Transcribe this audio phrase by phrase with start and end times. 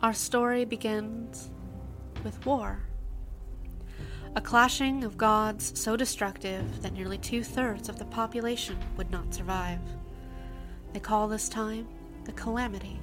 [0.00, 1.50] Our story begins
[2.22, 2.78] with war.
[4.36, 9.34] A clashing of gods so destructive that nearly two thirds of the population would not
[9.34, 9.80] survive.
[10.92, 11.88] They call this time
[12.26, 13.00] the Calamity.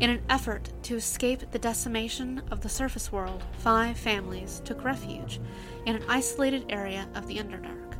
[0.00, 5.38] In an effort to escape the decimation of the surface world, five families took refuge
[5.86, 7.94] in an isolated area of the Underdark,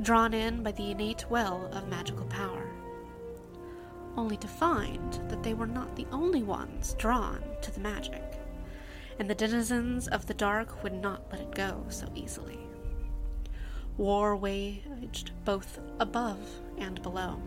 [0.00, 2.59] drawn in by the innate well of magical power
[4.16, 8.40] only to find that they were not the only ones drawn to the magic,
[9.18, 12.58] and the denizens of the dark would not let it go so easily.
[13.96, 16.38] War waged both above
[16.78, 17.40] and below,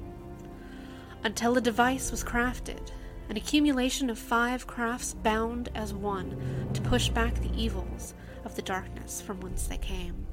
[1.24, 2.92] until a device was crafted,
[3.30, 8.62] an accumulation of five crafts bound as one to push back the evils of the
[8.62, 10.28] darkness from whence they came.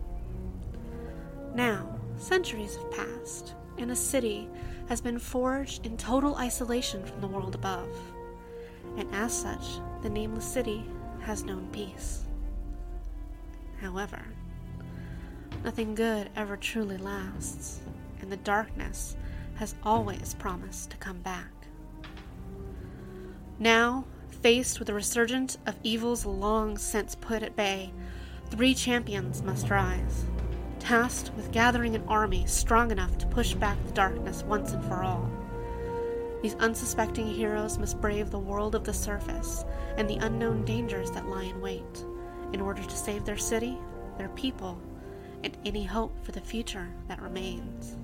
[1.55, 4.48] Now, centuries have passed, and a city
[4.91, 7.89] has been forged in total isolation from the world above,
[8.97, 10.84] and as such, the nameless city
[11.20, 12.25] has known peace.
[13.81, 14.20] However,
[15.62, 17.83] nothing good ever truly lasts,
[18.20, 19.17] and the darkness
[19.55, 21.53] has always promised to come back.
[23.61, 24.05] Now,
[24.42, 27.92] faced with a resurgence of evils long since put at bay,
[28.51, 30.25] three champions must rise
[30.81, 35.05] tasked with gathering an army strong enough to push back the darkness once and for
[35.05, 35.31] all.
[36.42, 39.64] These unsuspecting heroes must brave the world of the surface
[39.97, 42.05] and the unknown dangers that lie in wait
[42.53, 43.78] in order to save their city,
[44.19, 44.81] their people,
[45.45, 47.97] and any hope for the future that remains.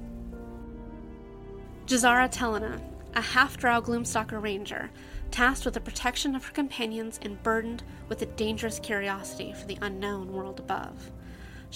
[1.86, 2.80] Jazara Telena,
[3.14, 4.90] a half drow Gloomstalker ranger,
[5.30, 9.78] tasked with the protection of her companions and burdened with a dangerous curiosity for the
[9.80, 11.10] unknown world above.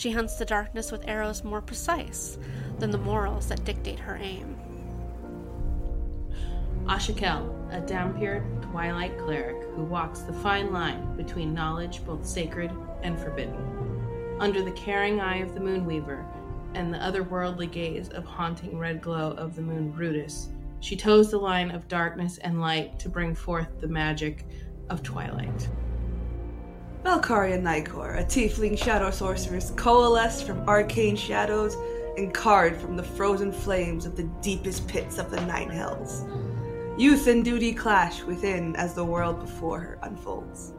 [0.00, 2.38] She hunts the darkness with arrows more precise
[2.78, 4.56] than the morals that dictate her aim.
[6.86, 13.20] Ashakel, a Dhampir twilight cleric who walks the fine line between knowledge both sacred and
[13.20, 14.38] forbidden.
[14.40, 16.24] Under the caring eye of the Moonweaver
[16.72, 20.48] and the otherworldly gaze of haunting red glow of the moon Ruidus,
[20.80, 24.46] she toes the line of darkness and light to bring forth the magic
[24.88, 25.68] of twilight.
[27.02, 31.74] Valkyria Nykor, a tiefling shadow sorceress coalesced from arcane shadows
[32.18, 36.24] and carved from the frozen flames of the deepest pits of the Nine Hells.
[36.98, 40.74] Youth and duty clash within as the world before her unfolds.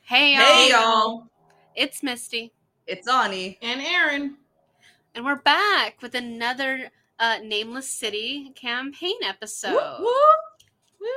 [0.00, 0.44] Hey y'all!
[0.44, 1.26] Hey y'all!
[1.74, 2.52] It's Misty,
[2.86, 3.58] It's Ani.
[3.62, 4.36] And Aaron.
[5.14, 9.74] and we're back with another uh, Nameless City campaign episode.
[9.74, 10.98] Whoop, whoop.
[11.00, 11.08] Woo!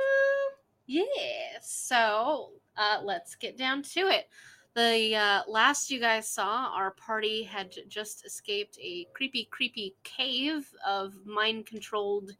[0.86, 1.70] Yes.
[1.70, 4.28] So uh, let's get down to it.
[4.74, 10.72] The uh, last you guys saw, our party had just escaped a creepy, creepy cave
[10.86, 12.30] of mind controlled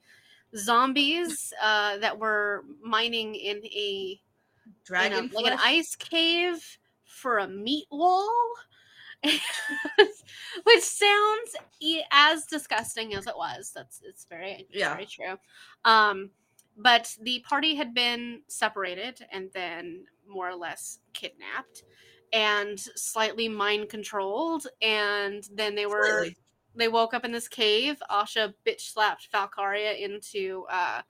[0.57, 4.21] zombies uh, that were mining in a, in a
[4.85, 8.55] Dragon like an ice cave for a meat wall.
[10.65, 13.73] Which sounds e- as disgusting as it was.
[13.75, 14.95] That's it's very it's Yeah.
[14.95, 15.37] very true.
[15.85, 16.31] Um,
[16.77, 21.83] but the party had been separated and then more or less kidnapped
[22.33, 26.37] and slightly mind controlled and then they were Slightly.
[26.77, 31.01] they woke up in this cave asha bitch slapped valkyria into uh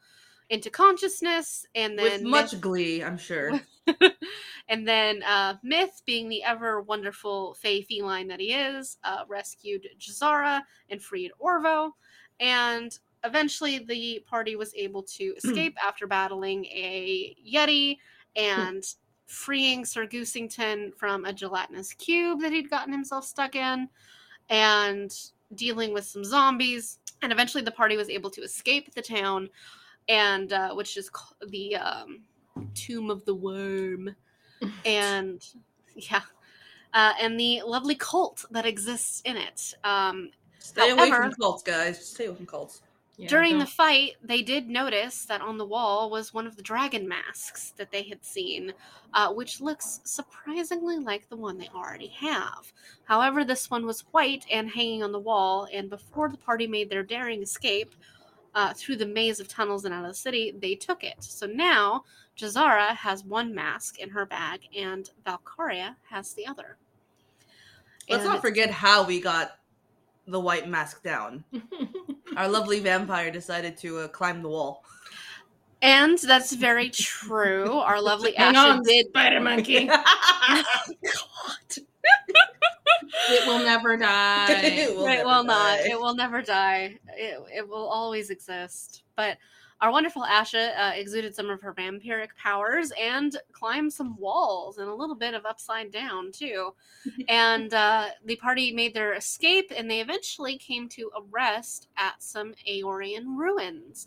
[0.48, 3.60] into consciousness and then With much Myth- glee, I'm sure.
[4.68, 9.86] and then uh myth being the ever wonderful fey feline that he is uh rescued
[9.98, 11.90] jazara and freed orvo.
[12.40, 17.98] And eventually the party was able to escape after battling a yeti
[18.36, 18.84] and
[19.26, 23.88] freeing Sir Goosington from a gelatinous cube that he'd gotten himself stuck in
[24.48, 25.14] and
[25.54, 26.98] dealing with some zombies.
[27.22, 29.50] And eventually the party was able to escape the town
[30.08, 31.10] and uh, which is
[31.48, 32.22] the um,
[32.74, 34.14] tomb of the worm
[34.84, 35.46] and
[35.94, 36.22] yeah
[36.94, 42.04] uh, and the lovely cult that exists in it um, Stay away from cults, guys.
[42.04, 42.82] Stay away from cults.
[43.16, 46.56] Yeah, During the don't- fight, they did notice that on the wall was one of
[46.56, 48.72] the dragon masks that they had seen,
[49.14, 52.72] uh, which looks surprisingly like the one they already have.
[53.04, 56.90] However, this one was white and hanging on the wall, and before the party made
[56.90, 57.94] their daring escape
[58.54, 61.16] uh, through the maze of tunnels and out of the city, they took it.
[61.20, 62.04] So now
[62.38, 66.76] Jazara has one mask in her bag, and Valkyria has the other.
[68.08, 69.58] Let's And not forget how we got
[70.26, 71.44] the white mask down.
[72.36, 74.84] Our lovely vampire decided to uh, climb the wall.
[75.82, 77.72] And that's very true.
[77.72, 79.86] Our lovely Hang Asha on, did Spider Monkey.
[79.86, 80.04] God.
[83.30, 84.46] It will never die.
[84.50, 85.80] It will it never will not.
[85.80, 86.98] It will never die.
[87.16, 89.02] It, it will always exist.
[89.16, 89.38] But
[89.80, 94.88] our wonderful Asha uh, exuded some of her vampiric powers and climbed some walls and
[94.88, 96.74] a little bit of upside down too.
[97.28, 102.22] and uh, the party made their escape, and they eventually came to a rest at
[102.22, 104.06] some Aeorian ruins.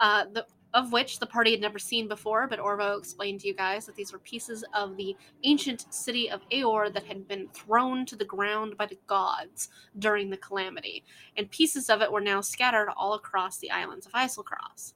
[0.00, 3.54] Uh, the of which the party had never seen before, but Orvo explained to you
[3.54, 8.04] guys that these were pieces of the ancient city of Aeor that had been thrown
[8.06, 11.04] to the ground by the gods during the calamity,
[11.36, 14.92] and pieces of it were now scattered all across the islands of Eiselcross.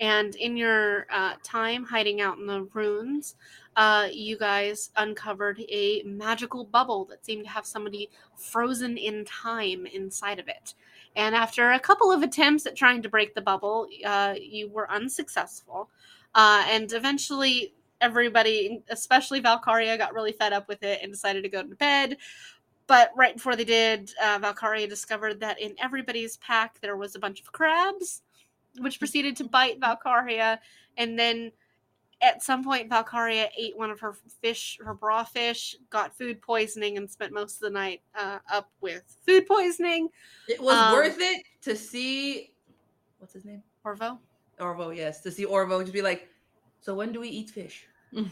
[0.00, 3.36] And in your uh, time hiding out in the ruins,
[3.76, 9.86] uh, you guys uncovered a magical bubble that seemed to have somebody frozen in time
[9.86, 10.74] inside of it.
[11.16, 14.90] And after a couple of attempts at trying to break the bubble, uh, you were
[14.90, 15.90] unsuccessful.
[16.34, 21.48] Uh, and eventually, everybody, especially Valkyria, got really fed up with it and decided to
[21.48, 22.16] go to bed.
[22.86, 27.20] But right before they did, uh, Valkyria discovered that in everybody's pack there was a
[27.20, 28.22] bunch of crabs,
[28.80, 30.60] which proceeded to bite Valkyria.
[30.96, 31.52] And then
[32.22, 36.96] at some point, Valkyria ate one of her fish, her raw fish, got food poisoning,
[36.98, 40.08] and spent most of the night uh, up with food poisoning.
[40.48, 42.52] It was Um, worth it to see.
[43.18, 43.62] What's his name?
[43.86, 44.18] Orvo?
[44.58, 44.94] Orvo.
[44.94, 46.28] Yes, to see Orvo to be like.
[46.80, 47.86] So when do we eat fish?
[48.14, 48.28] Sorry,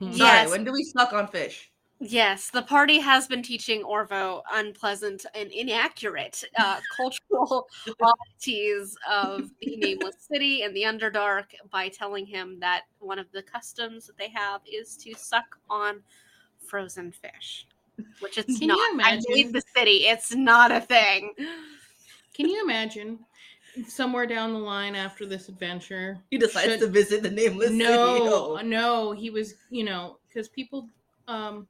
[0.00, 0.50] Yes.
[0.50, 1.70] when do we suck on fish?
[1.98, 7.66] Yes, the party has been teaching Orvo unpleasant and inaccurate uh, cultural
[8.02, 13.42] oddities of the Nameless City and the Underdark by telling him that one of the
[13.42, 16.02] customs that they have is to suck on
[16.66, 17.66] frozen fish,
[18.20, 18.78] which it's Can you not.
[18.78, 19.24] I imagine?
[19.30, 21.32] made the city; it's not a thing.
[22.34, 23.20] Can you imagine
[23.88, 26.18] somewhere down the line after this adventure?
[26.30, 27.78] He decides should- to visit the nameless city.
[27.78, 28.60] no, Oh.
[28.62, 30.90] no, he was, you know, because people
[31.28, 31.66] um,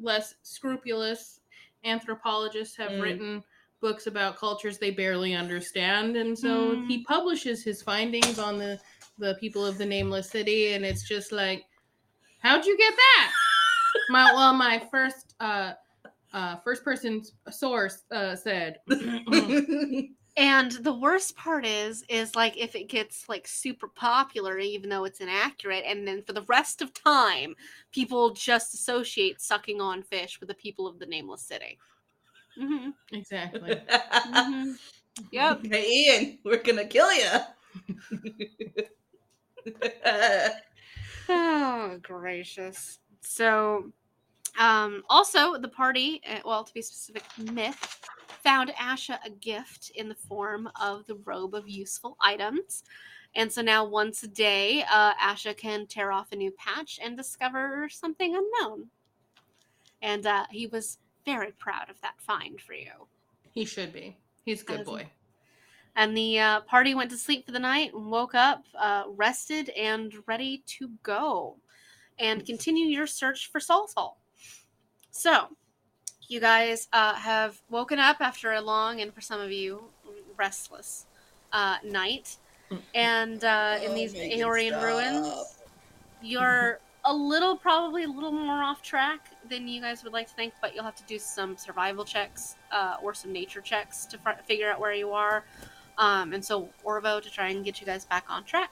[0.00, 1.40] less scrupulous
[1.84, 3.00] anthropologists have Mm.
[3.02, 3.44] written
[3.80, 6.86] books about cultures they barely understand, and so Mm.
[6.86, 8.80] he publishes his findings on the
[9.18, 11.64] the people of the nameless city, and it's just like,
[12.38, 13.32] how'd you get that?
[14.10, 15.74] my well, my first uh,
[16.32, 18.78] uh, first person source uh, said.
[20.40, 25.04] And the worst part is, is like if it gets like super popular, even though
[25.04, 27.54] it's inaccurate, and then for the rest of time,
[27.92, 31.78] people just associate sucking on fish with the people of the nameless city.
[32.58, 32.88] Mm-hmm.
[33.12, 33.82] Exactly.
[34.24, 34.72] hmm
[35.30, 35.60] Yep.
[35.70, 37.28] Hey, Ian, we're gonna kill you.
[41.28, 42.98] Oh, gracious.
[43.20, 43.92] So,
[44.58, 48.00] um, also the party, uh, well, to be specific, Myth
[48.42, 52.82] found Asha a gift in the form of the robe of useful items.
[53.34, 57.16] And so now, once a day, uh, Asha can tear off a new patch and
[57.16, 58.88] discover something unknown.
[60.02, 62.90] And uh, he was very proud of that find for you.
[63.52, 64.16] he should be.
[64.44, 65.06] He's a good As- boy.
[65.96, 69.70] And the uh, party went to sleep for the night and woke up uh, rested
[69.70, 71.56] and ready to go
[72.18, 73.88] and continue your search for Soul.
[75.10, 75.48] So,
[76.30, 79.84] you guys uh, have woken up after a long and for some of you
[80.38, 81.06] restless
[81.52, 82.38] uh, night.
[82.94, 84.82] And uh, in Oh, these make it Aeorian stop.
[84.84, 85.58] ruins,
[86.22, 90.34] you're a little, probably a little more off track than you guys would like to
[90.34, 94.18] think, but you'll have to do some survival checks uh, or some nature checks to
[94.18, 95.44] fr- figure out where you are.
[95.98, 98.70] Um, and so Orvo to try and get you guys back on track.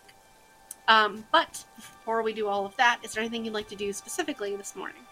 [0.87, 3.93] Um, but before we do all of that, is there anything you'd like to do
[3.93, 5.03] specifically this morning?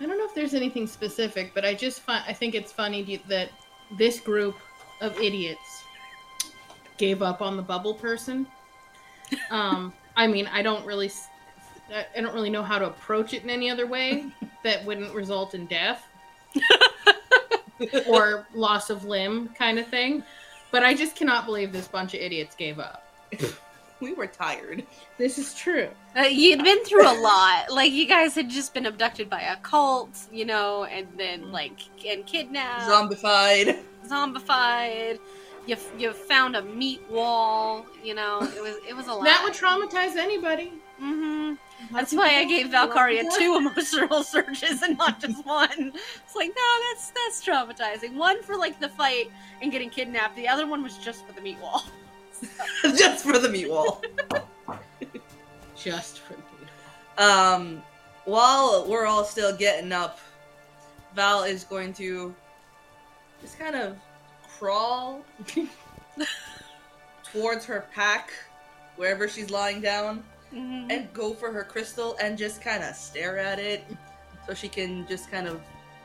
[0.00, 3.22] I don't know if there's anything specific, but I just find I think it's funny
[3.28, 3.50] that
[3.90, 4.56] this group
[5.00, 5.84] of idiots
[6.96, 8.46] gave up on the bubble person.
[9.52, 11.08] Um, I mean, I don't really,
[11.94, 14.26] I don't really know how to approach it in any other way
[14.64, 16.04] that wouldn't result in death
[18.08, 20.24] or loss of limb, kind of thing.
[20.72, 23.06] But I just cannot believe this bunch of idiots gave up.
[24.02, 24.84] we were tired.
[25.18, 25.88] This is true.
[26.16, 27.70] Uh, you'd been through a lot.
[27.70, 31.80] Like you guys had just been abducted by a cult, you know, and then like
[32.06, 33.78] and kidnapped, Zombified.
[34.06, 35.18] zombified.
[35.66, 38.40] You you found a meat wall, you know.
[38.56, 39.24] It was it was a lot.
[39.24, 40.72] That would traumatize anybody.
[40.98, 41.54] hmm
[41.92, 45.92] That's why I gave Valkyria two emotional surges and not just one.
[46.24, 48.14] It's like no, that's that's traumatizing.
[48.14, 49.30] One for like the fight
[49.60, 50.34] and getting kidnapped.
[50.34, 51.84] The other one was just for the meat wall.
[52.96, 54.02] Just for the meat wall.
[55.76, 56.40] Just for the
[57.18, 57.22] meatwall.
[57.56, 57.82] Um,
[58.24, 60.18] while we're all still getting up,
[61.14, 62.34] Val is going to
[63.42, 63.96] just kind of
[64.58, 65.24] crawl
[67.32, 68.30] towards her pack,
[68.96, 70.90] wherever she's lying down, Mhm.
[70.92, 73.84] and go for her crystal and just kind of stare at it
[74.46, 75.60] so she can just kind of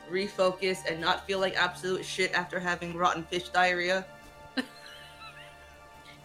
[0.09, 4.05] refocus and not feel like absolute shit after having rotten fish diarrhea.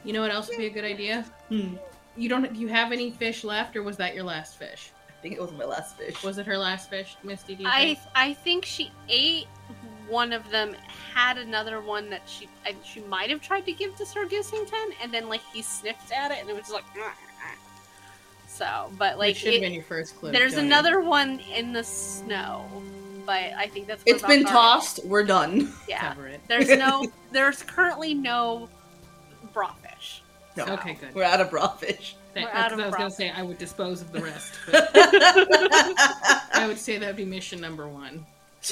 [0.04, 1.25] You know what else would be a good idea?
[1.49, 1.75] Hmm.
[2.16, 2.52] You don't.
[2.52, 4.90] Do you have any fish left, or was that your last fish?
[5.09, 6.23] I think it was my last fish.
[6.23, 7.54] Was it her last fish, Misty?
[7.54, 7.99] Do you I think?
[8.14, 9.47] I think she ate
[10.09, 10.75] one of them,
[11.14, 14.92] had another one that she I, she might have tried to give to Sir Goosington,
[15.02, 16.85] and then like he sniffed at it, and it was just like.
[16.99, 17.14] "Ah,
[17.45, 17.54] ah."
[18.49, 20.33] So, but Like like should have been your first clue.
[20.33, 20.71] there's don't you?
[20.71, 22.64] another one in the snow,
[23.25, 24.02] but I think that's.
[24.07, 25.04] It's been Valkyrie- tossed.
[25.04, 25.73] We're done.
[25.88, 26.40] Yeah, Cover it.
[26.49, 28.69] there's no, there's currently no
[29.52, 29.79] brawfish.
[30.57, 30.64] No.
[30.66, 31.14] Okay, good.
[31.14, 32.16] We're out of rawfish.
[32.35, 33.30] That- We're that's out of I was gonna say.
[33.30, 34.54] I would dispose of the rest.
[34.71, 38.25] But I would say that'd be mission number one.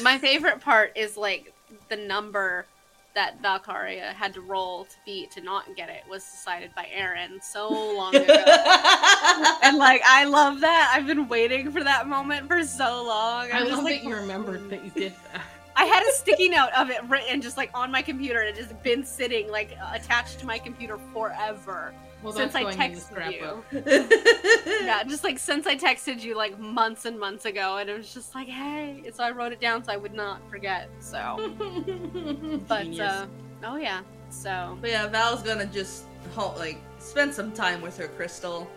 [0.03, 1.53] My favorite part is like
[1.89, 2.67] the number
[3.15, 7.41] that Valkyria had to roll to beat to not get it was decided by Aaron
[7.43, 8.27] so long ago.
[9.63, 10.93] and like I love that.
[10.95, 13.51] I've been waiting for that moment for so long.
[13.51, 15.43] I I'm just love like that you remembered that you did that.
[15.79, 18.63] I had a sticky note of it written just like on my computer and it
[18.63, 21.95] has been sitting like attached to my computer forever.
[22.21, 24.67] Well, Since I going in the texted you.
[24.85, 28.13] Yeah, just like since I texted you like months and months ago and it was
[28.13, 29.09] just like, hey.
[29.15, 30.91] So I wrote it down so I would not forget.
[30.99, 31.55] So
[32.67, 33.27] but uh
[33.63, 34.01] oh yeah.
[34.31, 38.69] So But yeah, Val's gonna just ho- like spend some time with her crystal.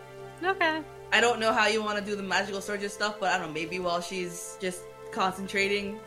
[0.44, 0.82] okay.
[1.12, 3.48] I don't know how you want to do the magical surges stuff, but I don't
[3.48, 3.52] know.
[3.52, 5.98] Maybe while she's just concentrating,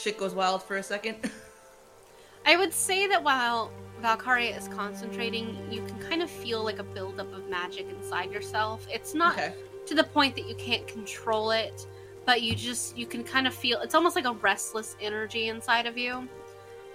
[0.00, 1.30] shit goes wild for a second.
[2.46, 6.82] I would say that while Valkyria is concentrating, you can kind of feel like a
[6.82, 8.86] buildup of magic inside yourself.
[8.90, 9.54] It's not okay.
[9.86, 11.86] to the point that you can't control it,
[12.24, 15.86] but you just you can kind of feel it's almost like a restless energy inside
[15.86, 16.26] of you.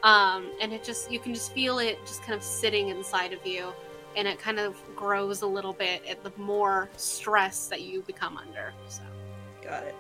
[0.04, 3.46] Um, and it just you can just feel it just kind of sitting inside of
[3.46, 3.72] you
[4.16, 8.38] and it kind of grows a little bit at the more stress that you become
[8.38, 8.74] under.
[8.88, 9.02] So
[9.62, 9.96] Got it.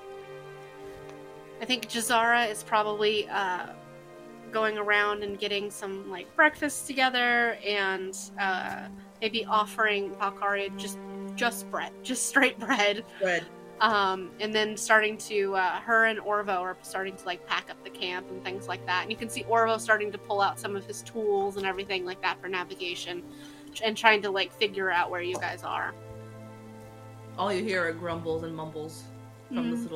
[1.62, 3.68] I think Jazara is probably uh,
[4.52, 8.88] going around and getting some like breakfast together and uh,
[9.22, 10.98] maybe offering Valkyria just
[11.36, 13.04] just bread, just straight bread.
[13.22, 13.46] Red.
[13.82, 17.84] Um, and then starting to uh, her and Orvo are starting to like pack up
[17.84, 19.02] the camp and things like that.
[19.04, 22.06] And you can see Orvo starting to pull out some of his tools and everything
[22.06, 23.22] like that for navigation
[23.84, 25.94] and trying to like figure out where you guys are.
[27.38, 29.04] All you hear are grumbles and mumbles
[29.54, 29.90] from this Mhm.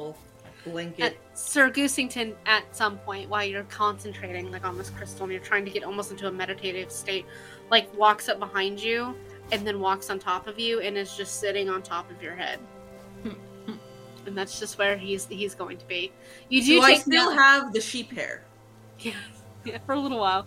[0.73, 1.15] Little at.
[1.33, 5.65] Sir Goosington at some point while you're concentrating like on this crystal and you're trying
[5.65, 7.25] to get almost into a meditative state,
[7.71, 9.15] like walks up behind you
[9.51, 12.35] and then walks on top of you and is just sitting on top of your
[12.35, 12.59] head.
[14.25, 16.11] and that's just where he's he's going to be.
[16.49, 18.43] You do, Do I still note- have the sheep hair?
[18.99, 19.13] yeah,
[19.65, 20.45] yeah, for a little while.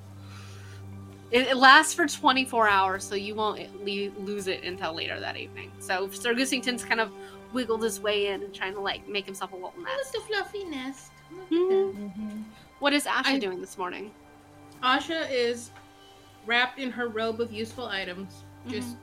[1.31, 5.19] It, it lasts for 24 hours, so you won't eh, le- lose it until later
[5.19, 5.73] that evening.
[5.79, 7.11] So Sir Goosington's kind of
[7.53, 10.15] wiggled his way in and trying to like make himself a little nest.
[10.15, 11.11] a fluffy nest.
[11.51, 12.45] Mhm.
[12.81, 14.13] What is Asha I- doing this morning?
[14.83, 15.71] Asha is
[16.47, 18.97] wrapped in her robe of useful items, just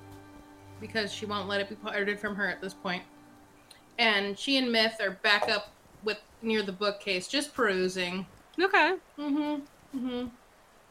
[0.81, 3.03] because she won't let it be parted from her at this point.
[3.97, 5.71] And she and Myth are back up
[6.03, 8.25] with near the bookcase, just perusing.
[8.59, 8.95] Okay.
[9.17, 9.97] Mm-hmm.
[9.97, 10.27] Mm-hmm.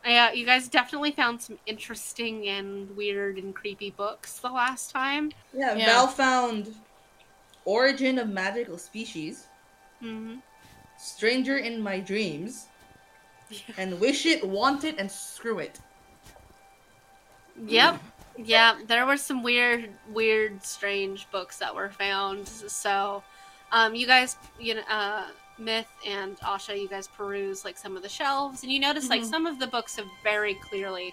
[0.04, 5.32] Yeah, you guys definitely found some interesting and weird and creepy books the last time.
[5.52, 5.86] Yeah, Yeah.
[5.86, 6.74] Val found
[7.68, 9.46] Origin of Magical Species,
[10.02, 10.36] Mm-hmm.
[10.96, 12.66] Stranger in My Dreams,
[13.76, 15.78] and Wish It, Want It, and Screw It.
[17.66, 18.00] Yep.
[18.38, 22.46] Yeah, there were some weird, weird, strange books that were found.
[22.48, 23.22] So,
[23.72, 25.26] um, you guys, you know, uh,
[25.58, 29.22] Myth and Asha, you guys peruse like some of the shelves, and you notice like
[29.22, 29.30] Mhm.
[29.30, 31.12] some of the books have very clearly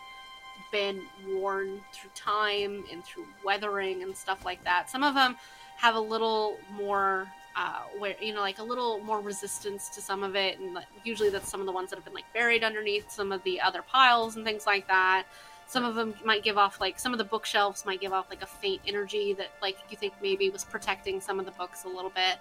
[0.72, 4.90] been worn through time and through weathering and stuff like that.
[4.90, 5.36] Some of them
[5.76, 10.24] have a little more, uh, where you know, like a little more resistance to some
[10.24, 12.64] of it, and like, usually that's some of the ones that have been like buried
[12.64, 15.28] underneath some of the other piles and things like that.
[15.66, 18.42] Some of them might give off like some of the bookshelves might give off like
[18.44, 21.90] a faint energy that like you think maybe was protecting some of the books a
[21.90, 22.40] little bit.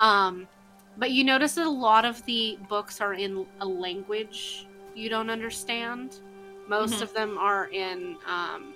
[0.00, 0.48] Um
[0.96, 5.28] but you notice that a lot of the books are in a language you don't
[5.30, 6.20] understand.
[6.66, 7.02] Most Mhm.
[7.02, 8.75] of them are in um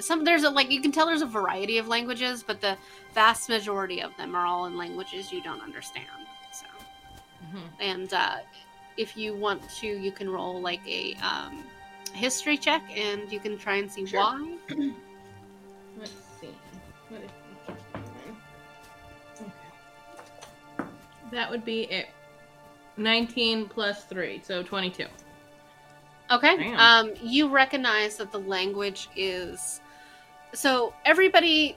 [0.00, 2.76] some there's a like you can tell there's a variety of languages but the
[3.14, 6.06] vast majority of them are all in languages you don't understand
[6.52, 6.66] so
[7.44, 7.66] Mm-hmm.
[7.80, 8.36] and uh,
[8.96, 11.64] if you want to you can roll like a um,
[12.14, 14.20] history check and you can try and see Sure.
[14.20, 14.56] why
[15.98, 16.48] Let's see.
[17.10, 17.30] What is
[19.40, 19.50] Okay.
[21.32, 22.08] That would be it.
[22.96, 25.06] 19 plus 3, so 22.
[26.30, 26.78] okay Damn.
[26.78, 29.80] um, you recognize that the language is
[30.52, 31.76] so everybody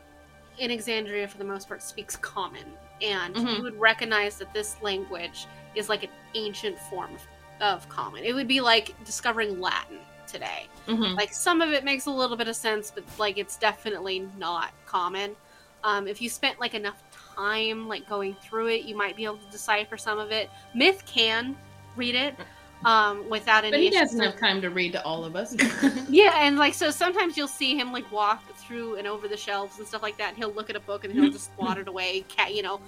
[0.57, 2.65] in Exandria for the most part speaks common
[3.01, 3.57] and Mhm.
[3.57, 7.17] you would recognize that this language is like an ancient form
[7.61, 8.23] of, common.
[8.23, 10.67] It would be like discovering Latin today.
[10.87, 11.15] Mhm.
[11.15, 14.71] Like some of it makes a little bit of sense, but like it's definitely not
[14.85, 15.35] common.
[15.83, 17.01] Um, if you spent like enough
[17.35, 20.49] time like going through it, you might be able to decipher some of it.
[20.73, 21.57] Myth can
[21.95, 22.35] read it
[22.85, 23.71] um, without any.
[23.71, 25.55] But he doesn't have time to read to all of us.
[26.09, 29.79] Yeah, and like so sometimes you'll see him like walk through and over the shelves
[29.79, 31.87] and stuff like that, and he'll look at a book and he'll just swat it
[31.87, 32.79] away, cat, you know,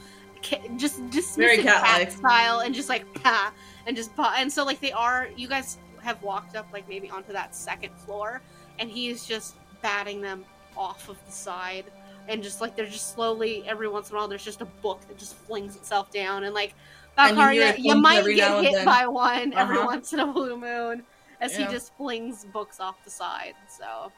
[0.43, 3.51] ca- just Very dismissive cat style, and just like pa,
[3.87, 5.27] and just pa, and so like they are.
[5.35, 8.41] You guys have walked up like maybe onto that second floor,
[8.79, 10.45] and he's just batting them
[10.77, 11.85] off of the side,
[12.27, 15.01] and just like they're just slowly every once in a while there's just a book
[15.07, 16.75] that just flings itself down, and like
[17.17, 18.85] And you hear Valkyria, it you, might get hit then.
[18.85, 19.87] by one every Uh-huh.
[19.87, 21.03] once in a blue moon
[21.41, 21.65] as Yeah.
[21.67, 23.53] he just flings books off the side.
[23.67, 24.11] So,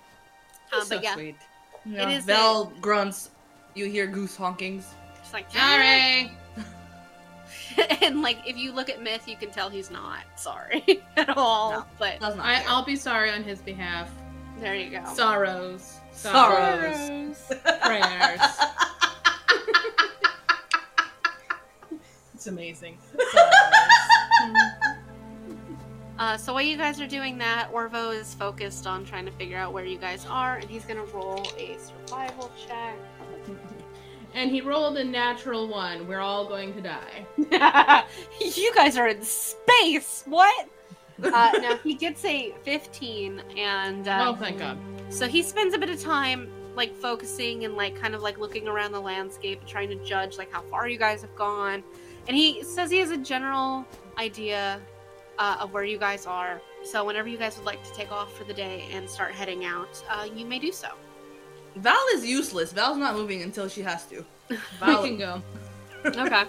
[0.74, 1.36] um, so but yeah, sweet.
[1.86, 2.10] Yeah.
[2.10, 3.30] is Val grunts.
[3.76, 4.84] You hear goose honkings.
[5.22, 6.32] just like Sorry.
[8.02, 11.72] and like if you look at Myth, you can tell he's not sorry at all.
[11.72, 11.86] No.
[11.98, 14.10] But Does not I, i'll be sorry on his behalf.
[14.60, 15.04] there you go.
[15.14, 16.00] Sorrows.
[16.12, 17.38] Sorrows.
[17.82, 18.42] Prayers.
[22.50, 22.98] amazing.
[26.20, 29.58] Uh, so while you guys are doing that, Orvo is focused on trying to figure
[29.58, 32.98] out where you guys are, and he's gonna roll a survival check.
[34.34, 36.06] and he rolled a natural one.
[36.10, 37.26] We're all going to die.
[38.42, 40.24] you guys are in space.
[40.26, 40.68] What?
[41.24, 44.78] Uh, no, he gets a 15, and uh, oh, thank God.
[45.08, 48.68] So he spends a bit of time like focusing and like kind of like looking
[48.68, 51.84] around the landscape trying to judge like how far you guys have gone.
[52.28, 53.86] And he says he has a general
[54.18, 54.80] idea
[55.38, 56.62] uh, of where you guys are.
[56.84, 59.66] So whenever you guys would like to take off for the day and start heading
[59.66, 60.90] out, uh, you may do so.
[61.76, 62.72] Val is useless.
[62.74, 64.24] Val's not moving until she has to.
[64.50, 65.42] We Val, can go.
[66.06, 66.44] okay.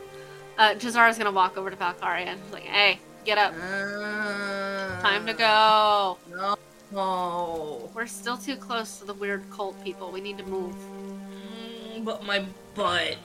[0.59, 3.53] Uh, Jazara's gonna walk over to Valkyria and she's like, "Hey, get up.
[3.55, 6.19] Uh, Time to go.
[6.31, 6.57] No.
[6.93, 7.91] No.
[7.95, 10.11] We're still too close to the weird cult people.
[10.11, 13.17] We need to move." Mm, But my butt.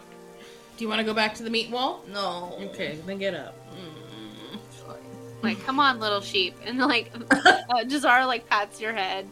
[0.78, 2.04] Do you want to go back to the meat wall?
[2.12, 2.58] No.
[2.60, 3.56] Okay, then get up.
[3.72, 4.96] Mm, fine.
[5.42, 6.56] Like, come on, little sheep.
[6.66, 9.28] And like, uh, Jazara like pats your head.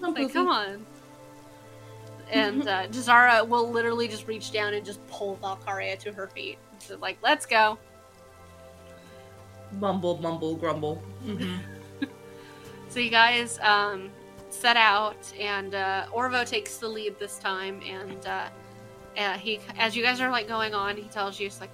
[0.00, 0.86] Like, come on.
[2.30, 6.58] And uh, Jazara will literally just reach down and just pull Valkyria to her feet.
[6.78, 7.78] So like, let's go.
[9.78, 11.02] Mumble, mumble, grumble.
[11.24, 11.58] Mhm.
[12.88, 14.10] So you guys um,
[14.48, 17.80] set out, and uh, Orvo takes the lead this time.
[17.88, 18.48] And uh,
[19.20, 21.70] uh, he, as you guys are like going on, he tells you, "It's like,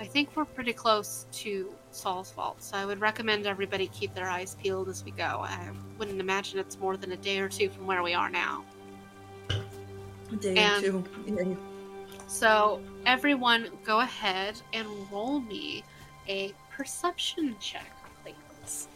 [0.00, 4.28] I think we're pretty close to Sal's Vault, so I would recommend everybody keep their
[4.28, 5.42] eyes peeled as we go.
[5.44, 8.64] I wouldn't imagine it's more than a day or two from where we are now."
[9.50, 11.04] A day And- or two.
[11.26, 11.54] Yeah.
[12.26, 15.82] So everyone, go ahead and roll me
[16.28, 17.90] a perception check,
[18.22, 18.88] please.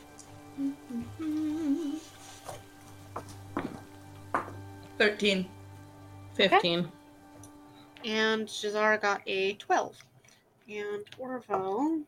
[4.99, 5.49] Thirteen.
[6.35, 6.91] 15.
[8.05, 9.97] And Jazara got a 12.
[10.69, 12.03] And Orvo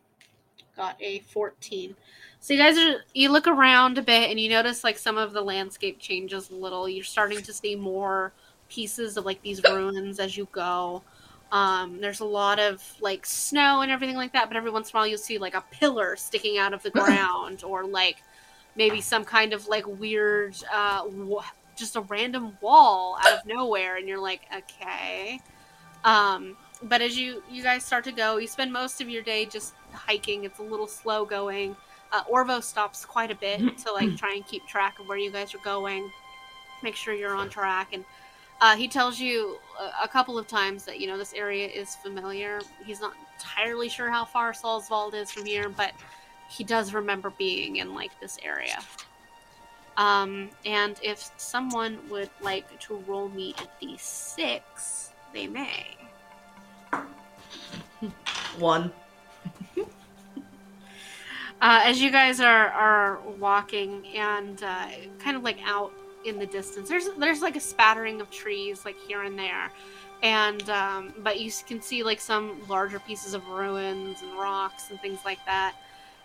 [0.76, 1.96] got a 14.
[2.40, 5.32] So you guys are you look around a bit and you notice like some of
[5.32, 6.88] the landscape changes a little.
[6.88, 8.32] You're starting to see more
[8.68, 11.02] pieces of like these ruins as you go.
[11.50, 14.96] Um, there's a lot of like snow and everything like that, but every once in
[14.96, 18.18] a while you'll see like a pillar sticking out of the ground or like
[18.76, 21.44] maybe some kind of like weird uh wa-
[21.76, 25.40] just a random wall out of nowhere and you're like okay
[26.04, 29.46] um but as you you guys start to go you spend most of your day
[29.46, 30.44] just hiking.
[30.44, 31.76] It's a little slow going.
[32.12, 35.30] Uh, orvo stops quite a bit to like try and keep track of where you
[35.30, 36.10] guys are going
[36.82, 37.88] make sure you're on track.
[37.92, 38.04] And
[38.60, 41.96] uh, he tells you a, a couple of times that you know this area is
[41.96, 42.60] familiar.
[42.84, 45.92] He's not entirely sure how far Sal's vault is from here but
[46.48, 48.78] he does remember being in like this area.
[49.96, 55.86] Um, and if someone would like to roll me a d6, they may.
[58.58, 58.90] One.
[61.60, 65.92] Uh, as you guys are, are walking and uh, kind of like out
[66.24, 69.70] in the distance, there's there's like a spattering of trees like here and there,
[70.22, 75.00] and um, but you can see like some larger pieces of ruins and rocks and
[75.00, 75.74] things like that.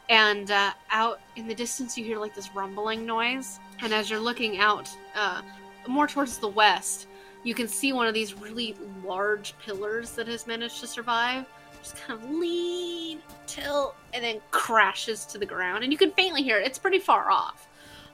[0.10, 3.60] And uh, out in the distance, you hear like this rumbling noise.
[3.82, 5.42] And as you're looking out uh,
[5.88, 7.08] more towards the west,
[7.44, 11.46] you can see one of these really large pillars that has managed to survive
[11.82, 15.84] just kind of lean, tilt, and then crashes to the ground.
[15.84, 16.68] And you can faintly hear it.
[16.68, 17.68] It's pretty far off.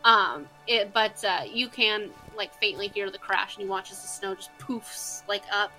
[0.04, 4.02] Um, it, but uh, you can like faintly hear the crash, and you watch as
[4.02, 5.72] the snow just poofs like up,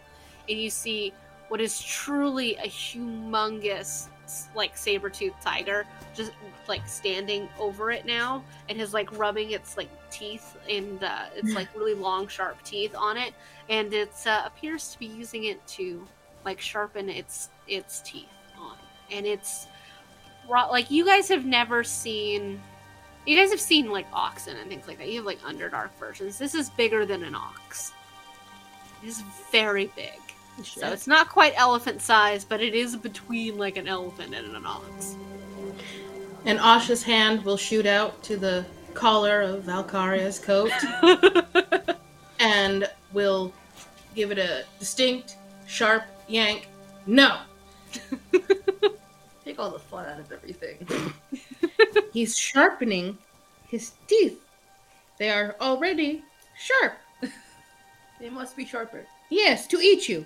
[0.48, 1.12] and you see
[1.48, 4.08] what is truly a humongous
[4.54, 6.32] like saber-toothed tiger just
[6.66, 11.54] like standing over it now and is like rubbing its like teeth and uh, it's
[11.54, 13.32] like really long sharp teeth on it.
[13.68, 16.06] And it uh, appears to be using it to
[16.44, 18.76] like sharpen its its teeth on.
[19.10, 19.66] And it's
[20.48, 22.60] like you guys have never seen
[23.26, 25.08] you guys have seen like oxen and things like that.
[25.08, 26.38] You have like underdark versions.
[26.38, 27.92] This is bigger than an ox.
[29.02, 30.18] It is very big
[30.64, 34.66] so it's not quite elephant size, but it is between like an elephant and an
[34.66, 35.16] ox.
[36.44, 40.72] And Asha's hand will shoot out to the collar of Valkyria's coat
[42.40, 43.52] and will
[44.14, 46.68] give it a distinct, sharp yank.
[47.06, 47.40] No!
[49.44, 50.86] Take all the fun out of everything.
[52.12, 53.16] He's sharpening
[53.66, 54.40] his teeth.
[55.18, 56.22] They are already
[56.58, 56.98] sharp.
[58.20, 59.06] They must be sharper.
[59.30, 60.24] Yes, to eat you.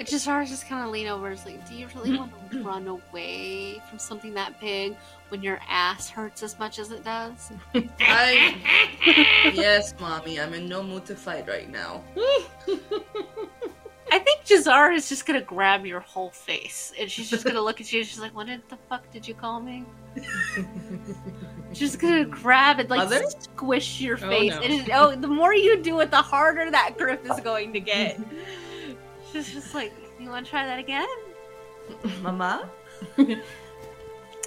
[0.00, 1.30] Jazar just hard just kind of lean over.
[1.32, 4.96] Is like, do you really want to run away from something that big
[5.28, 7.50] when your ass hurts as much as it does?
[7.74, 8.54] I
[9.54, 10.40] yes, mommy.
[10.40, 12.04] I'm in no mood to fight right now.
[14.10, 17.80] I think Jazar is just gonna grab your whole face, and she's just gonna look
[17.80, 18.00] at you.
[18.00, 19.84] and She's like, "What the fuck did you call me?"
[21.72, 23.22] She's gonna grab it, like Mother?
[23.40, 24.54] squish your face.
[24.54, 24.60] Oh, face.
[24.60, 24.62] no.
[24.62, 27.80] It is, oh, the more you do it, the harder that grip is going to
[27.80, 28.18] get.
[29.32, 31.08] She's just like, "You want to try that again?"
[32.22, 32.68] Mama?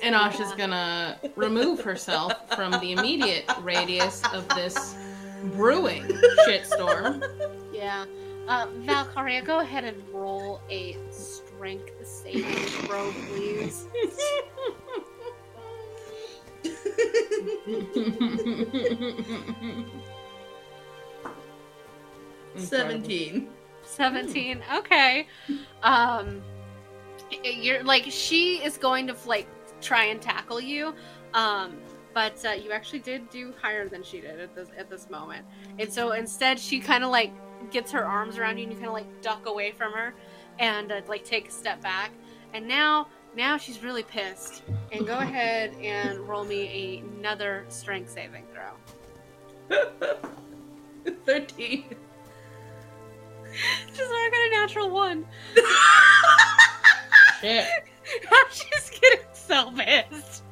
[0.04, 4.96] And Asha's gonna remove herself from the immediate radius of this
[5.54, 6.04] brewing
[6.48, 7.24] shitstorm.
[7.72, 8.06] Yeah.
[8.48, 13.88] Uh, Valkyria, go ahead and roll a strength saving throw, please.
[22.56, 23.50] Seventeen.
[23.84, 25.28] 17 okay
[25.84, 26.42] um
[27.44, 29.48] you're like she is going to like
[29.82, 30.94] try and tackle you
[31.34, 31.76] um
[32.14, 35.46] but uh, you actually did do higher than she did at this at this moment
[35.80, 37.34] and so instead she kind of like
[37.70, 40.14] gets her arms around you and you kind of like duck away from her
[40.60, 42.12] and uh, like take a step back
[42.54, 48.46] and now now she's really pissed and go ahead and roll me another strength saving
[48.54, 48.72] throw
[51.26, 51.86] Thirteen.
[53.88, 55.26] just I got a natural one
[57.42, 57.66] Shit.
[58.52, 60.44] she's getting so pissed.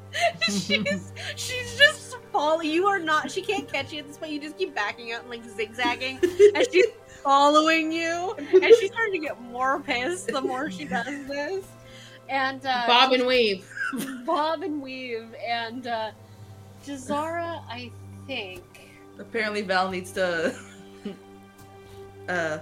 [0.42, 1.99] She's she's just
[2.32, 2.70] falling.
[2.70, 3.32] You are not.
[3.32, 4.32] She can't catch you at this point.
[4.32, 6.20] You just keep backing out and like zigzagging,
[6.56, 6.88] and she's
[7.24, 8.36] following you.
[8.38, 11.66] And she's starting to get more pissed the more she does this.
[12.28, 13.68] And uh, Bob and weave.
[14.26, 16.12] bob and weave, and uh,
[16.86, 17.92] Jazara, I
[18.28, 18.64] think.
[19.18, 20.56] Apparently Val needs to
[22.30, 22.60] uh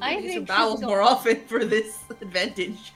[0.00, 2.92] I use her think bowels she's more often for this advantage.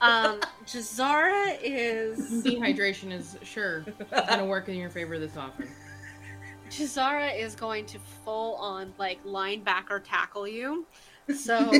[0.00, 3.84] Um, Jazara is Dehydration is sure
[4.28, 5.68] gonna work in your favor this often.
[6.70, 10.84] Jazara is going to full on like linebacker tackle you.
[11.34, 11.72] So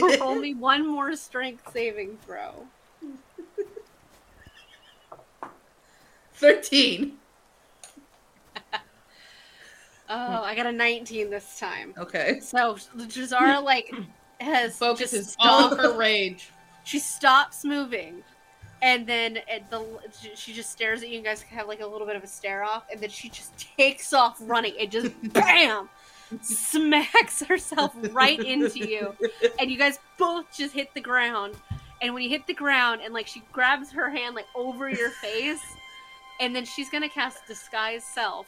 [0.20, 2.66] roll me one more strength saving throw.
[6.34, 7.14] Thirteen.
[10.08, 11.92] Oh, I got a 19 this time.
[11.98, 12.38] Okay.
[12.40, 13.92] So Jazara like
[14.40, 16.50] has Focuses just all stopped- her rage.
[16.86, 18.22] She stops moving,
[18.80, 19.84] and then at the
[20.36, 21.18] she just stares at you.
[21.18, 23.52] You guys have like a little bit of a stare off, and then she just
[23.76, 25.88] takes off running and just bam
[26.42, 29.16] smacks herself right into you,
[29.58, 31.56] and you guys both just hit the ground.
[32.00, 35.10] And when you hit the ground, and like she grabs her hand like over your
[35.10, 35.64] face,
[36.38, 38.46] and then she's gonna cast disguise self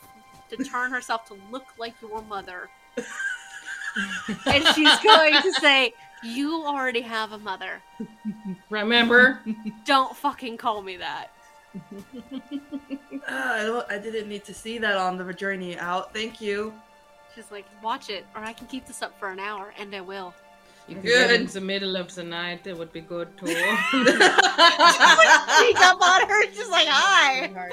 [0.50, 2.68] to turn herself to look like your mother.
[4.46, 7.82] and she's going to say, You already have a mother.
[8.70, 9.40] Remember?
[9.84, 11.28] Don't fucking call me that.
[13.30, 13.84] Ah, I don't.
[13.90, 16.14] I didn't need to see that on the journey out.
[16.14, 16.72] Thank you.
[17.34, 20.00] She's like, Watch it, or I can keep this up for an hour, and I
[20.00, 20.32] will.
[20.88, 21.40] You could Good.
[21.42, 22.66] in the middle of the night.
[22.66, 23.46] It would be good too.
[23.90, 24.16] Sneak
[25.80, 27.72] up on her, she's like, Hi.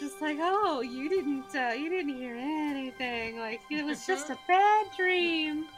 [0.00, 3.38] She's like, Oh, you didn't, uh, you didn't hear anything.
[3.38, 5.66] Like, it was just a bad dream.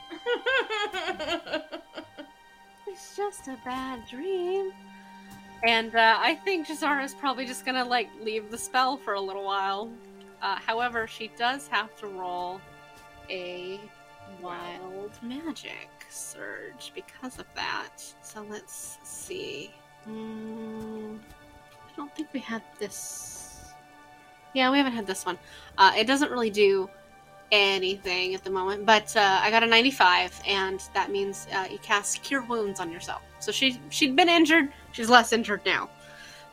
[2.92, 4.70] It's just a bad dream.
[5.66, 9.20] And uh, I think Jazara is probably just gonna like leave the spell for a
[9.20, 9.90] little while.
[10.42, 12.60] Uh, however, she does have to roll
[13.30, 13.80] a
[14.42, 18.02] wild magic surge because of that.
[18.22, 19.70] So let's see.
[20.06, 23.41] Mm, I don't think we had this.
[24.54, 25.38] Yeah, we haven't had this one.
[25.78, 26.90] Uh, it doesn't really do
[27.50, 31.78] anything at the moment, but uh, I got a 95, and that means uh, you
[31.78, 33.22] cast Cure Wounds on yourself.
[33.40, 34.72] So she she'd been injured.
[34.92, 35.90] She's less injured now.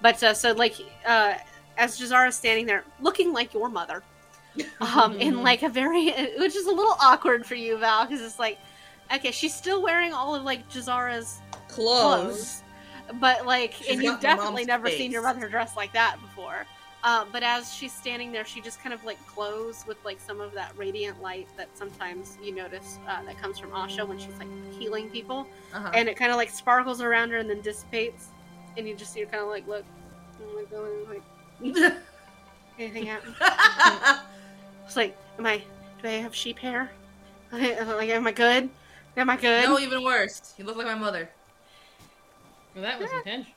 [0.02, 1.36] But uh, so like uh,
[1.78, 4.04] as Jazara's standing there, looking like your mother,
[4.82, 8.40] um, in like a very, which is a little awkward for you, Val, because it's
[8.40, 8.60] like,
[9.14, 12.62] okay, she's still wearing all of like Jazara's Clothes.
[13.08, 16.66] clothes, but like, She's and you've definitely never seen your mother dressed like that before.
[17.04, 20.42] Uh, but as she's standing there, she just kind of like glows with like some
[20.42, 24.38] of that radiant light that sometimes you notice uh, that comes from Asha when she's
[24.38, 25.92] like healing people, Uh-huh.
[25.94, 28.28] and it kind of like sparkles around her and then dissipates,
[28.78, 29.86] and you just see her kind of like look,
[30.42, 31.08] and, like, going,
[31.84, 31.94] like
[32.78, 33.34] anything happen?
[34.86, 35.62] It's like, am I?
[36.02, 36.90] Do I have sheep hair?
[37.52, 38.70] Like, am I good?
[39.16, 39.66] Am I good?
[39.70, 40.54] no, even worse.
[40.58, 41.30] You look like my mother.
[42.74, 43.54] Well, that was intentional.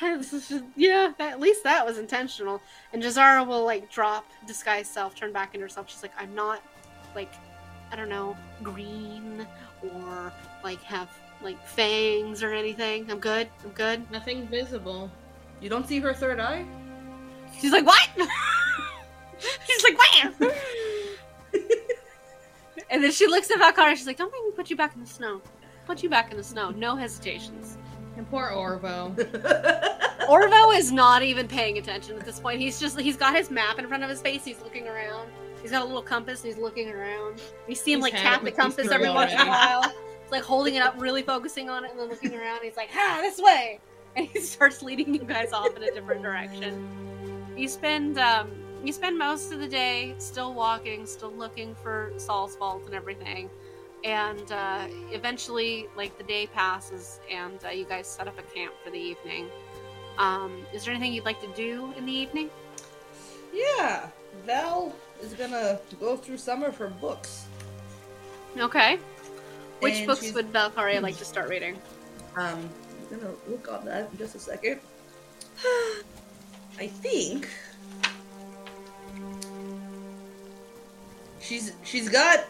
[0.00, 2.60] This is just- yeah, that, at least that was intentional.
[2.92, 5.88] And Jazara will like drop disguise self, turn back into herself.
[5.90, 6.62] She's like, I'm not
[7.14, 7.32] like,
[7.90, 9.46] I don't know, green
[9.82, 11.08] or like have
[11.42, 13.10] like fangs or anything.
[13.10, 13.48] I'm good.
[13.64, 14.10] I'm good.
[14.10, 15.10] Nothing visible.
[15.60, 16.64] You don't see her third eye?
[17.60, 18.08] She's like, what?
[19.66, 20.34] She's like, wham!
[22.90, 23.96] and then she looks at Valkyrie.
[23.96, 25.40] She's like, don't make me put you back in the snow.
[25.86, 26.70] Put you back in the snow.
[26.70, 27.77] No hesitations.
[28.18, 29.14] And poor Orvo.
[30.28, 32.60] Orvo is not even paying attention at this point.
[32.60, 34.44] He's just he's got his map in front of his face.
[34.44, 35.30] He's looking around.
[35.62, 36.42] He's got a little compass.
[36.42, 37.40] and He's looking around.
[37.68, 39.82] You see him He's like tap the compass every once in a while.
[39.84, 42.60] He's like holding it up, really focusing on it, and then looking around.
[42.62, 43.78] He's like, "Ha, this way!"
[44.16, 46.86] And he starts leading you guys off in a different direction.
[47.56, 48.50] You spend um,
[48.84, 53.48] you spend most of the day still walking, still looking for Sal's Vault and everything.
[54.04, 58.72] And uh, eventually, like the day passes, and uh, you guys set up a camp
[58.84, 59.48] for the evening.
[60.18, 62.50] Um, is there anything you'd like to do in the evening?
[63.52, 64.08] yeah.
[64.46, 67.46] Val is gonna go through some of her books.
[68.56, 68.98] Okay.
[69.80, 71.76] Which And books she's- would Valkyria like to start reading?
[72.36, 72.68] Um,
[73.10, 74.80] I'm gonna look on that in just a second.
[76.78, 77.48] I think
[81.40, 82.44] she's she's got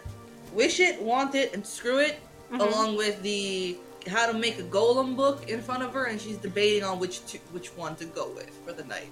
[0.52, 2.18] wish it, want it, and screw it,
[2.50, 2.60] Mhm.
[2.60, 3.76] along with the
[4.08, 7.24] how to make a golem book in front of her, and she's debating on which
[7.26, 9.10] to, which one to go with for the night.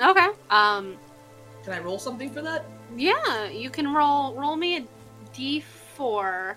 [0.00, 0.28] Okay.
[0.50, 0.96] Um,
[1.64, 2.64] Can I roll something for that?
[2.96, 4.86] yeah, you can roll roll me a
[5.34, 6.56] d4.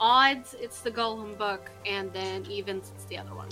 [0.00, 3.48] Odds, it's the Golem book, and then evens, it's the other one.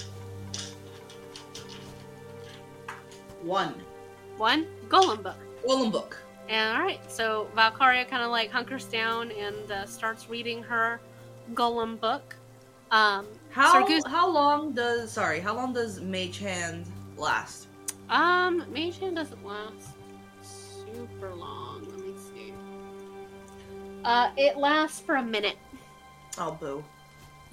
[3.42, 3.75] One
[4.38, 5.37] One Golem book.
[5.66, 6.16] golem book.
[6.49, 11.01] And all right, so Valkyria kind of like hunkers down and uh, starts reading her
[11.55, 12.35] Golem book.
[12.91, 16.87] Um, How Sargus- how long does sorry how long does Mage Hand
[17.19, 17.67] last?
[18.09, 19.91] um, Mage Hand doesn't last
[20.43, 21.87] super long.
[21.91, 22.55] Let me see.
[24.05, 25.57] Uh, it lasts for a minute.
[26.39, 26.83] Oh boo.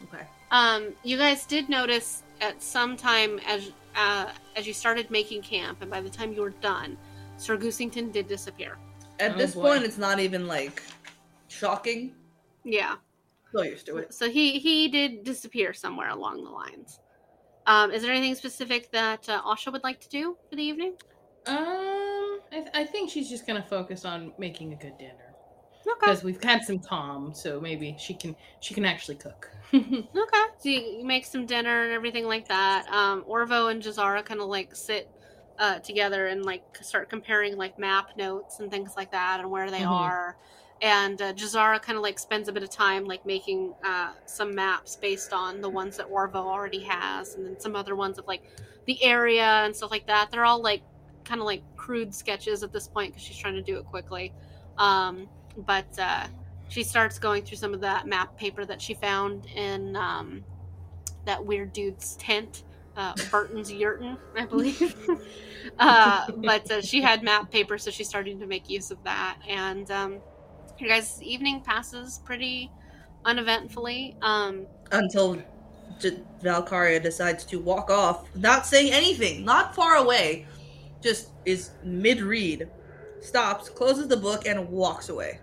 [0.05, 0.23] Okay.
[0.51, 5.81] Um, you guys did notice at some time as uh, as you started making camp,
[5.81, 6.97] and by the time you were done,
[7.37, 8.77] Sir Goosington did disappear.
[9.19, 9.61] At Oh, this boy.
[9.61, 10.81] point, it's not even like
[11.47, 12.13] shocking.
[12.63, 12.95] Yeah,
[13.55, 14.13] So used to it.
[14.13, 16.99] so he he did disappear somewhere along the lines.
[17.67, 20.95] Um, is there anything specific that uh, Asha would like to do for the evening?
[21.47, 25.33] Um, I, th- I think she's just gonna focus on making a good dinner
[25.87, 26.11] Okay.
[26.11, 29.49] because we've had some calm, so maybe she can she can actually cook.
[29.73, 30.43] Okay.
[30.59, 32.87] So you, you make some dinner and everything like that.
[32.89, 35.09] Um, Orvo and Jazara kind of like sit
[35.57, 39.71] uh, together and like start comparing like map notes and things like that and where
[39.71, 39.91] they Mhm.
[39.91, 40.37] are.
[40.81, 44.53] And uh, Jazara kind of like spends a bit of time like making uh, some
[44.53, 48.27] maps based on the ones that Orvo already has, and then some other ones of
[48.27, 48.43] like
[48.85, 50.31] the area and stuff like that.
[50.31, 50.81] They're all like
[51.23, 54.33] kind of like crude sketches at this point because she's trying to do it quickly.
[54.77, 56.27] Um, but uh,
[56.67, 60.43] she starts going through some of that map paper that she found in um,
[61.25, 62.63] that weird dude's tent,
[62.95, 64.95] uh, Burton's Yurton, I believe.
[65.79, 69.37] uh, but uh, she had map paper, so she's starting to make use of that.
[69.47, 70.19] And um,
[70.79, 72.71] your guys' evening passes pretty
[73.25, 74.15] uneventfully.
[74.21, 75.41] Um, Until
[75.99, 80.45] J- Valkyria decides to walk off, not saying anything, not far away,
[81.01, 82.69] just is mid read,
[83.21, 85.39] stops, closes the book, and walks away.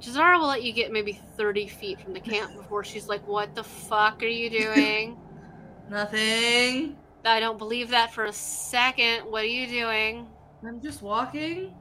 [0.00, 3.54] Jazara will let you get maybe 30 feet from the camp before she's like, What
[3.54, 5.16] the fuck are you doing?
[5.90, 6.96] Nothing.
[7.24, 9.30] I don't believe that for a second.
[9.30, 10.26] What are you doing?
[10.66, 11.74] I'm just walking.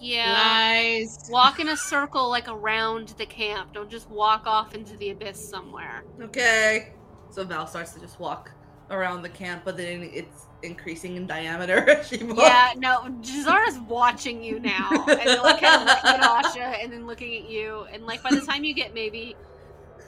[0.00, 0.32] Yeah.
[0.32, 1.28] Lies.
[1.30, 3.72] Walk in a circle like around the camp.
[3.72, 6.04] Don't just walk off into the abyss somewhere.
[6.20, 6.92] Okay.
[7.30, 8.50] So Val starts to just walk
[8.90, 12.40] around the camp, but then it's increasing in diameter as she walks.
[12.40, 16.92] Yeah, no, Jazara's watching you now, and then like kind of looking at Asha, and
[16.92, 19.36] then looking at you, and like by the time you get maybe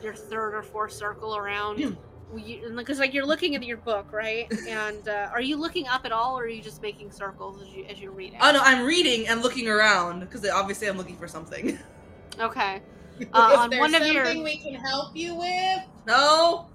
[0.03, 1.97] your third or fourth circle around,
[2.35, 4.53] because like you're looking at your book, right?
[4.69, 7.69] And uh, are you looking up at all, or are you just making circles as
[7.69, 8.39] you as you're reading?
[8.43, 11.79] Oh no, I'm reading and looking around because obviously I'm looking for something.
[12.39, 12.83] Okay.
[13.19, 15.81] Is Uh, on there one of something your we can help you with?
[16.07, 16.69] No.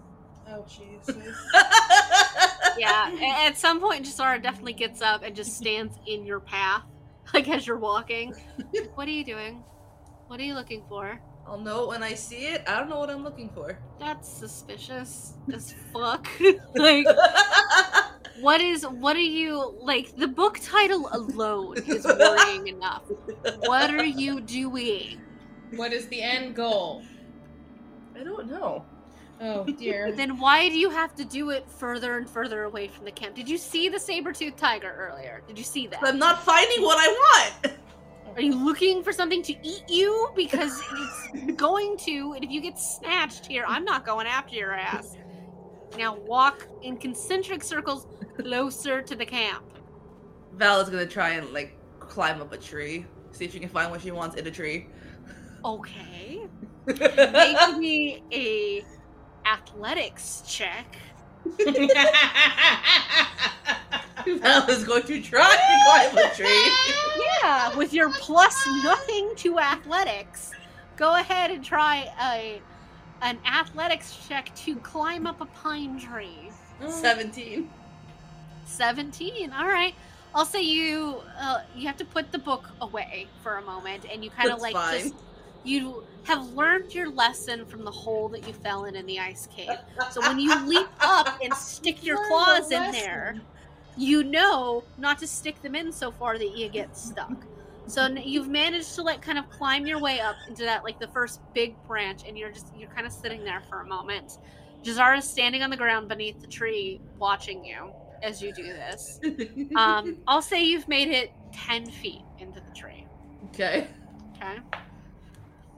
[0.49, 1.15] Oh Jesus!
[2.77, 6.83] yeah, at some point, Jazara definitely gets up and just stands in your path,
[7.33, 8.35] like as you're walking.
[8.95, 9.63] what are you doing?
[10.27, 11.21] What are you looking for?
[11.45, 12.63] I'll know when I see it.
[12.67, 13.77] I don't know what I'm looking for.
[13.99, 16.27] That's suspicious as fuck.
[16.75, 17.05] like,
[18.41, 18.87] what is?
[18.87, 20.15] What are you like?
[20.15, 23.03] The book title alone is worrying enough.
[23.59, 25.19] What are you doing?
[25.75, 27.03] what is the end goal?
[28.19, 28.85] I don't know.
[29.41, 30.11] Oh dear.
[30.15, 33.35] Then why do you have to do it further and further away from the camp?
[33.35, 35.41] Did you see the saber-toothed tiger earlier?
[35.47, 35.99] Did you see that?
[36.03, 37.77] I'm not finding what I want.
[38.35, 40.29] Are you looking for something to eat you?
[40.35, 44.73] Because it's going to, and if you get snatched here, I'm not going after your
[44.73, 45.15] ass.
[45.97, 49.63] Now walk in concentric circles closer to the camp.
[50.53, 53.91] Val is gonna try and like climb up a tree, see if she can find
[53.91, 54.87] what she wants in a tree.
[55.63, 56.47] Okay.
[56.87, 58.83] Make me a
[59.45, 60.97] athletics check.
[64.25, 66.71] Val is going to try to climb a tree.
[67.41, 70.51] Yeah, with your plus nothing to athletics,
[70.95, 72.61] go ahead and try a
[73.21, 76.51] an athletics check to climb up a pine tree.
[76.87, 77.69] Seventeen.
[78.65, 79.93] 17 all right
[80.33, 84.23] i'll say you uh, you have to put the book away for a moment and
[84.23, 84.99] you kind of like fine.
[84.99, 85.15] just
[85.63, 89.47] you have learned your lesson from the hole that you fell in in the ice
[89.55, 89.77] cave
[90.11, 93.01] so when you leap up and stick your claws in lesson.
[93.01, 93.41] there
[93.97, 97.45] you know not to stick them in so far that you get stuck
[97.85, 101.07] so you've managed to like kind of climb your way up into that like the
[101.09, 104.37] first big branch and you're just you're kind of sitting there for a moment
[104.83, 109.19] Jazara is standing on the ground beneath the tree watching you as you do this
[109.75, 113.05] um, I'll say you've made it 10 feet into the tree.
[113.49, 113.87] okay.
[114.37, 114.59] Okay.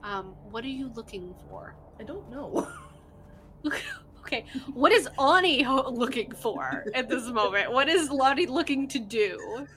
[0.06, 1.74] Um, what are you looking for?
[2.00, 2.68] I don't know.
[4.20, 4.44] Okay.
[4.74, 7.70] What is Ani ho- looking for at this moment?
[7.70, 9.68] What is Lottie looking to do?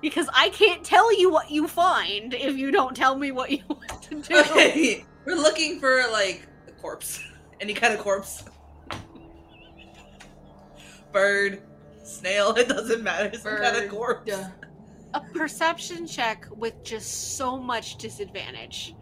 [0.00, 3.58] Because I can't tell you what you find if you don't tell me what you
[3.68, 4.38] want to do.
[4.38, 5.04] Okay.
[5.24, 7.20] We're looking for like a corpse.
[7.60, 8.44] Any kind of corpse.
[11.10, 11.60] Bird,
[12.04, 13.36] snail, it doesn't matter.
[13.36, 14.30] Some kind of corpse.
[14.30, 14.48] Duh.
[15.14, 18.94] A perception check with just so much disadvantage.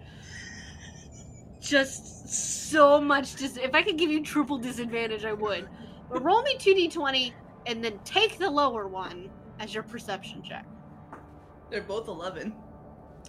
[1.61, 2.29] Just
[2.70, 5.68] so much dis- if I could give you triple disadvantage, I would.
[6.11, 7.33] But roll me 2d20
[7.66, 10.66] and then take the lower one as your perception check.
[11.70, 12.53] They're both 11.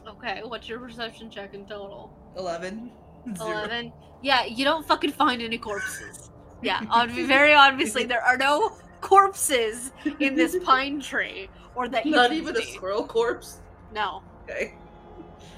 [0.06, 2.12] Okay, what's your perception check in total?
[2.38, 2.92] 11.
[3.38, 3.50] Zero.
[3.50, 3.94] 11.
[4.22, 6.30] Yeah, you don't fucking find any corpses.
[6.62, 12.30] Yeah, very obviously there are no corpses in this pine tree or that you Not
[12.30, 13.60] can even a squirrel corpse?
[13.94, 14.24] No.
[14.50, 14.74] Okay.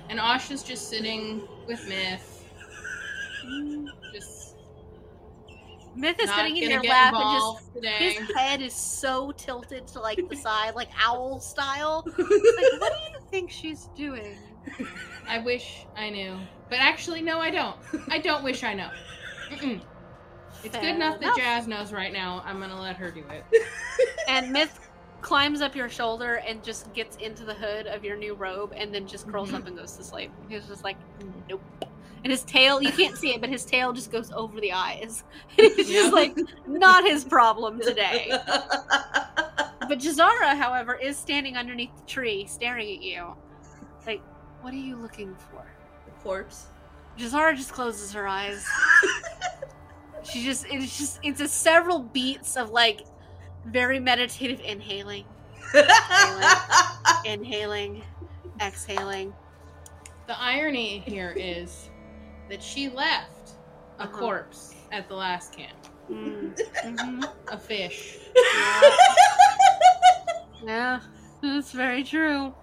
[0.10, 2.43] And Asha's just sitting with Myth.
[4.13, 4.55] Just
[5.95, 8.13] Myth is sitting in gonna your lap and just involved today.
[8.13, 12.03] his head is so tilted to like the side, like owl style.
[12.17, 14.38] Like, what do you think she's doing?
[15.27, 16.38] I wish I knew,
[16.69, 17.75] but actually, no, I don't.
[18.10, 18.89] I don't wish I know.
[19.49, 19.81] Mm-mm.
[20.65, 21.36] It's good enough that.
[21.38, 22.41] Jazz knows right now.
[22.45, 23.43] I'm gonna let her do it.
[24.28, 24.80] And Myth
[25.21, 28.93] climbs up your shoulder and just gets into the hood of your new robe and
[28.93, 30.32] then just curls up and goes to sleep.
[30.49, 30.97] He's just like,
[31.47, 31.62] nope.
[32.23, 35.23] And his tail, you can't see it, but his tail just goes over the eyes.
[35.58, 36.01] it's Yeah.
[36.01, 36.36] just like
[36.67, 38.32] not his problem today.
[39.88, 43.36] But Jazara, however, is standing underneath the tree staring at you.
[44.08, 44.21] Like,
[44.62, 45.63] what are you looking for?
[46.08, 46.65] The corpse.
[47.19, 48.67] Jazara just closes her eyes.
[50.31, 53.01] She just it's just it's a several beats of like
[53.65, 55.25] very meditative inhaling,
[57.25, 58.03] inhaling,
[58.61, 59.34] exhaling.
[60.28, 61.89] The irony here is
[62.49, 63.51] that she left
[63.99, 64.17] a Uh-huh.
[64.17, 65.78] corpse at the last camp.
[66.09, 67.30] Mm, mhm.
[67.51, 68.17] A fish.
[70.63, 70.99] Yeah,
[71.41, 72.53] that's very true.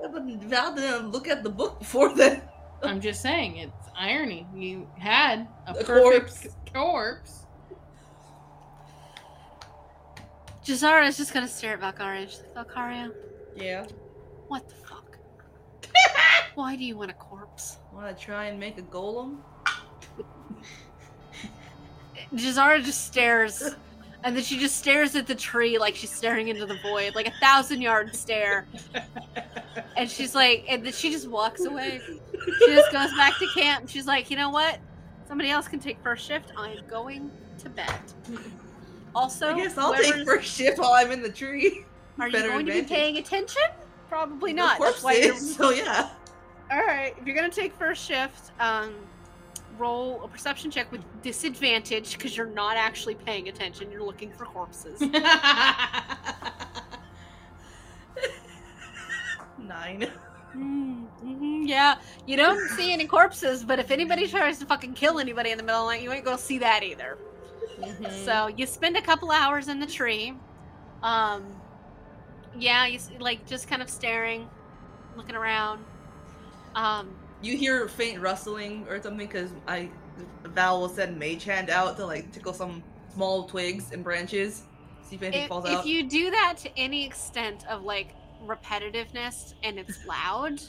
[0.00, 2.42] Yeah, but Val didn't look at the book before then.
[2.82, 4.46] I'm just saying, it's irony.
[4.54, 7.44] You had a, A perfect corpse.
[10.64, 12.28] Jazara is just gonna stare at Valkyria.
[12.28, 13.10] She's like, Valkyria,
[13.56, 13.86] Yeah.
[14.48, 15.18] what the fuck?
[16.54, 17.78] Why do you want a corpse?
[17.92, 19.38] Want to try and make a golem?
[22.34, 23.62] Jazara just stares,
[24.24, 27.26] and then she just stares at the tree like she's staring into the void, like
[27.28, 28.66] a thousand yard stare.
[29.96, 32.00] And she's like, and then she just walks away.
[32.04, 33.88] She just goes back to camp.
[33.88, 34.78] She's like, you know what?
[35.26, 36.52] Somebody else can take first shift.
[36.56, 37.98] I am going to bed.
[39.14, 41.84] Also, I guess I'll take first shift while I'm in the tree.
[42.20, 43.62] Are you going to be paying attention?
[44.08, 44.80] Probably No not.
[44.80, 46.10] That's why so yeah.
[46.70, 48.94] All right, if you're gonna take first shift, um,
[49.78, 53.90] roll a perception check with disadvantage because you're not actually paying attention.
[53.90, 55.00] You're looking for corpses.
[59.58, 60.10] Nine.
[60.56, 65.50] mm-hmm, yeah, you don't see any corpses, but if anybody tries to fucking kill anybody
[65.50, 67.18] in the middle of the night, you ain't gonna see that either.
[68.24, 70.32] So you spend a couple hours in the tree.
[71.02, 71.44] Um,
[72.58, 74.48] yeah, you s- like just kind of staring,
[75.16, 75.84] looking around.
[76.74, 77.10] Um,
[77.40, 79.88] You hear faint rustling or something because I
[80.44, 82.82] Val will send Mage Hand out to like tickle some
[83.14, 84.64] small twigs and branches,
[85.02, 85.80] see if anything if, falls out.
[85.80, 88.14] if you do that to any extent of like
[88.46, 90.60] repetitiveness and it's loud,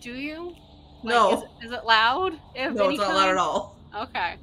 [0.00, 0.54] do you?
[1.02, 2.34] Like, no, Is, is it loud?
[2.56, 3.76] Of no, it's not loud at all.
[3.94, 4.36] Okay.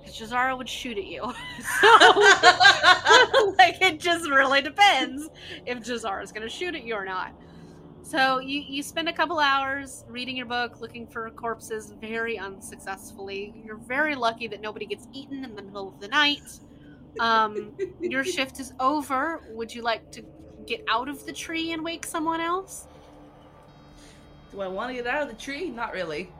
[0.00, 1.20] Because Jazara would shoot at you.
[1.80, 1.88] so,
[3.58, 5.28] like, it just really depends
[5.66, 7.32] if Jazara's going to shoot at you or not.
[8.08, 13.52] So, you, you spend a couple hours reading your book, looking for corpses very unsuccessfully.
[13.62, 16.58] You're very lucky that nobody gets eaten in the middle of the night.
[17.20, 19.42] Um, your shift is over.
[19.50, 20.24] Would you like to
[20.66, 22.86] get out of the tree and wake someone else?
[24.52, 25.68] Do I want to get out of the tree?
[25.68, 26.32] Not really.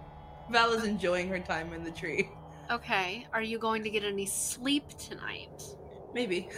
[0.49, 2.31] Val is enjoying her time in the tree.
[2.71, 3.27] Okay.
[3.35, 5.63] Are you going to get any sleep tonight?
[6.15, 6.49] Maybe.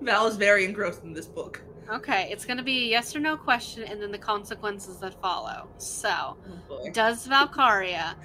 [0.00, 1.62] Val is very engrossed in this book.
[1.90, 5.20] Okay, it's going to be a yes or no question and then the consequences that
[5.22, 5.68] follow.
[5.78, 6.36] So,
[6.70, 8.16] Oh does Valkyria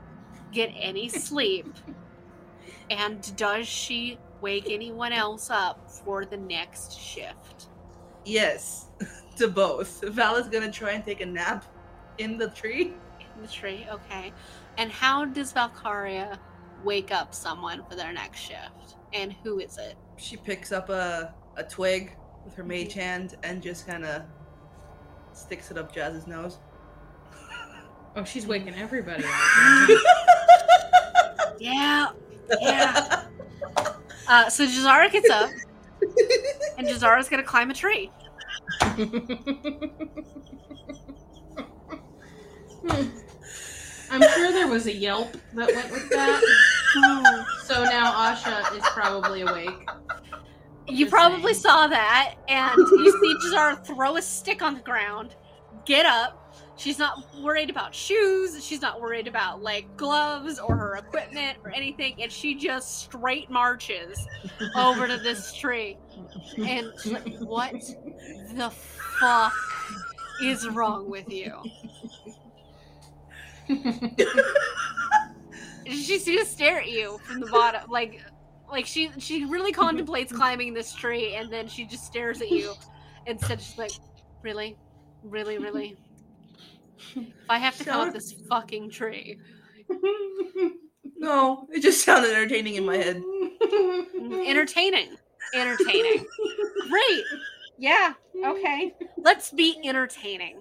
[0.52, 1.66] get any sleep?
[2.90, 7.68] and does she wake anyone else up for the next shift?
[8.24, 8.86] Yes,
[9.36, 10.02] to both.
[10.08, 11.64] Val is gonna try and take a nap
[12.18, 12.94] in the tree.
[13.36, 14.32] In the tree, okay.
[14.76, 16.38] And how does Valkyria
[16.84, 18.96] wake up someone for their next shift?
[19.12, 19.96] And who is it?
[20.16, 22.16] She picks up a, a twig
[22.50, 24.22] with her mage hand and just kind of
[25.32, 26.58] sticks it up Jazz's nose.
[28.16, 29.90] oh, she's waking everybody up.
[31.60, 32.06] Yeah,
[32.58, 33.24] yeah.
[34.26, 35.50] Uh, so Jazara gets up,
[36.78, 38.10] and Jazara's gonna climb a tree.
[38.80, 39.18] Hmm.
[44.10, 46.42] I'm sure there was a yelp that went with that.
[47.64, 49.88] So now Asha is probably awake.
[50.90, 51.62] You probably saying.
[51.62, 55.36] saw that, and you see Jazara throw a stick on the ground,
[55.84, 56.36] get up.
[56.76, 58.64] She's not worried about shoes.
[58.64, 63.50] She's not worried about like gloves or her equipment or anything, and she just straight
[63.50, 64.26] marches
[64.74, 65.98] over to this tree.
[66.56, 67.74] And she's like, "What
[68.54, 69.52] the fuck
[70.42, 71.62] is wrong with you?"
[75.86, 78.22] She's gonna stare at you from the bottom, like,
[78.70, 82.74] like she she really contemplates climbing this tree, and then she just stares at you,
[83.26, 83.92] instead she's like,
[84.42, 84.76] "Really,
[85.22, 85.96] really, really."
[87.16, 89.38] If I have to climb up this fucking tree,
[91.18, 93.22] no, it just sounded entertaining in my head.
[93.62, 95.16] Mm, entertaining,
[95.54, 96.26] entertaining,
[96.88, 97.24] great,
[97.78, 98.12] yeah,
[98.44, 98.94] okay.
[99.16, 100.60] Let's be entertaining.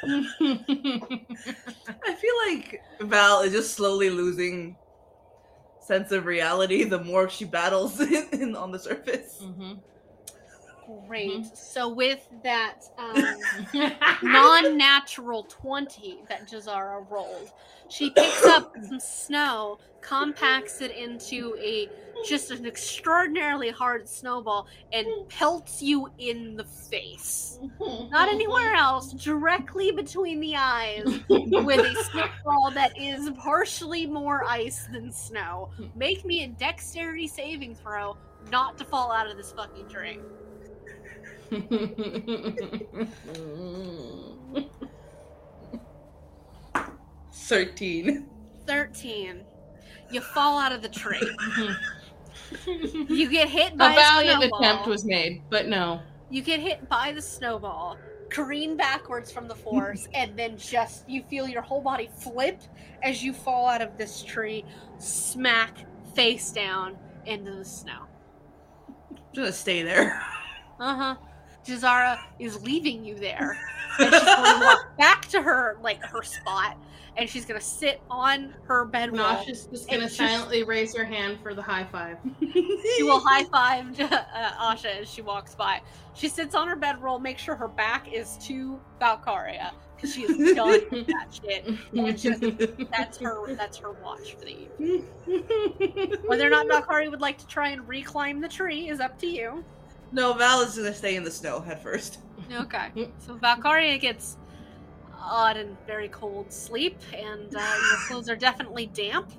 [0.02, 0.14] I
[2.14, 4.76] feel like Val is just slowly losing
[5.88, 7.98] sense of reality the more she battles
[8.42, 9.32] in, on the surface.
[9.42, 9.78] Mhm.
[11.06, 11.56] Great.
[11.56, 13.36] So with that um,
[14.22, 17.52] non-natural 20 that Jazara rolled.
[17.88, 21.88] She picks up some snow, compacts it into a
[22.26, 27.60] just an extraordinarily hard snowball, and pelts you in the face.
[28.10, 34.88] Not anywhere else, directly between the eyes, with a snowball that is partially more ice
[34.92, 35.70] than snow.
[35.94, 38.16] Make me a dexterity saving throw
[38.50, 40.18] not to fall out of this fucking tree.
[47.32, 48.26] 13.
[48.66, 49.44] 13.
[50.10, 51.20] You fall out of the tree.
[53.08, 54.60] You get hit by A a, valiant snowball.
[54.60, 56.00] attempt was made, but no.
[56.30, 57.98] You get hit by the snowball,
[58.30, 62.62] careen backwards from the force, and then just you feel your whole body flip
[63.02, 64.64] as you fall out of this tree,
[64.98, 65.84] smack
[66.14, 66.96] face down
[67.26, 68.04] into the snow.
[69.10, 70.22] I'm gonna stay there.
[70.80, 71.14] Uh huh.
[71.68, 73.58] Jazara is leaving you there.
[73.98, 76.76] And she's going to walk back to her like her spot,
[77.16, 79.20] and she's gonna sit on her bedroll.
[79.26, 82.16] Nosh is just gonna And she's- silently raise her hand for the high five.
[82.96, 84.24] She will high five uh,
[84.60, 85.80] Asha as she walks by.
[86.14, 90.54] She sits on her bedroll, makes sure her back is to Valkyria because she is
[90.56, 91.66] done with that shit.
[91.92, 92.40] And just,
[92.90, 93.54] that's her.
[93.54, 95.04] That's her watch for the evening.
[96.26, 99.26] Whether or not Valkyria would like to try and reclimb the tree is up to
[99.26, 99.64] you.
[100.12, 102.18] No, Val is gonna stay in the snow head first.
[102.52, 103.10] Okay.
[103.18, 104.36] So Valkyria gets
[105.20, 109.32] odd and very cold sleep, and uh, your clothes are definitely damp.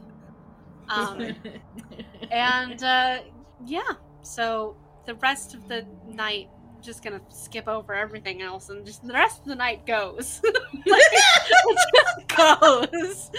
[0.90, 1.36] Um,
[2.32, 3.20] and uh,
[3.66, 6.50] yeah, so the rest of the night,
[6.82, 10.42] just gonna skip over everything else, and just the rest of the night goes.
[10.86, 13.32] like, it just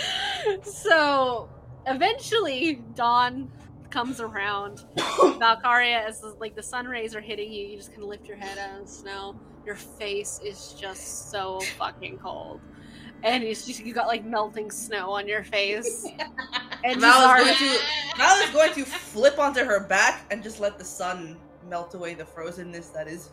[0.63, 0.75] goes.
[0.83, 1.49] So
[1.87, 3.51] eventually, dawn
[3.91, 4.85] comes around.
[5.39, 8.27] Valkyria, as the, like the sun rays are hitting you, you just kind of lift
[8.27, 9.39] your head out of the snow.
[9.67, 12.61] Your face is just so fucking cold.
[13.23, 16.07] And you just you got like melting snow on your face.
[16.83, 17.79] And Val is going to
[18.17, 21.37] Val is going to flip onto her back and just let the sun
[21.69, 23.29] melt away the frozenness that is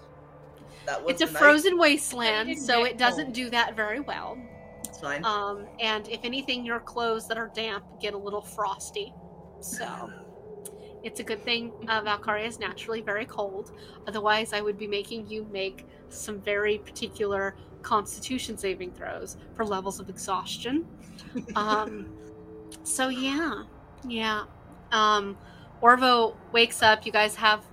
[0.85, 1.39] that was it's a the night.
[1.39, 3.35] frozen wasteland, so it doesn't cold.
[3.35, 4.37] do that very well.
[4.85, 5.23] It's fine.
[5.23, 9.13] Um, and if anything, your clothes that are damp get a little frosty.
[9.61, 10.11] So
[11.07, 13.71] it's a good thing uh, Valkyria is naturally very cold.
[14.07, 19.99] Otherwise, I would be making you make some very particular constitution saving throws for levels
[20.01, 20.85] of exhaustion.
[21.55, 22.07] Um,
[22.83, 23.63] so yeah,
[24.05, 24.43] yeah.
[24.91, 25.37] Um,
[25.81, 27.05] Orvo wakes up.
[27.05, 27.63] You guys have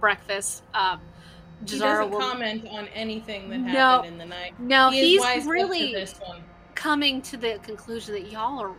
[0.00, 0.64] breakfast.
[0.74, 1.00] Um,
[1.60, 2.18] He Jazara doesn't will.
[2.20, 3.72] comment on anything that No.
[3.72, 4.58] happened in the night.
[4.58, 6.42] No, he he's wised to really this one.
[6.74, 8.74] coming to the conclusion that y'all are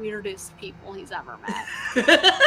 [0.00, 1.66] weirdest people he's ever met.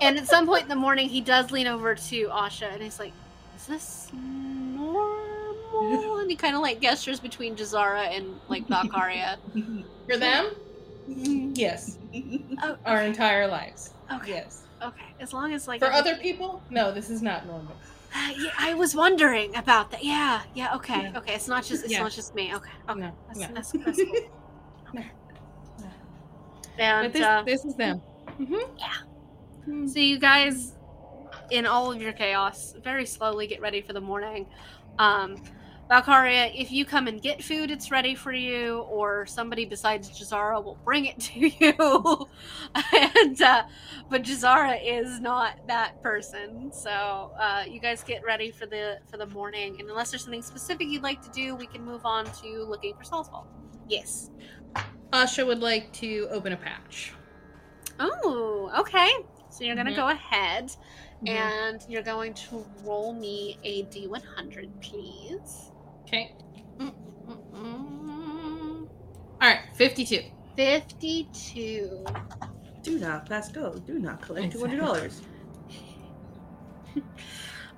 [0.00, 2.98] and at some point in the morning, he does lean over to Asha and he's
[2.98, 3.12] like,
[3.56, 9.38] "Is this normal?" And he kind of like gestures between Jazara and like Valkyria.
[10.08, 10.52] For them,
[11.06, 11.98] yes.
[12.62, 13.90] Oh, Our entire lives.
[14.12, 14.64] okay, Yes.
[14.82, 15.04] okay.
[15.20, 17.76] As long as like For other people, no, this is not normal.
[18.12, 20.02] Uh, yeah, I was wondering about that.
[20.04, 20.74] Yeah, yeah.
[20.74, 21.18] Okay, Yeah.
[21.18, 21.34] okay.
[21.34, 22.02] It's not just it's Yeah.
[22.02, 22.52] not just me.
[22.52, 23.00] Okay, okay.
[23.00, 23.46] No, That's, no.
[23.54, 24.14] that's, that's cool.
[24.92, 25.02] No.
[26.80, 28.00] And But this, uh, this is them.
[28.40, 29.86] Mm-hmm.
[29.86, 30.72] So you guys,
[31.50, 34.46] in all of your chaos, very slowly get ready for the morning.
[34.98, 35.36] Um,
[35.90, 40.62] Valkyria, if you come and get food, it's ready for you, or somebody besides Jazara
[40.62, 42.28] will bring it to you.
[42.94, 43.64] and uh,
[44.08, 46.72] but Jazara is not that person.
[46.72, 49.80] So uh, you guys get ready for the for the morning.
[49.80, 52.94] And unless there's something specific you'd like to do, we can move on to looking
[52.94, 53.48] for Sal's Vault.
[53.88, 54.30] Yes.
[55.12, 57.12] Asha would like to open a patch.
[57.98, 59.10] Oh, okay.
[59.50, 59.96] So you're gonna Mhm.
[59.96, 60.70] go ahead
[61.22, 61.26] Mm-hmm.
[61.26, 65.70] and you're going to roll me a d100, please.
[66.06, 66.34] Okay.
[66.78, 68.86] Mm-mm-mm.
[69.40, 70.22] All right, 52.
[70.56, 72.04] 52.
[72.82, 73.74] Do not pass go.
[73.78, 75.20] Do not collect $200.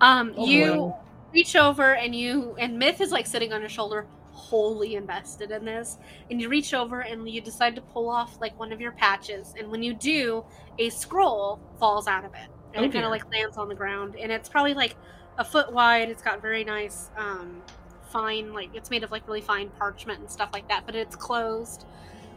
[0.00, 0.92] Um, Oh, you boy.
[1.32, 4.06] reach over and you and Myth is like sitting on your shoulder,
[4.52, 5.96] wholly invested in this.
[6.30, 9.54] And you reach over and you decide to pull off like one of your patches.
[9.58, 10.44] And when you do,
[10.78, 12.50] a scroll falls out of it.
[12.74, 14.14] And Oh, it kind of like lands on the ground.
[14.20, 14.94] And it's probably like
[15.38, 16.10] a foot wide.
[16.10, 17.62] It's got very nice, um,
[18.10, 20.84] fine, like it's made of like really fine parchment and stuff like that.
[20.84, 21.86] But it's closed.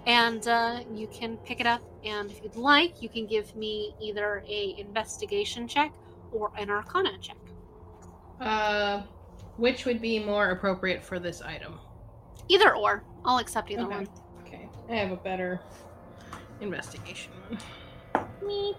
[0.05, 1.81] And uh, you can pick it up.
[2.05, 5.93] And if you'd like, you can give me either a investigation check
[6.31, 7.35] or an arcana check.
[8.39, 9.01] Uh,
[9.57, 11.77] which would be more appropriate for this item?
[12.47, 13.03] Either or.
[13.23, 13.95] I'll accept either Okay.
[13.95, 14.07] one.
[14.41, 15.59] Okay, I have a better
[16.61, 18.27] investigation one.
[18.45, 18.75] Me.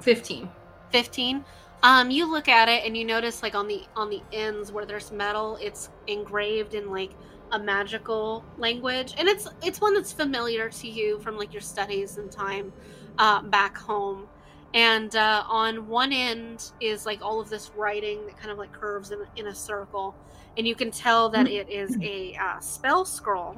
[0.00, 0.48] 15.
[0.90, 1.44] 15.
[1.82, 4.84] Um, you look at it and you notice like on the on the ends where
[4.86, 7.12] there's metal, it's engraved in like
[7.52, 9.14] a magical language.
[9.18, 12.72] And it's it's one that's familiar to you from like your studies and time
[13.18, 14.28] uh, back home.
[14.74, 18.72] And uh, on one end is like all of this writing that kind of like
[18.72, 20.14] curves in, in a circle.
[20.56, 23.56] And you can tell that it is a uh, spell scroll.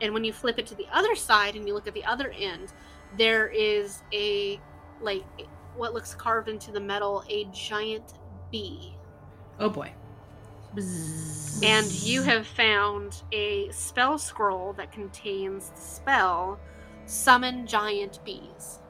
[0.00, 2.32] And when you flip it to the other side and you look at the other
[2.38, 2.72] end,
[3.16, 4.60] there is a
[5.00, 5.24] like
[5.76, 8.14] what looks carved into the metal a giant
[8.50, 8.94] bee.
[9.58, 9.92] Oh boy.
[11.62, 16.60] And you have found a spell scroll that contains the spell
[17.06, 18.80] Summon Giant Bees.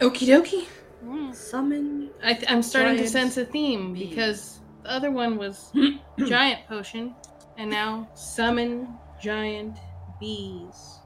[0.00, 0.66] Okie dokie.
[1.04, 1.34] Mm.
[1.34, 2.10] Summon.
[2.22, 4.08] I th- I'm starting to sense a theme bee.
[4.08, 4.57] because
[4.88, 5.70] the other one was
[6.26, 7.14] giant potion,
[7.58, 8.88] and now summon
[9.22, 9.76] giant
[10.18, 11.00] bees.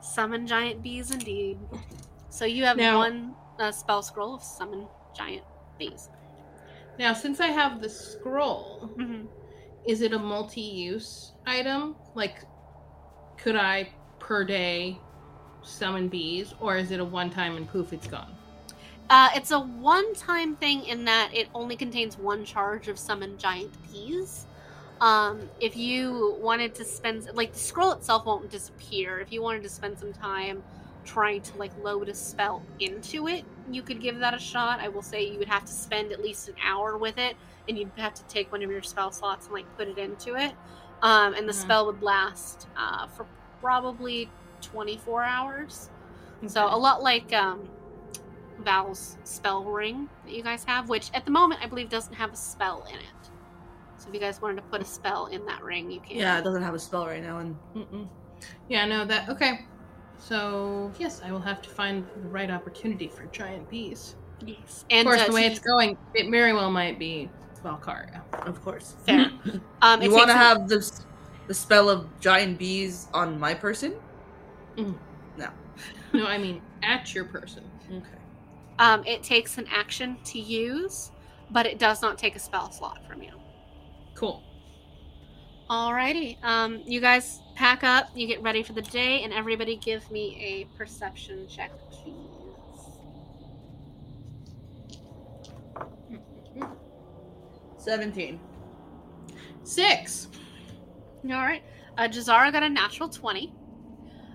[0.00, 1.58] Summon Giant Bees indeed.
[2.28, 5.44] So you have Now- one uh, spell scroll of Summon Giant
[5.78, 6.08] Bees.
[6.98, 9.28] Now, since I have the scroll, Mhm.
[9.86, 11.94] is it a multi-use item?
[12.16, 12.44] Like,
[13.38, 14.98] could I per day
[15.62, 18.34] summon bees, or is it a one-time and poof, it's gone?
[19.10, 23.76] Uh, it's a one-time thing in that it only contains one charge of summon giant
[23.82, 24.46] bees.
[25.00, 29.20] Um, if you wanted to spend like the scroll itself won't disappear.
[29.20, 30.64] If you wanted to spend some time
[31.04, 34.80] trying to like load a spell into it, you could give that a shot.
[34.80, 37.36] I will say you would have to spend at least an hour with it,
[37.68, 40.36] and you'd have to take one of your spell slots and like put it into
[40.36, 40.56] it.
[41.02, 41.54] Um, and the Mhm.
[41.54, 43.28] spell would last uh, for
[43.60, 45.90] probably 24 hours.
[46.46, 47.70] So a lot like um,
[48.60, 52.32] Val's spell ring that you guys have, which at the moment I believe doesn't have
[52.32, 53.30] a spell in it.
[53.96, 56.16] So if you guys wanted to put a spell in that ring, you can.
[56.16, 58.08] Yeah, it doesn't have a spell right now, and Mm-mm.
[58.68, 59.66] Yeah, no, that okay.
[60.18, 64.16] So yes, I will have to find the right opportunity for giant bees.
[64.44, 64.84] Yes.
[64.90, 67.30] and Of course, uh, the way so it's going, it very well might be
[67.62, 68.22] Valkyria.
[68.32, 68.96] of course.
[69.06, 69.30] Fair.
[69.82, 71.02] Um, you want to takes an- have the
[71.48, 73.94] the spell of giant bees on my person?
[74.76, 74.94] No.
[76.12, 77.64] No, I mean at your person.
[77.90, 78.21] Okay.
[78.82, 81.12] Um, it takes an action to use,
[81.52, 83.30] but it does not take a spell slot from you.
[84.14, 84.42] Cool.
[85.70, 86.42] Alrighty.
[86.42, 90.36] Um, you guys pack up, you get ready for the day, and everybody give me
[90.36, 92.16] a perception check, please.
[97.76, 98.40] Seventeen.
[99.62, 100.26] Six.
[101.24, 101.62] All right.
[101.96, 103.54] Uh, Jazara got a natural 20.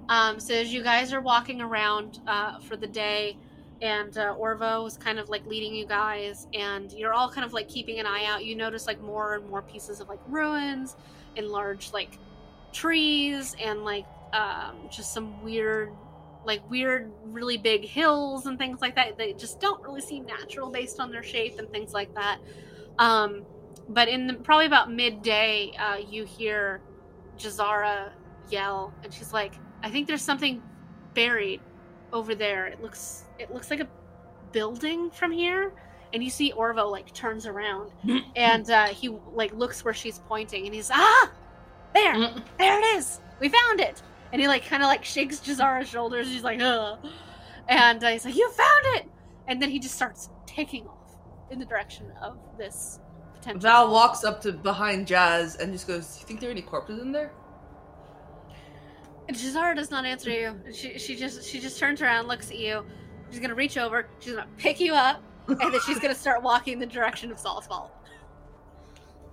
[0.08, 3.38] Um, so as you guys are walking around uh, for the day,
[3.82, 7.54] and uh, Orvo is kind of like leading you guys, and you're all kind of
[7.54, 8.44] like keeping an eye out.
[8.44, 10.96] You notice like more and more pieces of like ruins
[11.36, 12.18] and large like
[12.74, 15.92] trees and like um, just some weird,
[16.46, 19.18] like weird, really big hills and things like that.
[19.18, 22.40] They just don't really seem natural based on their shape and things like that.
[22.98, 23.46] Um,
[23.90, 26.82] but in the, probably about midday, uh, you hear
[27.38, 28.12] Jazara
[28.50, 29.54] yell, and she's like,
[29.84, 30.62] "I think there's something
[31.14, 31.62] buried
[32.14, 32.68] over there.
[32.68, 33.88] It looks it looks like a
[34.52, 35.74] building from here."
[36.14, 37.92] And you see Orvo like turns around,
[38.36, 41.32] and uh, he like looks where she's pointing, and he's ah,
[41.94, 42.44] there, Mm.
[42.58, 43.20] there it is.
[43.40, 44.02] We found it.
[44.32, 46.28] And he like kind of like shakes Jazara's shoulders.
[46.28, 46.98] He's like, Ugh.
[47.68, 49.10] and uh, he's like, "You found it!"
[49.48, 51.12] And then he just starts taking off
[51.52, 53.00] in the direction of this
[53.36, 53.62] potential.
[53.62, 57.02] Val walks up to behind Jazz and just goes, "You think there are any corpses
[57.02, 57.32] in there?"
[59.28, 60.56] And Jazara does not answer you.
[60.74, 62.86] She she just she just turns around, looks at you.
[63.30, 64.08] She's gonna reach over.
[64.20, 67.40] She's gonna pick you up, and then she's gonna start walking in the direction of
[67.40, 67.92] Sal's Vault.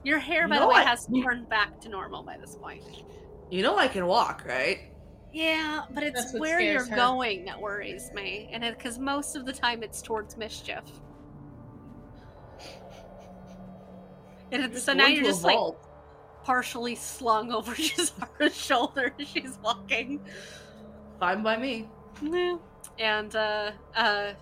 [0.03, 2.82] Your hair, by the way, I- has turned back to normal by this point.
[3.51, 4.90] You know I can walk, right?
[5.32, 6.97] Yeah, but it's where you're her.
[6.97, 10.82] going that worries me, and because most of the time it's towards mischief.
[14.53, 15.84] And it's, so now you're a just like vault.
[16.45, 20.20] Partially slung over Jazara's shoulder as she's walking.
[21.18, 21.88] fine by me.
[22.22, 22.57] Yeah.
[22.99, 24.32] And uh uh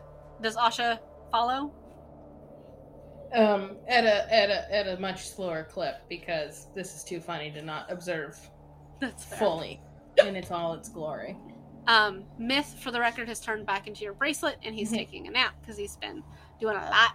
[0.43, 0.99] does Asha
[1.31, 1.73] follow?
[3.35, 7.51] Um, at a at a at a much slower clip because this is too funny
[7.53, 8.39] to not observe
[9.01, 9.39] That's fair.
[9.39, 9.81] fully
[10.27, 11.39] in its all its glory.
[11.87, 14.97] Um Myth for the record has turned back into your bracelet and he's Mhm.
[14.97, 16.23] taking a nap because he's been
[16.61, 17.13] doing a lot.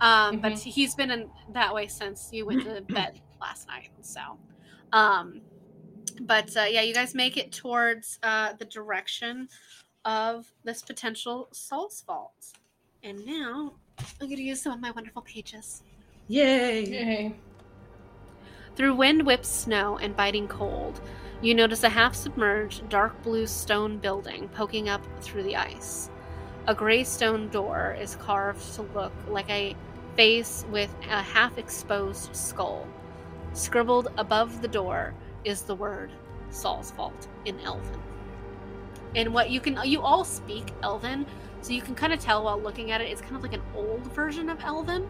[0.00, 0.62] Um but Mhm.
[0.62, 3.90] he's been in that way since you went to bed last night.
[4.00, 4.20] So
[4.92, 5.40] um
[6.22, 9.48] but uh, yeah, you guys make it towards uh the direction
[10.04, 12.52] of this potential Sal's vault.
[13.02, 13.74] And now
[14.20, 15.82] I'm gonna use some of my wonderful pages.
[16.28, 16.84] Yay!
[16.84, 17.36] Yay.
[18.76, 21.00] Through wind whipped snow and biting cold,
[21.40, 26.10] you notice a half submerged, dark blue stone building poking up through the ice.
[26.66, 29.74] A gray stone door is carved to look like a
[30.16, 32.86] face with a half exposed skull.
[33.52, 36.10] Scribbled above the door is the word
[36.50, 38.00] Sal's Vault in Elven.
[39.16, 41.26] And what you can, you all speak Elven,
[41.62, 43.62] so you can kind of tell while looking at it, it's kind of like an
[43.74, 45.08] old version of Elven,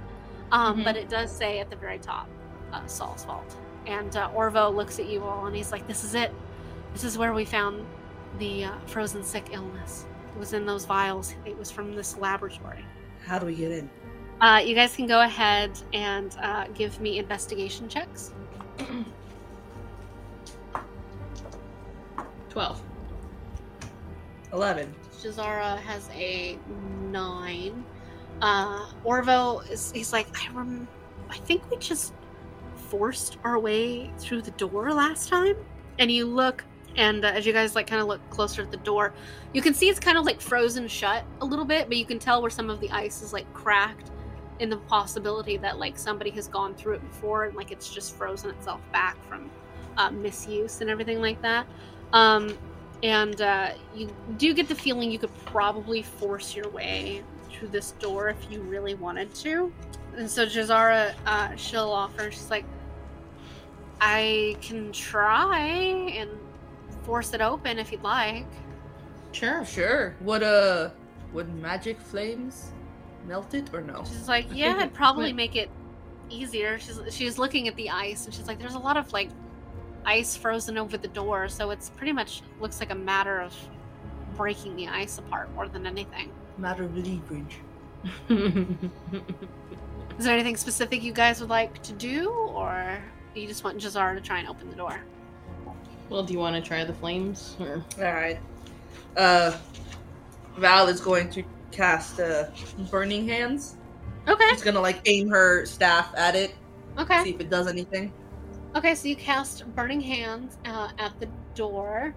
[0.53, 0.85] um, Mhm.
[0.85, 2.29] but it does say at the very top
[2.73, 3.57] uh, Sal's Vault.
[3.87, 6.33] And uh, Orvo looks at you all and he's like, This is it.
[6.93, 7.85] This is where we found
[8.39, 10.07] the uh, frozen sick illness.
[10.35, 12.85] It was in those vials, it was from this laboratory.
[13.27, 13.91] How do we get in?
[14.41, 18.33] Uh, you guys can go ahead and uh, give me investigation checks.
[22.49, 22.81] Twelve.
[24.53, 24.95] Eleven.
[25.21, 26.59] Jazara has a
[27.11, 27.85] nine.
[28.41, 30.87] Uh, Orvo is he's like, I rem-
[31.29, 32.15] I think we just
[32.77, 35.57] forced our way through the door last time.
[35.99, 36.65] And you look,
[36.97, 39.13] and uh, as you guys like kind of look closer at the door,
[39.53, 42.21] you can see it's kind of like frozen shut a little bit, but you can
[42.21, 44.13] tell where some of the ice is like cracked.
[44.61, 48.17] In the possibility that like somebody has gone through it before and like it's just
[48.17, 49.51] frozen itself back from
[49.97, 51.67] uh, misuse and everything like that.
[52.13, 52.57] Um,
[53.03, 57.93] and uh, you do get the feeling you could probably force your way through this
[57.93, 59.73] door if you really wanted to.
[60.17, 62.31] And so Jazara, uh, she'll offer.
[62.31, 62.65] She's like,
[64.01, 66.31] "I can try and
[67.03, 68.47] force it open if you'd like."
[69.31, 69.65] Sure.
[69.65, 70.17] Sure.
[70.23, 70.91] Would uh
[71.33, 72.73] would magic flames
[73.29, 74.05] melt it or no?
[74.05, 75.71] She's like, "Yeah, it'd probably make it
[76.31, 79.31] easier." She's she's looking at the ice and she's like, "There's a lot of like
[80.05, 83.55] ice frozen over the door, so it's pretty much looks like a matter of
[84.37, 87.59] breaking the ice apart more than anything." Matter of leverage.
[90.19, 92.99] Is there anything specific you guys would like to do, or
[93.35, 94.99] you just want Jazar to try and open the door?
[96.11, 97.57] well, do you want to try the flames?
[97.61, 98.39] Or Alright.
[99.17, 99.57] Uh
[100.57, 102.47] Val is going to cast uh
[102.91, 103.77] burning hands.
[104.27, 104.49] Okay.
[104.51, 106.55] She's gonna like aim her staff at it,
[106.99, 107.23] Okay.
[107.25, 108.13] see if it does anything.
[108.77, 108.95] Okay.
[108.95, 112.15] So you cast Burning Hands uh, at the door,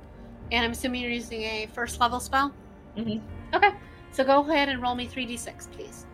[0.52, 2.54] and I'm assuming you're using a first level spell.
[2.98, 3.56] Mm-hmm.
[3.56, 3.72] Okay.
[4.12, 6.06] So go ahead and roll me three d six, please.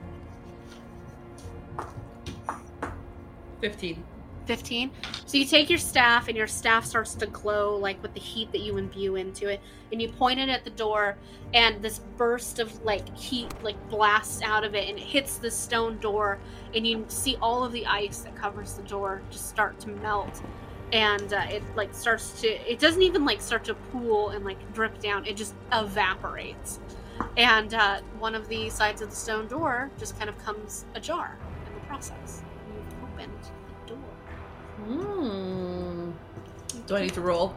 [3.59, 4.03] Fifteen.
[4.47, 4.91] 15.
[5.25, 8.51] So you take your staff, and your staff starts to glow like with the heat
[8.53, 9.59] that you imbue into it,
[9.91, 11.17] and you point it at the door,
[11.53, 15.51] and this burst of like heat like blasts out of it, and it hits the
[15.51, 16.39] stone door,
[16.73, 20.41] and you see all of the ice that covers the door just start to melt,
[20.93, 22.47] and uh, it like starts to.
[22.47, 25.25] It doesn't even like start to pool and like drip down.
[25.25, 26.79] It just evaporates,
[27.35, 31.37] and uh, one of the sides of the stone door just kind of comes ajar
[31.67, 32.43] in the process.
[34.87, 36.11] Hmm.
[36.85, 37.55] Do I need to roll?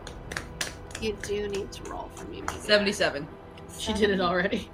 [1.01, 2.41] You do need to roll for me.
[2.43, 2.53] maybe.
[2.61, 3.26] Seventy-seven.
[3.78, 4.68] She did it already.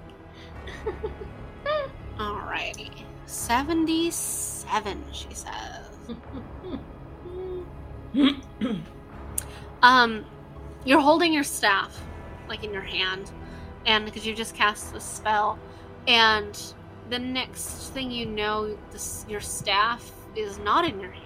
[2.19, 3.03] Alrighty.
[3.27, 5.91] 77, she says.
[9.83, 10.25] Um,
[10.85, 12.03] you're holding your staff,
[12.49, 13.31] like in your hand,
[13.85, 15.59] and because you just cast the spell,
[16.09, 16.59] and
[17.11, 21.26] the next thing you know, this, your staff is not in your hand,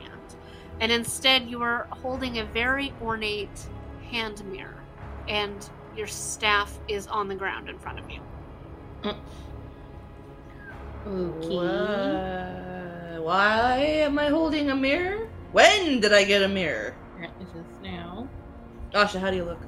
[0.80, 3.48] and instead you are holding a very ornate
[4.10, 4.82] hand mirror,
[5.28, 8.20] and your staff is on the ground in front of you.
[11.06, 11.54] Okay.
[11.56, 15.28] Wha- Why am I holding a mirror?
[15.52, 16.94] When did I get a mirror?
[17.40, 18.28] Is this now?
[18.94, 19.58] Asha, how do you look?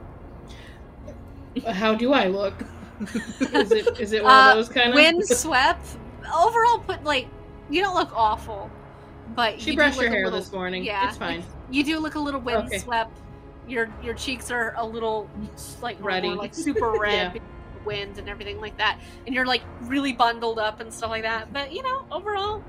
[1.67, 2.55] How do I look?
[3.53, 5.85] Is it is it one Uh, of those kind of Windswept.
[6.35, 7.27] Overall, put like
[7.69, 8.71] you don't look awful,
[9.35, 10.85] but She you brushed her hair little- this morning.
[10.85, 11.45] yeah, it's fine.
[11.71, 12.57] You do look a little Okay.
[12.61, 13.19] windswept.
[13.69, 15.29] Your your cheeks are a little
[15.81, 16.29] like Ruddy.
[16.29, 17.29] more, like super red, Yeah.
[17.31, 18.99] because of the wind and everything like that.
[19.27, 21.53] And you're like really bundled up and stuff like that.
[21.53, 22.63] But you know, overall,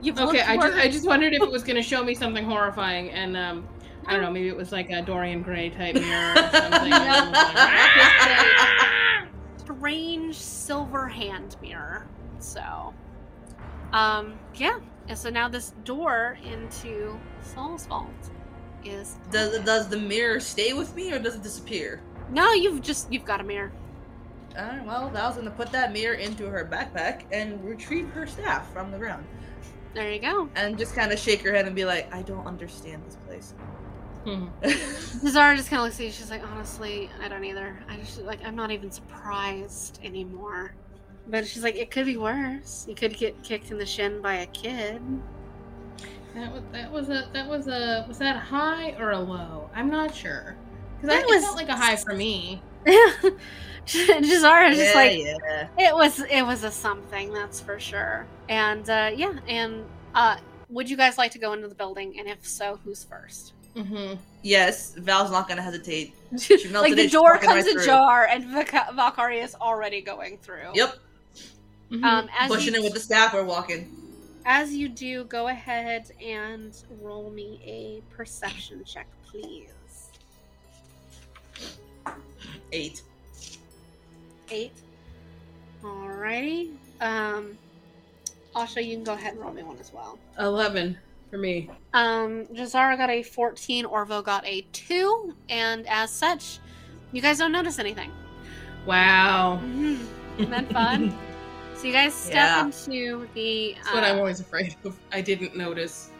[0.00, 0.76] you've Okay, I just.
[0.76, 3.68] I just wondered if it was gonna show me something horrifying, and um,
[4.06, 6.90] I don't know, maybe it was like a Dorian Gray type mirror or something.
[6.90, 7.36] like,
[9.58, 12.06] strange silver hand mirror.
[12.38, 12.94] So,
[13.92, 14.78] um, yeah.
[15.08, 18.30] And so now this door into Sal's vault
[18.84, 22.04] is Does does the mirror stay with me or does it disappear?
[22.28, 22.52] no.
[22.52, 23.72] You've just you've got a mirror.
[24.56, 28.90] Alright, well, Val's gonna put that mirror into her backpack and retrieve her staff from
[28.90, 29.26] the ground.
[29.94, 30.50] There you go.
[30.54, 33.54] And just kind of shake her head and be like, I don't understand this place.
[34.24, 34.48] hmm.
[35.28, 36.12] Zara just kind of looks at you.
[36.12, 37.78] She's like, honestly, I don't either.
[37.88, 40.74] I just like I'm not even surprised anymore.
[41.28, 42.86] But she's like, it could be worse.
[42.88, 45.02] You could get kicked in the shin by a kid.
[46.34, 49.68] That was that was a that was a was that a high or a low?
[49.74, 50.56] I'm not sure
[50.96, 52.62] because That it was- felt like a high for me.
[53.86, 55.68] Jazara is just like, yeah.
[55.78, 58.26] It was it was a something, that's for sure.
[58.48, 60.36] And uh, yeah, and uh,
[60.68, 62.18] would you guys like to go into the building?
[62.18, 63.54] And if so, who's first?
[63.76, 66.14] hmm Yes, Val's not gonna hesitate.
[66.30, 67.82] melted like the it, door comes right through.
[67.82, 68.44] ajar, and
[68.94, 70.70] Valkyrie is already going through.
[70.74, 70.96] Yep,
[71.90, 72.04] Mm-hmm.
[72.04, 73.90] Um, as pushing you, it with the staff or walking.
[74.44, 79.70] as you do, go ahead and roll me a perception check, please.
[82.72, 83.02] Eight.
[84.50, 84.72] Eight.
[85.82, 86.72] Alrighty.
[87.00, 87.56] Um,
[88.54, 90.18] Asha, you can go ahead and roll me one as well.
[90.38, 90.96] Eleven
[91.30, 91.70] for me.
[91.94, 96.58] Um, Jazara got a 14, Orvo got a 2, and as such,
[97.12, 98.10] you guys don't notice anything.
[98.86, 100.04] Wow, Mm-hmm.
[100.38, 101.18] Isn't that fun?
[101.78, 102.64] so you guys step Yeah.
[102.66, 103.74] into the.
[103.76, 104.98] that's what I'm uh, always afraid of.
[105.12, 106.10] I didn't notice.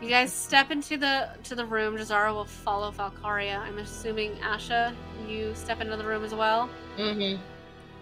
[0.00, 1.96] you guys step into the to the room.
[1.96, 3.58] Jazara will follow Valkyria.
[3.58, 4.94] I'm assuming Asha,
[5.28, 7.40] you step into the room as well, Mm-hmm.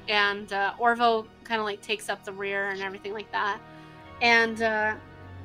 [0.09, 3.59] and uh, Orvo kind of like takes up the rear and everything like that.
[4.23, 4.95] and uh,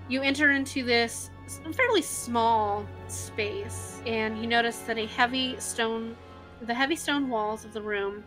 [0.07, 1.29] you enter into this
[1.73, 6.15] fairly small space, and you notice that a heavy stone,
[6.61, 8.23] the heavy stone walls of the room,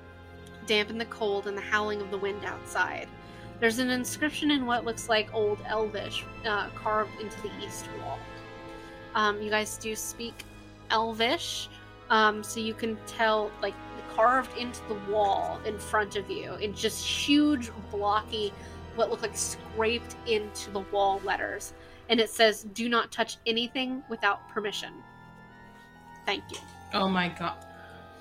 [0.67, 3.09] dampen the cold and the howling of the wind outside.
[3.61, 8.19] There's an inscription in what looks like Old Elvish uh, carved into the east wall.
[9.15, 10.45] Um, you guys do speak
[10.91, 11.69] Elvish,
[12.11, 13.75] um, so you can tell, like,
[14.15, 18.53] carved into the wall in front of you in just huge, blocky,
[18.97, 21.73] what look like scraped into the wall letters.
[22.09, 24.93] And it says, Do not touch anything without permission.
[26.27, 26.59] Thank you.
[26.93, 27.65] Oh my god.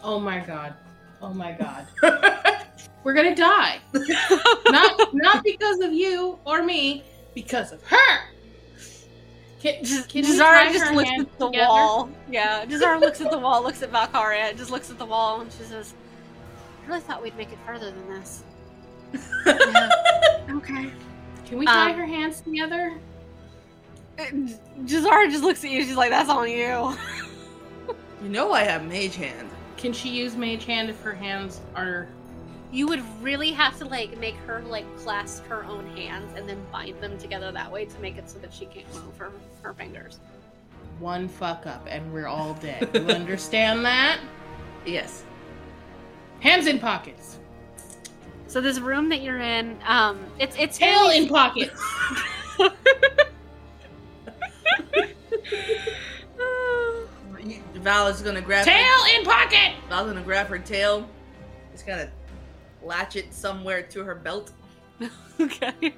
[0.03, 0.75] Oh my god.
[1.21, 1.87] Oh my god.
[3.03, 3.79] We're gonna die.
[4.67, 7.03] not not because of you or me,
[7.33, 8.19] because of her.
[9.59, 11.67] Can, Just, can Jazara just looks at the together?
[11.67, 12.09] wall.
[12.31, 15.51] Yeah, Jazara looks at the wall, looks at Valkyria, just looks at the wall, and
[15.51, 15.93] she says,
[16.83, 18.43] I really thought we'd make it further than this.
[19.45, 19.89] Yeah.
[20.49, 20.91] Okay.
[21.45, 22.97] Can we tie Um, her hands together?
[24.17, 26.97] Jazara just looks at you, she's like, that's on you.
[28.23, 29.49] You know I have mage hand.
[29.81, 32.07] Can she use mage hand if her hands are
[32.71, 36.63] You would really have to like make her like clasp her own hands and then
[36.71, 39.31] bind them together that way to make it so that she can't move her,
[39.63, 40.19] her fingers.
[40.99, 42.89] one fuck up and we're all dead?
[42.93, 44.19] You understand that?
[44.85, 45.23] Yes.
[46.41, 47.37] Hands in pockets.
[48.47, 51.81] So this room that you're in, um, it's it's Tail fairly- in pockets.
[57.75, 59.73] Val is gonna grab Tail Her, in pocket.
[59.89, 61.07] Val's gonna grab her tail.
[61.71, 62.09] Just gonna
[62.83, 64.51] latch it somewhere to her belt.
[65.39, 65.93] okay.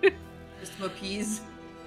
[0.59, 1.41] Just to appease.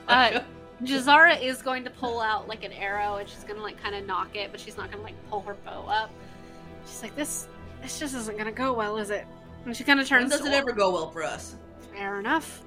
[0.08, 0.40] Uh,
[0.82, 4.06] Jazara is going to pull out like an arrow and she's gonna like kind of
[4.06, 6.10] knock it, but she's not gonna like pull her bow up.
[6.86, 7.48] She's like, this
[7.82, 9.26] this just isn't gonna go well, is it?
[9.64, 10.32] And she kind of When turns.
[10.32, 11.56] does to it ever go well for us?
[11.92, 12.62] Fair enough.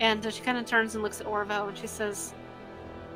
[0.00, 2.32] And she kind of turns and looks at Orvo and she says,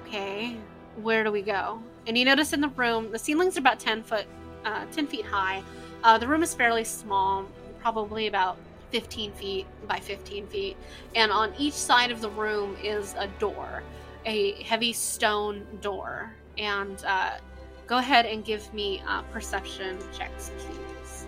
[0.02, 0.56] "Okay,
[0.96, 4.02] where do we go?" And you notice in the room, the ceilings are about ten
[4.02, 4.26] foot,
[4.64, 5.62] uh, ten feet high.
[6.02, 7.46] Uh, the room is fairly small,
[7.80, 8.58] probably about
[8.90, 10.76] fifteen feet by fifteen feet.
[11.14, 13.82] And on each side of the room is a door,
[14.26, 16.32] a heavy stone door.
[16.58, 17.38] And uh,
[17.86, 21.26] go ahead and give me uh, perception checks, please.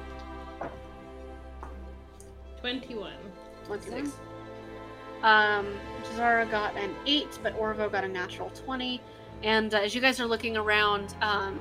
[2.61, 3.13] Twenty-one.
[3.67, 4.11] 26.
[5.23, 5.67] Um,
[6.05, 9.01] Jazara got an 8, but Orvo got a natural 20.
[9.47, 11.59] And uh, as you guys are looking around, um,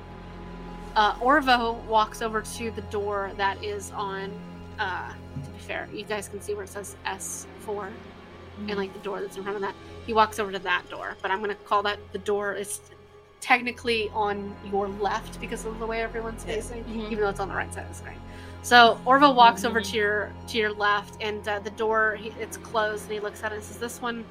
[0.96, 4.32] uh, Orvo walks over to the door that is on,
[4.78, 5.08] uh,
[5.44, 7.90] to be fair, you guys can see where it says S4
[8.68, 9.74] and like the door that's in front of that.
[10.04, 12.54] He walks over to that door, but I'm going to call that the door.
[12.54, 12.80] is
[13.38, 17.12] technically on your left because of the way everyone's facing, Mhm.
[17.12, 18.16] even though it's on the right side of the screen.
[18.62, 22.56] So Orvo walks over to your to your left, and uh, the door he, it's
[22.56, 24.24] closed, and he looks at it and says, "This one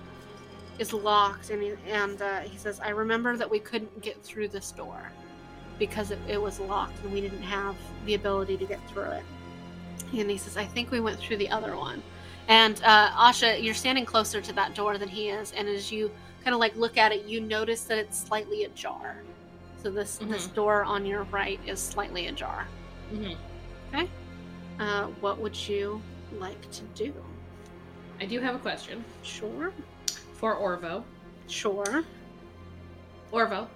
[0.79, 4.49] is locked." And he, and uh, he says, "I remember that we couldn't get through
[4.49, 5.11] this door
[5.79, 9.23] because it, it was locked, and we didn't have the ability to get through it."
[10.17, 12.01] And he says, "I think we went through the other one."
[12.47, 16.11] And uh, Asha, you're standing closer to that door than he is, and as you
[16.43, 19.15] kind of like look at it, you notice that it's slightly ajar.
[19.81, 22.67] So this this door on your right is slightly ajar.
[23.13, 23.35] Mhm.
[23.93, 24.09] Okay.
[24.79, 26.01] Uh, what would you
[26.39, 27.13] like to do?
[28.19, 29.71] I do have a question Sure.
[30.45, 31.03] For Orvo.
[31.47, 32.03] Sure.
[33.33, 33.67] Orvo,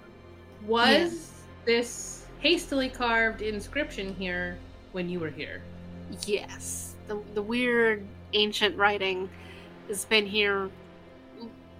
[0.66, 1.32] was
[1.64, 4.56] this hastily carved inscription here
[4.92, 5.62] when you were here?
[6.26, 6.94] Yes.
[7.08, 9.28] The, the weird ancient writing
[9.88, 10.70] has been here,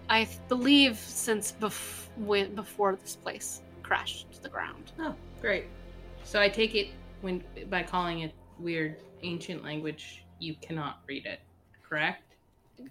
[0.09, 4.91] I believe, since bef- when, before this place crashed to the ground.
[4.99, 5.67] Oh, great.
[6.25, 6.89] So I take it
[7.21, 11.39] when by calling it weird ancient language, you cannot read it,
[11.89, 12.25] correct?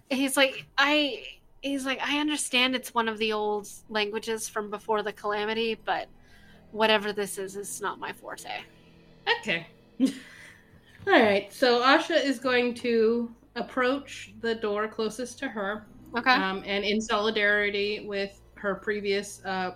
[0.08, 1.24] He's like, I.
[1.62, 6.08] He's like, I understand it's one of the old languages from before the calamity, but
[6.70, 8.48] whatever this is, is not my forte.
[9.40, 9.66] Okay.
[10.00, 10.08] All
[11.06, 11.52] right.
[11.52, 15.86] So Asha is going to approach the door closest to her,
[16.16, 16.32] Okay.
[16.32, 19.74] um, and in solidarity with her previous uh,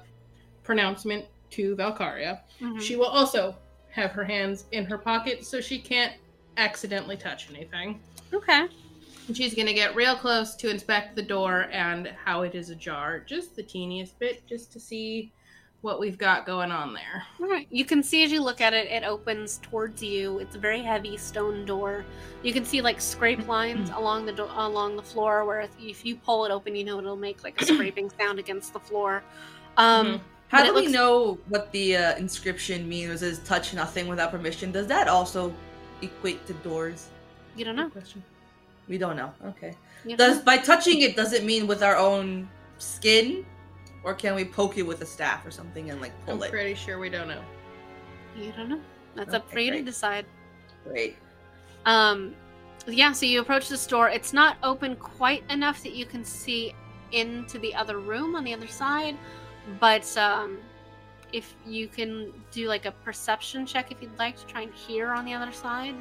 [0.62, 2.80] pronouncement to Valkyria, Mhm.
[2.80, 3.56] she will also
[3.90, 6.14] have her hands in her pocket so she can't
[6.56, 8.00] accidentally touch anything.
[8.32, 8.66] Okay.
[9.26, 13.20] And she's gonna get real close to inspect the door and how it is ajar,
[13.20, 15.32] just the teeniest bit, just to see
[15.80, 17.22] what we've got going on there.
[17.40, 17.66] All right.
[17.70, 20.38] You can see as you look at it, it opens towards you.
[20.38, 22.04] It's a very heavy stone door.
[22.42, 26.04] You can see like scrape lines along the do- along the floor, where if, if
[26.04, 29.22] you pull it open, you know it'll make like a scraping sound against the floor.
[29.76, 30.20] Um, Mhm.
[30.48, 33.10] How do it we know what the uh, inscription means?
[33.10, 34.70] It says touch nothing without permission.
[34.70, 35.52] Does that also
[36.00, 37.08] equate to doors?
[37.56, 37.84] You don't know.
[37.84, 38.22] Good question.
[38.88, 39.32] We don't know.
[39.46, 39.74] Okay.
[40.04, 43.46] You Does by touching it does it mean with our own skin,
[44.02, 46.50] or can we poke it with a staff or something and like I'm pull it?
[46.50, 47.42] pretty sure we don't know.
[48.36, 48.80] you don't know.
[49.14, 50.26] That's up for you to decide.
[50.86, 51.16] Great.
[51.86, 52.34] Um,
[52.86, 54.08] yeah, so you approach the door.
[54.10, 56.74] It's not open quite enough that you can see
[57.12, 59.16] into the other room on the other side,
[59.80, 60.58] but um,
[61.32, 65.10] if you can do like a perception check if you'd like to try and hear
[65.12, 65.94] on the other side.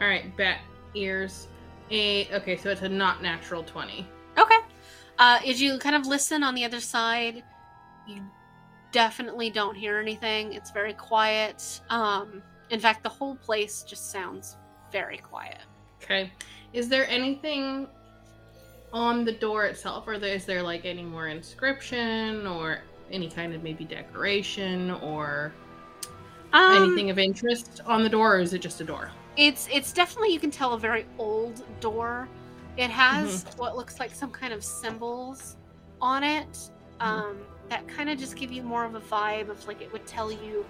[0.00, 0.60] All right, bat
[0.94, 1.48] ears.
[1.90, 4.06] A okay, so it's a not natural twenty.
[4.38, 4.58] Okay.
[5.18, 7.42] Uh, as you kind of listen on the other side,
[8.08, 8.22] you
[8.92, 10.52] definitely don't hear anything.
[10.54, 11.80] It's very quiet.
[11.90, 14.56] Um, in fact, the whole place just sounds
[14.90, 15.58] very quiet.
[16.02, 16.32] Okay.
[16.72, 17.86] Is there anything
[18.92, 22.80] on the door itself, or is there like any more inscription or
[23.10, 25.52] any kind of maybe decoration or
[26.52, 29.10] Um, anything of interest on the door, or is it just a door?
[29.36, 32.28] It's it's definitely you can tell a very old door.
[32.76, 35.56] It has what looks like some kind of symbols
[36.00, 36.70] on it
[37.00, 40.06] um, that kind of just give you more of a vibe of like it would
[40.06, 40.64] tell you,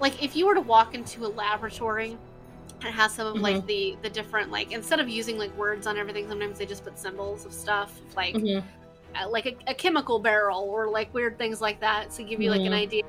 [0.00, 2.16] like if you were to walk into a laboratory
[2.80, 5.86] and it has some of like the the different like instead of using like words
[5.86, 8.62] on everything, sometimes they just put symbols of stuff like Mhm.
[9.14, 12.50] uh, like a, a chemical barrel or like weird things like that to give you
[12.50, 12.82] like an Mhm.
[12.82, 13.02] idea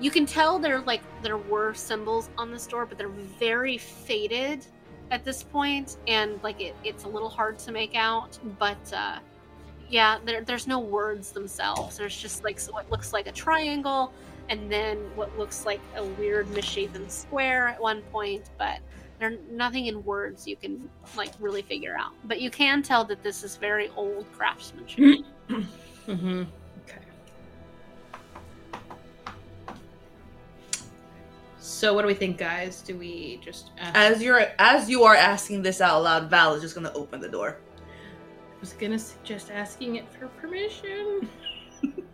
[0.00, 4.66] you can tell there like there were symbols on this door but they're very faded
[5.10, 9.18] at this point and like it, it's a little hard to make out but uh
[9.88, 11.98] yeah there, there's no words themselves.
[11.98, 14.12] There's just like so what looks like a triangle
[14.48, 18.78] and then what looks like a weird misshapen square at one point but
[19.18, 22.12] there's nothing in words you can like really figure out.
[22.24, 25.26] But you can tell that this is very old craftsmanship.
[26.06, 26.44] Mm-hmm.
[31.70, 32.82] So what do we think, guys?
[32.82, 33.96] Do we just ask?
[33.96, 37.28] As you're as you are asking this out loud, Val is just gonna open the
[37.28, 37.58] door.
[37.78, 41.28] I was gonna suggest asking it for permission.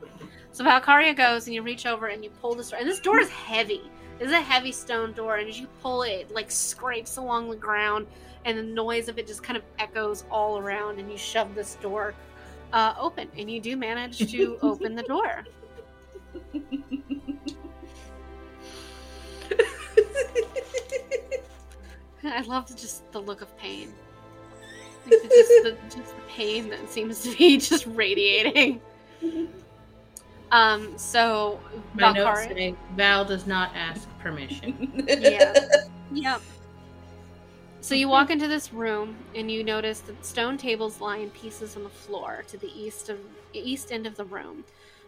[0.53, 2.79] So Valkyria goes and you reach over and you pull this door.
[2.81, 3.83] And this door is heavy.
[4.19, 7.51] This is a heavy stone door, and as you pull it, it like scrapes along
[7.51, 8.07] the ground,
[8.47, 10.99] and the noise of it just kind of echoes all around.
[10.99, 12.15] And you shove this door
[12.73, 15.45] uh, open, and you do manage to open the door.
[22.25, 23.93] I love just the look of pain.
[25.07, 28.81] Like the, just, the, just the pain that seems to be just radiating.
[30.51, 30.97] Um.
[30.99, 31.61] So
[31.95, 35.05] My notes say Val does not ask permission.
[35.07, 35.55] Yeah.
[36.12, 36.41] Yep.
[37.81, 41.77] So you walk into this room and you notice that stone tables lie in pieces
[41.77, 43.19] on the floor to the east of
[43.53, 44.64] east end of the room.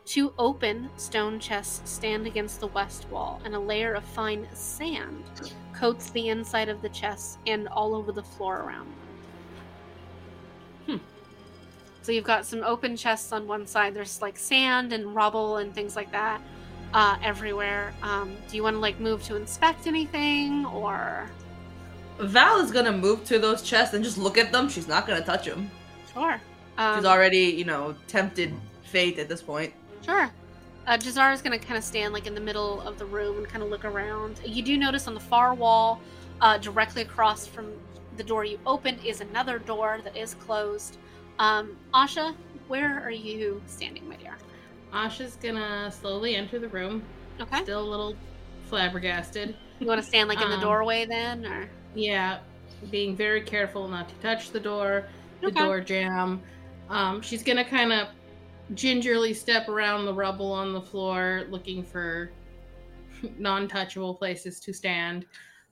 [0.09, 5.23] Two open stone chests stand against the west wall, and a layer of fine sand
[5.75, 8.87] coats the inside of the chests and all over the floor around
[10.87, 10.97] them.
[10.97, 11.05] Hmm.
[12.01, 13.93] So you've got some open chests on one side.
[13.93, 16.41] There's like sand and rubble and things like that
[16.95, 17.93] uh, everywhere.
[18.03, 21.29] Um, do you want to like move to inspect anything, or
[22.19, 24.71] Val is gonna move to those chests and just look at them.
[24.71, 25.71] She's not gonna touch them.
[26.15, 26.41] sure?
[26.79, 28.55] Um, She's already, you know, tempted
[28.85, 29.75] fate at this point.
[30.09, 30.31] Sure.
[30.87, 33.37] Uh, Jazar is going to kind of stand like in the middle of the room
[33.37, 34.41] and kind of look around.
[34.43, 36.01] You do notice on the far wall,
[36.41, 37.73] uh, directly across from
[38.17, 40.97] the door you opened, is another door that is closed.
[41.39, 42.35] Um, Asha,
[42.69, 44.39] where are you standing, my dear?
[44.95, 47.03] Asha's gonna slowly enter the room,
[47.39, 47.63] Okay.
[47.63, 48.17] still a little
[48.71, 49.55] flabbergasted.
[49.79, 52.39] You want to stand like in the Um, doorway then, or Yeah,
[52.91, 55.05] being very careful not to touch the door,
[55.43, 55.61] the Okay.
[55.65, 56.41] door jam.
[56.89, 58.09] Um, she's gonna kind of
[58.75, 62.31] gingerly step around the rubble on the floor, looking for
[63.39, 65.27] non-touchable places to stand.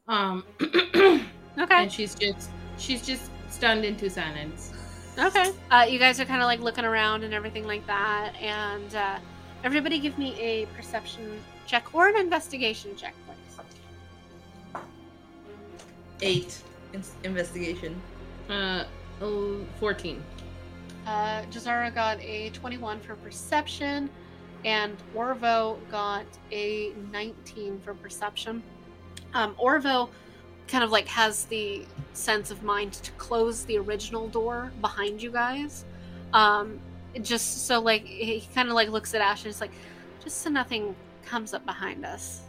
[0.09, 1.25] Um, okay?
[1.59, 4.73] and she's just she's just stunned into silence.
[5.19, 5.53] Okay.
[5.71, 9.19] Uh, you guys are kind of like looking around and everything like that, and uh,
[9.65, 13.65] everybody give me a perception check or an investigation check, please.
[16.23, 16.63] Eight.
[16.93, 18.01] In- investigation.
[18.49, 18.85] Uh,
[19.21, 20.23] oh, 14.
[21.07, 24.11] Uh, Jazara got a 21 for perception,
[24.65, 28.63] and Orvo got a 19 for perception.
[29.33, 30.09] Um, Orvo
[30.67, 35.31] kind of like has the sense of mind to close the original door behind you
[35.31, 35.85] guys.
[36.33, 36.81] Um,
[37.23, 39.71] just so like he kind of like looks at Ash and is like,
[40.23, 40.95] just so nothing
[41.25, 42.43] comes up behind us.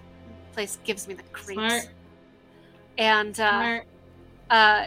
[0.53, 1.59] Place gives me the creeps.
[1.59, 1.89] Smart.
[2.97, 3.85] And uh, Smart.
[4.49, 4.85] uh,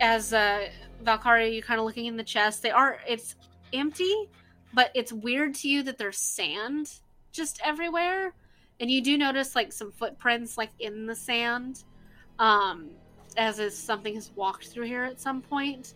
[0.00, 0.68] as uh,
[1.04, 2.62] Valkyria, you're kind of looking in the chest.
[2.62, 3.36] They are it's
[3.72, 4.28] empty,
[4.74, 6.90] but it's weird to you that there's sand
[7.32, 8.34] just everywhere,
[8.80, 11.84] and you do notice like some footprints like in the sand.
[12.38, 12.90] Um,
[13.38, 15.94] as if something has walked through here at some point.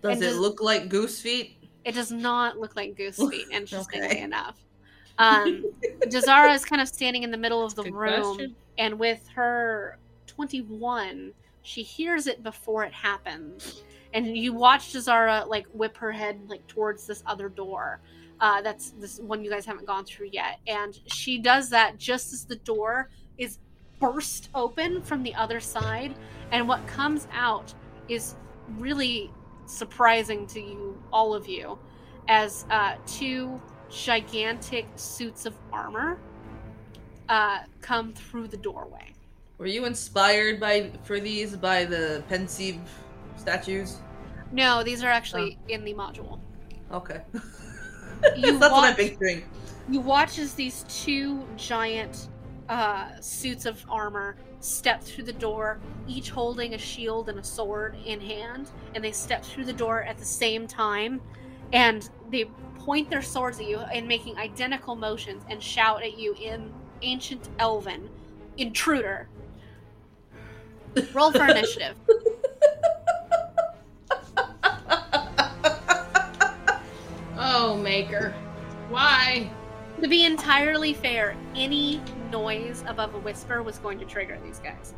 [0.00, 1.56] Does And it does- look like goose feet?
[1.84, 4.20] It does not look like goose feet, interestingly Okay.
[4.22, 4.56] enough.
[5.18, 5.64] Um,
[6.06, 8.56] Jazara is kind of standing in the middle of the Good room, question.
[8.78, 11.32] and with her 21,
[11.62, 13.82] she hears it before it happens.
[14.14, 18.00] And you watch Jazara like whip her head like towards this other door.
[18.40, 20.60] Uh, that's this one you guys haven't gone through yet.
[20.66, 23.58] And she does that just as the door is
[24.00, 26.14] burst open from the other side.
[26.52, 27.74] And what comes out
[28.08, 28.36] is
[28.78, 29.30] really
[29.66, 31.78] surprising to you, all of you,
[32.28, 36.18] as uh, two gigantic suits of armor
[37.28, 39.14] uh, come through the doorway.
[39.58, 42.78] Were you inspired by for these by the pensive
[43.38, 43.98] statues?
[44.52, 46.40] No, these are actually in the module.
[46.92, 47.22] Okay.
[48.36, 49.44] You That's what I'm watch- picturing.
[49.88, 52.26] You watch as these two giant
[52.68, 55.78] uh, suits of armor step through the door,
[56.08, 60.02] each holding a shield and a sword in hand, and they step through the door
[60.02, 61.20] at the same time,
[61.72, 66.34] and they point their swords at you and making identical motions and shout at you
[66.42, 66.72] in
[67.02, 68.10] ancient Elven,
[68.56, 69.28] intruder.
[71.14, 71.96] Roll for initiative.
[77.60, 78.32] Oh, Maker.
[78.88, 79.50] Why?
[80.00, 82.00] To be entirely fair, any
[82.30, 84.94] noise above a whisper was going to trigger these guys.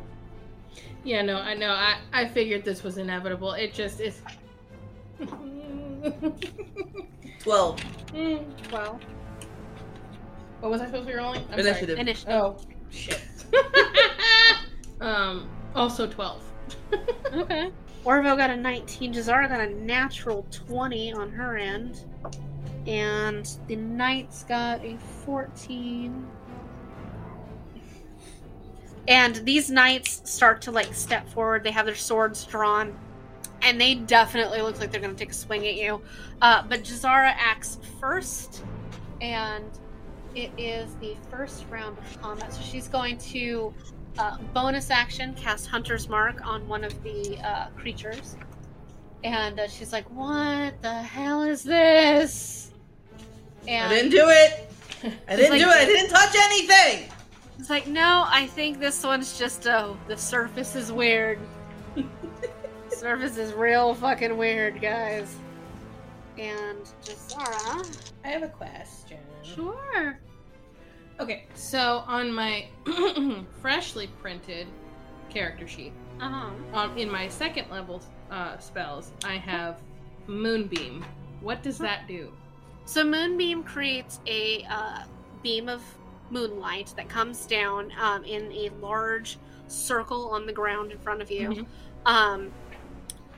[1.03, 1.71] Yeah, no, I know.
[1.71, 3.53] I, I figured this was inevitable.
[3.53, 4.21] It just is.
[7.39, 7.83] Twelve.
[8.71, 8.99] Well,
[10.59, 11.43] what was I supposed to be rolling?
[11.51, 11.97] I'm Initiative.
[11.97, 12.31] initiative.
[12.31, 12.57] Oh,
[12.91, 13.21] shit.
[15.01, 16.43] um, also 12.
[17.33, 17.71] Okay.
[18.05, 19.13] Orvo got a 19.
[19.13, 22.03] Jazara got a natural 20 on her end.
[22.87, 26.27] And the Knights got a 14.
[29.07, 31.63] And these Knights start to like step forward.
[31.63, 32.97] They have their swords drawn.
[33.61, 36.01] And they definitely look like they're going to take a swing at you.
[36.41, 38.63] Uh, but Jazara acts first.
[39.21, 39.65] And
[40.33, 42.53] it is the first round of combat.
[42.53, 43.73] So she's going to
[44.17, 48.35] uh, bonus action cast Hunter's Mark on one of the uh, creatures.
[49.23, 52.60] And uh, she's like, What the hell is this?
[53.67, 54.69] I didn't do it.
[55.27, 55.75] I didn't like- do it.
[55.75, 57.09] I didn't touch anything.
[57.59, 61.39] it's like, No, I think this one's just, oh, the surface is weird.
[62.89, 65.35] surface is real fucking weird, guys.
[66.37, 67.99] And Jazara.
[68.23, 69.19] I have a question.
[69.43, 70.17] Sure.
[71.19, 72.65] Okay, so on my
[73.61, 74.67] freshly printed
[75.29, 76.49] character sheet, Uh huh.
[76.79, 78.01] um, in my second level
[78.31, 79.79] uh, spells, I have
[80.27, 81.03] Moonbeam.
[81.41, 82.31] What does that do?
[82.91, 85.03] So Moonbeam creates a uh,
[85.41, 85.81] beam of
[86.29, 89.37] moonlight that comes down um, in a large
[89.69, 91.49] circle on the ground in front of you.
[91.51, 91.65] Mhm.
[92.05, 92.51] Um,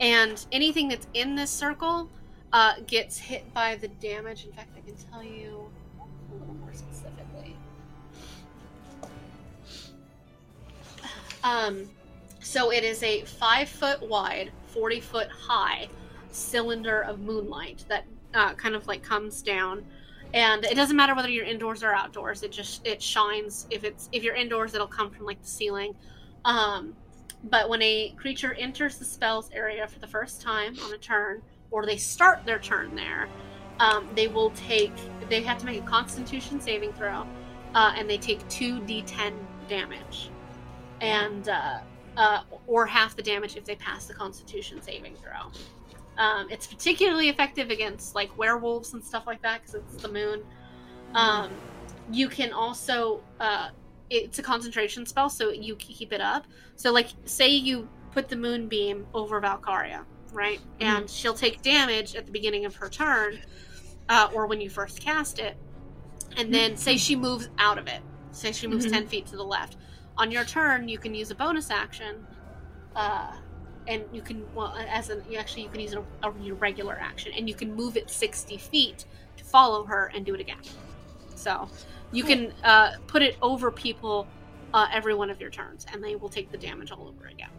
[0.00, 2.10] and anything that's in this circle
[2.52, 4.44] uh, gets hit by the damage.
[4.44, 7.56] In fact, I can tell you a little more specifically.
[11.44, 11.88] Um,
[12.40, 15.86] so it is a five foot wide, 40 foot high
[16.32, 18.04] cylinder of moonlight that
[18.34, 19.84] uh, kind of like comes down.
[20.32, 22.42] And it doesn't matter whether you're indoors or outdoors.
[22.42, 23.66] It just it shines.
[23.70, 25.94] If it's if you're indoors, it'll come from like the ceiling.
[26.44, 26.94] Um,
[27.44, 31.42] but when a creature enters the spell's area for the first time on a turn,
[31.70, 33.28] or they start their turn there,
[33.80, 34.92] um, they will take.
[35.28, 37.26] They have to make a Constitution saving throw,
[37.74, 39.34] uh, and they take two d10
[39.68, 40.30] damage,
[41.00, 41.78] and uh,
[42.16, 45.50] uh, or half the damage if they pass the Constitution saving throw.
[46.16, 50.42] Um, it's particularly effective against like werewolves and stuff like that because it's the moon.
[51.14, 51.50] Um,
[52.10, 53.70] you can also uh,
[54.10, 56.46] it's a concentration spell, so you keep it up.
[56.76, 60.60] So, like, say you put the moonbeam over Valkyria, right?
[60.80, 63.40] And she'll take damage at the beginning of her turn,
[64.08, 65.56] uh, or when you first cast it.
[66.36, 68.00] And then, say she moves out of it.
[68.32, 68.92] Say she moves Mhm.
[68.92, 69.76] 10 feet to the left.
[70.18, 72.26] On your turn, you can use a bonus action.
[72.94, 73.32] Uh,
[73.86, 77.32] and you can, well, as an, you actually, you can use a, a regular action.
[77.36, 79.04] And you can move it 60 feet
[79.36, 80.58] to follow her and do it again.
[81.34, 81.68] So,
[82.12, 84.26] you can uh, put it over people
[84.72, 87.50] uh, every one of your turns, and they will take the damage all over again.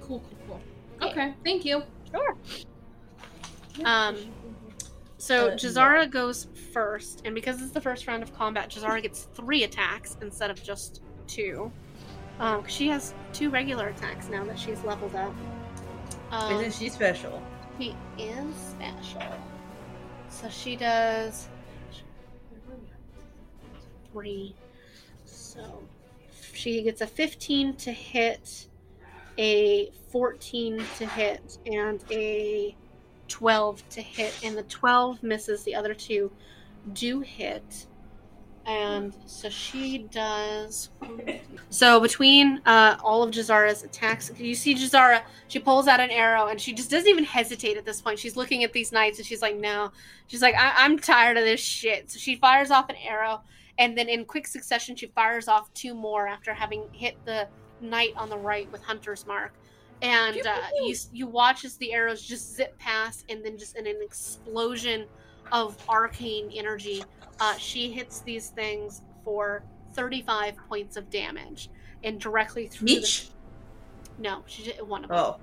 [0.00, 0.60] Cool, cool,
[1.00, 1.08] cool.
[1.10, 1.82] Okay, thank you.
[2.10, 2.36] Sure.
[3.84, 4.16] Um,
[5.18, 9.28] so Uh, Jazara goes first, and because it's the first round of combat, Jazara gets
[9.34, 11.70] three attacks instead of just two.
[12.38, 15.34] Um, she has two regular attacks now that she's leveled up.
[16.30, 17.42] Um, Isn't she special?
[17.78, 19.22] She is special.
[20.28, 21.48] So she does
[24.12, 24.54] three.
[25.24, 25.82] So
[26.52, 28.68] she gets a 15 to hit
[29.38, 32.74] a 14 to hit and a
[33.28, 35.62] 12 to hit, and the 12 misses.
[35.62, 36.32] The other two
[36.92, 37.86] do hit.
[38.68, 40.90] And so she does.
[41.70, 46.48] So between uh, all of Jazara's attacks, you see Jazara, she pulls out an arrow
[46.48, 48.18] and she just doesn't even hesitate at this point.
[48.18, 49.90] She's looking at these knights and she's like, no.
[50.26, 52.10] She's like, I- I'm tired of this shit.
[52.10, 53.40] So she fires off an arrow
[53.78, 57.48] and then in quick succession, she fires off two more after having hit the
[57.80, 59.54] knight on the right with Hunter's Mark.
[60.02, 63.86] And uh, you, you watch as the arrows just zip past and then just in
[63.86, 65.06] an explosion
[65.52, 67.02] of arcane energy
[67.40, 69.62] uh, she hits these things for
[69.94, 71.70] 35 points of damage
[72.04, 73.28] and directly through Each?
[73.28, 75.18] The, no, she did one of them.
[75.18, 75.36] Oh.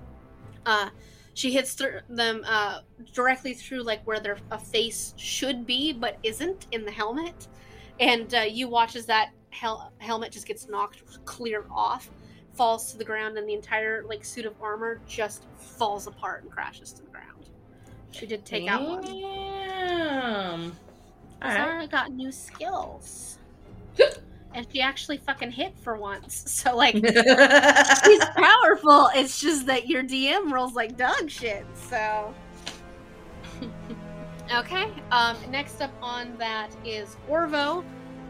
[0.65, 0.90] Uh,
[1.34, 2.80] she hits th- them uh,
[3.14, 7.48] directly through like where their a face should be but isn't in the helmet,
[7.99, 12.10] and uh, you watch as that hel- helmet just gets knocked clear off,
[12.53, 16.52] falls to the ground, and the entire like suit of armor just falls apart and
[16.52, 17.49] crashes to the ground.
[18.15, 19.01] She did take out one.
[19.03, 20.77] Damn.
[21.41, 21.53] Right.
[21.53, 23.39] Zara got new skills.
[24.53, 26.43] and she actually fucking hit for once.
[26.65, 29.09] So like she's powerful.
[29.13, 31.65] It's just that your DM rolls like dog shit.
[31.75, 32.33] So
[34.55, 34.91] Okay.
[35.11, 37.83] Um next up on that is Orvo.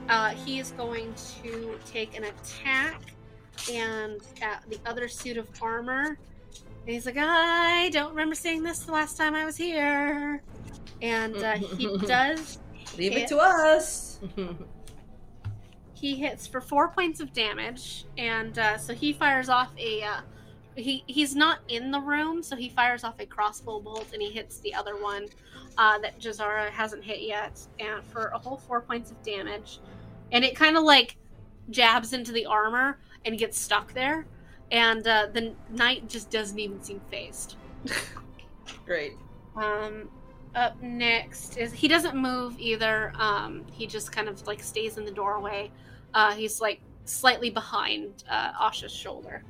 [0.09, 1.13] Uh he is going
[1.43, 3.01] to take an attack
[3.71, 6.17] and at the other suit of armor.
[6.85, 10.43] And he's like, I don't remember seeing this the last time I was here.
[11.01, 12.59] And uh, he does
[12.95, 13.23] Leave hit.
[13.23, 14.19] it to us.
[15.93, 20.03] he hits for four points of damage, and uh, so he fires off a.
[20.03, 20.21] Uh,
[20.75, 24.29] he he's not in the room, so he fires off a crossbow bolt, and he
[24.29, 25.27] hits the other one
[25.77, 29.79] uh, that Jazara hasn't hit yet, and for a whole four points of damage,
[30.31, 31.17] and it kind of like
[31.71, 34.27] jabs into the armor and gets stuck there,
[34.71, 37.55] and uh, the knight just doesn't even seem phased.
[38.85, 39.13] Great.
[39.55, 40.09] Um,
[40.55, 43.11] up next is he doesn't move either.
[43.15, 45.71] Um, he just kind of like stays in the doorway.
[46.13, 49.43] Uh, he's like slightly behind uh, Asha's shoulder.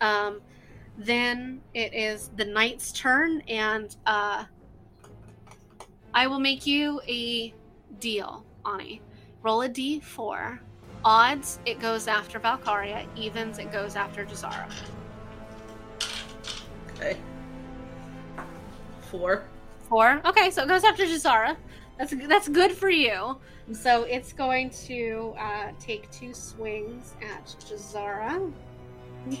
[0.00, 0.40] Um,
[0.96, 4.44] then it is the knight's turn, and uh,
[6.12, 7.54] I will make you a
[8.00, 9.00] deal, Ani.
[9.42, 10.58] Roll a d4.
[11.04, 13.06] Odds, it goes after Valkyria.
[13.16, 14.70] Evens, it goes after Jazara.
[16.90, 17.16] Okay.
[19.10, 19.44] Four.
[19.88, 20.20] Four.
[20.24, 21.56] Okay, so it goes after Jazara.
[21.98, 23.38] That's that's good for you.
[23.72, 28.52] So it's going to uh, take two swings at Jazara.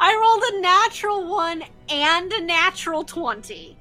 [0.00, 3.76] I rolled a natural one and a natural twenty.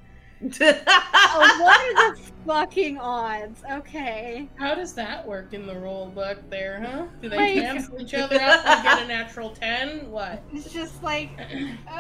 [0.46, 3.62] Oh, what are the fucking odds?
[3.72, 4.50] Okay.
[4.56, 7.06] How does that work in the rule book there, huh?
[7.22, 10.10] Do they Like- cancel each other out and get a natural 10?
[10.12, 10.44] What?
[10.54, 11.30] It's just like,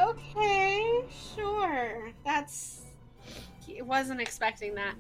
[0.01, 1.03] okay,
[1.35, 2.11] sure.
[2.25, 2.81] That's.
[3.65, 4.95] He wasn't expecting that.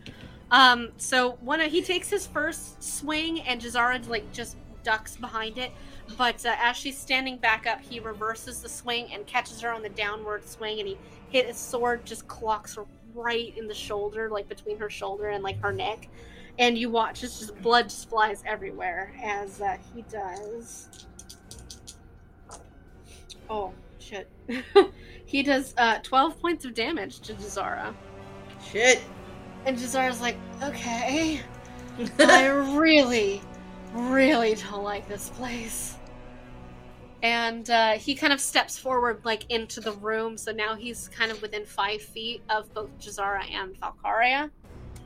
[0.51, 5.57] Um, so one of he takes his first swing, and Jazara like just ducks behind
[5.57, 5.71] it.
[6.17, 9.81] But uh, as she's standing back up, he reverses the swing and catches her on
[9.81, 10.97] the downward swing, and he
[11.29, 15.43] hit his sword just clocks her right in the shoulder, like between her shoulder and
[15.43, 16.07] like her neck.
[16.59, 20.87] And you watch as just blood just flies everywhere as uh, he does.
[23.49, 24.29] Oh shit!
[25.25, 27.93] he does uh, twelve points of damage to Jazara,
[28.63, 29.01] Shit.
[29.65, 31.41] and Jazara's like, "Okay,
[32.19, 33.41] I really,
[33.93, 35.97] really don't like this place."
[37.23, 40.37] And uh, he kind of steps forward, like into the room.
[40.37, 44.51] So now he's kind of within five feet of both Jazara and Valkyria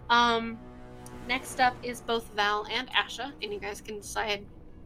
[0.10, 0.58] Um,
[1.28, 4.44] next up is both Val and Asha, and you guys can decide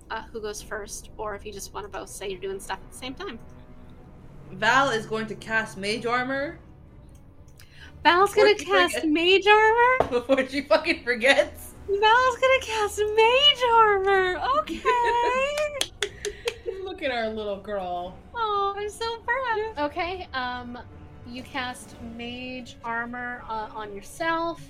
[0.10, 2.80] uh, who goes first, or if you just want to both say you're doing stuff
[2.84, 3.40] at the same time.
[4.52, 6.60] Val is going to cast Mage Armor
[8.04, 10.10] Val's gonna cast forget- Mage Armor.
[10.10, 11.76] before she fucking forgets.
[11.88, 14.42] Val's gonna cast Mage Armor.
[14.60, 14.82] Okay.
[17.02, 18.16] Look at our little girl.
[18.36, 19.90] oh, I'm so proud.
[19.90, 20.28] Okay.
[20.36, 20.78] Um,
[21.26, 24.62] you cast Mage Armor uh, on yourself,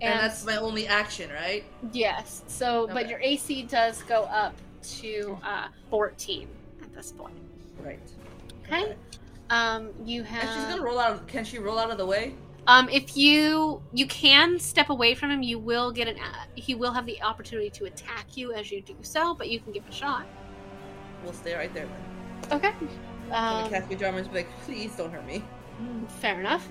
[0.00, 1.64] And, that's my only action, right?
[1.92, 2.44] yes.
[2.46, 4.54] So, but your AC does go up
[5.00, 6.48] to uh, 14
[6.82, 7.36] at this point.
[7.84, 8.00] Right.
[8.64, 8.96] Okay.
[9.50, 10.44] Um, you have.
[10.44, 11.12] And she's gonna roll out.
[11.12, 12.32] Of, can she roll out of the way?
[12.66, 16.16] Um, if you you can step away from him, you will get an.
[16.18, 19.60] Uh, he will have the opportunity to attack you as you do so, but you
[19.60, 20.26] can give it a shot.
[21.26, 22.52] We'll stay right there then.
[22.52, 22.72] Okay.
[23.32, 25.42] Um, cast and be like, please don't hurt me.
[26.20, 26.68] fair enough.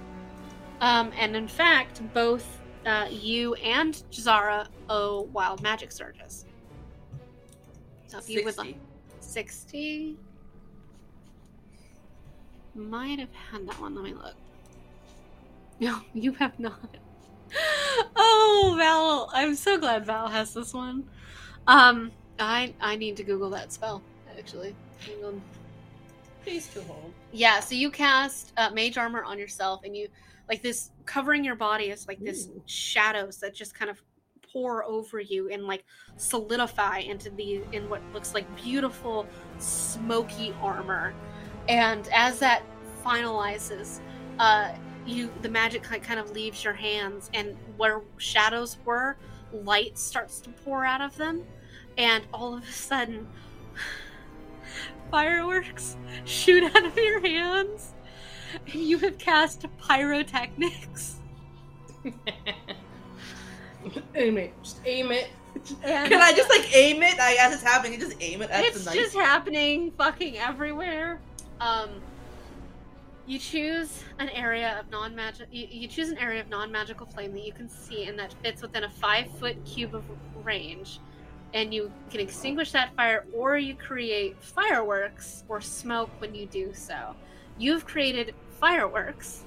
[0.79, 6.45] Um, and in fact, both uh, you and Jazara owe wild magic surges.
[8.07, 8.77] So if you would like
[9.19, 9.19] 60.
[9.19, 10.17] sixty.
[12.73, 13.93] might have had that one.
[13.93, 14.35] Let me look.
[15.81, 16.79] No, you have not.
[18.15, 19.29] Oh, Val!
[19.33, 21.09] I'm so glad Val has this one.
[21.67, 24.01] Um, I I need to Google that spell
[24.45, 24.75] actually.
[24.99, 25.41] Hang on.
[26.43, 27.11] Please to hold.
[27.31, 30.07] Yeah, so you cast uh, mage armor on yourself, and you
[30.47, 32.61] like this covering your body is like this Ooh.
[32.67, 33.99] shadows that just kind of
[34.53, 35.83] pour over you and like
[36.17, 39.25] solidify into the in what looks like beautiful
[39.57, 41.15] smoky armor.
[41.67, 42.61] And as that
[43.03, 43.99] finalizes,
[44.37, 44.73] uh,
[45.07, 49.17] you the magic kind of leaves your hands, and where shadows were,
[49.51, 51.43] light starts to pour out of them,
[51.97, 53.27] and all of a sudden.
[55.15, 57.93] Fireworks shoot out of your hands,
[58.65, 61.19] and you have cast pyrotechnics.
[64.15, 64.53] aim it.
[64.61, 65.29] Just aim it.
[65.85, 67.17] And Can I just like aim it?
[67.17, 68.99] I as it's happening, you just aim it at it's the knife.
[68.99, 71.21] just happening fucking everywhere.
[71.61, 71.91] Um,
[73.25, 75.47] you choose an area of non-magic.
[75.49, 78.61] You, you choose an area of non-magical flame that you can see and that fits
[78.61, 80.03] within a five-foot cube of
[80.43, 80.99] range,
[81.55, 86.73] and you can extinguish that fire, or you create fireworks or smoke when you do
[86.73, 87.15] so.
[87.57, 89.45] You've created fireworks,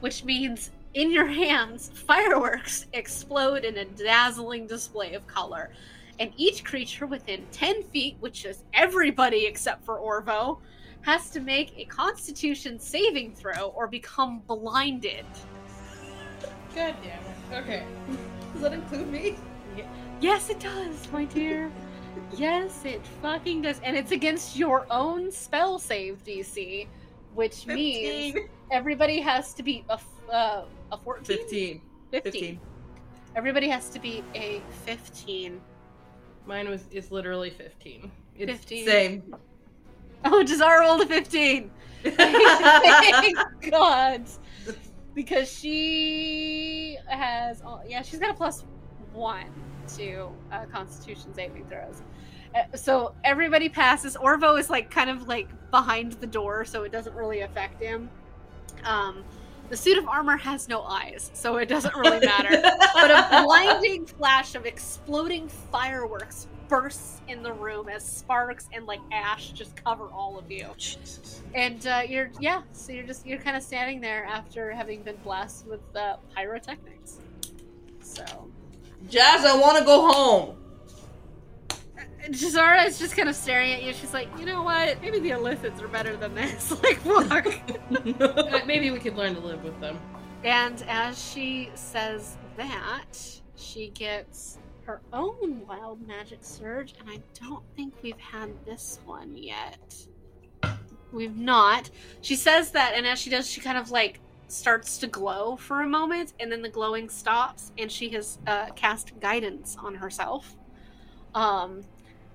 [0.00, 5.70] which means in your hands, fireworks explode in a dazzling display of color
[6.18, 10.58] and each creature within 10 feet, which is everybody except for Orvo,
[11.02, 15.24] has to make a constitution saving throw or become blinded.
[16.74, 17.62] God damn it.
[17.62, 17.84] Okay.
[18.52, 19.36] Does that include me?
[20.20, 21.70] Yes, it does, my dear.
[22.36, 23.80] yes, it fucking does.
[23.84, 26.88] And it's against your own spell save DC,
[27.34, 28.36] which means
[28.72, 29.98] everybody has to be a,
[30.32, 31.24] uh, a 14?
[31.24, 31.80] 15.
[32.10, 32.32] 15.
[32.32, 32.60] 15.
[33.36, 35.60] Everybody has to be a 15.
[36.46, 38.10] Mine was is literally 15.
[38.36, 38.86] It's 15.
[38.86, 39.36] Same.
[40.24, 41.70] Oh, Jazar rolled a 15.
[42.02, 43.38] Thank
[43.70, 44.24] God.
[45.14, 48.64] Because she has, oh, yeah, she's got a plus
[49.12, 49.46] one
[49.96, 52.02] to uh, Constitution saving throws.
[52.54, 54.16] Uh, so everybody passes.
[54.16, 58.08] Orvo is like kind of like behind the door, so it doesn't really affect him.
[58.84, 59.24] Um,
[59.68, 62.62] the suit of armor has no eyes, so it doesn't really matter.
[62.94, 69.00] but a blinding flash of exploding fireworks bursts in the room as sparks and like
[69.10, 70.66] ash just cover all of you.
[70.76, 71.42] Jesus.
[71.54, 75.16] And uh, you're yeah, so you're just you're kind of standing there after having been
[75.16, 77.18] blessed with uh, pyrotechnics.
[78.00, 78.24] So
[79.08, 80.54] Jazz, I want to go home.
[82.30, 83.94] Jazara is just kind of staring at you.
[83.94, 85.00] She's like, you know what?
[85.00, 86.70] Maybe the illicits are better than this.
[86.82, 87.30] like, look.
[88.20, 89.98] Uh, Maybe we could learn to live with them.
[90.44, 93.06] and as she says that,
[93.56, 99.36] she gets her own wild magic surge, and I don't think we've had this one
[99.36, 99.96] yet.
[101.12, 101.88] We've not.
[102.20, 105.82] She says that, and as she does, she kind of like starts to glow for
[105.82, 110.56] a moment, and then the glowing stops, and she has uh, cast guidance on herself.
[111.34, 111.82] Um,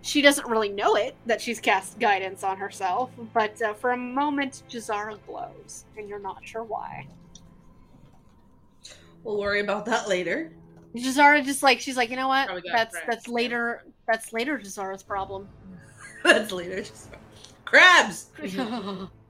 [0.01, 3.97] she doesn't really know it that she's cast guidance on herself, but uh, for a
[3.97, 7.07] moment, Jazara glows, and you're not sure why.
[9.23, 10.51] We'll worry about that later.
[10.95, 12.47] Jazara just like she's like, you know what?
[12.47, 13.33] Probably That's crabs, that's yeah.
[13.33, 13.83] later.
[14.05, 15.47] That's later Jazara's problem.
[16.23, 16.81] That's later.
[16.81, 17.09] Just...
[17.65, 18.27] Crabs.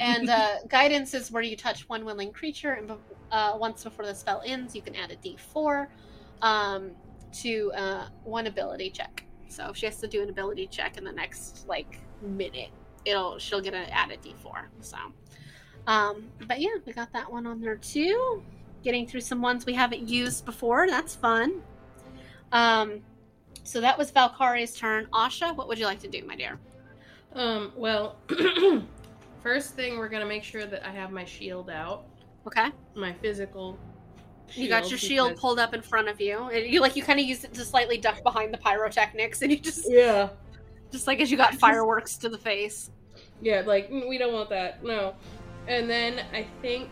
[0.00, 2.92] and uh, guidance is where you touch one willing creature, and
[3.32, 5.86] uh, once before the spell ends, you can add a D4
[6.42, 6.90] um,
[7.40, 9.24] to uh, one ability check.
[9.48, 12.70] So if she has to do an ability check in the next like minute,
[13.04, 14.66] it'll she'll get an added D4.
[14.80, 14.96] So,
[15.86, 18.42] um, but yeah, we got that one on there too.
[18.84, 20.86] Getting through some ones we haven't used before.
[20.86, 21.62] That's fun.
[22.52, 23.00] Um,
[23.64, 25.06] so that was Valkyria's turn.
[25.12, 26.58] Asha, what would you like to do, my dear?
[27.34, 28.16] Um, well,
[29.42, 32.04] first thing we're gonna make sure that I have my shield out,
[32.46, 32.70] Okay.
[32.94, 33.78] my physical.
[34.54, 36.38] You got your shield because- pulled up in front of you.
[36.44, 39.50] And you like you kind of use it to slightly duck behind the pyrotechnics, and
[39.52, 40.30] you just Yeah,
[40.90, 42.90] just like as you got fireworks to the face.
[43.42, 44.82] yeah, like mm, we don't want that.
[44.82, 45.14] No,
[45.66, 46.88] and then I think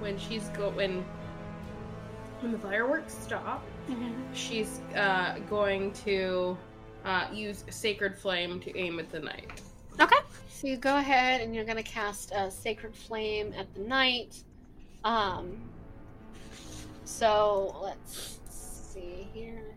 [0.00, 1.04] when she's go when
[2.40, 3.64] when the fireworks stop,
[4.34, 6.56] she's uh, going to
[7.04, 9.60] uh, use sacred flame to aim at the knight.
[10.00, 10.16] Okay.
[10.48, 14.42] So you go ahead and you're gonna cast a sacred flame at the knight.
[15.04, 15.70] Um.
[17.04, 19.76] So let's see here.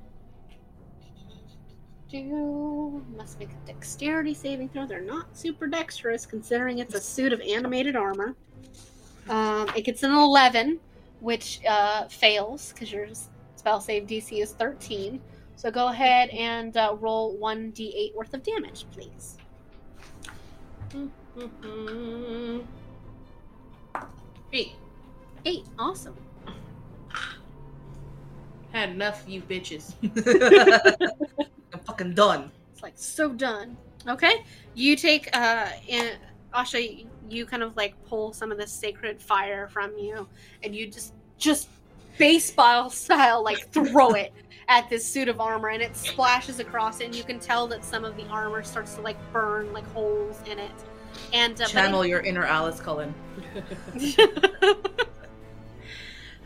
[2.09, 4.85] Do must make a dexterity saving throw.
[4.85, 8.35] They're not super dexterous considering it's a suit of animated armor.
[9.27, 10.79] Um, it gets an eleven,
[11.19, 13.07] which uh, fails because your
[13.55, 15.19] spell save DC is thirteen.
[15.55, 19.37] So go ahead and uh, roll one d8 worth of damage, please.
[21.37, 22.65] Mhm.
[24.53, 24.71] Eight.
[25.45, 25.65] Eight.
[25.77, 26.15] Awesome.
[28.71, 29.93] Had enough of you bitches.
[31.73, 32.51] I'm fucking done.
[32.73, 33.77] It's like so done.
[34.07, 34.43] Okay.
[34.73, 36.11] You take uh in,
[36.53, 40.27] Asha, you kind of like pull some of this sacred fire from you
[40.63, 41.69] and you just just
[42.17, 44.31] baseball style like throw it
[44.67, 47.83] at this suit of armor and it splashes across it and you can tell that
[47.83, 50.71] some of the armor starts to like burn like holes in it.
[51.33, 53.13] And uh, but Channel your inner Alice Cullen.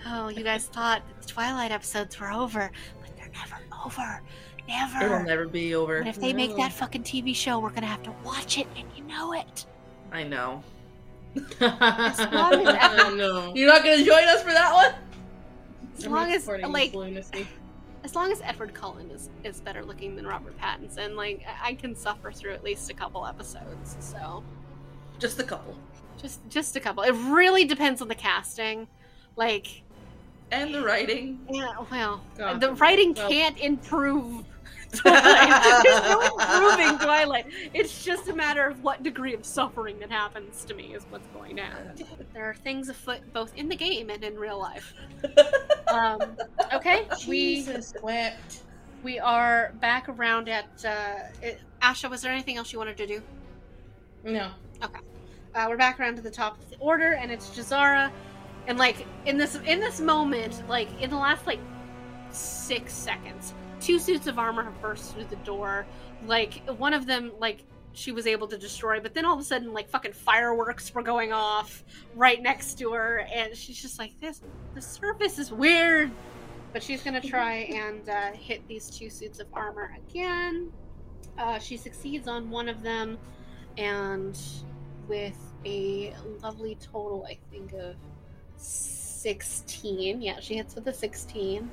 [0.08, 2.72] oh, you guys thought the Twilight episodes were over,
[3.02, 4.22] but they're never over.
[4.68, 5.06] Never.
[5.06, 5.98] It'll never be over.
[5.98, 8.88] And if they make that fucking TV show, we're gonna have to watch it, and
[8.96, 9.66] you know it.
[10.12, 10.64] I know.
[11.36, 13.52] As long as I know.
[13.56, 14.94] You're not gonna join us for that one?
[15.98, 17.48] As I'm long as like, lunacy.
[18.03, 21.95] As long as Edward Cullen is is better looking than Robert Pattinson, like I can
[21.95, 23.97] suffer through at least a couple episodes.
[23.99, 24.43] So
[25.19, 25.76] Just a couple.
[26.21, 27.03] just just a couple.
[27.03, 28.88] It really depends on the casting.
[29.35, 29.84] Like,
[30.51, 31.39] And the writing.
[31.49, 32.59] yeah, well, God.
[32.59, 34.43] the writing Well- can't improve.
[34.94, 35.84] Twilight.
[35.84, 37.45] There's no improving Twilight.
[37.74, 41.28] It's just a matter of what degree of suffering that happens to me is what's
[41.28, 42.06] going to happen.
[42.34, 44.94] There are things afoot both in the game and in real life.
[45.90, 46.22] Um,
[46.72, 47.68] okay, we
[48.03, 48.61] wept.
[49.02, 52.07] we are back around at uh, it, Asha.
[52.07, 53.24] Was there anything else you wanted to do?
[54.24, 54.52] No.
[55.56, 58.11] Uh, we're back around to the top of the order, and it's Jazara.
[58.68, 61.60] And like in this in this moment, like in the last like
[62.30, 65.85] six seconds, two suits of armor have burst through the door.
[66.26, 69.43] Like one of them, like she was able to destroy, but then all of a
[69.43, 71.84] sudden, like fucking fireworks were going off
[72.15, 74.41] right next to her, and she's just like, "This,
[74.76, 76.11] the surface is weird."
[76.72, 80.72] But she's gonna try and uh, hit these two suits of armor again.
[81.38, 83.18] Uh, she succeeds on one of them,
[83.77, 84.39] and
[85.07, 87.95] with a lovely total, I think, of
[88.56, 90.22] 16.
[90.22, 91.69] Yeah, she hits with a 16.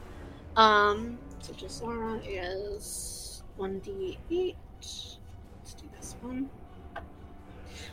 [0.56, 4.56] Um, so Jazara is 1d8.
[4.80, 6.50] Let's do this one.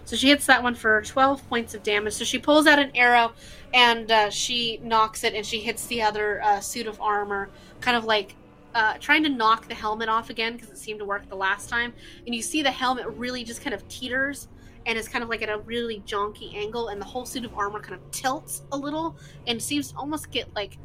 [0.06, 2.14] So she hits that one for 12 points of damage.
[2.14, 3.34] So she pulls out an arrow
[3.74, 7.50] and uh, she knocks it and she hits the other uh, suit of armor,
[7.80, 8.36] kind of like
[8.76, 11.70] uh, trying to knock the helmet off again because it seemed to work the last
[11.70, 11.94] time.
[12.26, 14.48] And you see the helmet really just kind of teeters
[14.86, 17.54] and is kind of like at a really jonky angle, and the whole suit of
[17.58, 19.16] armor kind of tilts a little
[19.48, 20.78] and seems to almost get like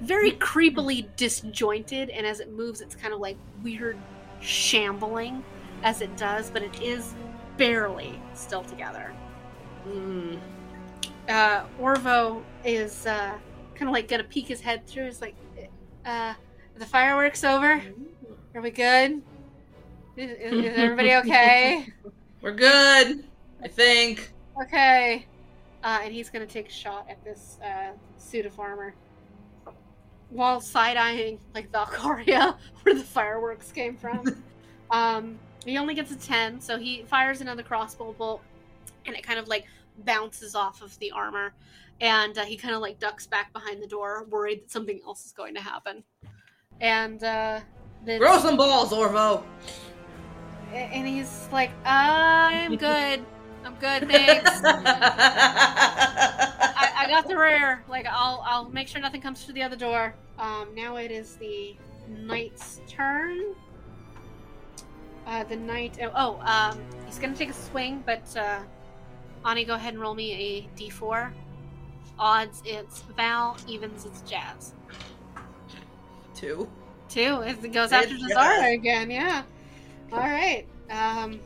[0.00, 2.10] very creepily disjointed.
[2.10, 3.96] And as it moves, it's kind of like weird
[4.40, 5.44] shambling
[5.82, 7.14] as it does, but it is
[7.56, 9.12] barely still together.
[9.88, 10.38] Mm.
[11.28, 13.34] Uh, Orvo is uh,
[13.74, 15.06] kind of like gonna peek his head through.
[15.06, 15.34] He's like,
[16.04, 16.34] uh,
[16.76, 17.82] the fireworks over?
[18.54, 19.22] Are we good?
[20.16, 21.86] Is, is, is everybody okay?
[22.42, 23.24] We're good.
[23.62, 24.32] I think.
[24.62, 25.26] Okay.
[25.82, 28.94] Uh, and he's gonna take a shot at this uh, suit of armor
[30.30, 34.42] while side eyeing like Valkyria, where the fireworks came from.
[34.90, 38.42] um, he only gets a ten, so he fires another crossbow bolt,
[39.06, 39.66] and it kind of like
[40.04, 41.54] bounces off of the armor,
[42.00, 45.24] and uh, he kind of like ducks back behind the door, worried that something else
[45.24, 46.04] is going to happen.
[46.80, 47.60] And uh,
[48.04, 49.42] then Throw some balls, Orvo.
[50.72, 53.24] and he's like, "I'm good.
[53.66, 54.50] I'm good, thanks."
[56.78, 57.82] I, I got the rear.
[57.88, 60.14] Like I'll I'll make sure nothing comes through the other door.
[60.38, 61.74] Um, now it is the
[62.08, 63.54] knight's turn.
[65.26, 65.98] Uh, the knight.
[66.00, 68.60] Oh, oh, um, he's gonna take a swing, but uh,
[69.44, 71.32] Ani, go ahead and roll me a d4.
[72.18, 74.74] Odds it's Val, evens it's Jazz.
[76.34, 76.68] Two.
[77.08, 77.42] Two.
[77.42, 78.14] It goes after.
[78.14, 79.10] Jazara again.
[79.10, 79.42] Yeah.
[80.12, 80.66] All right.
[80.90, 81.40] Um,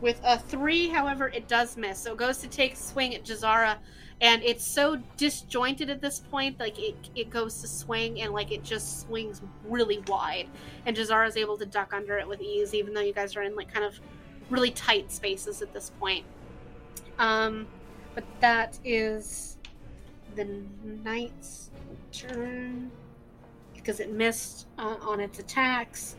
[0.00, 1.98] with a three, however, it does miss.
[1.98, 3.76] So it goes to take swing at Jazara,
[4.20, 8.52] and it's so disjointed at this point, like it it goes to swing and like
[8.52, 10.48] it just swings really wide,
[10.86, 13.42] and Jazara is able to duck under it with ease, even though you guys are
[13.42, 13.98] in like kind of
[14.50, 16.24] really tight spaces at this point.
[17.18, 17.66] Um,
[18.14, 19.56] but that is
[20.36, 20.46] the
[21.04, 21.70] knight's
[22.12, 22.90] turn
[23.74, 26.16] because it missed uh, on its attacks.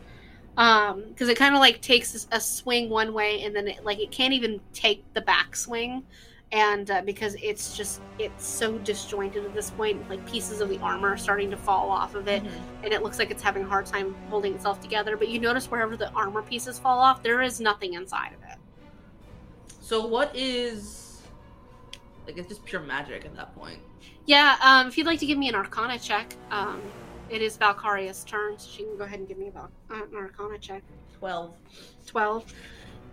[0.58, 3.98] Um, because it kind of like takes a swing one way and then it like
[3.98, 6.04] it can't even take the back swing,
[6.52, 10.78] and uh, because it's just it's so disjointed at this point, like pieces of the
[10.80, 12.42] armor are starting to fall off of it,
[12.84, 15.16] and it looks like it's having a hard time holding itself together.
[15.16, 18.58] But you notice wherever the armor pieces fall off, there is nothing inside of it.
[19.80, 21.22] So what is
[22.26, 23.78] like it's just pure magic at that point.
[24.26, 26.80] Yeah, um, if you'd like to give me an Arcana check, um,
[27.32, 29.94] it is Valkyria's turn, so she can go ahead and give me a Val- uh,
[29.94, 30.82] an Arcana check.
[31.18, 31.56] Twelve.
[32.06, 32.52] 12.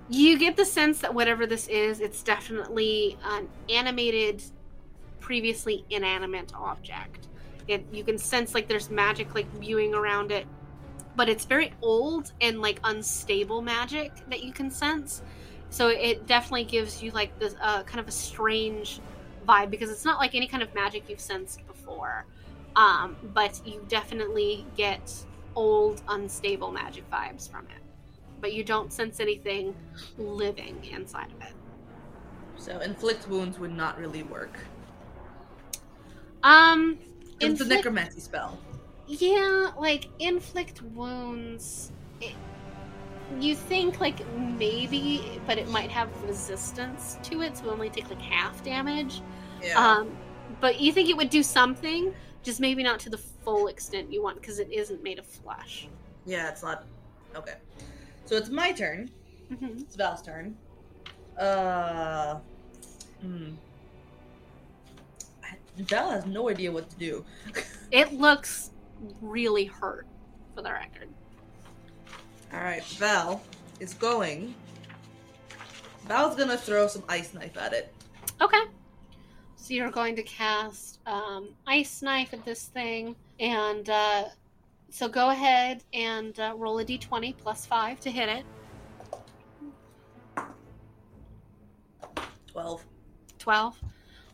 [0.10, 4.44] You get the sense that whatever this is, it's definitely an animated,
[5.20, 7.28] previously inanimate object.
[7.68, 10.48] It you can sense like there's magic like viewing around it,
[11.16, 15.22] but it's very old and like unstable magic that you can sense.
[15.70, 19.00] So it definitely gives you like this uh, kind of a strange
[19.48, 22.26] vibe because it's not like any kind of magic you've sensed before.
[22.76, 25.14] Um, but you definitely get
[25.56, 27.82] old, unstable magic vibes from it.
[28.42, 29.76] But you don't sense anything
[30.18, 31.54] living inside of it.
[32.58, 34.60] So inflict wounds would not really work.
[36.44, 36.98] Um,
[37.40, 38.60] It's a necromancy spell.
[39.08, 41.92] yeah, like inflict wounds.
[42.22, 42.34] It,
[43.40, 48.22] you think like maybe, but it might have resistance to it, so only take like
[48.22, 49.22] half damage.
[49.62, 49.78] Yeah.
[49.78, 50.18] Um,
[50.62, 52.14] but you think it would do something,
[52.44, 55.88] just maybe not to the full extent you want, because it isn't made of flesh.
[56.26, 56.86] yeah, it's not.
[57.36, 57.56] Okay.
[58.26, 59.10] So it's my turn.
[59.50, 60.56] hmm It's Val's turn.
[61.38, 62.40] Uh.
[63.22, 63.52] Hmm.
[65.78, 67.26] Val has no idea what to do.
[67.92, 68.70] It looks
[69.22, 70.06] really hurt,
[70.54, 71.10] for the record.
[72.54, 73.42] Alright, Val
[73.80, 74.54] is going.
[76.06, 77.94] Val's gonna throw some ice knife at it.
[78.42, 78.62] Okay.
[79.62, 83.16] So you're going to cast um, Ice Knife at this thing.
[83.40, 84.24] And uh,
[84.90, 88.46] so go ahead and uh, roll a d20 plus 5 to hit it.
[92.48, 92.86] 12.
[93.38, 93.80] 12.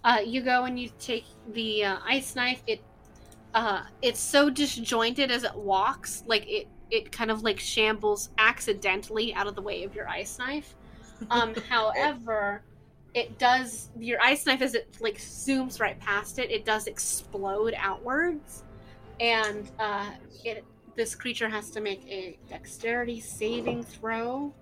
[0.04, 2.64] Uh, you go and you take the uh, Ice Knife.
[2.68, 2.82] It
[3.54, 6.24] uh, It's so disjointed as it walks.
[6.28, 10.38] Like it, it kind of like shambles accidentally out of the way of your Ice
[10.40, 10.76] Knife.
[11.32, 12.62] Um, however,
[13.16, 17.74] it does your ice knife as it like zooms right past it it does explode
[17.78, 18.64] outwards.
[19.20, 20.12] And uh
[20.44, 20.64] it
[20.96, 24.54] this creature has to make a dexterity saving throw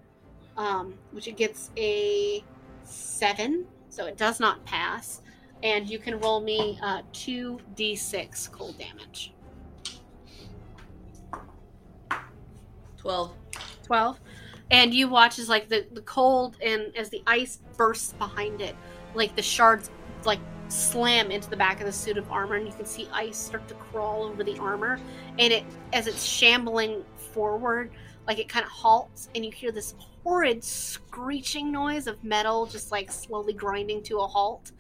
[0.55, 2.43] um which it gets a
[2.84, 5.21] seven so it does not pass.
[5.63, 9.34] And you can roll me uh 2d6 cold damage.
[12.97, 13.35] 12.
[13.84, 14.19] 12
[14.72, 18.76] and you watch as like the, the cold and as the ice bursts behind it
[19.15, 19.90] like the shards
[20.26, 23.38] like slam into the back of the suit of armor and you can see ice
[23.38, 24.99] start to crawl over the armor.
[25.38, 27.91] And it as it's shambling forward
[28.27, 32.91] like it kind of halts and you hear this horrid screeching noise of metal just
[32.91, 34.72] like slowly grinding to a halt.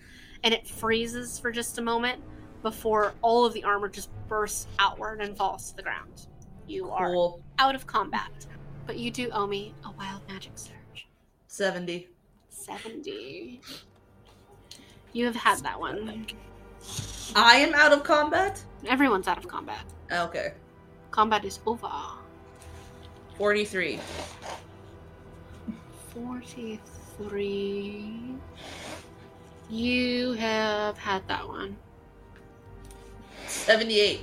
[0.43, 2.21] And it freezes for just a moment
[2.63, 6.27] before all of the armor just bursts outward and falls to the ground.
[6.67, 8.31] You are out of combat.
[8.85, 11.07] But you do owe me a wild magic surge.
[11.47, 12.09] 70.
[12.49, 13.61] 70.
[15.13, 16.25] You have had that one.
[17.35, 18.63] I am out of combat?
[18.87, 19.83] Everyone's out of combat.
[20.11, 20.53] Oh, okay.
[21.11, 21.89] Combat is over.
[23.37, 23.99] 43.
[26.13, 28.35] 43.
[29.69, 31.77] You have had that one.
[33.47, 34.21] 78.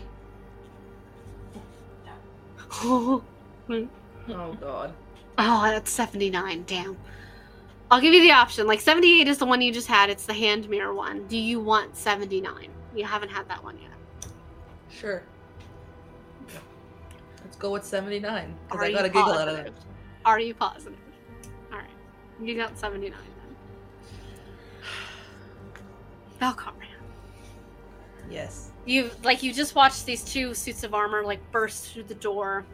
[2.82, 3.22] oh,
[4.32, 4.92] Oh god.
[5.38, 6.64] Oh, that's 79.
[6.66, 6.96] Damn.
[7.90, 8.66] I'll give you the option.
[8.66, 10.10] Like 78 is the one you just had.
[10.10, 11.26] It's the hand mirror one.
[11.28, 12.68] Do you want 79?
[12.94, 14.30] You haven't had that one yet.
[14.90, 15.22] Sure.
[17.44, 18.54] Let's go with 79.
[18.68, 19.66] Because I got a giggle out of positive?
[19.74, 19.82] it.
[20.24, 20.98] Are you positive?
[21.72, 21.88] All right,
[22.42, 23.56] you got seventy nine then.
[26.38, 26.88] Valkyria,
[28.30, 28.70] Yes.
[28.84, 32.64] you like you just watched these two suits of armor like burst through the door,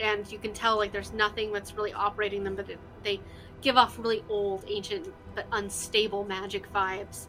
[0.00, 2.66] and you can tell like there's nothing that's really operating them, but
[3.02, 3.20] they
[3.62, 7.26] give off really old, ancient, but unstable magic vibes.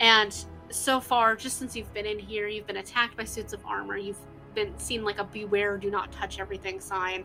[0.00, 0.34] And
[0.70, 3.96] so far, just since you've been in here, you've been attacked by suits of armor.
[3.96, 4.18] You've
[4.54, 7.24] been seen like a beware, do not touch everything sign.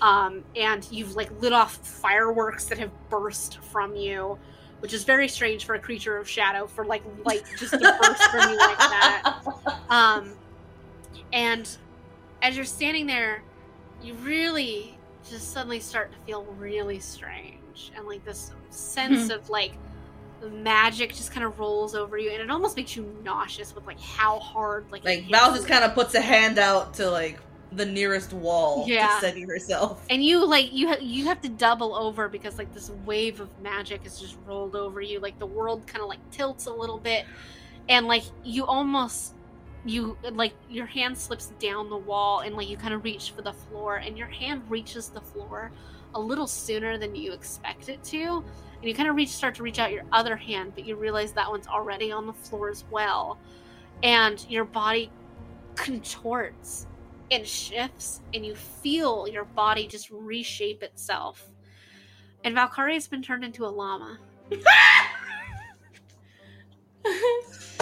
[0.00, 4.38] um, and you've like lit off fireworks that have burst from you,
[4.80, 8.22] which is very strange for a creature of shadow for like light just to burst
[8.30, 9.40] from you like that.
[9.90, 10.32] Um,
[11.32, 11.68] and
[12.42, 13.42] as you're standing there,
[14.04, 14.96] you really
[15.28, 19.32] just suddenly start to feel really strange, and like this sense hmm.
[19.32, 19.72] of like
[20.52, 24.00] magic just kind of rolls over you, and it almost makes you nauseous with like
[24.00, 27.40] how hard like Like Val just kind of puts a hand out to like
[27.72, 29.08] the nearest wall Yeah.
[29.08, 30.04] to steady herself.
[30.10, 33.48] and you like you ha- you have to double over because like this wave of
[33.62, 35.20] magic has just rolled over you.
[35.20, 37.24] Like the world kind of like tilts a little bit.
[37.88, 39.33] And like you almost
[39.84, 43.42] you like your hand slips down the wall and like you kind of reach for
[43.42, 45.70] the floor and your hand reaches the floor
[46.14, 48.42] a little sooner than you expect it to.
[48.80, 51.32] And you kind of reach start to reach out your other hand but you realize
[51.32, 53.38] that one's already on the floor as well.
[54.02, 55.10] And your body
[55.74, 56.86] contorts
[57.30, 61.50] and shifts and you feel your body just reshape itself.
[62.42, 64.18] And Valkyria has been turned into a llama.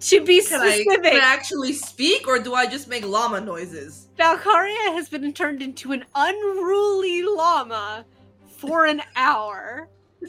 [0.00, 3.40] to be Can I, specific, can I actually speak, or do I just make llama
[3.40, 4.08] noises?
[4.16, 8.04] Valkyria has been turned into an unruly llama
[8.46, 9.88] for an hour.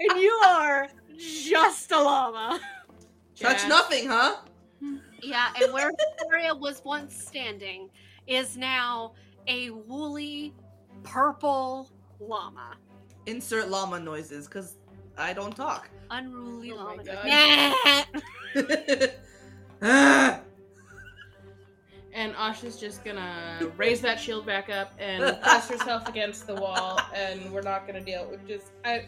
[0.00, 0.88] and you are
[1.18, 2.60] just a llama.
[3.36, 3.68] Touch Jazz.
[3.68, 4.36] nothing, huh?
[5.22, 7.90] Yeah, and where Victoria was once standing
[8.26, 9.12] is now
[9.46, 10.54] a woolly
[11.02, 11.90] purple
[12.20, 12.76] llama.
[13.26, 14.76] Insert llama noises, because
[15.18, 15.90] I don't talk.
[16.10, 18.04] Unruly Oh my llama.
[18.54, 18.86] God.
[19.82, 20.38] Nah.
[22.12, 27.00] And Asha's just gonna raise that shield back up and press herself against the wall,
[27.14, 28.72] and we're not gonna deal with just.
[28.84, 29.04] I,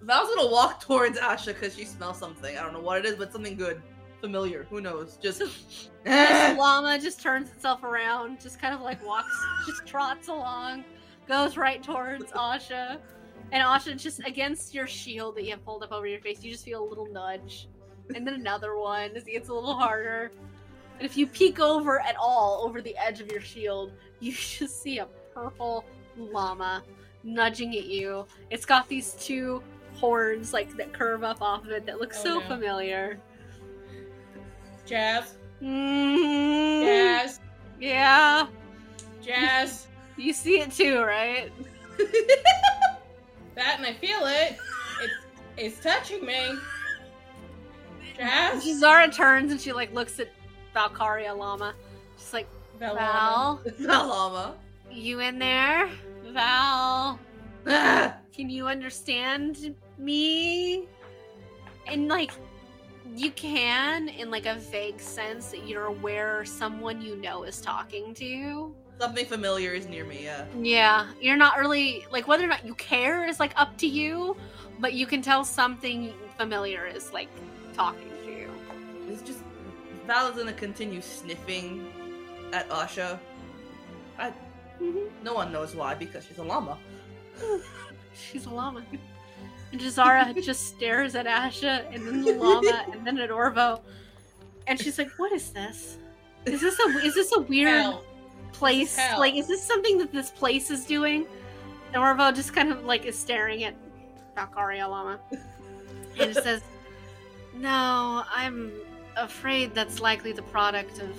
[0.00, 2.56] Val's gonna walk towards Asha because she smells something.
[2.56, 3.82] I don't know what it is, but something good.
[4.22, 4.66] Familiar.
[4.70, 5.18] Who knows?
[5.20, 5.40] Just.
[6.04, 10.82] this llama just turns itself around, just kind of like walks, just trots along,
[11.28, 12.98] goes right towards Asha.
[13.52, 16.50] And Asha, just against your shield that you have pulled up over your face, you
[16.50, 17.68] just feel a little nudge.
[18.14, 20.30] And then another one as it gets a little harder.
[20.98, 24.82] And if you peek over at all over the edge of your shield, you just
[24.82, 25.84] see a purple
[26.16, 26.82] llama
[27.22, 28.26] nudging at you.
[28.50, 29.62] It's got these two
[29.94, 32.46] horns like that curve up off of it that look Oh, so no.
[32.46, 33.18] familiar.
[34.84, 37.40] Jazz, Mm, Jazz,
[37.80, 38.46] Yeah.
[39.22, 39.86] Jazz.
[40.18, 41.52] You see it too, right?
[43.56, 44.56] That and I feel it.
[45.02, 45.14] It's
[45.56, 46.54] it's touching me.
[48.16, 50.28] Jazz, Zara turns and she like looks at
[50.72, 51.74] Valkyria Llama.
[52.18, 54.54] She's like, Val, Val llama.
[54.90, 55.88] you in there?
[56.32, 57.18] Val,
[57.66, 60.86] can you understand me?
[61.86, 62.32] And like,
[63.14, 68.12] you can, in like a vague sense, that you're aware someone you know is talking
[68.14, 68.74] to you.
[68.98, 70.46] Something familiar is near me, yeah.
[70.58, 74.36] Yeah, you're not really like whether or not you care is like up to you,
[74.78, 77.28] but you can tell something familiar is like
[77.74, 78.50] talking to you.
[79.08, 79.40] It's just.
[80.06, 81.90] Val is gonna continue sniffing
[82.52, 83.18] at Asha.
[84.18, 84.30] I,
[84.80, 85.24] mm-hmm.
[85.24, 86.78] no one knows why, because she's a llama.
[88.14, 88.82] She's a llama.
[89.72, 93.80] And Jazara just stares at Asha and then the llama and then at Orvo.
[94.66, 95.98] And she's like, What is this?
[96.46, 98.04] Is this a is this a weird Hell.
[98.58, 98.98] Place?
[99.18, 101.26] Like is this something that this place is doing?
[101.92, 103.74] And Orvo just kind of like is staring at
[104.34, 105.18] Valkyria llama.
[105.30, 106.62] And it says,
[107.54, 108.72] No, I'm
[109.16, 111.16] afraid that's likely the product of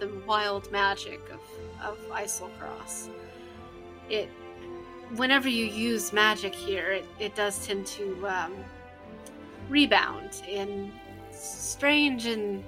[0.00, 1.40] the wild magic of,
[1.82, 3.08] of Eiselcross.
[4.08, 4.28] It
[5.16, 8.52] whenever you use magic here, it, it does tend to um,
[9.68, 10.92] rebound in
[11.32, 12.64] strange and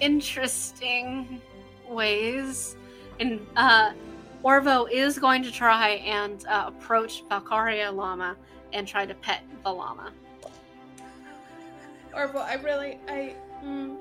[0.00, 1.40] interesting
[1.88, 2.76] ways.
[3.20, 3.92] And uh,
[4.42, 8.34] Orvo is going to try and uh, approach Valkyria Llama
[8.72, 10.10] and try to pet the llama.
[12.14, 13.96] Orvo, I really I mm,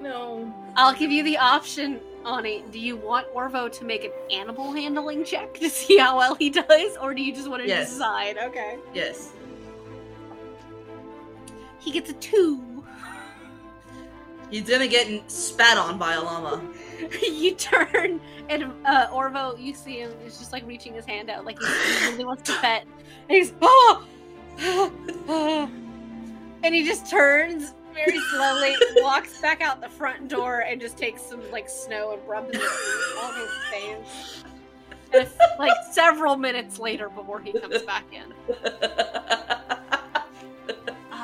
[0.00, 0.52] no.
[0.74, 2.64] I'll give you the option, Ani.
[2.72, 6.50] Do you want Orvo to make an animal handling check to see how well he
[6.50, 7.90] does, or do you just want to Yes.
[7.90, 8.38] decide?
[8.38, 8.78] Okay.
[8.94, 9.32] Yes.
[11.78, 12.84] He gets a two.
[14.50, 16.62] He's gonna get spat on by a llama.
[17.22, 21.44] you turn and uh, Orvo, you see him he's just like reaching his hand out,
[21.44, 22.86] like he, really wants to pet,
[23.28, 24.06] and he's oh,
[26.62, 31.22] and he just turns very slowly, walks back out the front door, and just takes
[31.22, 32.62] some like snow and rubs it
[33.22, 34.44] on his face.
[35.12, 35.28] And
[35.58, 38.32] like several minutes later before he comes back in.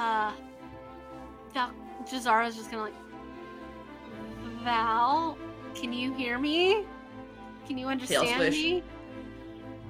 [0.02, 0.32] Uh,
[1.54, 1.70] Val,
[2.10, 2.94] Jazara's just gonna like,
[4.64, 5.38] Val,
[6.12, 6.84] you hear me?
[7.66, 8.82] Can you understand me?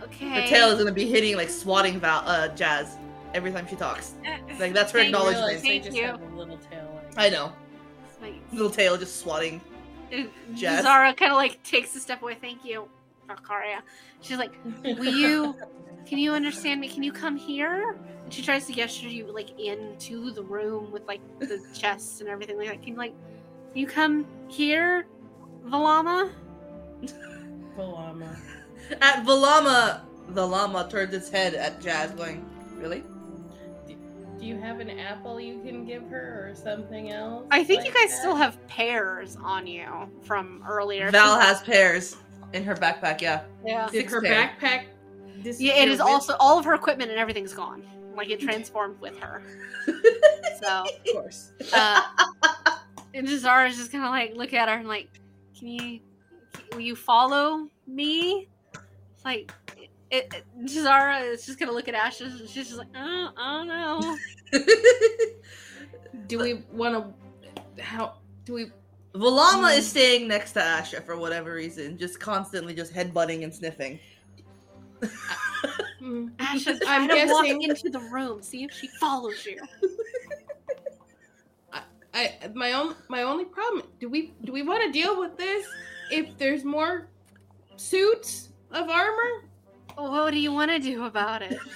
[0.02, 0.42] Okay.
[0.42, 2.96] Her tail is gonna be hitting like swatting Val uh Jazz
[3.34, 4.14] every time she talks.
[4.58, 5.16] Like that's her Thank you.
[5.16, 5.46] acknowledgement.
[5.46, 6.04] Realize they Thank just you.
[6.04, 7.00] have a little tail.
[7.16, 7.52] Like, I know.
[8.20, 9.60] Like, Little tail just swatting.
[10.12, 10.84] and Jazz?
[10.84, 12.36] Jazara kind of like takes a step away.
[12.40, 12.88] Thank you,
[13.26, 13.82] Valkyria.
[14.20, 14.52] She's like,
[14.84, 15.56] will you?
[16.06, 16.88] Can you understand me?
[16.88, 17.96] Can you come here?
[18.24, 22.28] And she tries to gesture you like into the room with like the chests and
[22.28, 22.80] everything like that.
[22.82, 23.14] Can you like,
[23.72, 25.06] can you come here,
[25.66, 26.30] Valama?
[27.76, 28.36] Valama.
[29.00, 32.44] At Valama, the llama turns its head at Jazz, going,
[32.76, 33.02] "Really?
[33.86, 37.46] Do you have an apple you can give her or something else?
[37.50, 38.18] I think you guys that?
[38.18, 39.86] still have pears on you
[40.22, 41.10] from earlier.
[41.12, 42.16] Val has pears
[42.52, 43.20] in her backpack.
[43.20, 43.42] Yeah.
[43.64, 43.86] yeah.
[43.86, 44.50] Did Six her pair.
[44.60, 44.84] backpack
[45.60, 47.84] Yeah, it is with- also all of her equipment and everything's gone.
[48.16, 49.42] Like it transformed with her.
[50.62, 51.50] So, Of course.
[51.72, 52.02] uh,
[53.14, 55.08] and Jazara's just kind of like look at her and like,
[55.62, 56.00] can you,
[56.72, 58.48] will you follow me?
[59.14, 59.90] It's like, it,
[60.34, 62.40] it- Jazara is just gonna look at Ashes.
[62.40, 64.16] and She's just like, don't know.
[66.26, 67.14] Do we want
[67.76, 67.82] to?
[67.82, 68.14] How
[68.44, 68.66] do we?
[69.14, 73.98] Valama is staying next to Asha for whatever reason, just constantly just headbutting and sniffing.
[76.00, 78.42] Hmm, Ashes, I'm I'm walk guessing- into the room.
[78.42, 79.56] See if she follows you.
[82.14, 83.86] I my own my only problem.
[84.00, 85.66] Do we do we want to deal with this
[86.10, 87.08] if there's more
[87.76, 89.48] suits of armor?
[89.96, 91.58] What do you want to do about it?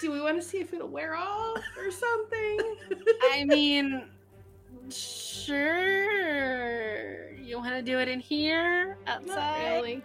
[0.00, 2.58] Do we want to see if it'll wear off or something?
[3.32, 4.02] I mean,
[5.62, 7.30] sure.
[7.36, 9.74] You want to do it in here, Not outside?
[9.76, 10.02] really.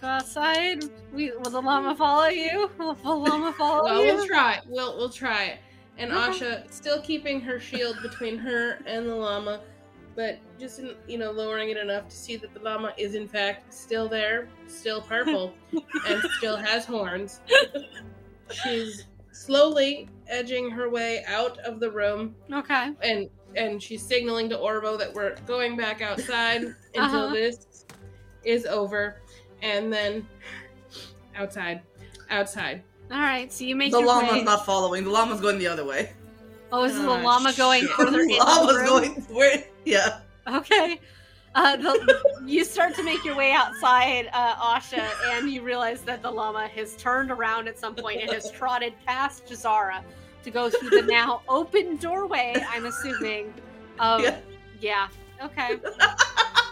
[0.00, 0.84] Go outside.
[1.12, 2.68] We will the llama follow you?
[2.78, 4.14] Will the llama follow Well, you?
[4.16, 4.58] we'll try.
[4.66, 5.58] We'll we'll try it.
[5.98, 6.20] And Okay.
[6.40, 9.60] Asha still keeping her shield between her and the llama,
[10.14, 13.26] but just in, you know lowering it enough to see that the llama is in
[13.26, 15.54] fact still there, still purple,
[16.06, 17.40] and still has horns.
[18.50, 22.92] She's slowly edging her way out of the room, Okay.
[23.02, 26.62] and and she's signaling to Orvo that we're going back outside
[26.94, 27.32] until Uh-huh.
[27.34, 27.86] this
[28.44, 29.22] is over,
[29.62, 30.26] and then
[31.34, 31.80] outside,
[32.30, 32.82] outside.
[33.10, 33.52] All right.
[33.52, 34.42] So you make the your llama's way.
[34.42, 35.04] not following.
[35.04, 36.12] The llama's going the other way.
[36.72, 37.90] Oh, is the Ah, llama going shit.
[37.96, 39.64] further the into the llama's going where?
[39.84, 40.18] Yeah.
[40.48, 41.00] Okay.
[41.54, 46.20] Uh, the, you start to make your way outside, uh, Asha, and you realize that
[46.22, 50.02] the llama has turned around at some point and has trotted past Jazara
[50.44, 53.54] to go through the now open doorway, I'm assuming.
[53.98, 54.38] Of, Yeah.
[54.80, 55.08] yeah.
[55.42, 55.78] Okay.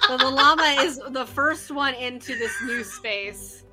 [0.07, 3.64] So the llama is the first one into this new space.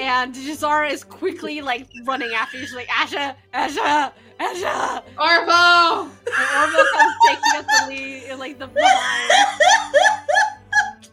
[0.00, 2.66] And Jazara is quickly like running after you.
[2.66, 5.02] She's like, Asha, Asha, Asha.
[5.16, 6.10] Orvo!
[6.26, 9.32] And Orville comes taking up the lead, like the behind.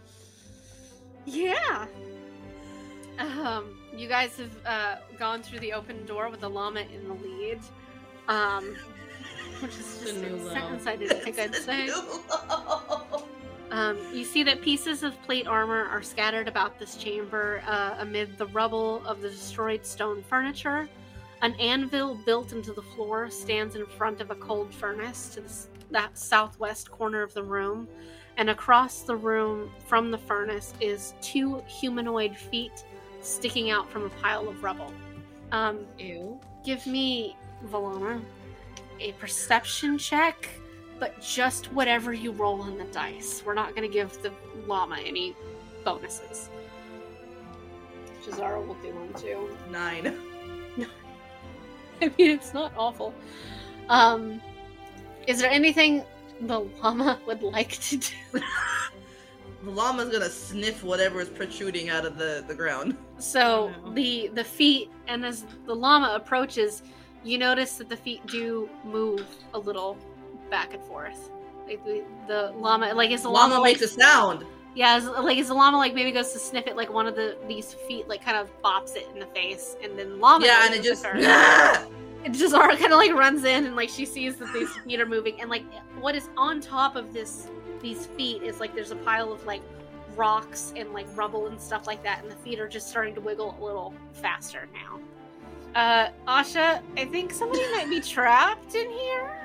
[1.26, 1.86] Yeah.
[3.20, 7.14] Um, you guys have uh, gone through the open door with the llama in the
[7.14, 7.60] lead.
[8.28, 8.76] Um,
[9.62, 10.54] which is The just new a low.
[10.54, 11.90] sentence I didn't think I'd say.
[13.72, 18.38] Um, you see that pieces of plate armor are scattered about this chamber uh, amid
[18.38, 20.90] the rubble of the destroyed stone furniture.
[21.42, 25.54] An anvil built into the floor stands in front of a cold furnace to the,
[25.92, 27.88] that southwest corner of the room,
[28.38, 32.84] and across the room from the furnace is two humanoid feet
[33.22, 34.94] sticking out from a pile of rubble.
[35.52, 36.40] Um, Ew.
[36.66, 37.38] give me,
[37.70, 38.22] Valona,
[39.00, 40.48] a perception check,
[41.02, 43.42] but just whatever you roll on the dice.
[43.44, 44.32] We're not going to give the
[44.68, 45.36] llama any
[45.84, 46.52] bonuses.
[48.24, 49.50] Jazara will do one too.
[49.72, 50.16] Nine.
[52.02, 53.16] I mean, it's not awful.
[53.90, 54.40] Um,
[55.26, 56.04] is there anything
[56.42, 58.14] the llama would like to do?
[59.64, 62.98] The llama's gonna sniff whatever is protruding out of the, the ground.
[63.20, 63.94] So Oh, no.
[63.94, 66.82] the the feet, and as the llama approaches,
[67.24, 69.24] you notice that the feet do move
[69.54, 70.00] a little
[70.52, 71.32] back and forth.
[71.66, 74.46] Like the, the llama, like is the llama, llama, like makes a sound.
[74.76, 77.16] yeah, is, like is the llama like maybe goes to sniff it, like one of
[77.16, 80.66] the these feet like kind of bops it in the face, and then llama Yeah,
[80.66, 81.04] and it just.
[82.24, 85.08] And Jazara kind of like runs in and like she sees that these feet are
[85.08, 85.64] moving, and like
[86.00, 87.48] what is on top of this
[87.82, 89.64] these feet is like there's a pile of like
[90.16, 93.22] rocks and like rubble and stuff like that, and the feet are just starting to
[93.22, 95.00] wiggle a little faster now.
[95.74, 99.41] Uh, Asha, I think somebody might be trapped in here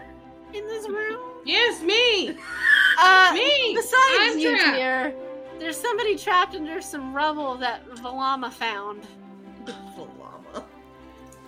[0.54, 1.18] in this room.
[1.44, 2.36] Yes, me!
[2.98, 3.72] Uh, Me!
[3.74, 4.74] besides I'm you, trapped.
[4.76, 5.14] dear,
[5.58, 9.02] there's somebody trapped under some rubble that Valama found.
[9.66, 10.64] The llama.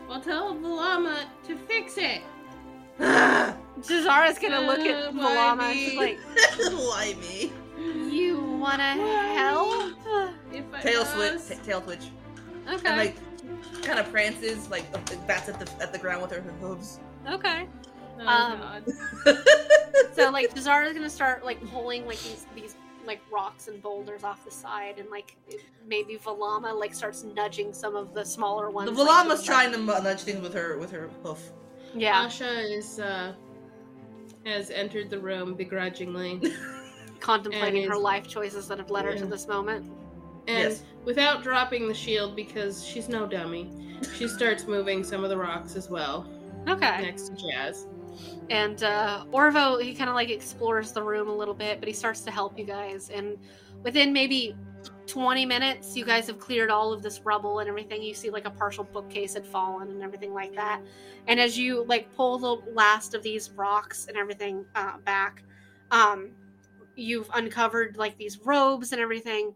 [0.07, 2.21] Well, tell the llama to fix it.
[3.01, 5.63] Jazara's gonna look at Uh, the why llama.
[5.65, 5.85] and me?
[5.89, 6.19] She's like,
[6.73, 7.51] Why me?
[8.15, 9.25] "You wanna Why?
[9.29, 9.95] help?"
[10.53, 11.63] If I Tail was- switch.
[11.65, 12.09] tail twitch.
[12.71, 12.89] Okay.
[12.89, 13.17] And like,
[13.83, 14.85] kind of prances, like
[15.27, 17.01] bats at the at the ground with her hooves.
[17.27, 17.67] okay.
[18.21, 18.61] Oh, Um,
[19.25, 19.37] God.
[20.15, 22.75] So like Jazara's gonna start like pulling like these these
[23.07, 25.37] like rocks and boulders off the side, and like
[25.87, 28.91] maybe Valama like starts nudging some of the smaller ones.
[28.91, 31.53] the like, llama's trying to mu- nudge things with her with her hoof.
[31.95, 33.33] Yeah, Asha is uh
[34.45, 36.41] has entered the room begrudgingly,
[37.21, 39.87] contemplating her is- life choices that have led her to this moment.
[40.49, 40.83] and Yes.
[41.05, 43.71] without dropping the shield because she's no dummy,
[44.17, 46.27] she starts moving some of the rocks as well
[46.69, 47.03] Okay.
[47.03, 47.87] next to Jazz.
[48.51, 51.95] And uh, Orvo, he kind of like explores the room a little bit, but he
[51.95, 53.11] starts to help you guys.
[53.11, 53.37] And
[53.83, 54.57] within maybe
[55.07, 58.03] 20 minutes, you guys have cleared all of this rubble and everything.
[58.03, 60.83] You see like a partial bookcase had fallen and everything like that.
[61.27, 65.43] And as you like pull the last of these rocks and everything uh, back,
[65.91, 66.31] um,
[66.95, 69.55] you've uncovered like these robes and everything.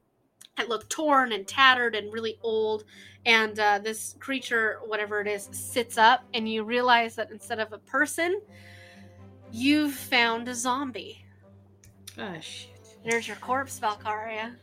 [0.56, 2.84] That looked torn and tattered and really old.
[3.24, 7.72] And uh, this creature, whatever it is, sits up, and you realize that instead of
[7.72, 8.40] a person,
[9.52, 11.24] you've found a zombie.
[12.18, 12.68] Oh shit.
[13.04, 14.56] There's your corpse, Valkyria.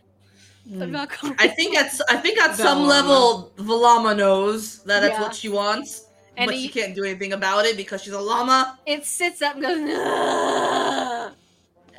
[0.65, 1.31] But Hmm.
[1.39, 5.21] I think that's I think at some level Valama knows that that's Yeah.
[5.21, 6.05] what she wants,
[6.37, 8.77] And but he- she can't do anything about it because she's a llama.
[8.85, 9.89] it sits up and goes.
[9.97, 11.18] "Ugh."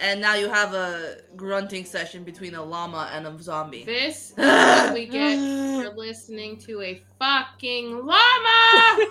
[0.01, 3.85] And now you have a grunting session between a llama and a zombie.
[3.85, 5.36] This is what we get
[5.85, 9.06] for listening to a fucking llama.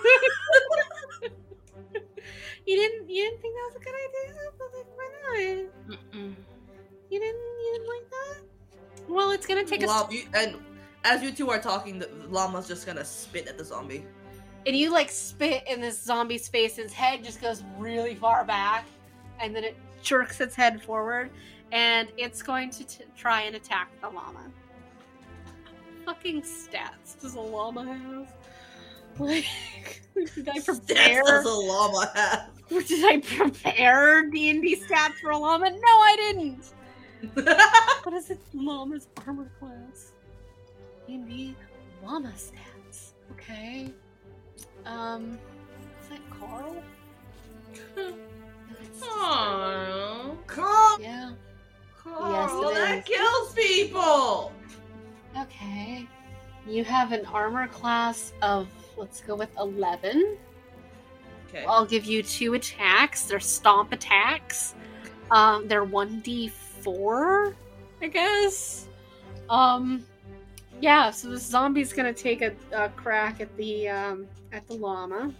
[2.66, 3.08] You didn't.
[3.10, 4.34] You didn't think that was a good idea?
[4.58, 5.08] But like, why
[5.88, 5.98] not?
[5.98, 6.34] Mm-mm.
[7.10, 7.40] You didn't.
[7.40, 9.08] You didn't like that?
[9.08, 9.86] Well, it's gonna take a.
[9.86, 10.56] Llama- you- and
[11.04, 14.04] as you two are talking, the llama's just gonna spit at the zombie.
[14.66, 16.76] and you like spit in this zombie's face.
[16.78, 18.86] And his head just goes really far back,
[19.40, 21.30] and then it jerks its head forward,
[21.72, 24.44] and it's going to t- try and attack the llama.
[26.04, 28.34] Fucking stats does a llama have?
[29.18, 29.44] Like,
[30.14, 31.22] did I prepare?
[31.22, 32.48] Stats does a llama have?
[32.86, 35.68] Did I prepare D and D stats for a llama?
[35.70, 36.72] No, I didn't.
[38.04, 38.38] What is it?
[38.54, 40.12] Llama's armor class.
[41.06, 41.56] D and D
[42.02, 43.10] llama stats.
[43.32, 43.92] Okay.
[44.86, 45.38] Um,
[46.02, 46.76] is that Carl?
[48.80, 50.46] No, it's- Aww.
[50.46, 51.30] Carl, Yeah.
[51.96, 53.04] Carl, Yes, it that is.
[53.16, 54.52] kills people.
[55.38, 56.06] Okay.
[56.66, 60.36] You have an armor class of let's go with eleven.
[61.48, 61.64] Okay.
[61.66, 63.24] I'll give you two attacks.
[63.24, 64.74] They're stomp attacks.
[65.30, 67.54] Um, they're one d four,
[68.02, 68.86] I guess.
[69.48, 70.04] Um,
[70.80, 71.10] yeah.
[71.10, 75.32] So the zombie's gonna take a, a crack at the um, at the llama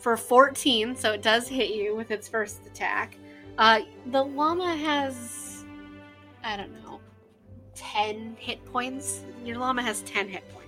[0.00, 0.96] for fourteen.
[0.96, 3.16] So it does hit you with its first attack.
[3.58, 5.64] Uh, the llama has,
[6.42, 7.00] I don't know,
[7.74, 9.22] ten hit points.
[9.44, 10.60] Your llama has ten hit points.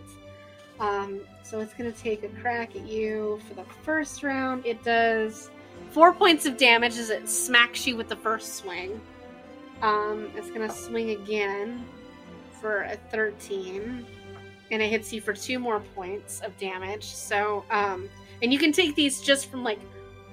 [0.79, 4.67] Um, so it's going to take a crack at you for the first round.
[4.67, 5.51] It does
[5.91, 9.01] four points of damage as it smacks you with the first swing.
[9.81, 11.85] Um, it's going to swing again
[12.61, 14.07] for a 13,
[14.71, 17.05] and it hits you for two more points of damage.
[17.05, 18.09] So, um,
[18.43, 19.79] and you can take these just from like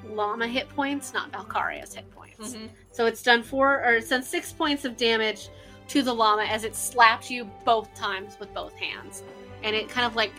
[0.09, 2.55] llama hit points, not Valkyria's hit points.
[2.55, 2.69] Mhm.
[2.91, 5.49] So it's done four or it's done six points of damage
[5.89, 9.23] to the llama as it slaps you both times with both hands.
[9.63, 10.31] And it kind of like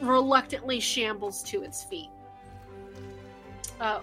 [0.00, 2.08] reluctantly shambles to its feet.
[3.80, 4.00] Uh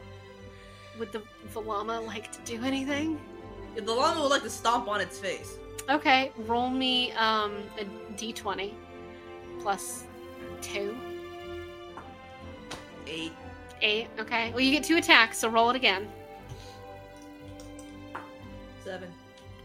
[0.99, 1.21] would the,
[1.53, 3.19] the llama like to do anything?
[3.75, 5.57] Yeah, the llama would like to stomp on its face.
[5.89, 7.85] Okay, roll me um a
[8.15, 8.73] d20
[9.61, 10.03] plus
[10.61, 10.95] two.
[13.07, 13.33] Eight.
[13.81, 14.07] Eight.
[14.19, 14.51] Okay.
[14.51, 16.07] Well you get two attacks, so roll it again.
[18.83, 19.09] Seven.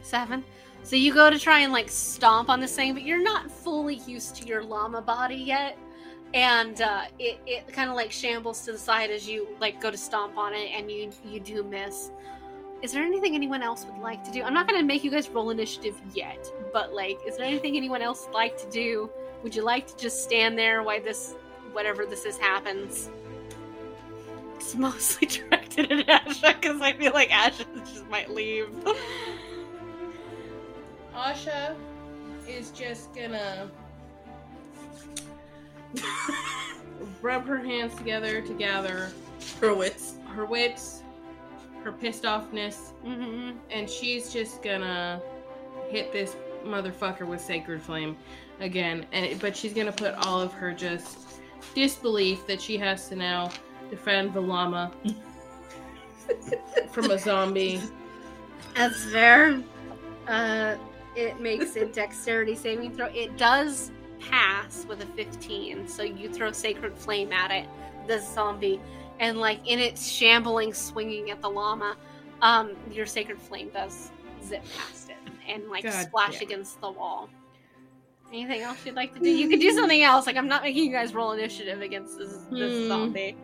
[0.02, 0.44] Seven.
[0.84, 3.96] So you go to try and like stomp on this thing, but you're not fully
[4.06, 5.78] used to your llama body yet.
[6.34, 9.90] And uh, it, it kind of like shambles to the side as you like go
[9.90, 12.10] to stomp on it, and you you do miss.
[12.80, 14.42] Is there anything anyone else would like to do?
[14.42, 18.02] I'm not gonna make you guys roll initiative yet, but like, is there anything anyone
[18.02, 19.08] else would like to do?
[19.42, 21.36] Would you like to just stand there while this,
[21.72, 23.10] whatever this is, happens?
[24.62, 28.68] It's mostly directed at Asha because I feel like Asha just might leave.
[31.16, 31.74] Asha
[32.48, 33.68] is just gonna
[37.22, 39.10] rub her hands together to gather
[39.60, 40.14] Her wits.
[40.28, 41.02] her wits,
[41.82, 43.58] her pissed offness, mm-hmm.
[43.70, 45.20] and she's just gonna
[45.90, 48.16] hit this motherfucker with sacred flame
[48.60, 49.06] again.
[49.10, 51.40] And but she's gonna put all of her just
[51.74, 53.50] disbelief that she has to now
[53.92, 54.90] defend the llama
[56.92, 57.78] from a zombie.
[58.74, 59.62] That's fair.
[60.26, 60.76] Uh,
[61.14, 63.06] it makes a dexterity saving throw.
[63.08, 67.68] It does pass with a 15, so you throw Sacred Flame at it,
[68.08, 68.80] the zombie,
[69.20, 71.96] and like in its shambling, swinging at the llama,
[72.40, 74.10] um, your Sacred Flame does
[74.42, 75.16] zip past it
[75.46, 77.28] and like God splash against the wall.
[78.32, 79.28] Anything else you'd like to do?
[79.28, 80.26] You could do something else.
[80.26, 82.88] Like I'm not making you guys roll initiative against this, this Hmm.
[82.88, 83.36] zombie.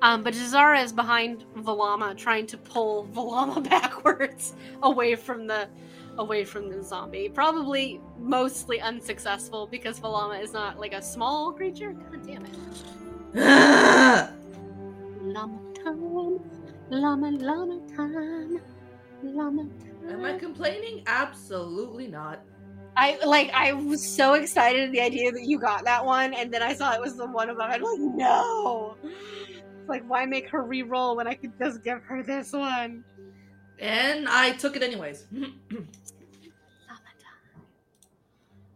[0.00, 5.68] Um, but Jazara is behind Valama, trying to pull Valama backwards away from the
[6.18, 7.28] away from the zombie.
[7.28, 11.92] Probably mostly unsuccessful because Valama is not like a small creature.
[11.92, 12.54] God damn it.
[15.22, 16.40] Llama time.
[16.90, 18.60] Llama llama time.
[19.22, 20.10] Llama time.
[20.10, 21.02] Am I complaining?
[21.06, 22.40] Absolutely not.
[22.96, 26.52] I like I was so excited at the idea that you got that one and
[26.52, 27.70] then I saw it was the one above.
[27.70, 28.96] I'm like, no.
[29.88, 33.04] It's like why make her re-roll when I could just give her this one?
[33.78, 35.26] And I took it anyways.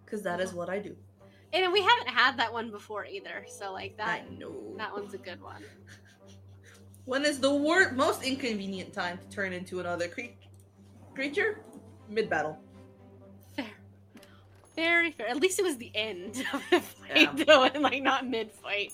[0.05, 0.95] Because that is what I do.
[1.55, 4.75] And we haven't had that one before either, so like that I know.
[4.77, 5.63] that one's a good one.
[7.07, 10.37] When is the wor- most inconvenient time to turn into another cre-
[11.15, 11.65] creature?
[12.09, 12.59] Mid battle.
[13.57, 13.67] Fair.
[14.77, 15.29] Very fair.
[15.29, 17.45] At least it was the end of the fight, Yeah.
[17.45, 18.93] though, and like not mid fight.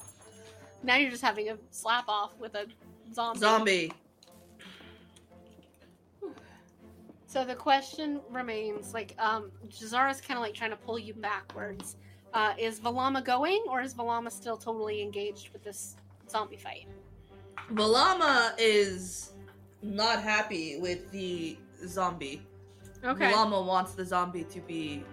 [0.82, 2.66] Now you're just having a slap off with a
[3.12, 3.40] zombie.
[3.40, 3.92] Zombie.
[7.26, 11.96] So the question remains, like, um, Jazara's kind of like trying to pull you backwards.
[12.32, 15.96] Uh, is Valama going, or is Valama still totally engaged with this
[16.30, 16.86] zombie fight?
[17.72, 19.32] Valama is
[19.82, 22.42] not happy with the zombie.
[23.04, 23.30] Okay.
[23.30, 25.04] Valama wants the zombie to be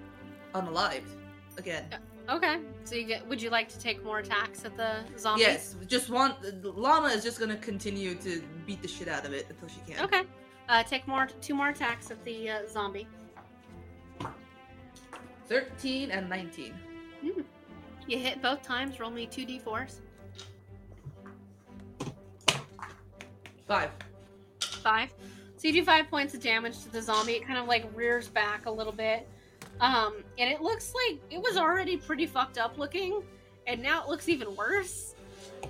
[0.54, 1.10] unalived
[1.58, 1.86] again.
[2.30, 2.60] Okay.
[2.84, 3.28] So you get.
[3.28, 5.42] Would you like to take more attacks at the zombie?
[5.42, 9.46] Yes, just want llama is just gonna continue to beat the shit out of it
[9.50, 10.04] until she can.
[10.04, 10.24] Okay.
[10.68, 11.28] Uh, take more.
[11.42, 13.08] Two more attacks at the uh, zombie.
[15.48, 16.74] Thirteen and nineteen.
[18.08, 19.00] You hit both times.
[19.00, 20.00] Roll me two d4s.
[23.68, 23.92] Five.
[24.60, 25.10] Five.
[25.58, 27.34] So you do five points of damage to the zombie.
[27.34, 29.28] It kind of like rears back a little bit.
[29.80, 33.24] Um, and it looks like it was already pretty fucked up looking,
[33.68, 35.16] and now it looks even worse.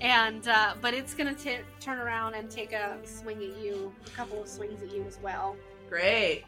[0.02, 4.10] And uh, but it's gonna t- turn around and take a swing at you, a
[4.12, 5.56] couple of swings at you as well.
[5.90, 6.44] Great.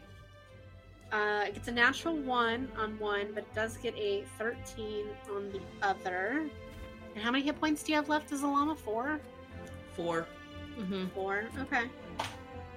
[1.10, 5.50] Uh, it gets a natural one on one, but it does get a thirteen on
[5.50, 6.48] the other.
[7.14, 8.76] And how many hit points do you have left as a llama?
[8.76, 9.18] Four.
[9.94, 10.26] Four.
[10.78, 11.06] Mm-hmm.
[11.08, 11.44] Four.
[11.60, 11.84] Okay.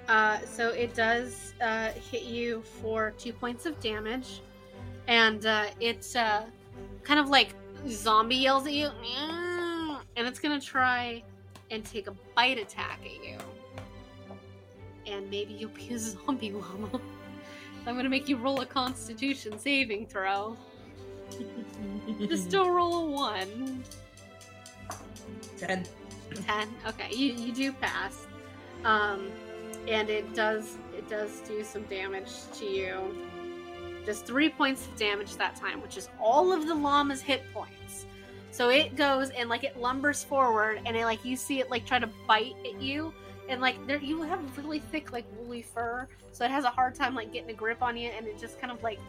[0.07, 4.41] Uh, so it does uh, hit you for two points of damage,
[5.07, 6.45] and uh, it's uh,
[7.03, 7.55] kind of like
[7.87, 8.89] zombie yells at you,
[10.15, 11.23] and it's gonna try
[11.69, 13.37] and take a bite attack at you.
[15.07, 16.99] And maybe you'll be a zombie llama.
[17.85, 20.55] I'm gonna make you roll a Constitution saving throw.
[22.19, 23.83] Just still roll a one.
[25.57, 25.85] Ten.
[26.35, 28.25] 10 okay you, you do pass
[28.85, 29.29] um
[29.87, 33.27] and it does it does do some damage to you
[34.05, 38.05] just three points of damage that time which is all of the llama's hit points.
[38.51, 41.85] So it goes and like it lumbers forward and it like you see it like
[41.85, 43.13] try to bite at you.
[43.47, 46.95] And like there you have really thick like woolly fur so it has a hard
[46.95, 48.09] time like getting a grip on you.
[48.09, 48.99] And it just kind of like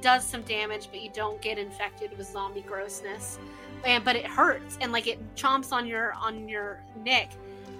[0.00, 3.38] does some damage but you don't get infected with zombie grossness.
[3.84, 7.32] And but it hurts and like it chomps on your on your neck.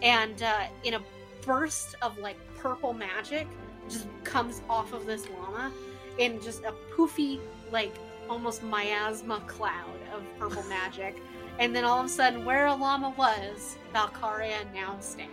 [0.03, 1.03] And uh, in a
[1.43, 3.47] burst of like purple magic
[3.89, 5.73] just comes off of this llama
[6.21, 7.41] in just a poofy
[7.73, 7.93] like
[8.29, 11.17] almost miasma cloud of purple magic
[11.59, 15.31] and then all of a sudden where a llama was valkyria now stands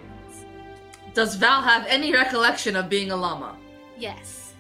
[1.14, 3.56] Does Val have any recollection of being a llama?
[3.98, 4.54] yes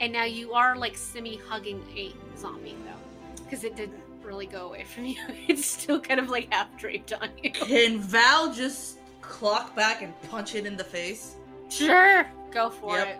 [0.00, 4.68] and now you are like semi hugging a zombie though because it didn't really go
[4.68, 5.16] away from you
[5.48, 10.12] it's still kind of like half draped on you Can Val just clock back and
[10.30, 11.34] punch it in the face?
[11.68, 13.08] Sure, go for Yep.
[13.08, 13.18] it.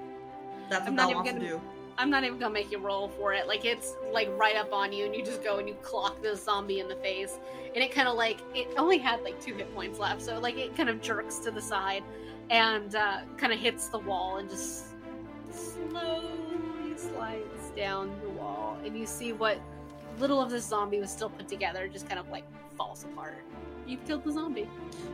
[0.71, 1.61] That's what I'm Val wants to gonna- do.
[1.99, 3.49] I'm not even gonna make you roll for it.
[3.49, 6.37] Like it's like right up on you, and you just go and you clock the
[6.37, 7.39] zombie in the face,
[7.75, 10.57] and it kind of like it only had like two hit points left, so like
[10.57, 12.05] it kind of jerks to the side,
[12.51, 14.85] and uh, kind of hits the wall and just
[15.51, 19.61] slowly slides down the wall, and you see what
[20.21, 22.45] little of this zombie was still put together just kind of like
[22.77, 23.43] falls apart.
[23.89, 24.69] You've killed the zombie.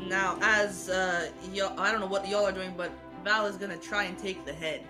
[0.06, 2.93] Now, as uh, y'all, I don't know what y'all are doing, but
[3.24, 4.82] Val is gonna try and take the head.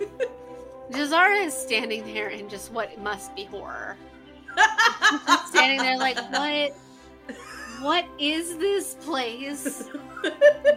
[0.90, 3.96] Jazara is standing there in just what must be horror.
[5.46, 6.72] standing there like, what?
[7.80, 9.88] What is this place?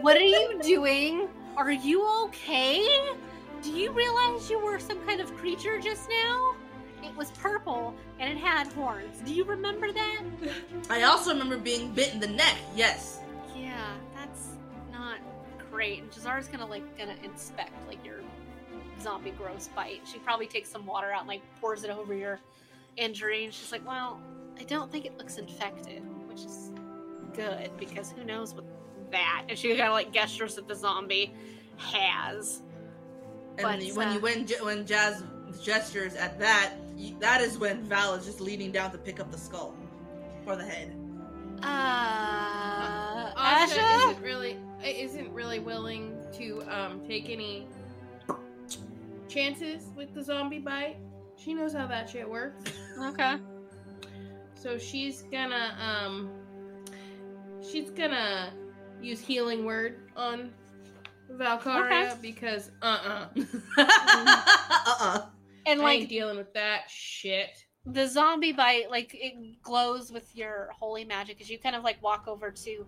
[0.01, 1.29] What are you doing?
[1.55, 2.85] Are you okay?
[3.61, 6.55] Do you realize you were some kind of creature just now?
[7.03, 9.21] It was purple and it had horns.
[9.25, 10.21] Do you remember that?
[10.89, 12.55] I also remember being bit in the neck.
[12.75, 13.19] Yes.
[13.55, 14.57] Yeah, that's
[14.91, 15.19] not
[15.71, 16.01] great.
[16.01, 18.19] And Jazara's gonna like gonna inspect like your
[19.01, 20.01] zombie gross bite.
[20.11, 22.39] She probably takes some water out and like pours it over your
[22.97, 24.19] injury, and she's like, "Well,
[24.59, 26.71] I don't think it looks infected, which is
[27.33, 28.65] good because who knows what
[29.11, 31.33] that." And she kind of like gestures at the zombie
[31.77, 32.61] has.
[33.57, 35.23] And But, when uh, you when when Jazz
[35.63, 39.31] gestures at that, you, that is when Val is just leaning down to pick up
[39.31, 39.75] the skull
[40.45, 40.95] or the head.
[41.61, 44.09] Uh, Asha Asha.
[44.11, 47.67] isn't really isn't really willing to um, take any
[49.29, 50.97] chances with the zombie bite.
[51.37, 52.71] She knows how that shit works.
[52.99, 53.37] Okay.
[54.55, 56.29] So she's gonna um
[57.71, 58.51] she's gonna
[59.01, 60.51] use healing word on
[61.29, 62.13] Valkyria Okay.
[62.21, 63.41] because uh uh
[63.77, 65.25] uh-uh.
[65.65, 67.49] And I like ain't dealing with that shit.
[67.85, 72.01] the zombie bite like it glows with your holy magic as you kind of like
[72.03, 72.85] walk over to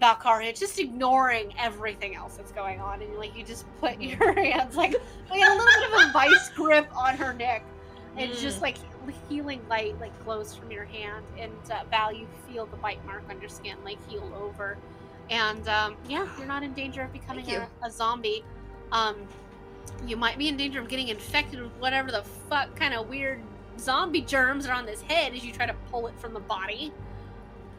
[0.00, 4.18] Valkyria, just ignoring everything else that's going on, and like you just put Mhm.
[4.18, 4.94] your hands like
[5.30, 7.62] like a little bit of a vice grip on her neck,
[8.16, 8.40] and Mm.
[8.40, 8.76] just like
[9.28, 13.22] healing light like glows from your hand, and uh, Val, you feel the bite mark
[13.30, 14.76] on your skin like heal over,
[15.30, 18.44] and um, yeah, you're not in danger of becoming a, a zombie.
[18.90, 19.16] Um,
[20.06, 23.40] you might be in danger of getting infected with whatever the fuck kind of weird
[23.78, 26.92] zombie germs are on this head as you try to pull it from the body.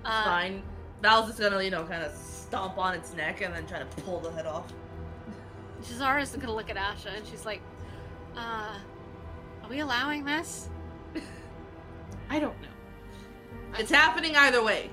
[0.05, 0.63] Uh, Fine.
[1.03, 3.85] Val's just gonna, you know, kind of stomp on its neck and then try to
[4.03, 4.71] pull the head off.
[5.83, 7.61] Jazara's gonna look at Asha and she's like,
[8.37, 8.73] uh,
[9.61, 10.69] are we allowing this?
[12.29, 12.69] I don't know.
[13.77, 14.89] It's happening either way.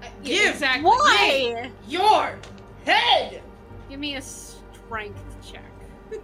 [0.00, 0.84] Yeah, Give exactly.
[0.84, 1.72] Why?
[1.88, 2.38] Your
[2.84, 3.42] head!
[3.88, 5.64] Give me a strength check.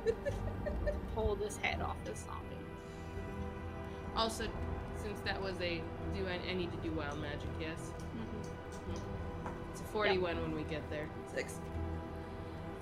[1.16, 2.64] Pull this head off this zombie.
[4.14, 4.46] Also,
[5.02, 5.82] since that was a
[6.14, 7.48] do, I, I need to do wild magic.
[7.60, 7.90] Yes,
[10.04, 11.08] it's a forty-one when we get there.
[11.34, 11.60] Six.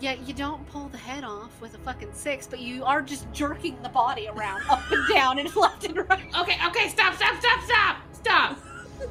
[0.00, 3.30] Yeah, you don't pull the head off with a fucking six, but you are just
[3.32, 6.28] jerking the body around up and down and left and right.
[6.40, 8.58] Okay, okay, stop, stop, stop, stop, stop.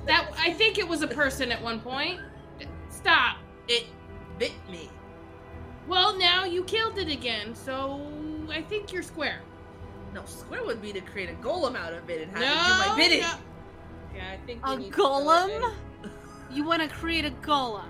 [0.05, 2.19] That I think it was a person at one point.
[2.89, 3.37] Stop.
[3.67, 3.85] It
[4.37, 4.89] bit me.
[5.87, 8.01] Well, now you killed it again, so
[8.49, 9.41] I think you're square.
[10.13, 12.53] No, square would be to create a golem out of it and have no, it
[12.85, 13.21] do my bidding.
[13.21, 13.33] no.
[14.15, 15.73] Yeah, I think we A need to golem?
[16.53, 17.85] You want to create a golem?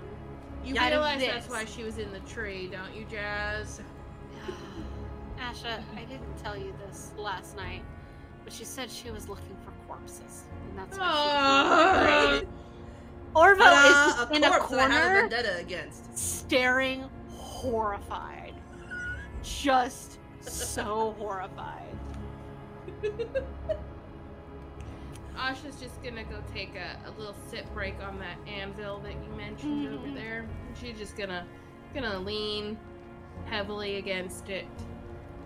[0.64, 3.80] You of realize that's why she was in the tree, don't you, Jazz?
[5.38, 7.82] Asha, I didn't tell you this last night,
[8.44, 12.38] but she said she was looking for corpses, and that's why Ah.
[12.40, 12.46] she.
[13.36, 16.16] Orvo Ta-da, is a in a corpse that I have a corner, vendetta against.
[16.16, 18.54] staring horrified,
[19.42, 21.82] just so horrified.
[25.38, 29.36] Asha's just gonna go take a, a little sit break on that anvil that you
[29.36, 30.14] mentioned over Mhm.
[30.14, 30.46] there.
[30.80, 31.44] She's just gonna
[31.94, 32.76] gonna lean
[33.46, 34.66] heavily against it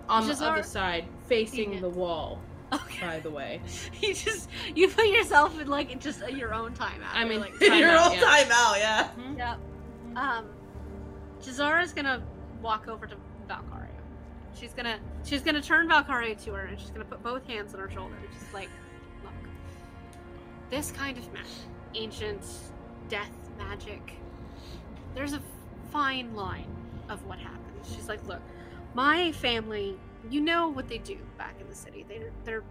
[0.09, 1.81] on the other side, facing Yeah.
[1.81, 2.41] the wall.
[2.73, 3.63] Okay, By the way,
[4.03, 7.13] you just you put yourself in like just your own timeout.
[7.15, 8.21] I mean, like, Time Your out, own yeah.
[8.21, 9.09] time out, yeah.
[9.37, 9.59] Yep.
[10.17, 10.45] Um,
[11.41, 12.23] Jazara's gonna
[12.61, 13.17] walk over to
[13.47, 13.89] Valkyria.
[14.55, 17.81] She's gonna she's gonna turn Valkyria to her and she's gonna put both hands on
[17.81, 18.15] her shoulder.
[18.17, 18.88] and She's like, look,
[20.71, 21.53] this kind of magic,
[21.95, 22.43] ancient
[23.09, 24.15] death magic.
[25.15, 25.43] There's a
[25.91, 26.71] fine line
[27.09, 27.95] of what happens.
[27.95, 28.43] She's like, look,
[28.95, 29.99] my family,
[30.31, 32.05] you know what they do back in the city.
[32.09, 32.65] They're they're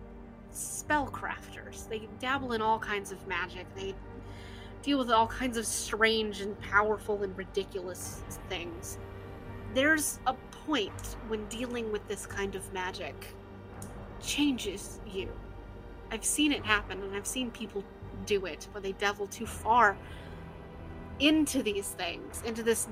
[0.54, 1.88] spellcrafters.
[1.90, 3.66] They dabble in all kinds of magic.
[3.76, 3.94] They
[4.82, 8.98] deal with all kinds of strange and powerful and ridiculous things.
[9.74, 10.34] There's a
[10.66, 13.36] point when dealing with this kind of magic
[14.22, 15.30] changes you.
[16.12, 17.84] I've seen it happen, and I've seen people
[18.26, 19.98] do it when they devil too far
[21.20, 22.88] into these things, into this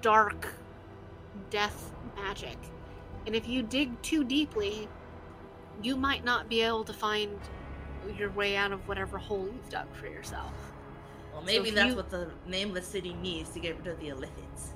[0.00, 0.54] dark
[1.50, 2.56] death magic.
[3.26, 4.88] And if you dig too deeply,
[5.82, 7.38] you might not be able to find
[8.16, 10.52] your way out of whatever hole you've dug for yourself.
[11.32, 13.86] Well, maybe if that's you- what the name of the city needs to get rid
[13.86, 14.72] of the Illithids.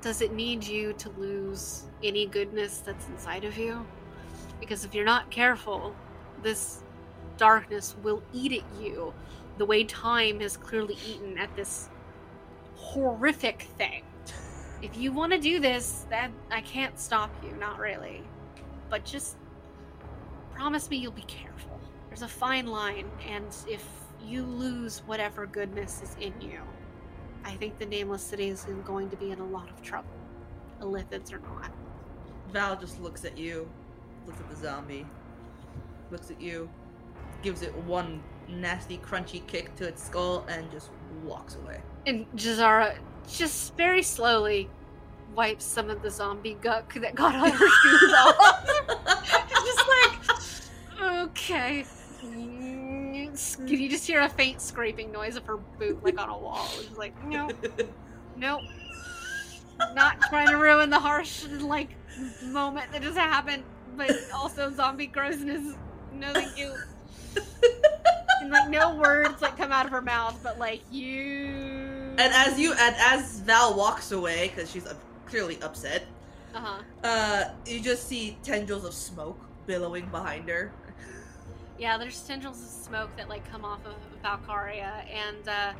[0.00, 3.86] Does it need you to lose any goodness that's inside of you?
[4.60, 5.94] Because if you're not careful,
[6.44, 6.84] this
[7.36, 9.12] darkness will eat at you
[9.58, 11.88] the way time has clearly eaten at this
[12.76, 14.04] horrific thing.
[14.82, 18.22] If you want to do this, that I can't stop you, not really.
[18.90, 19.36] But just
[20.54, 21.80] promise me you'll be careful.
[22.08, 23.84] There's a fine line, and if
[24.24, 26.60] you lose whatever goodness is in you,
[27.44, 30.08] I think the Nameless City is going to be in a lot of trouble.
[30.80, 31.72] Illithids or not.
[32.52, 33.68] Val just looks at you,
[34.26, 35.06] looks at the zombie,
[36.14, 36.70] looks at you,
[37.42, 40.90] gives it one nasty, crunchy kick to its skull, and just
[41.24, 41.80] walks away.
[42.06, 42.96] And Jazara
[43.28, 44.70] just very slowly
[45.34, 48.66] wipes some of the zombie guck that got on her shoes off.
[49.50, 51.84] just like, okay.
[52.20, 56.68] Can You just hear a faint scraping noise of her boot, like on a wall.
[56.78, 57.50] It's like, no,
[58.36, 58.60] nope.
[59.94, 61.90] Not trying to ruin the harsh, like,
[62.44, 63.64] moment that just happened,
[63.96, 65.74] but also zombie grossness.
[66.14, 66.74] No, thank you.
[68.40, 72.14] And, like, no words, like, come out of her mouth, but, like, you.
[72.18, 74.94] And as you, and as Val walks away, because she's uh,
[75.26, 76.04] clearly upset,
[76.54, 76.82] Uh huh.
[77.02, 80.72] uh, you just see tendrils of smoke billowing behind her.
[81.78, 85.72] Yeah, there's tendrils of smoke that like come off of Valkyria, and uh,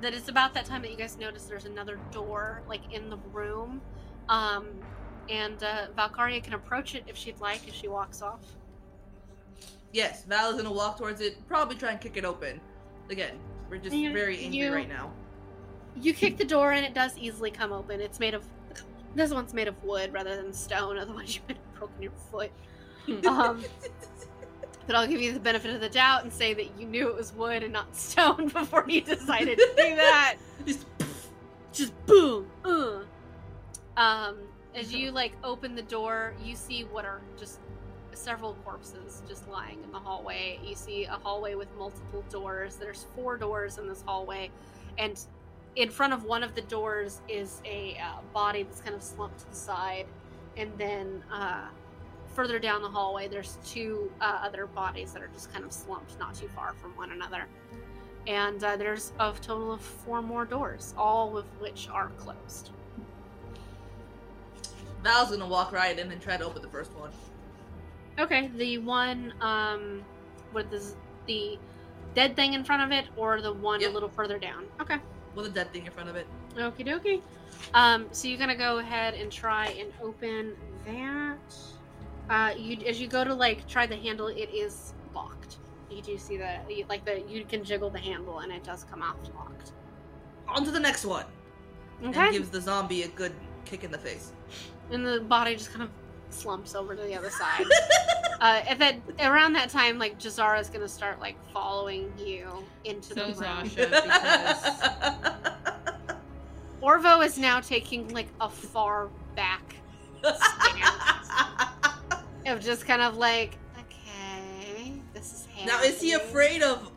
[0.00, 3.18] that it's about that time that you guys notice there's another door like in the
[3.32, 3.82] room,
[4.30, 4.68] um,
[5.28, 8.40] and uh, Valkyria can approach it if she'd like if she walks off.
[9.92, 12.60] Yes, Val is gonna walk towards it, probably try and kick it open.
[13.10, 13.38] Again,
[13.68, 15.12] we're just You- very angry you- right now.
[16.00, 18.00] You kick the door and it does easily come open.
[18.00, 18.44] It's made of
[19.14, 22.50] this one's made of wood rather than stone, otherwise you might have broken your foot.
[23.26, 23.62] Um,
[24.86, 27.16] but I'll give you the benefit of the doubt and say that you knew it
[27.16, 30.36] was wood and not stone before you decided to do that.
[30.66, 30.86] Just
[31.72, 32.46] Just boom.
[32.64, 33.00] Uh.
[33.96, 34.36] Um,
[34.74, 37.58] as you like open the door, you see what are just
[38.16, 40.58] several corpses just lying in the hallway.
[40.64, 42.76] You see a hallway with multiple doors.
[42.76, 44.50] There's four doors in this hallway,
[44.98, 45.18] and
[45.76, 49.40] in front of one of the doors is a uh, body that's kind of slumped
[49.40, 50.06] to the side,
[50.56, 51.68] and then uh,
[52.34, 56.18] further down the hallway, there's two uh, other bodies that are just kind of slumped
[56.18, 57.46] not too far from one another.
[58.26, 62.70] And uh, there's a total of four more doors, all of which are closed.
[65.02, 67.10] Val's gonna walk right in and try to open the first one.
[68.18, 70.02] Okay, the one um,
[70.52, 70.82] with the
[71.26, 71.58] the
[72.14, 73.90] dead thing in front of it, or the one Yep.
[73.90, 74.64] a little further down.
[74.80, 74.98] Okay.
[75.34, 76.26] With the dead thing in front of it.
[76.56, 77.22] Okie dokie.
[77.74, 81.54] Um, so you're gonna go ahead and try and open that.
[82.28, 85.56] Uh, you as you go to like try the handle, it is locked.
[85.90, 88.84] You do see that, you, like the you can jiggle the handle and it does
[88.84, 89.72] come off locked.
[90.48, 91.24] On to the next one.
[92.04, 92.20] Okay.
[92.20, 93.32] And gives the zombie a good
[93.64, 94.32] kick in the face.
[94.90, 95.90] and the body just kind of
[96.32, 97.64] slumps over to the other side.
[98.40, 102.48] uh, at that around that time, like Jazara is gonna start like following you
[102.84, 103.42] into So the room.
[103.42, 103.90] Asha.
[103.90, 105.62] because
[106.82, 109.74] Orvo is now taking like a far back
[110.20, 111.28] stance
[112.46, 116.90] of just kind of like, okay, this is now, is he afraid of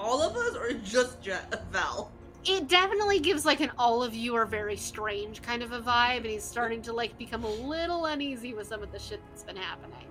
[0.00, 1.36] all of us or just Ja-
[1.70, 2.10] Val?
[2.44, 6.18] It definitely gives like an all of you are very strange kind of a vibe,
[6.18, 9.42] and he's starting to like become a little uneasy with some of the shit that's
[9.42, 10.06] been happening.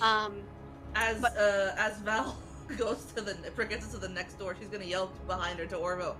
[0.00, 0.42] Um,
[0.94, 2.36] As But- uh, as Val
[2.76, 3.34] goes to the
[3.68, 6.16] gets to the next door, she's gonna yell behind her to Orvo.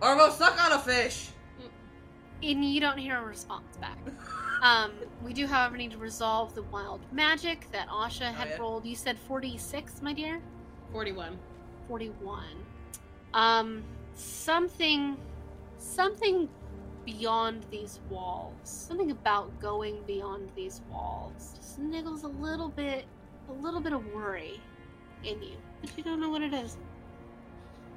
[0.00, 1.28] Orvo, suck on a fish.
[2.42, 3.98] and you don't hear a response back.
[4.62, 8.56] Um, we do, however, need to resolve the wild magic that Asha had yeah?
[8.56, 8.86] rolled.
[8.86, 10.40] You said 46, my dear?
[10.90, 11.38] 41.
[11.86, 12.44] 41.
[13.34, 13.82] Um,
[14.14, 15.16] something,
[15.78, 16.48] something
[17.04, 18.54] beyond these walls.
[18.64, 23.04] Something about going beyond these walls just niggles a little bit,
[23.48, 24.60] a little bit of worry
[25.24, 26.76] in you, but you don't know what it is.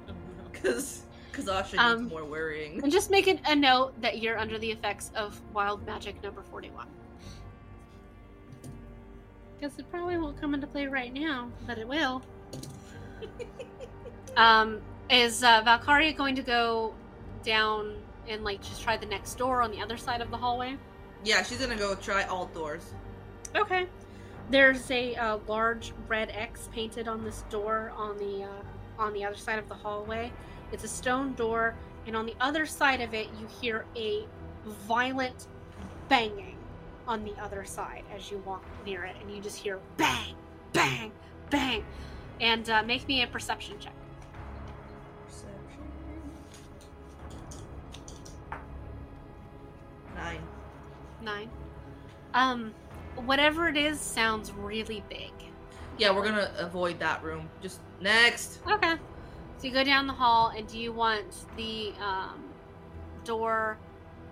[0.08, 0.12] Oh.
[0.52, 2.82] Cause, cause Asha needs Um, more worrying.
[2.82, 6.42] And just make it a note that you're under the effects of wild magic number
[6.42, 6.86] 41.
[9.58, 12.22] Because it probably won't come into play right now, but it will.
[14.36, 16.94] um, is uh, Valkyria going to go
[17.42, 17.94] down
[18.28, 20.76] and like just try the next door on the other side of the hallway?
[21.24, 22.92] Yeah, she's gonna go try all doors.
[23.56, 23.86] Okay.
[24.50, 29.24] There's a uh, large red X painted on this door on the uh, on the
[29.24, 30.32] other side of the hallway.
[30.72, 31.74] It's a stone door,
[32.06, 34.24] and on the other side of it, you hear a
[34.86, 35.46] violent
[36.08, 36.56] banging
[37.06, 40.34] on the other side as you walk near it, and you just hear bang,
[40.72, 41.12] bang,
[41.50, 41.84] bang,
[42.40, 43.92] and uh, make me a perception check.
[50.18, 50.42] Nine.
[51.22, 51.50] Nine.
[52.34, 52.74] Um,
[53.24, 55.30] whatever it is sounds really big.
[55.96, 57.48] Yeah, we're gonna avoid that room.
[57.62, 58.58] Just next.
[58.70, 58.94] Okay.
[59.58, 62.44] So you go down the hall, and do you want the um,
[63.24, 63.78] door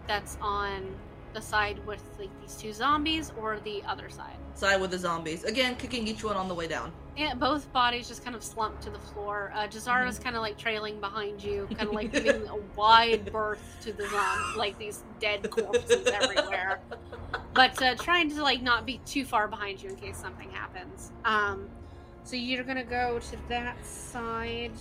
[0.06, 0.94] that's on
[1.36, 4.36] the side with like these two zombies, or the other side?
[4.54, 5.44] Side with the zombies.
[5.44, 6.90] Again, kicking each one on the way down.
[7.14, 9.52] Yeah, both bodies just kind of slumped to the floor.
[9.54, 13.60] Uh, Jazara's kind of like trailing behind you, kind of like giving a wide berth
[13.82, 16.80] to the zom- like these dead corpses everywhere.
[17.52, 21.12] But uh, trying to like not be too far behind you in case something happens.
[21.26, 21.68] Um,
[22.24, 24.72] so you're gonna go to that side,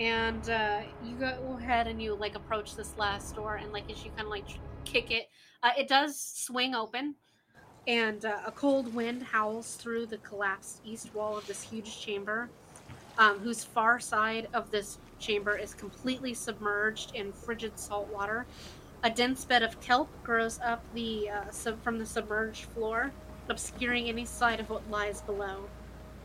[0.00, 4.02] and uh, you go ahead and you like approach this last door, and like as
[4.04, 5.28] you kind of like tr- kick it,
[5.62, 7.14] uh, it does swing open
[7.86, 12.48] and uh, a cold wind howls through the collapsed east wall of this huge chamber,
[13.18, 18.44] um, whose far side of this chamber is completely submerged in frigid salt water.
[19.04, 23.12] A dense bed of kelp grows up the uh, sub- from the submerged floor,
[23.48, 25.68] obscuring any sight of what lies below.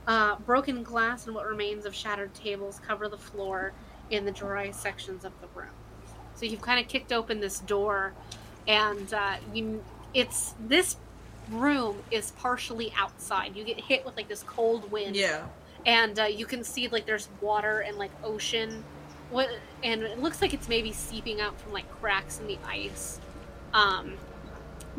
[0.08, 3.72] Uh, broken glass and what remains of shattered tables cover the floor
[4.10, 5.70] in the dry sections of the room.
[6.34, 8.14] So you've kind of kicked open this door,
[8.68, 9.84] and uh, you
[10.14, 10.98] it's this
[11.50, 13.56] room is partially outside.
[13.56, 15.46] You get hit with like this cold wind, Yeah.
[15.86, 18.84] and uh, you can see like there's water and like ocean,
[19.30, 19.50] what,
[19.84, 23.20] and it looks like it's maybe seeping out from like cracks in the ice.
[23.74, 24.14] Um,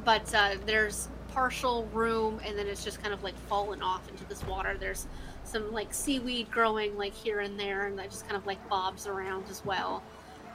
[0.05, 4.25] but uh, there's partial room, and then it's just kind of like fallen off into
[4.25, 4.77] this water.
[4.79, 5.07] There's
[5.45, 9.07] some like seaweed growing like here and there, and that just kind of like bobs
[9.07, 10.03] around as well.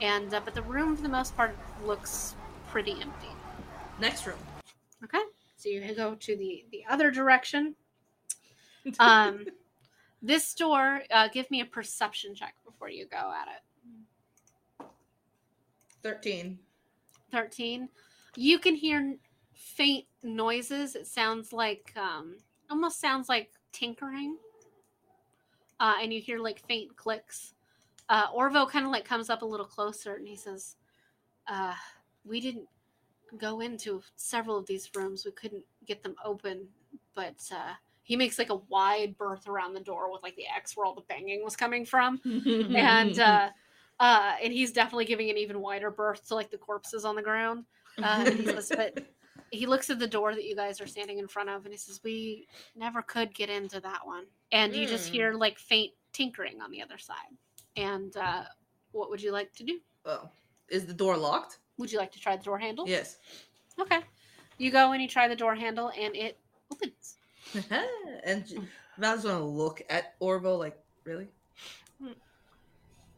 [0.00, 2.34] And uh, but the room for the most part looks
[2.78, 3.26] pretty empty.
[3.98, 4.38] Next room.
[5.02, 5.18] Okay,
[5.56, 7.74] so you go to the the other direction.
[9.00, 9.44] Um,
[10.22, 11.02] this door.
[11.10, 14.86] Uh, give me a perception check before you go at it.
[16.04, 16.56] 13.
[17.32, 17.88] 13
[18.36, 19.16] you can hear
[19.52, 22.36] faint noises it sounds like um
[22.70, 24.38] almost sounds like tinkering
[25.80, 27.52] uh and you hear like faint clicks
[28.08, 30.76] uh orvo kind of like comes up a little closer and he says
[31.48, 31.74] uh
[32.28, 32.66] we didn't
[33.38, 36.66] go into several of these rooms we couldn't get them open
[37.14, 37.72] but uh
[38.02, 40.94] he makes like a wide berth around the door with like the x where all
[40.94, 42.20] the banging was coming from
[42.74, 43.48] and uh
[44.00, 47.22] uh and he's definitely giving an even wider berth to like the corpses on the
[47.22, 47.64] ground
[48.00, 48.94] uh, and he says, but
[49.50, 51.78] he looks at the door that you guys are standing in front of and he
[51.78, 52.46] says, We
[52.76, 54.24] never could get into that one.
[54.52, 55.16] And you just Hmm.
[55.16, 57.34] hear like faint tinkering on the other side.
[57.76, 58.44] And uh,
[58.92, 59.80] what would you like to do?
[60.06, 60.28] oh.
[60.68, 61.58] Is the door locked?
[61.78, 62.86] Would you like to try the door handle?
[62.86, 63.18] Yes.
[63.80, 64.00] Okay.
[64.58, 66.38] You go and you try the door handle and it
[66.72, 67.16] opens.
[68.24, 68.58] and j-
[68.98, 71.28] Val's gonna look at Orvo like, really?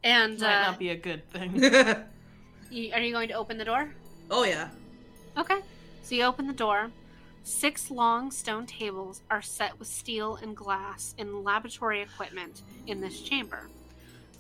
[0.03, 1.55] And Might uh, not be a good thing.
[2.71, 3.93] you, are you going to open the door?
[4.31, 4.69] oh yeah.
[5.37, 5.61] Okay.
[6.03, 6.91] So you open the door.
[7.43, 13.21] Six long stone tables are set with steel and glass and laboratory equipment in this
[13.21, 13.69] chamber,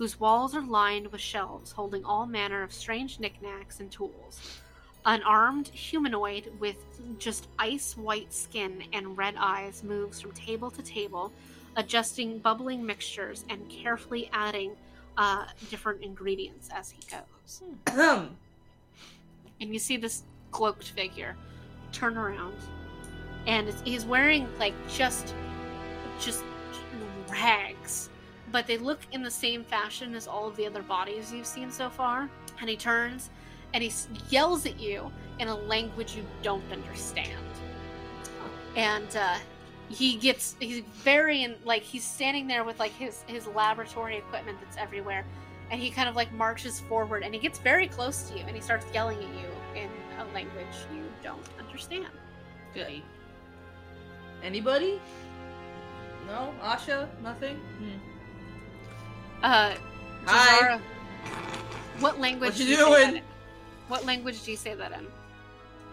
[0.01, 4.59] whose walls are lined with shelves holding all manner of strange knickknacks and tools.
[5.05, 6.79] An armed humanoid with
[7.19, 11.31] just ice white skin and red eyes moves from table to table,
[11.77, 14.73] adjusting bubbling mixtures and carefully adding
[15.19, 17.63] uh, different ingredients as he goes.
[19.61, 21.37] And you see this cloaked figure
[21.93, 22.57] turn around
[23.47, 25.35] and he's wearing like just
[26.19, 26.43] just
[27.29, 28.10] rags
[28.53, 31.71] but they look in the same fashion as all of the other bodies you've seen
[31.71, 32.29] so far
[32.61, 33.31] and he turns
[33.75, 33.93] and he
[34.29, 37.39] yells at you in a language you don't understand
[38.77, 39.37] and uh,
[39.89, 44.59] he gets he's very in like he's standing there with like his his laboratory equipment
[44.61, 45.25] that's everywhere
[45.71, 48.55] and he kind of like marches forward and he gets very close to you and
[48.55, 52.09] he starts yelling at you in a language you don't understand.
[52.75, 53.03] Good.
[54.43, 55.01] Anybody?
[56.27, 56.53] No?
[56.63, 57.09] Asha?
[57.23, 57.57] Nothing?
[57.57, 58.10] Hmm.
[59.43, 59.75] Uh,
[60.27, 60.79] Hi.
[60.79, 60.81] Jazara,
[62.01, 62.51] what language?
[62.51, 63.17] What do you say that doing?
[63.17, 63.23] in?
[63.89, 65.07] What language do you say that in?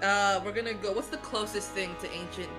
[0.06, 0.92] Uh, we're gonna go.
[0.92, 2.50] What's the closest thing to ancient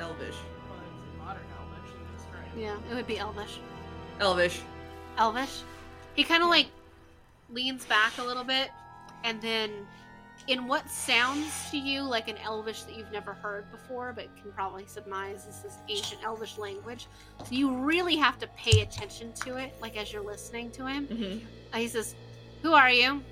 [0.00, 0.34] Elvish?
[0.70, 1.92] Well, modern Elvish,
[2.34, 2.50] right.
[2.56, 3.58] Yeah, it would be Elvish.
[4.20, 4.60] Elvish.
[5.18, 5.62] Elvish.
[6.14, 6.68] He kind of like
[7.50, 8.70] leans back a little bit,
[9.24, 9.70] and then
[10.48, 14.52] in what sounds to you like an Elvish that you've never heard before, but can
[14.52, 17.06] probably surmise this is ancient Elvish language.
[17.40, 21.06] So you really have to pay attention to it, like as you're listening to him.
[21.06, 21.46] Mm-hmm.
[21.72, 22.14] Uh, he says,
[22.62, 23.22] "Who are you?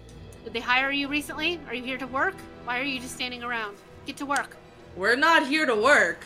[0.45, 1.61] Did they hire you recently?
[1.69, 2.35] Are you here to work?
[2.65, 3.77] Why are you just standing around?
[4.07, 4.57] Get to work."
[4.97, 6.24] We're not here to work.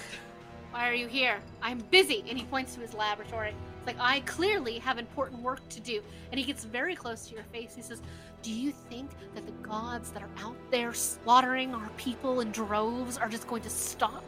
[0.70, 1.38] Why are you here?
[1.62, 2.24] I'm busy.
[2.28, 3.54] And he points to his laboratory.
[3.78, 6.02] It's like, I clearly have important work to do.
[6.32, 7.74] And he gets very close to your face.
[7.74, 8.00] He says,
[8.44, 13.16] Do you think that the gods that are out there slaughtering our people in droves
[13.16, 14.22] are just going to stop?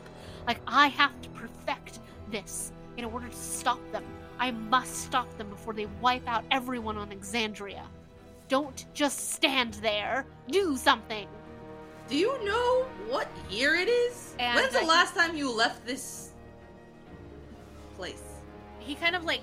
[0.47, 1.99] Like, I have to perfect
[2.31, 4.05] this in order to stop them.
[4.39, 7.83] I must stop them before they wipe out everyone on Exandria.
[8.49, 10.25] Don't just stand there.
[10.49, 11.29] Do something.
[12.09, 14.35] Do you know what year it is?
[14.39, 16.33] And, When's the uh, last time you left this
[17.97, 18.23] place?
[18.87, 19.41] he kind of like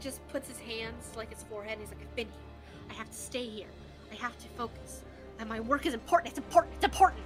[0.00, 3.10] just puts his hands like his forehead and he's like i've been here i have
[3.10, 3.66] to stay here
[4.14, 5.02] i have to focus.
[5.38, 6.30] And my work is important.
[6.30, 6.74] It's important.
[6.76, 7.20] It's important.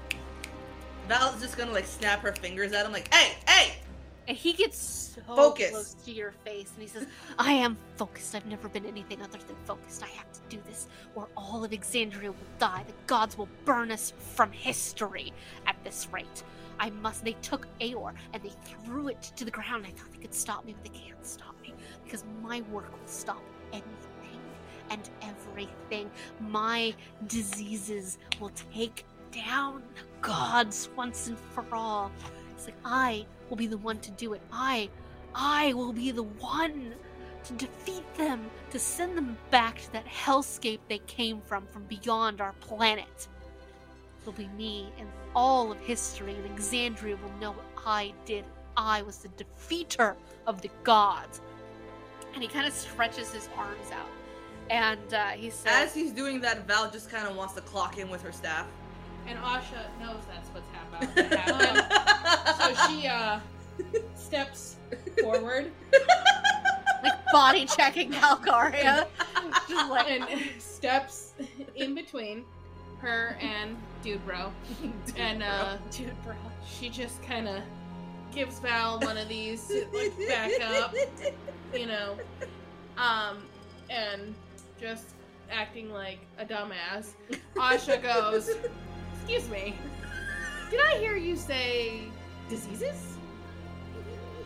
[1.06, 3.76] Val's just gonna like snap her fingers at him, like, "Hey, hey!"
[4.26, 5.70] and he gets so Focus.
[5.70, 7.06] close to your face and he says
[7.38, 8.34] i am focused.
[8.34, 10.02] I've never been anything other than focused.
[10.02, 12.84] I have to do this or all of exandria will die.
[12.86, 15.32] The gods will burn us from history
[15.66, 16.42] at this rate.
[16.78, 19.86] I must they took Aeor and they threw it to the ground.
[19.86, 21.72] I thought they could stop me but they can't stop me
[22.04, 23.42] because my work will stop
[23.72, 24.07] anything
[24.90, 26.10] and everything
[26.40, 26.94] my
[27.26, 32.10] diseases will take down the gods once and for all
[32.56, 34.40] it's like i will be the one to do it.
[34.52, 34.88] I,
[35.34, 36.94] I will be the one
[37.44, 42.40] to defeat them, to send them back to that hellscape they came from, from beyond
[42.40, 43.28] our planet.
[44.20, 48.44] It'll be me, and all of history and Exandria will know what I did.
[48.76, 50.16] I was the defeater
[50.46, 51.40] of the gods.
[52.34, 54.08] And he kind of stretches his arms out.
[54.70, 57.98] And uh, he says, As he's doing that, Val just kind of wants to clock
[57.98, 58.66] in with her staff.
[59.26, 61.14] And Asha knows that's what's about
[62.56, 63.40] to so she uh
[64.16, 64.76] steps
[65.20, 65.70] forward
[67.02, 69.06] Like body checking Valkyria.
[69.68, 71.34] Just like and steps
[71.76, 72.44] in between
[73.00, 74.52] her and Dude Bro.
[75.16, 76.34] And uh dude, bro.
[76.66, 77.62] she just kind of
[78.32, 80.94] gives Val one of these to, like back up,
[81.74, 82.16] you know,
[82.96, 83.38] um,
[83.90, 84.34] and
[84.80, 85.14] just
[85.50, 87.14] acting like a dumbass.
[87.56, 88.50] Asha goes,
[89.14, 89.74] "Excuse me,
[90.70, 92.02] did I hear you say
[92.48, 93.16] diseases?"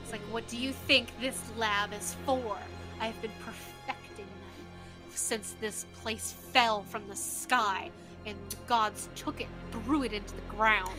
[0.02, 2.58] It's like, what do you think this lab is for?
[3.00, 4.66] I've been perfecting them
[5.10, 7.90] since this place fell from the sky
[8.26, 10.98] and the gods took it, threw it into the ground.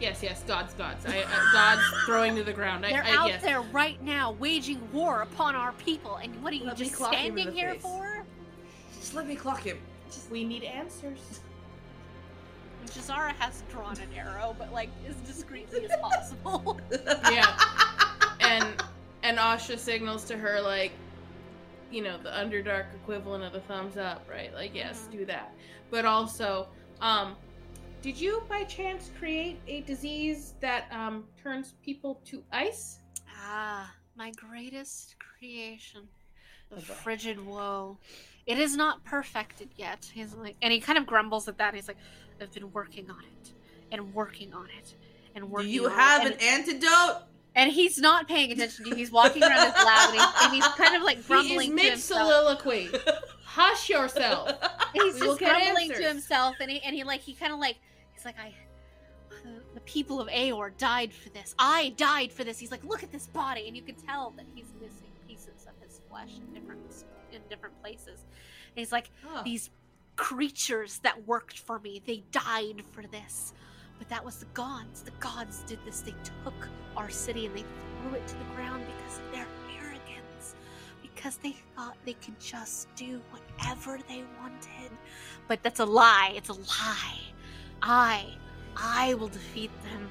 [0.00, 1.06] Yes, yes, gods, gods.
[1.06, 2.84] I, uh, gods throwing to the ground.
[2.84, 3.42] I, They're I, out yes.
[3.42, 6.16] there right now waging war upon our people.
[6.16, 7.82] And what are you Let just clock him in standing here face.
[7.82, 8.15] for?
[9.06, 9.78] Just let me clock him.
[10.32, 11.38] We need answers.
[12.80, 16.80] And Jazara has drawn an arrow, but like as discreetly as possible.
[17.30, 17.56] Yeah.
[18.40, 18.82] and
[19.22, 20.90] and Asha signals to her like,
[21.92, 24.52] you know, the Underdark equivalent of the thumbs up, right?
[24.52, 25.12] Like, yes, Mhm.
[25.12, 25.54] do that.
[25.88, 26.66] But also,
[27.00, 27.36] um,
[28.02, 32.98] did you by chance create a disease that um turns people to ice?
[33.38, 36.08] ah, my greatest creation.
[36.70, 36.82] The boy.
[36.82, 37.98] frigid woe.
[38.46, 40.08] It is not perfected yet.
[40.12, 41.74] He's like, and he kind of grumbles at that.
[41.74, 41.96] He's like,
[42.40, 43.52] I've been working on it,
[43.90, 44.94] and working on it,
[45.34, 45.68] and working.
[45.68, 46.34] Do you have it.
[46.34, 47.22] an antidote?
[47.56, 48.96] And he's not paying attention to you.
[48.96, 51.74] He's walking around his lab, and he's, and he's kind of like He grumbling to
[51.74, 52.90] mid soliloquy.
[53.44, 54.52] Hush yourself.
[54.92, 55.98] He's We just grumbling answers.
[55.98, 57.76] to himself, and he and he like he kind of like
[58.14, 58.52] he's like I.
[59.74, 61.54] The people of Aeor died for this.
[61.58, 62.58] I died for this.
[62.58, 65.74] He's like, look at this body, and you can tell that he's missing pieces of
[65.86, 66.80] his flesh in different
[67.36, 68.24] in different places.
[68.24, 69.42] And he's like, Oh.
[69.44, 69.70] these
[70.16, 73.52] creatures that worked for me, they died for this.
[73.98, 75.02] But that was the gods.
[75.02, 76.00] The gods did this.
[76.00, 76.14] They
[76.44, 77.64] took our city and they
[78.02, 79.46] threw it to the ground because of their
[79.80, 80.54] arrogance.
[81.02, 84.90] Because they thought they could just do whatever they wanted.
[85.48, 86.32] But that's a lie.
[86.36, 87.20] It's a lie.
[87.82, 88.26] I,
[88.76, 90.10] I will defeat them.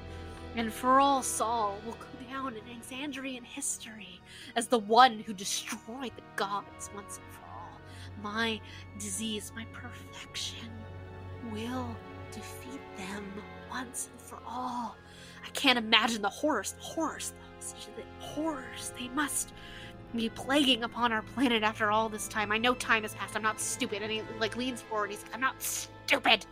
[0.56, 1.98] And for all Sal will
[2.36, 4.20] down in Exandrian history
[4.56, 7.80] as the one who destroyed the gods once and for all.
[8.22, 8.60] My
[8.98, 10.68] disease, my perfection,
[11.50, 11.88] will
[12.32, 13.24] defeat them
[13.70, 14.96] once and for all.
[15.44, 17.32] I can't imagine the horrors, the horrors,
[17.96, 19.52] the horrors they must
[20.14, 22.52] be plaguing upon our planet after all this time.
[22.52, 23.34] I know time has passed.
[23.34, 24.02] I'm not stupid.
[24.02, 25.10] And he like leans forward.
[25.10, 26.44] He's like, I'm not stupid.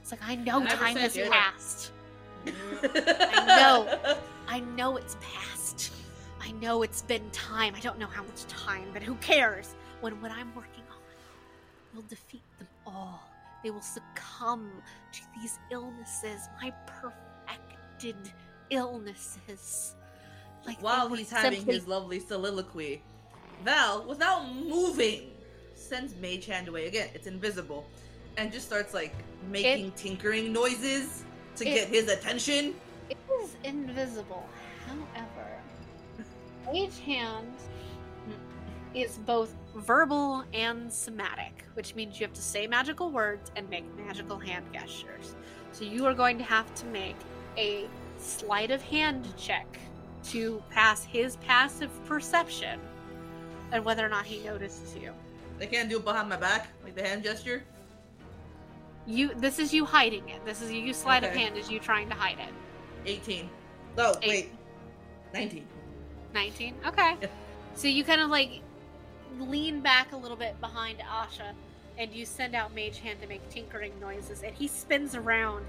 [0.00, 1.92] It's like I know time has passed.
[2.46, 4.18] I know.
[4.46, 5.92] I know it's past.
[6.40, 7.74] I know it's been time.
[7.74, 9.74] I don't know how much time, but who cares?
[10.00, 10.98] When what I'm working on
[11.94, 13.20] will defeat them all.
[13.62, 14.70] They will succumb
[15.12, 18.16] to these illnesses, my perfected
[18.70, 19.94] illnesses.
[20.66, 23.02] Like While he's having simply- his lovely soliloquy,
[23.64, 25.30] Val, without moving,
[25.74, 27.08] sends Mage Hand away again.
[27.14, 27.86] It's invisible,
[28.36, 29.14] and just starts like
[29.50, 31.24] making tinkering noises
[31.56, 32.74] to It- get his attention.
[33.10, 34.48] It is invisible.
[34.86, 35.60] However,
[36.66, 37.54] Mage Hand
[38.94, 43.84] is both verbal and somatic, which means you have to say magical words and make
[43.96, 45.34] magical hand gestures.
[45.72, 47.16] So you are going to have to make
[47.56, 47.86] a
[48.18, 49.66] sleight of hand check
[50.24, 52.80] to pass his passive perception
[53.72, 55.12] and whether or not he notices you.
[55.60, 57.62] I can't do it behind my back, like the hand gesture.
[59.06, 60.44] You this is you hiding it.
[60.46, 62.54] This is you sleight of hand is you trying to hide it.
[63.06, 63.48] 18.
[63.96, 64.50] No, wait.
[65.32, 65.66] 19.
[66.32, 67.28] 19 okay Yeah.
[67.74, 68.60] so you kind of like
[69.38, 71.52] lean back a little bit behind asha
[71.96, 75.64] and you send out mage hand to make tinkering noises and he spins around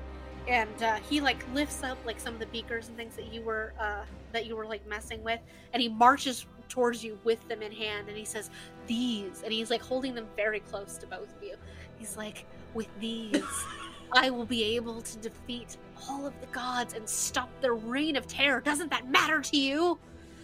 [0.47, 3.41] and uh, he like lifts up like some of the beakers and things that you
[3.41, 5.39] were uh, that you were like messing with
[5.73, 8.49] and he marches towards you with them in hand and he says
[8.87, 11.55] these and he's like holding them very close to both of you
[11.99, 13.43] he's like with these
[14.15, 15.77] i will be able to defeat
[16.09, 19.97] all of the gods and stop their reign of terror doesn't that matter to you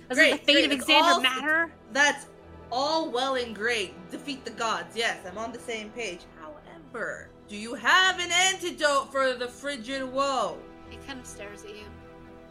[0.10, 0.82] doesn't Great, the fate great.
[0.82, 1.72] of Xander all- matter?
[1.94, 2.26] That's
[2.70, 3.94] all well and great.
[4.12, 4.94] Defeat the gods.
[4.96, 6.20] Yes, I'm on the same page.
[6.42, 10.58] However, do you have an antidote for the frigid woe?
[10.90, 11.86] He kind of stares at you.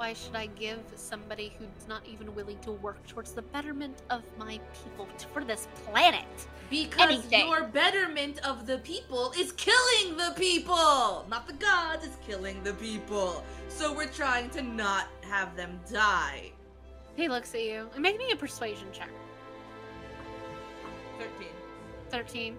[0.00, 4.22] Why should I give somebody who's not even willing to work towards the betterment of
[4.38, 6.24] my people for this planet?
[6.70, 7.46] Because Anything.
[7.46, 11.26] your betterment of the people is killing the people!
[11.28, 13.44] Not the gods, it's killing the people.
[13.68, 16.52] So we're trying to not have them die.
[17.14, 19.10] He looks at you and make me a persuasion check.
[21.18, 21.48] 13.
[22.08, 22.56] 13.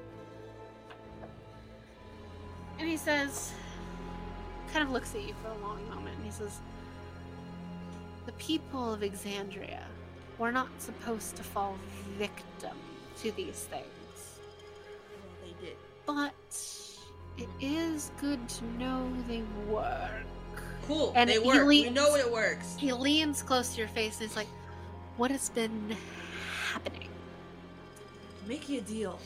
[2.77, 3.51] And he says,
[4.72, 6.59] kind of looks at you for a long moment, and he says,
[8.32, 9.82] The people of Exandria
[10.38, 11.78] were not supposed to fall
[12.18, 12.78] victim
[13.22, 14.40] to these things.
[15.12, 15.76] Well, they did.
[16.06, 16.34] But
[17.38, 20.26] it is good to know they work.
[20.88, 21.12] Cool.
[21.16, 21.68] And they he work.
[21.68, 22.76] we know it works.
[22.78, 24.48] He leans close to your face and he's like,
[25.18, 25.95] What has been
[26.72, 27.10] happening?
[28.48, 29.20] Make you a deal.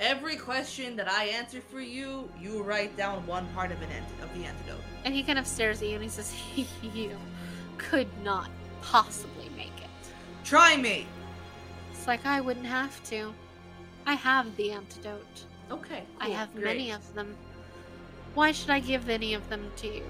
[0.00, 4.22] Every question that I answer for you, you write down one part of an ant-
[4.22, 4.80] of the antidote.
[5.04, 6.34] And he kind of stares at you and he says,
[6.82, 7.16] You
[7.78, 8.50] could not
[8.82, 9.90] possibly make it.
[10.44, 11.06] Try me.
[11.92, 13.32] It's like I wouldn't have to.
[14.06, 15.44] I have the antidote.
[15.70, 16.02] Okay.
[16.20, 16.64] I have great.
[16.64, 17.34] many of them.
[18.34, 20.04] Why should I give any of them to you?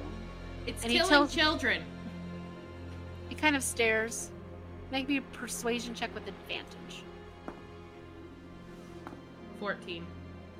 [0.66, 1.82] It's And killing tells- children.
[3.28, 4.30] He kind of stares.
[4.90, 7.02] Make me a persuasion check with advantage.
[9.60, 10.06] 14.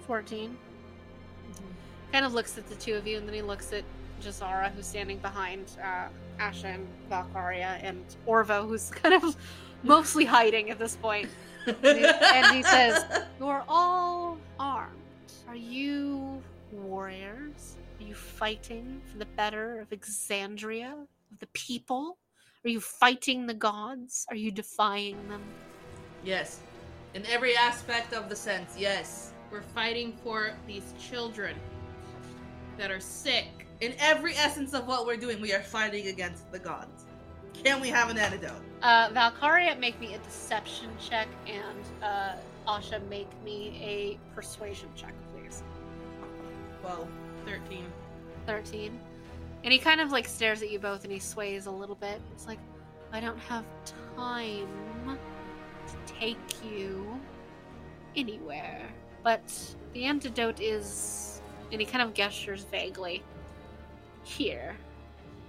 [0.07, 0.51] 14.
[0.51, 1.65] Mm-hmm.
[2.13, 3.85] Kind of looks at the two of you and then he looks at
[4.25, 6.09] Jazara, who's standing behind uh,
[6.41, 9.37] Asha and Valkyria, and Orvo, who's kind of
[9.83, 11.29] mostly hiding at this point.
[11.67, 13.05] and he says,
[13.41, 14.93] You're all armed.
[15.49, 16.43] Are you
[16.73, 17.77] warriors?
[18.01, 20.93] Are you fighting for the better of Exandria,
[21.33, 22.19] of the people?
[22.65, 24.27] Are you fighting the gods?
[24.31, 25.43] Are you defying them?
[26.25, 26.61] Yes.
[27.15, 29.33] In every aspect of the sense, yes.
[29.51, 31.55] We're fighting for these children
[32.79, 33.64] that are sick.
[33.85, 37.05] In every essence of what we're doing, we are fighting against the gods.
[37.53, 38.63] Can we have an antidote?
[38.81, 42.33] Uh, Valkyria, make me a deception check, and uh,
[42.67, 45.63] Asha, make me a persuasion check, please.
[46.83, 47.07] Well,
[47.45, 47.85] 13.
[48.47, 48.99] 13.
[49.65, 52.23] And he kind of like stares at you both and he sways a little bit.
[52.33, 52.61] It's like,
[53.13, 53.67] I don't have
[54.17, 55.19] time
[55.89, 57.21] to take you
[58.17, 58.89] anywhere.
[59.23, 59.43] But
[59.93, 61.43] the antidote is.
[61.71, 63.23] And he kind of gestures vaguely.
[64.25, 64.77] Here.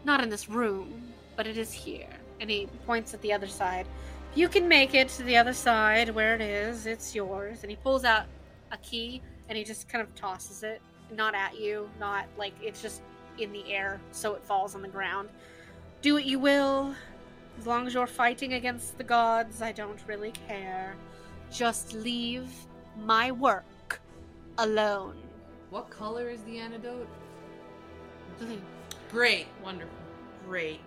[0.04, 2.10] Not in this room, but it is here.
[2.40, 3.88] And he points at the other side.
[4.32, 7.62] If you can make it to the other side where it is, it's yours.
[7.62, 8.26] And he pulls out
[8.72, 10.82] a key and he just kind of tosses it.
[11.12, 13.02] Not at you, not like it's just
[13.38, 15.30] in the air so it falls on the ground.
[16.02, 16.94] Do what you will.
[17.58, 20.96] As long as you're fighting against the gods, I don't really care.
[21.52, 22.50] Just leave
[22.98, 24.02] my work
[24.58, 25.18] alone.
[25.70, 27.08] what color is the antidote?
[28.40, 28.62] Blue.
[29.12, 29.48] Great.
[29.64, 29.96] Wonderful.
[30.48, 30.80] Great.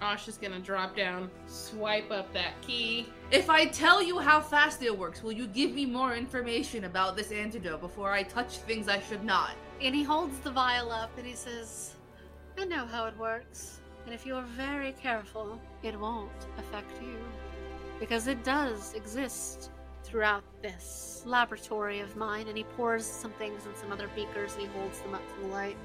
[0.00, 3.08] Asha's gonna drop down, swipe up that key.
[3.30, 7.16] If I tell you how fast it works, will you give me more information about
[7.16, 9.52] this antidote before I touch things I should not?
[9.82, 11.94] And he holds the vial up and he says,
[12.56, 13.80] I know how it works.
[14.04, 17.16] And if you're very careful, it won't affect you.
[18.00, 19.70] Because it does exist
[20.08, 22.48] throughout this laboratory of mine.
[22.48, 25.42] And he pours some things in some other beakers and he holds them up to
[25.42, 25.76] the light.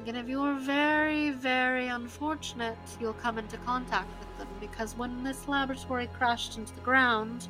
[0.00, 4.48] Again, if you're very, very unfortunate, you'll come into contact with them.
[4.60, 7.48] Because when this laboratory crashed into the ground,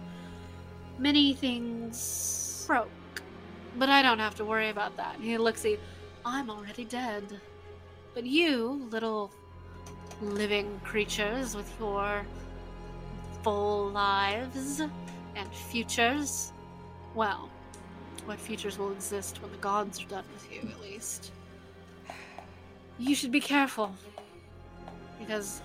[0.99, 2.89] many things broke.
[3.79, 5.17] But I don't have to worry about that.
[5.21, 5.79] He looks at you.
[6.25, 7.41] I'm already dead.
[8.15, 9.31] But you, little
[10.23, 12.25] living creatures with your
[13.43, 14.81] full lives
[15.37, 16.53] and futures,
[17.15, 17.51] well,
[18.25, 21.31] what futures will exist when the gods are done with you, at least?
[22.99, 23.95] You should be careful.
[25.19, 25.63] Because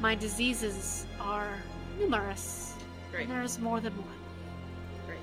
[0.00, 1.58] my diseases are
[1.98, 2.74] numerous.
[3.10, 3.24] Great.
[3.24, 4.08] And there's more than one.
[5.06, 5.18] Great.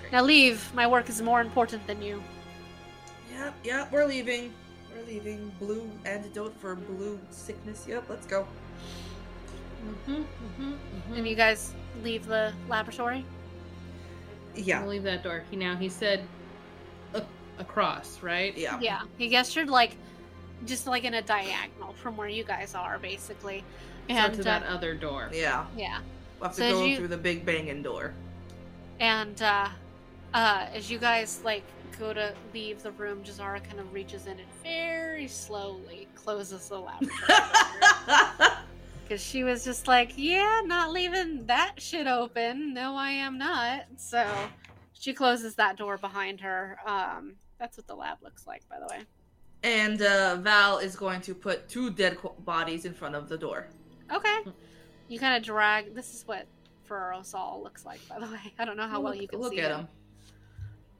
[0.00, 0.12] Great.
[0.12, 0.72] Now leave.
[0.74, 2.22] My work is more important than you.
[3.32, 4.52] Yep, yep, we're leaving.
[4.94, 5.52] We're leaving.
[5.58, 7.86] Blue antidote for blue sickness.
[7.88, 8.46] Yep, let's go.
[9.84, 11.14] Mm-hmm, mm-hmm, mm-hmm.
[11.14, 13.24] And you guys leave the laboratory?
[14.54, 14.80] Yeah.
[14.80, 15.44] We'll leave that door.
[15.50, 16.24] He now he said
[17.14, 17.22] a-
[17.58, 18.56] across, right?
[18.56, 18.78] Yeah.
[18.80, 19.02] Yeah.
[19.18, 19.96] He gestured like
[20.66, 23.64] just like in a diagonal from where you guys are, basically.
[24.08, 25.30] So And to uh, that other door.
[25.32, 25.64] Yeah.
[25.76, 26.00] yeah.
[26.40, 28.12] We'll have to So go you- through the big banging door.
[28.98, 29.68] And uh
[30.34, 31.62] uh as you guys like
[31.98, 36.78] go to leave the room, Jazara kind of reaches in and very slowly closes the
[36.80, 38.50] laboratory.
[39.10, 42.72] Because she was just like, yeah, not leaving that shit open.
[42.72, 43.86] No, I am not.
[43.96, 44.24] So
[44.92, 46.78] she closes that door behind her.
[46.86, 49.00] Um, that's what the lab looks like, by the way.
[49.64, 53.36] and uh, Val is going to put two dead qu- bodies in front of the
[53.36, 53.66] door.
[54.14, 54.38] Okay.
[55.08, 55.92] You kind of drag.
[55.92, 56.46] This is what
[56.88, 58.54] Ferrosol looks like, by the way.
[58.60, 59.88] I don't know how well look, you can look see at him, him.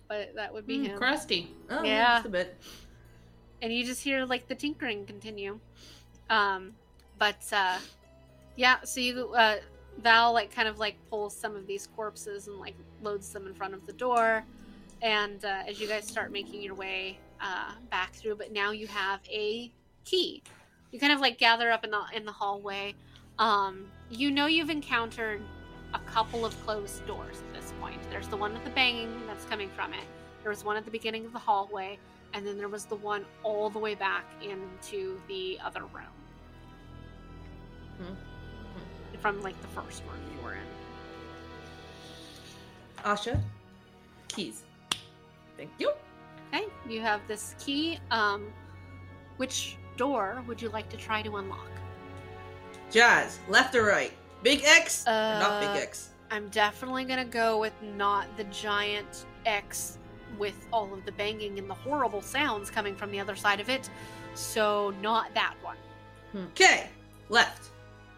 [0.08, 0.98] but that would be Mm, him.
[0.98, 1.54] crusty.
[1.70, 2.16] Oh, Yeah.
[2.16, 2.58] just a bit.
[3.62, 5.60] and you just hear like the tinkering continue.
[6.28, 6.72] Um,
[7.16, 7.78] but uh,
[8.60, 9.56] yeah, so you uh,
[10.02, 13.54] Val like kind of like pulls some of these corpses and like loads them in
[13.54, 14.44] front of the door,
[15.02, 18.86] and uh, as you guys start making your way uh, back through, but now you
[18.86, 19.72] have a
[20.04, 20.42] key
[20.90, 22.94] you kind of like gather up in the in the hallway.
[23.38, 25.40] Um, you know you've encountered
[25.94, 27.98] a couple of closed doors at this point.
[28.10, 30.04] There's the one with the banging that's coming from it.
[30.42, 31.98] There was one at the beginning of the hallway,
[32.34, 36.04] and then there was the one all the way back into the other room.
[39.20, 40.60] From like the first room you were in.
[43.04, 43.40] Asha,
[44.28, 44.62] keys.
[45.56, 45.92] Thank you.
[46.52, 47.98] Okay, you have this key.
[48.10, 48.52] Um,
[49.36, 51.68] which door would you like to try to unlock?
[52.90, 54.12] Jazz, left or right?
[54.42, 56.10] Big X or not Uh, big X?
[56.30, 59.98] I'm definitely gonna go with not the giant X
[60.38, 63.68] with all of the banging and the horrible sounds coming from the other side of
[63.68, 63.90] it.
[64.34, 65.76] So not that one.
[66.52, 66.88] Okay,
[67.28, 67.69] left.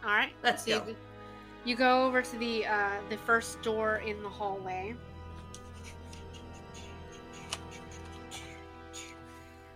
[0.05, 0.33] All right.
[0.43, 0.89] Let's so go.
[0.89, 0.97] You,
[1.65, 4.95] you go over to the uh, the first door in the hallway.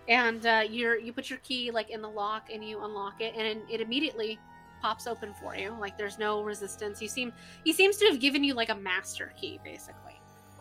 [0.09, 3.35] And uh, you're you put your key like in the lock and you unlock it
[3.35, 4.39] and it immediately
[4.81, 5.75] pops open for you.
[5.79, 7.01] Like there's no resistance.
[7.01, 7.33] You seem
[7.63, 10.19] he seems to have given you like a master key basically.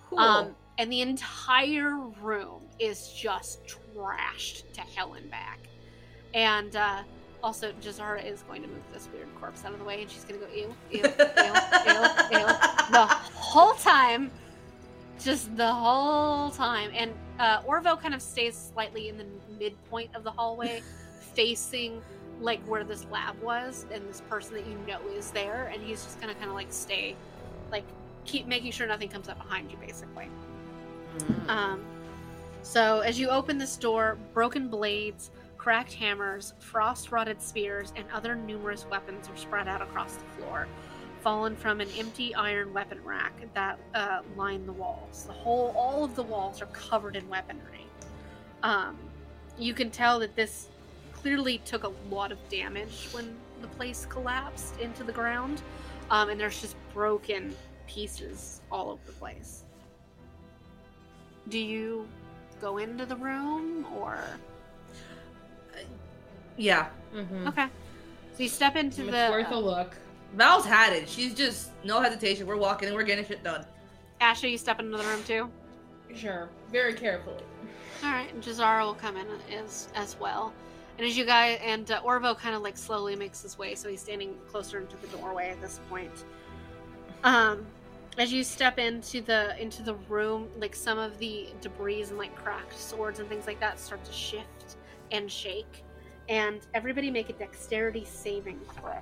[0.09, 0.19] Cool.
[0.19, 5.61] Um, and the entire room is just trashed to hell and back.
[6.35, 7.03] And uh,
[7.43, 10.25] also, Jazara is going to move this weird corpse out of the way, and she's
[10.25, 11.53] going to go ew, ew, ew,
[11.87, 12.47] ew, ew,
[12.91, 14.31] the whole time.
[15.19, 16.91] Just the whole time.
[16.95, 19.27] And uh, Orvo kind of stays slightly in the
[19.59, 20.83] midpoint of the hallway,
[21.35, 22.03] facing
[22.41, 26.05] like where this lab was, and this person that you know is there, and he's
[26.05, 27.17] just going to kind of like stay,
[27.71, 27.85] like
[28.25, 30.29] keep making sure nothing comes up behind you, basically.
[31.19, 31.49] Mm.
[31.49, 31.85] Um,
[32.63, 35.31] so as you open this door, broken blades,
[35.67, 40.69] cracked hammers, frost rotted spears, and other numerous weapons are spread out across the floor,
[41.23, 45.25] fallen from an empty iron weapon rack that uh, line the walls.
[45.27, 47.85] The whole, all of the walls are covered in weaponry.
[48.63, 48.97] Um,
[49.59, 50.69] you can tell that this
[51.13, 55.63] clearly took a lot of damage when the place collapsed into the ground,
[56.13, 57.57] um, and there's just broken
[57.89, 59.65] pieces all over the place.
[61.49, 62.07] Do you
[62.61, 64.21] go into the room or
[66.57, 66.89] yeah.
[67.15, 67.49] Mm-hmm.
[67.49, 67.66] okay?
[68.37, 69.97] So you step into It's the worth a uh, look.
[70.35, 71.09] Val's had it.
[71.09, 72.47] She's just no hesitation.
[72.47, 73.65] We're walking and we're getting shit done.
[74.20, 74.51] Asha.
[74.51, 75.51] You step into the room too.
[76.15, 76.49] Sure.
[76.70, 77.43] Very carefully.
[78.05, 80.52] All right, and Jazara will come in as as well.
[80.99, 83.89] And as you guys and uh, Orvo kind of like slowly makes his way, so
[83.89, 86.25] he's standing closer into the doorway at this point.
[87.25, 87.67] Um,
[88.18, 92.35] as you step into the into the room, like some of the debris and like
[92.35, 94.76] cracked swords and things like that start to shift
[95.10, 95.83] and shake.
[96.29, 98.99] And everybody make a dexterity saving throw.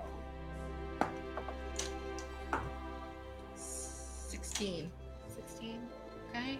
[3.57, 4.91] Sixteen.
[5.35, 5.81] Sixteen.
[6.31, 6.59] Okay.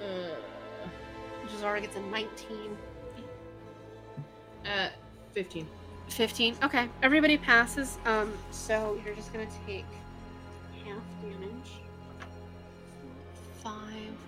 [0.00, 0.36] Uh,
[1.48, 2.76] Jazara gets a nineteen.
[4.66, 4.88] uh,
[5.34, 5.66] 15.
[6.08, 9.84] 15 okay everybody passes um so you're just gonna take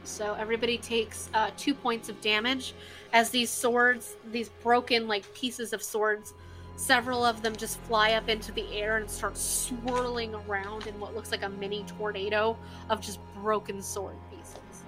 [0.04, 2.74] so everybody takes uh two points of damage
[3.12, 6.34] as these swords these broken like pieces of swords
[6.76, 11.14] several of them just fly up into the air and start swirling around in what
[11.14, 12.56] looks like a mini tornado
[12.88, 14.84] of just broken sword pieces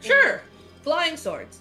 [0.00, 0.40] Sure.
[0.82, 1.60] Flying swords.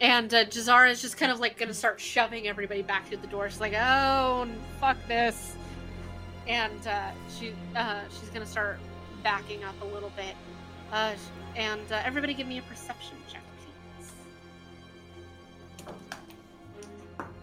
[0.00, 3.28] And uh, Jazara is just kind of like gonna start shoving everybody back through the
[3.28, 3.48] door.
[3.48, 4.48] She's like, "Oh,
[4.80, 5.56] fuck this!"
[6.48, 8.78] And uh, she uh, she's gonna start
[9.22, 10.34] backing up a little bit.
[10.92, 11.14] Uh,
[11.56, 13.42] and uh, everybody, give me a perception check,
[13.96, 14.12] please.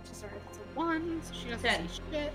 [0.05, 1.89] Jazara gets a one, so she doesn't Ten.
[1.89, 2.33] see shit.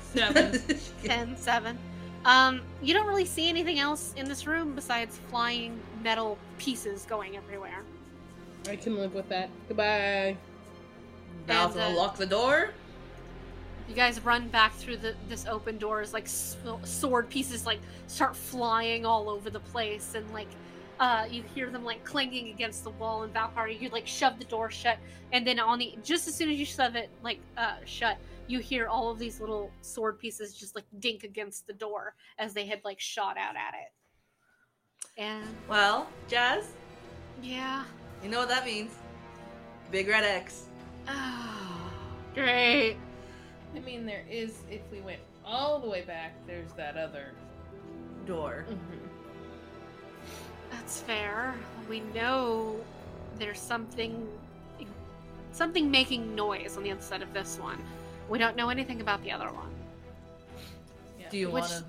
[0.00, 0.62] Seven.
[1.04, 1.78] Ten, seven.
[2.24, 7.36] Um, you don't really see anything else in this room besides flying metal pieces going
[7.36, 7.82] everywhere.
[8.68, 9.50] I can live with that.
[9.68, 10.36] Goodbye.
[11.46, 12.70] Val's And, gonna uh, lock the door.
[13.92, 18.34] You guys run back through the this open doors, like s- sword pieces like start
[18.34, 20.48] flying all over the place, and like
[20.98, 23.24] uh, you hear them like clanging against the wall.
[23.24, 24.96] And Valkyrie, you like shove the door shut,
[25.32, 28.60] and then on the just as soon as you shove it like uh, shut, you
[28.60, 32.64] hear all of these little sword pieces just like dink against the door as they
[32.64, 35.20] had like shot out at it.
[35.20, 36.72] And Well, Jazz,
[37.42, 37.84] yeah,
[38.24, 38.94] you know what that means.
[39.90, 40.68] Big red X.
[41.08, 41.92] oh,
[42.34, 42.96] great.
[43.74, 47.32] I mean, there is, if we went all the way back, there's that other.
[48.26, 48.66] Door.
[48.68, 49.02] Mm-hmm.
[50.70, 51.54] That's fair.
[51.88, 52.76] We know
[53.38, 54.26] there's something
[55.52, 57.78] something making noise on the other side of this one.
[58.28, 59.68] We don't know anything about the other one.
[61.30, 61.84] Do you wanna?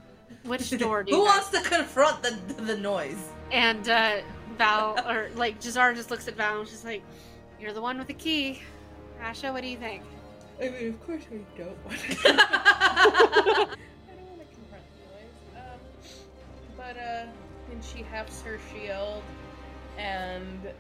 [0.46, 2.32] Which door do Who you wants to confront the
[2.64, 3.30] the noise?
[3.52, 4.22] And uh
[4.58, 7.04] Val or like Jazar just looks at Val and she's like,
[7.60, 8.62] You're the one with the key.
[9.22, 10.04] Asha, what do you think?
[10.64, 12.18] I mean, of course we don't want to.
[12.26, 13.68] I
[14.16, 14.84] don't want to confront
[15.54, 15.60] the.
[15.60, 15.80] Um,
[16.78, 17.26] but uh,
[17.70, 19.24] then she hefts her shield
[19.98, 20.72] and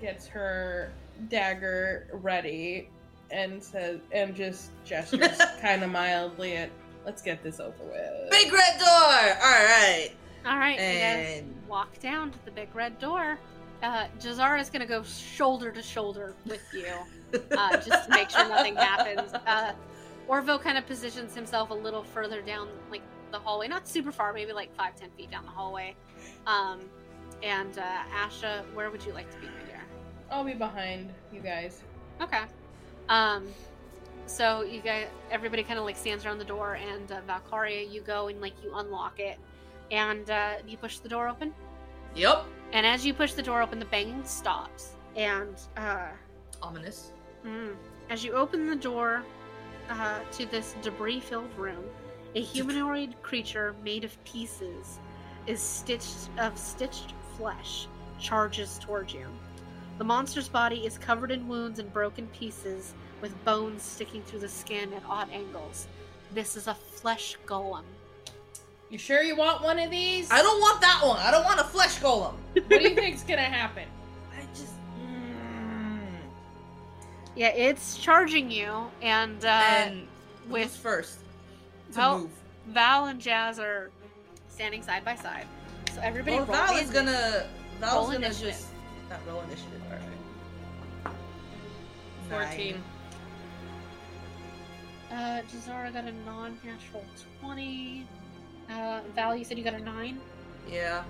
[0.00, 0.92] gets her
[1.28, 2.88] dagger ready
[3.32, 6.70] and says and just gestures kind of mildly at
[7.04, 8.30] let's get this over with.
[8.30, 8.88] Big red door!
[8.88, 10.12] Alright.
[10.44, 13.38] All right, you guys And walk down to the big red door.
[13.82, 16.86] Uh, Jazara is gonna go shoulder to shoulder with you,
[17.56, 19.32] uh, just to make sure nothing happens.
[19.46, 19.72] Uh,
[20.28, 24.32] Orvo kind of positions himself a little further down, like the hallway, not super far,
[24.32, 25.94] maybe like five, ten feet down the hallway.
[26.46, 26.80] Um,
[27.42, 29.80] and uh, Asha, where would you like to be, my dear?
[30.30, 31.82] I'll be behind you guys.
[32.20, 32.42] Okay.
[33.08, 33.46] Um,
[34.26, 38.00] so you guys, everybody kind of like stands around the door, and uh, Valkyria, you
[38.00, 39.38] go and like you unlock it,
[39.90, 41.52] and uh, you push the door open.
[42.14, 42.44] Yep.
[42.72, 44.96] And as you push the door open, the banging stops.
[45.16, 46.08] And uh,
[46.62, 47.12] Ominous.
[47.44, 47.74] Mm,
[48.10, 49.22] as you open the door
[49.90, 51.84] uh, to this debris filled room,
[52.34, 54.98] a humanoid creature made of pieces
[55.46, 57.88] is stitched of stitched flesh
[58.18, 59.26] charges towards you.
[59.98, 64.48] The monster's body is covered in wounds and broken pieces, with bones sticking through the
[64.48, 65.86] skin at odd angles.
[66.32, 67.84] This is a flesh golem.
[68.90, 70.30] You sure you want one of these?
[70.30, 71.18] I don't want that one.
[71.18, 72.34] I don't want a flesh golem.
[72.54, 73.84] what do you think's gonna happen?
[77.34, 80.06] Yeah, it's charging you, and, uh, and
[80.48, 81.18] with first
[81.92, 82.30] to Well, move?
[82.68, 83.90] Val and Jazz are
[84.48, 85.46] standing side by side.
[85.94, 87.46] So everybody Well, Val is gonna.
[87.80, 88.50] Val's gonna initiative.
[88.52, 88.66] just.
[89.10, 89.82] Not roll initiative.
[89.90, 91.16] Alright.
[92.48, 92.82] Fourteen.
[95.10, 97.04] Uh, Jazara got a non-natural
[97.42, 98.06] 20.
[98.70, 100.18] Uh, Val, you said you got a 9.
[100.70, 101.04] Yeah.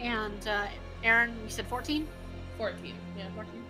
[0.00, 0.66] And, uh,
[1.02, 2.06] Aaron, you said 14?
[2.58, 2.94] Fourteen.
[3.16, 3.24] Yeah.
[3.34, 3.64] 14.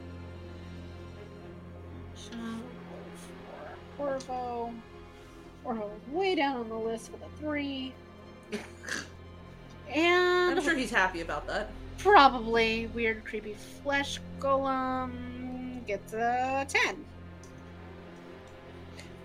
[2.18, 2.36] So,
[3.96, 4.74] for Orvo.
[5.64, 7.94] Orvo is way down on the list with a 3.
[9.90, 11.70] And I'm sure he's happy about that.
[11.96, 17.04] probably weird, creepy flesh golem gets a 10.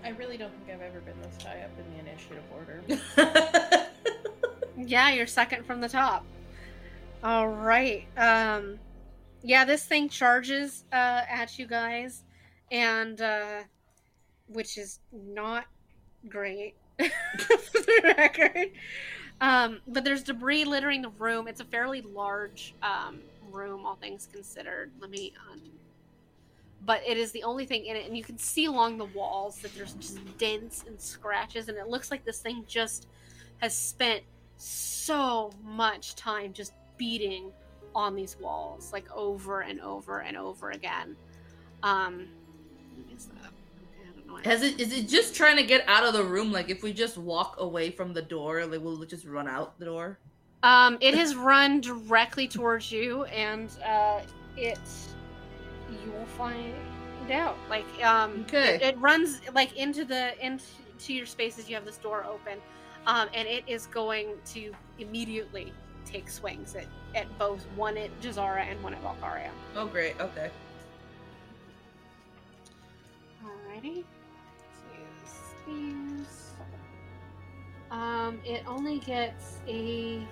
[0.04, 3.84] I really don't think I've ever been this high up in the initiative order.
[4.76, 6.24] Yeah, you're second from the top.
[7.22, 8.06] All right.
[8.16, 8.80] Um,
[9.42, 12.23] yeah, this thing charges uh, at you guys,
[12.74, 13.60] and uh,
[14.48, 15.64] which is not
[16.28, 18.72] great for the record.
[19.40, 21.46] Um, but there's debris littering the room.
[21.46, 23.20] It's a fairly large um,
[23.50, 24.90] room, all things considered.
[25.00, 25.32] Let me.
[25.50, 25.60] Um,
[26.84, 29.56] but it is the only thing in it, and you can see along the walls
[29.60, 33.06] that there's just dents and scratches, and it looks like this thing just
[33.58, 34.22] has spent
[34.56, 37.50] so much time just beating
[37.94, 41.16] on these walls like over and over and over again
[41.84, 42.26] um
[42.96, 44.50] what is that Okay, I don't know.
[44.50, 44.80] Has it?
[44.80, 46.52] Is it just trying to get out of the room?
[46.52, 49.84] Like if we just walk away from the door, like we'll just run out the
[49.86, 50.18] door.
[50.62, 54.20] um it has run directly towards you and uh
[54.56, 54.78] it
[56.04, 56.74] you will find
[57.32, 58.76] out like um Okay.
[58.76, 62.58] it, it runs like into the into your spaces you have this door open
[63.06, 65.72] um and it is going to immediately
[66.04, 69.50] take swings at, at both one at Jazara and one at Valkyria.
[69.74, 70.18] Oh great.
[70.20, 70.50] Okay.
[73.44, 74.04] Alrighty.
[74.58, 76.50] Let's use these.
[77.90, 80.26] Um, it only gets a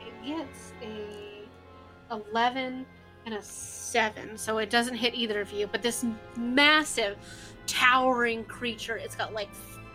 [0.00, 1.46] it gets a
[2.10, 2.86] eleven
[3.24, 5.66] and a seven, so it doesn't hit either of you.
[5.66, 6.04] But this
[6.36, 7.16] massive,
[7.66, 9.50] towering creature, it's got like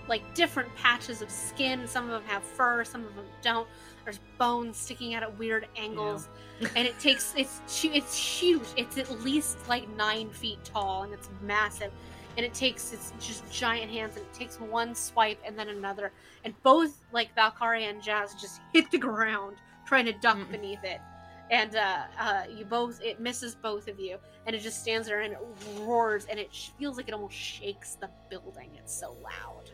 [0.08, 1.88] like different patches of skin.
[1.88, 3.68] Some of them have fur, some of them don't.
[4.04, 6.28] There's bones sticking out at weird angles,
[6.76, 8.64] and it takes it's it's huge.
[8.78, 11.92] It's at least like nine feet tall, and it's massive.
[12.38, 16.12] And it takes its just giant hands, and it takes one swipe and then another,
[16.46, 20.52] and both like Valkyria and Jazz just hit the ground trying to duck Mm.
[20.52, 21.02] beneath it.
[21.50, 25.20] And uh, uh, you both, it misses both of you, and it just stands there
[25.20, 25.40] and it
[25.82, 26.50] roars, and it
[26.80, 28.70] feels like it almost shakes the building.
[28.78, 29.70] It's so loud.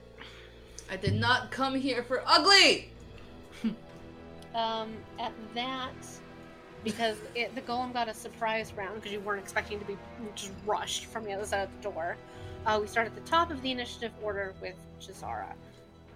[0.90, 2.92] I did not come here for ugly.
[4.58, 5.94] Um, at that
[6.84, 9.98] because it, the golem got a surprise round because you weren't expecting to be
[10.36, 12.18] just rushed from the other side of the door.
[12.66, 15.53] Uh, we start at the top of the initiative order with Jazara,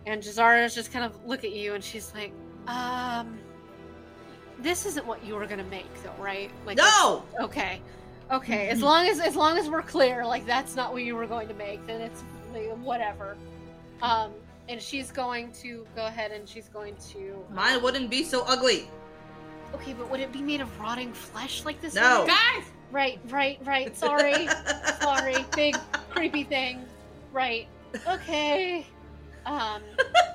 [0.05, 2.33] and Jazara is just kind of look at you and she's like,
[2.67, 3.39] um,
[4.59, 6.51] this isn't what you were gonna make though, right?
[6.65, 7.23] Like, No.
[7.39, 7.81] okay,
[8.31, 8.69] okay.
[8.69, 11.47] As long as as long as we're clear, like that's not what you were going
[11.47, 13.37] to make, then it's like, whatever.
[14.01, 14.31] Um,
[14.71, 18.87] and she's going to go ahead and she's going to Mine wouldn't be so ugly.
[19.75, 21.93] Okay, but would it be made of rotting flesh like this?
[21.93, 22.19] No.
[22.19, 22.27] one?
[22.27, 23.95] Guys, right, right, right.
[24.05, 24.47] Sorry,
[25.01, 25.45] sorry.
[25.55, 25.75] Big
[26.09, 26.85] creepy thing.
[27.33, 27.67] Right.
[28.07, 28.85] Okay.
[29.45, 29.81] Um,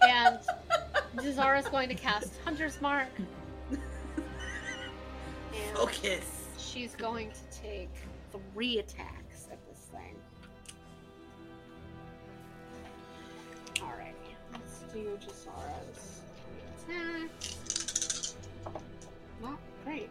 [0.09, 0.39] and
[1.17, 3.09] Jazara's going to cast Hunter's Mark.
[5.69, 6.45] And Focus.
[6.59, 7.89] she's going to take
[8.53, 9.26] three attacks
[15.05, 15.51] let's do
[16.91, 18.35] attacks.
[19.43, 20.09] Not great.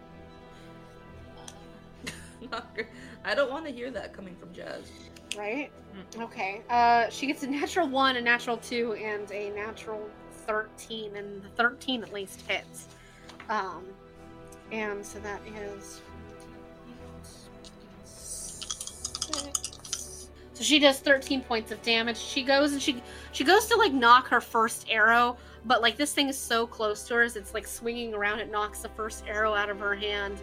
[2.52, 2.88] Not great.
[3.24, 4.92] I don't want to hear that coming from Jazz.
[5.38, 5.72] Right?
[6.20, 6.62] Okay.
[6.70, 10.10] Uh, she gets a natural one, a natural two, and a natural
[10.46, 12.88] thirteen, and the thirteen at least hits.
[13.50, 13.86] Um,
[14.72, 16.02] and so that is.
[18.06, 19.65] Six.
[20.56, 22.18] So she does 13 points of damage.
[22.18, 23.04] She goes and she
[23.34, 25.36] she goes to like knock her first arrow,
[25.66, 28.40] but like this thing is so close to hers, it's like swinging around.
[28.40, 30.38] It knocks the first arrow out of her hand,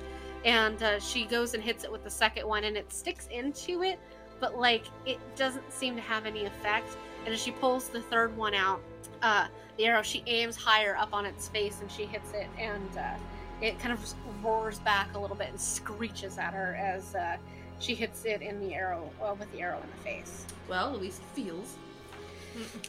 [0.44, 3.82] and uh, she goes and hits it with the second one, and it sticks into
[3.82, 3.99] it,
[4.39, 6.94] but like it doesn't seem to have any effect.
[7.24, 8.82] And as she pulls the third one out,
[9.23, 9.47] uh,
[9.78, 13.15] the arrow she aims higher up on its face, and she hits it, and uh,
[13.62, 17.39] it kind of roars back a little bit and screeches at her as uh,
[17.82, 20.46] she hits it in the arrow uh, with the arrow in the face.
[20.68, 21.76] Well, at least it feels.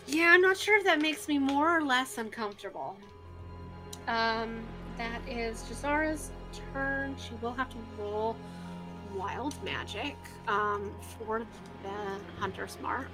[0.08, 2.96] Yeah, I'm not sure if that makes me more or less uncomfortable.
[4.08, 4.62] Um,
[4.98, 6.30] that is Jazara's
[6.74, 7.16] turn.
[7.18, 8.36] She will have to roll
[9.16, 10.16] wild magic
[10.48, 13.10] um, for the hunter's mark.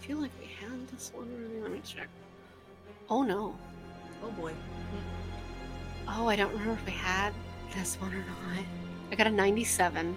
[0.00, 1.28] I feel like we had this one.
[1.28, 1.60] already.
[1.60, 2.08] Let me check.
[3.08, 3.54] Oh no.
[4.24, 4.52] Oh boy.
[6.08, 7.32] Oh, I don't remember if we had
[7.74, 8.81] this one or not.
[9.12, 10.16] I got a 97.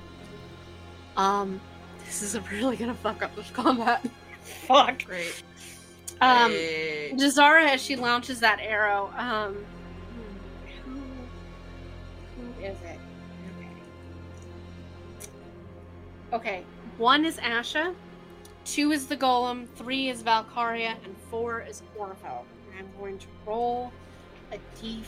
[1.17, 1.59] Um,
[2.05, 4.01] this is really gonna fuck up this combat.
[4.41, 5.03] Fuck.
[5.03, 5.43] Great.
[6.21, 7.15] Um, Great.
[7.15, 9.57] Jazara, as she launches that arrow, um,
[10.85, 10.91] who,
[12.41, 12.99] who is it?
[13.57, 13.69] Okay.
[16.31, 16.63] Okay,
[16.97, 17.93] one is Asha,
[18.63, 22.45] two is the Golem, three is Valkyria, and four is Orvo.
[22.77, 23.91] I'm going to roll
[24.53, 25.03] a d4,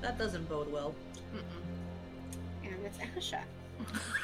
[0.00, 0.94] That doesn't bode well.
[2.84, 3.40] And it's Asha.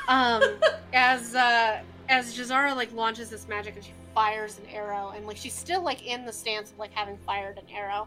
[0.09, 0.43] um,
[0.93, 5.37] as uh, as Jazara like launches this magic and she fires an arrow, and like
[5.37, 8.07] she's still like in the stance of like having fired an arrow.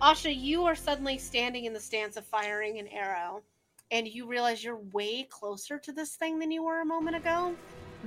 [0.00, 3.42] Asha, you are suddenly standing in the stance of firing an arrow,
[3.90, 7.54] and you realize you're way closer to this thing than you were a moment ago.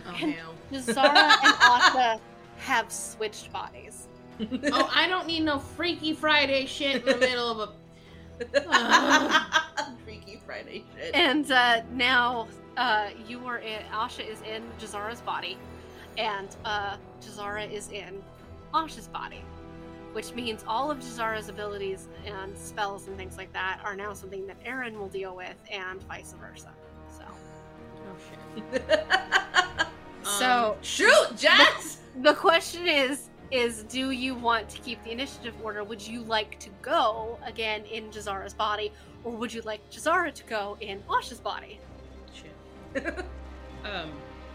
[0.08, 0.36] Oh, And-
[0.72, 0.80] no.
[0.80, 1.04] Jazara
[1.44, 2.20] and Asha
[2.58, 4.08] have switched bodies.
[4.72, 7.74] oh, I don't need no Freaky Friday shit in the middle of a.
[10.04, 11.16] Freaky Friday shit.
[11.16, 12.48] And uh, now
[12.78, 13.82] uh, you are in.
[13.92, 15.58] Asha is in Jazara's body,
[16.18, 18.22] and uh, Jazara is in
[18.74, 19.44] Asha's body,
[20.14, 24.48] which means all of Jazara's abilities and spells and things like that are now something
[24.48, 26.72] that Aaron will deal with, and vice versa.
[27.10, 27.24] So,
[28.06, 28.16] Oh
[28.72, 29.88] shit.
[30.24, 32.00] so Shoot, Jazz!
[32.22, 33.30] the question is.
[33.54, 35.84] Is do you want to keep the initiative order?
[35.84, 38.92] Would you like to go again in Jazara's body,
[39.24, 41.80] or would you like Jazara to go in Asha's body?
[42.34, 43.16] Shit.
[43.86, 44.14] Um,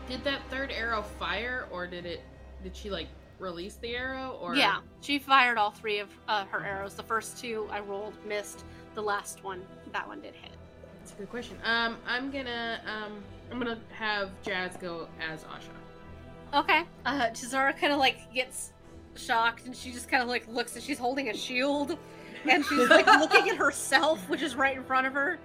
[0.09, 2.23] did that third arrow fire, or did it?
[2.63, 6.65] Did she like release the arrow, or Yeah, she fired all three of uh, her
[6.65, 6.95] arrows.
[6.95, 8.65] The first two I rolled, missed.
[8.95, 9.61] The last one,
[9.93, 10.53] that one did hit.
[11.01, 11.59] That's a good question.
[11.63, 16.59] Um, I'm gonna um, I'm gonna have Jazz go as Asha.
[16.59, 16.85] Okay.
[17.05, 18.73] Uh, Jazara kind of like gets
[19.19, 21.97] shocked, and she just kind of like looks, and she's holding a shield,
[22.49, 25.39] and she's like looking at herself, which is right in front of her.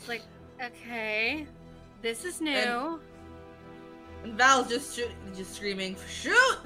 [0.00, 0.22] She's like,
[0.62, 1.46] okay,
[2.02, 3.00] this is new.
[4.24, 6.58] And Val's just shoot, just screaming, shoot!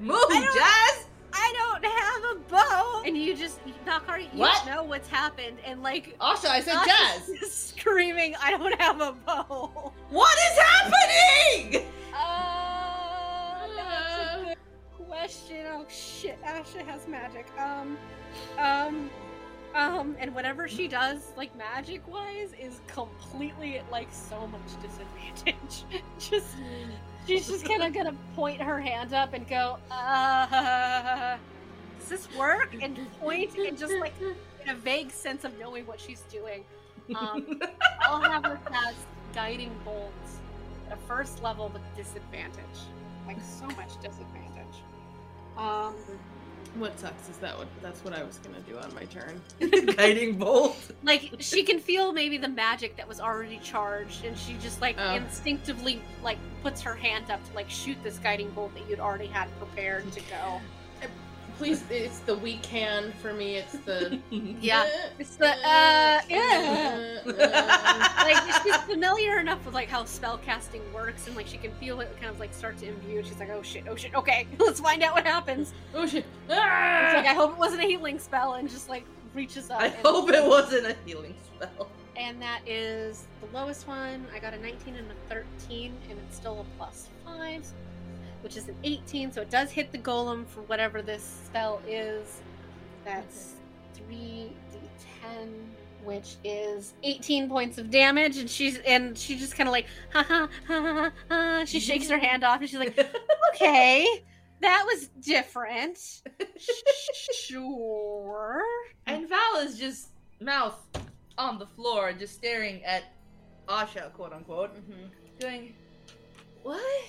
[0.00, 1.06] Move, I Jazz!
[1.32, 4.66] I don't have a bow, and you just Valkyrie, you What?
[4.66, 6.18] know what's happened, and like.
[6.20, 7.52] Asha, I said Jazz!
[7.52, 9.92] screaming, I don't have a bow.
[10.10, 11.86] What is happening?
[15.18, 15.66] Question.
[15.72, 17.46] Oh shit, Asha has magic.
[17.58, 17.98] Um,
[18.58, 19.10] um,
[19.74, 25.84] um, and whatever she does, like magic wise, is completely at like so much disadvantage.
[26.18, 26.46] just,
[27.26, 31.36] she's just kind of gonna point her hand up and go, uh,
[31.98, 32.76] does this work?
[32.80, 36.64] And point and just like in a vague sense of knowing what she's doing.
[37.18, 37.60] Um,
[38.02, 38.98] I'll have her cast
[39.34, 40.38] guiding bolts
[40.86, 42.62] at a first level with disadvantage.
[43.26, 44.47] Like so much disadvantage.
[45.58, 45.94] Um
[46.76, 49.40] What sucks is that what that's what I was gonna do on my turn.
[49.96, 50.76] Guiding bolt.
[51.02, 54.96] like she can feel maybe the magic that was already charged and she just like
[54.98, 55.14] Oh.
[55.14, 59.26] instinctively like puts her hand up to like shoot this guiding bolt that you'd already
[59.26, 60.60] had prepared to go.
[61.58, 63.56] Please, it's the we can for me.
[63.56, 64.88] It's the Yeah.
[65.18, 67.18] It's the uh yeah.
[67.26, 72.00] like she's familiar enough with like how spell casting works and like she can feel
[72.00, 73.24] it kind of like start to imbue.
[73.24, 75.74] She's like, oh shit, oh shit, okay, let's find out what happens.
[75.94, 76.24] oh shit!
[76.48, 79.04] It's like I hope it wasn't a healing spell and just like
[79.34, 79.80] reaches up.
[79.80, 81.88] I and- hope it wasn't a healing spell.
[82.16, 84.26] And that is the lowest one.
[84.34, 87.64] I got a 19 and a 13, and it's still a plus five,
[88.42, 89.32] which is an 18.
[89.32, 92.40] So it does hit the golem for whatever this spell is.
[93.04, 93.54] That's
[94.10, 94.50] 3d10,
[96.04, 98.38] which is 18 points of damage.
[98.38, 101.64] And she's and she just kind of like ha ha ha ha ha.
[101.64, 102.98] She shakes her hand off, and she's like,
[103.54, 104.24] okay,
[104.60, 106.22] that was different.
[107.32, 108.62] Sure.
[109.06, 110.08] And Val is just
[110.40, 110.78] mouth
[111.38, 113.04] on the floor, just staring at
[113.68, 115.06] Asha, quote unquote, mm-hmm.
[115.40, 115.74] going,
[116.62, 117.04] "What,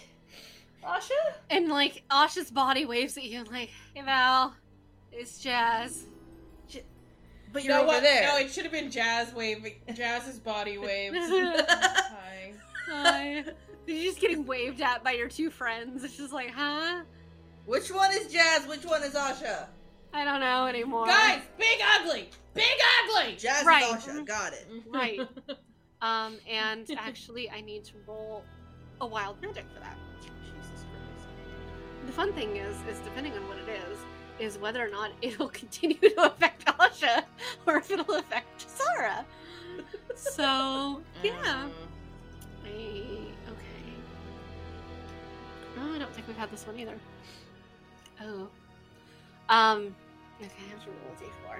[0.83, 1.09] Asha?"
[1.49, 4.55] And like Asha's body waves at you, like, "Hey Val,
[5.11, 6.03] it's Jazz."
[7.51, 8.03] But you're no, over what?
[8.03, 8.27] there.
[8.27, 9.73] No, it should have been Jazz waving.
[9.95, 11.17] Jazz's body waves.
[11.19, 12.53] Hi.
[12.87, 13.43] Hi.
[13.87, 16.03] You're just getting waved at by your two friends.
[16.03, 17.01] It's just like, huh?
[17.65, 18.67] Which one is Jazz?
[18.67, 19.65] Which one is Asha?
[20.13, 21.07] I don't know anymore.
[21.07, 22.65] Guys, big ugly, big
[23.03, 23.35] ugly.
[23.35, 23.83] Jazz Right.
[23.97, 24.25] is Asha.
[24.27, 24.67] Got it.
[24.87, 25.19] Right.
[26.01, 28.45] Um, and actually, I need to roll
[29.01, 29.97] a wild magic for that.
[32.09, 33.99] The fun thing is, is depending on what it is,
[34.39, 37.23] is whether or not it'll continue to affect Asha
[37.67, 39.23] or if it'll affect Sarah.
[40.15, 41.67] So yeah.
[42.65, 43.93] I, okay.
[45.77, 46.95] Oh, I don't think we've had this one either.
[48.23, 48.47] Oh.
[49.49, 49.95] Um.
[50.41, 51.59] Okay, I have to roll a d4.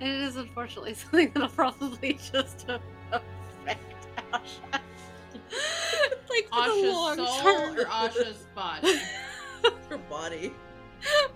[0.00, 2.66] And it is unfortunately something that'll probably just
[3.12, 4.80] affect Asha.
[6.30, 7.78] Like for the Asha's long soul term.
[7.78, 8.98] or Asha's body?
[9.88, 10.52] Her body.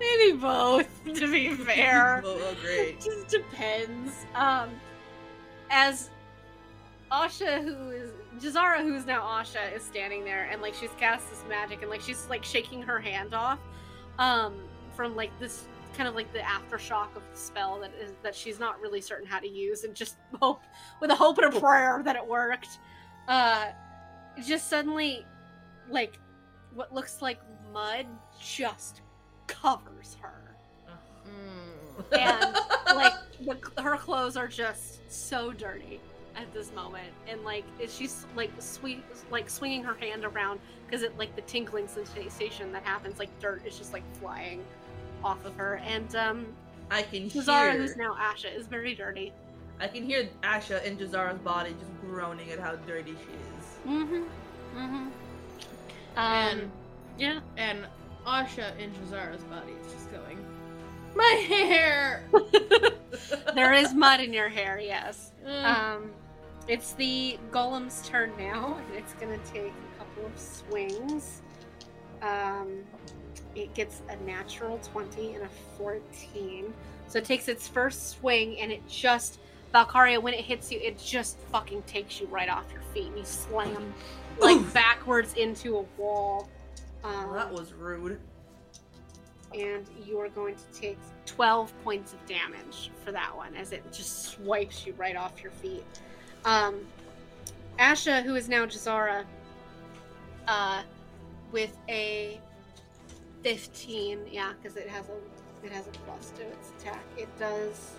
[0.01, 2.23] Maybe both, to be fair.
[2.25, 2.97] Oh, oh, great.
[2.97, 4.13] It just depends.
[4.35, 4.71] Um,
[5.71, 6.11] as
[7.13, 11.43] Asha, who is Jazara, who's now Asha, is standing there, and like she's cast this
[11.49, 13.59] magic, and like she's like shaking her hand off,
[14.19, 14.55] um,
[14.95, 18.59] from like this kind of like the aftershock of the spell that is that she's
[18.61, 20.63] not really certain how to use, and just hope
[21.01, 22.79] with a hope and a prayer that it worked.
[23.27, 23.67] Uh,
[24.47, 25.25] just suddenly,
[25.91, 26.19] like
[26.75, 27.41] what looks like
[27.73, 28.07] mud
[28.41, 29.01] just
[29.47, 30.35] covers her
[31.27, 32.19] Mm.
[32.19, 32.57] and
[32.97, 36.01] like the, her clothes are just so dirty
[36.37, 41.03] at this moment and like is she's like sweet like swinging her hand around because
[41.03, 44.63] it like the tinkling sensation that happens like dirt is just like flying
[45.23, 46.47] off of her and um
[46.91, 47.81] I can Zara hear.
[47.83, 49.33] who's now Asha is very dirty
[49.81, 53.48] I can hear Asha in Jazara's body just groaning at how dirty she is.
[53.87, 54.23] Mm-hmm
[54.77, 55.11] mm-hmm um
[56.17, 56.71] And
[57.19, 57.87] yeah and
[58.27, 60.45] Asha in Jazara's body is just going.
[61.17, 62.23] My hair.
[63.55, 65.65] there is mud in your hair yes Mm.
[65.65, 66.11] Um,
[66.67, 71.41] it's the golem's turn now, and it's gonna take a couple of swings.
[72.21, 72.83] Um,
[73.55, 75.49] it gets a natural 20 and a
[75.79, 76.73] 14.
[77.09, 79.39] So it takes its first swing, and it just,
[79.73, 83.19] Valkyria, when it hits you, it just fucking takes you right off your feet, and
[83.19, 83.93] you slam
[84.39, 84.75] like Oof.
[84.75, 86.49] backwards into a wall.
[87.05, 88.19] Um, that was rude.
[89.55, 93.83] and you are going to take 12 points of damage for that one as it
[93.93, 95.85] just swipes you right off your feet.
[96.45, 96.81] Um,
[97.79, 99.25] Asha, who is now Jazara,
[100.49, 100.83] uh,
[101.53, 102.41] with a
[103.43, 107.03] 15, yeah, because it has a it has a plus to its attack.
[107.17, 107.95] It does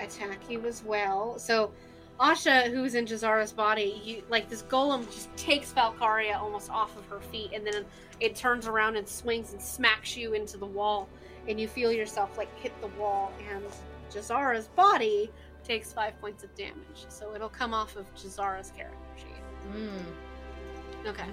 [0.00, 1.38] attack you as well.
[1.38, 1.72] So
[2.20, 7.06] Asha, who's in Jazara's body, you like this golem just takes Valkyria almost off of
[7.06, 7.84] her feet, and then
[8.20, 11.08] it turns around and swings and smacks you into the wall,
[11.48, 13.64] and you feel yourself like hit the wall, and
[14.12, 15.30] Jazara's body
[15.64, 17.06] takes five points of damage.
[17.08, 19.74] So it'll come off of Jazara's character sheet.
[19.74, 21.08] Mm.
[21.08, 21.24] Okay.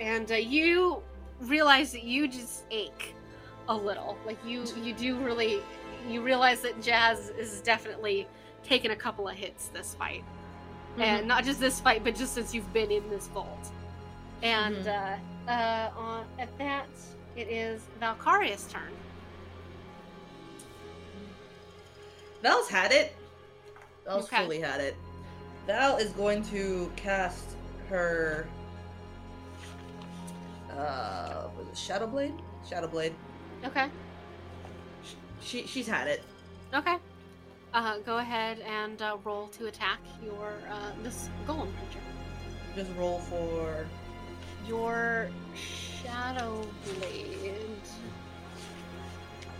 [0.00, 1.02] And uh, you
[1.40, 3.14] realize that you just ache
[3.68, 4.16] a little.
[4.24, 5.60] Like you, you do really,
[6.08, 8.26] you realize that Jazz is definitely
[8.64, 10.24] taken a couple of hits this fight,
[10.98, 13.70] and not just this fight, but just since you've been in this vault.
[14.42, 15.16] And uh,
[15.48, 16.86] uh, on at that,
[17.36, 18.92] it is Valkyria's turn.
[22.42, 23.14] Val's had it.
[24.04, 24.42] Val's Okay.
[24.42, 24.96] fully had it.
[25.66, 27.56] Val is going to cast
[27.88, 28.46] her.
[30.70, 32.34] Uh, was it Shadow Blade?
[32.68, 33.14] Shadow Blade.
[33.64, 33.88] Okay.
[35.40, 36.22] She she's had it.
[36.74, 36.96] Okay.
[37.74, 42.04] Uh, go ahead and uh, roll to attack your uh, this golem creature.
[42.74, 43.86] Just roll for.
[44.66, 47.52] Your shadow blade.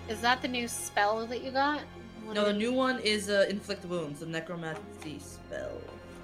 [0.08, 1.80] Is that the new spell that you got?
[2.24, 5.80] What No, the new one is uh, inflict wounds, the necromancy spell.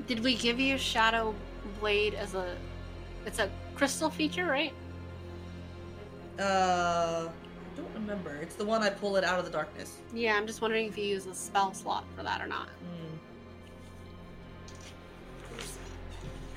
[0.07, 1.35] Did we give you Shadow
[1.79, 2.57] Blade as a?
[3.25, 4.73] It's a crystal feature, right?
[6.39, 7.29] Uh,
[7.73, 8.37] I don't remember.
[8.43, 9.97] It's the one I pull it out of the darkness.
[10.13, 12.69] Yeah, I'm just wondering if you use a spell slot for that or not.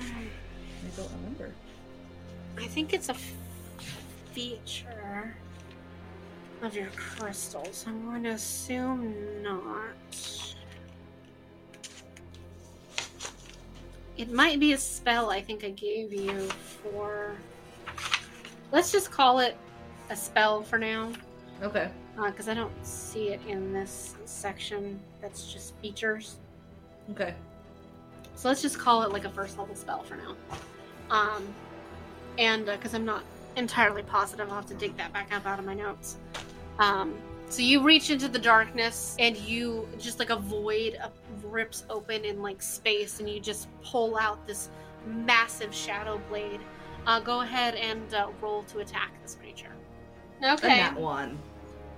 [0.00, 0.04] Hmm,
[0.86, 1.52] I don't remember.
[2.58, 3.32] I think it's a f-
[4.32, 5.34] feature
[6.62, 7.84] of your crystals.
[7.86, 10.42] I'm going to assume not.
[14.16, 17.36] It might be a spell I think I gave you for.
[18.72, 19.56] Let's just call it
[20.10, 21.12] a spell for now,
[21.62, 21.90] Okay.
[22.16, 26.36] because I don't see it in this section that's just features.
[27.12, 27.34] Okay.
[28.34, 30.36] So let's just call it like a first level spell for now.
[31.10, 31.54] Um,
[32.38, 33.22] and because I'm not
[33.56, 36.16] entirely positive, I'll have to dig that back up out of my notes.
[36.78, 37.14] Um,
[37.48, 41.08] so you reach into the darkness and you just like a void uh,
[41.44, 44.68] rips open in like space, and you just pull out this
[45.06, 46.60] massive shadow blade.
[47.06, 49.36] Uh, go ahead and uh, roll to attack this.
[50.42, 50.80] Okay.
[50.80, 51.38] And that one.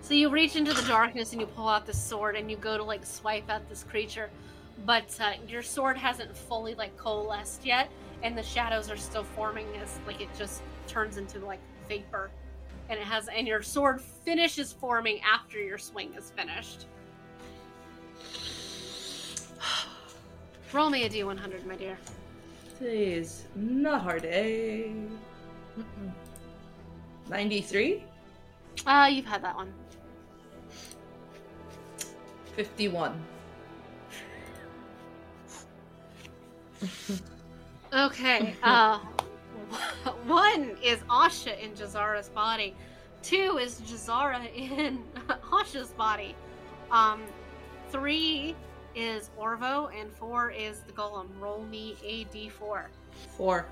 [0.00, 2.76] So you reach into the darkness and you pull out the sword and you go
[2.76, 4.30] to like swipe at this creature,
[4.86, 7.90] but uh, your sword hasn't fully like coalesced yet,
[8.22, 12.30] and the shadows are still forming as like it just turns into like vapor,
[12.88, 16.86] and it has and your sword finishes forming after your swing is finished.
[20.72, 21.98] Roll me a d100, my dear.
[22.78, 24.90] Today is not hard, eh?
[27.28, 28.04] 93?
[28.86, 29.72] Uh, you've had that one.
[32.56, 33.20] 51.
[37.92, 38.54] Okay.
[38.62, 38.98] Uh,
[40.26, 42.74] one is Asha in Jazara's body.
[43.22, 45.02] Two is Jazara in
[45.52, 46.34] Asha's body.
[46.90, 47.22] Um,
[47.90, 48.54] three
[48.94, 51.26] is Orvo, and four is the Golem.
[51.38, 52.86] Roll me a d4.
[53.36, 53.66] Four.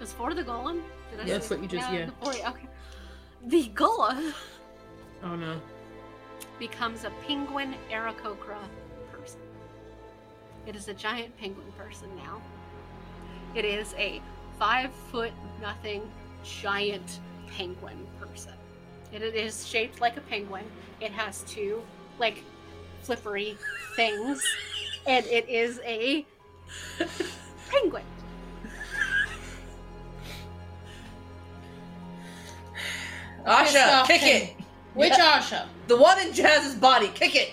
[0.00, 0.80] Is four the Golem?
[1.10, 2.08] Did I Yeah, that's what you just- yeah.
[2.22, 2.68] four, okay.
[3.46, 4.32] The Golem
[5.22, 5.60] Oh no.
[6.58, 8.56] becomes a penguin Aarakocra
[9.12, 9.40] person.
[10.66, 12.40] It is a giant penguin person now.
[13.54, 14.22] It is a
[14.58, 16.10] five foot nothing
[16.42, 18.54] giant penguin person.
[19.12, 20.64] It, it is shaped like a penguin.
[21.00, 21.82] It has two
[22.18, 22.42] like
[23.06, 23.56] flippery
[23.94, 24.42] things,
[25.06, 26.24] and it is a
[27.68, 28.04] penguin.
[33.46, 34.42] Asha, kick penguin.
[34.58, 34.64] it!
[34.94, 35.40] Which Yeah.
[35.40, 35.66] Asha?
[35.88, 37.50] The one in Jazz's body, kick it!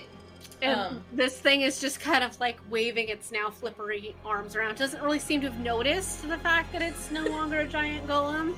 [0.61, 1.03] And Um.
[1.11, 4.77] this thing is just kind of like waving its now flippery arms around.
[4.77, 8.55] Doesn't really seem to have noticed the fact that it's no longer a giant golem.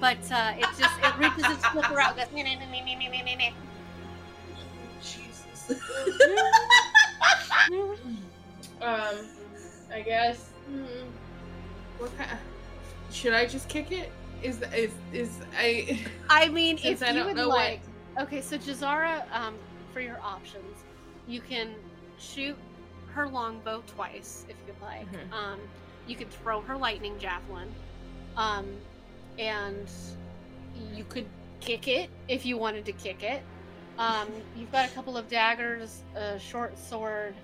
[0.00, 2.26] But uh, it just it reaches its flipper out, goes.
[5.02, 5.80] Jesus.
[8.82, 9.16] Um,
[9.92, 10.50] I guess.
[10.68, 10.84] Hmm,
[11.98, 12.38] what kind?
[13.10, 14.12] Should I just kick it?
[14.46, 15.98] Is is is I?
[16.30, 17.80] I mean, if I you would like,
[18.20, 19.56] okay, so Jazara, um,
[19.92, 20.84] for your options,
[21.26, 21.74] you can
[22.18, 22.56] shoot
[23.12, 25.10] her longbow twice if you'd like.
[25.10, 25.32] Mhm.
[25.32, 25.60] Um,
[26.06, 27.74] you could throw her lightning javelin,
[28.36, 28.66] um,
[29.36, 29.90] and
[30.94, 31.26] you could
[31.60, 33.42] kick it if you wanted to kick it.
[33.98, 37.34] Um, you've got a couple of daggers, a short sword.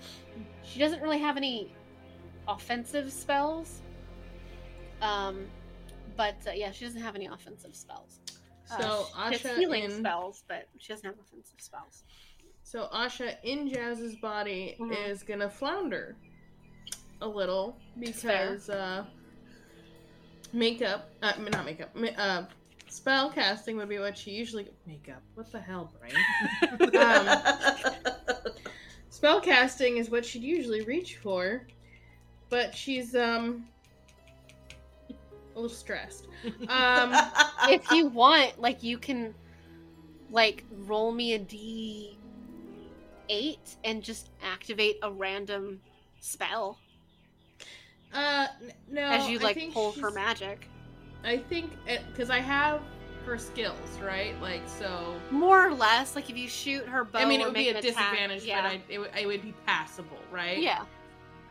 [0.62, 1.72] She doesn't really have any
[2.46, 3.80] offensive spells.
[5.00, 5.46] Um,
[6.16, 8.20] but uh, yeah, she doesn't have any offensive spells.
[8.70, 12.04] Uh, So has Asha healing in spells, but she doesn't have offensive spells.
[12.62, 15.10] so Asha in Jazz's body Mhm.
[15.10, 16.16] is gonna flounder
[17.20, 19.04] a little because uh,
[20.52, 22.46] makeup, uh, not makeup, ma- uh,
[22.88, 25.22] spell casting would be what she usually makeup.
[25.34, 26.14] What the hell, brain?
[29.10, 31.66] Spell casting is what she'd usually reach for,
[32.48, 33.68] but she's um
[35.54, 36.26] a little stressed.
[36.68, 37.14] Um,
[37.68, 39.34] if you want, like you can
[40.30, 42.16] like roll me a D
[43.28, 45.80] eight and just activate a random
[46.20, 46.78] spell
[48.14, 50.68] uh, n- no, as you I like pull for magic.
[51.24, 51.72] I think
[52.10, 52.80] because I have
[53.24, 54.38] her skills, right?
[54.40, 55.14] Like so.
[55.30, 57.70] More or less, like if you shoot her bow, I mean, it would be a
[57.70, 58.62] attack- disadvantage, yeah.
[58.62, 60.58] but I, it, would- it would be passable, right?
[60.58, 60.84] yeah.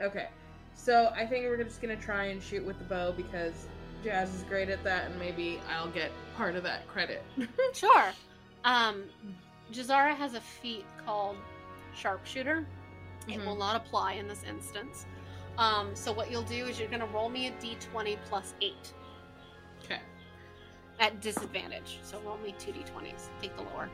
[0.01, 0.27] Okay.
[0.75, 3.67] So I think we're just gonna try and shoot with the bow because
[4.03, 7.23] Jazz is great at that, and maybe I'll get part of that credit.
[7.73, 8.11] Sure.
[8.65, 9.03] Um,
[9.71, 11.37] Jazara has a feat called
[11.95, 12.65] Sharpshooter.
[13.27, 13.45] It Mhm.
[13.45, 15.05] will not apply in this instance.
[15.57, 18.93] Um, so what you'll do is you're going to roll me a d20 plus 8
[19.83, 19.99] Okay.
[20.99, 21.99] at disadvantage.
[22.03, 23.29] So roll me two d20s.
[23.41, 23.89] Take the lower.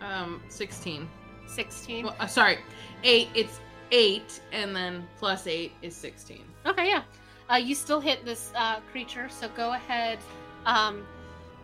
[0.00, 1.08] Um, 16.
[1.46, 2.04] 16.
[2.06, 2.58] Well, uh, sorry,
[3.04, 3.28] 8.
[3.34, 3.60] It's
[3.90, 6.44] 8, and then plus 8 is 16.
[6.66, 7.02] Okay, yeah.
[7.50, 10.18] Uh, you still hit this uh, creature, so go ahead.
[10.66, 11.06] Um,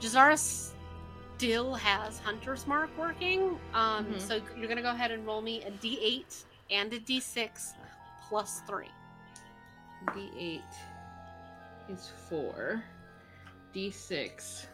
[0.01, 0.39] Jazara
[1.37, 4.21] still has Hunter's Mark working, um, Mhm.
[4.21, 7.75] so you're gonna go ahead and roll me a D8 and a D6
[8.29, 8.91] plus three.
[10.09, 10.63] D8
[11.89, 12.83] is 4.
[13.75, 14.67] D6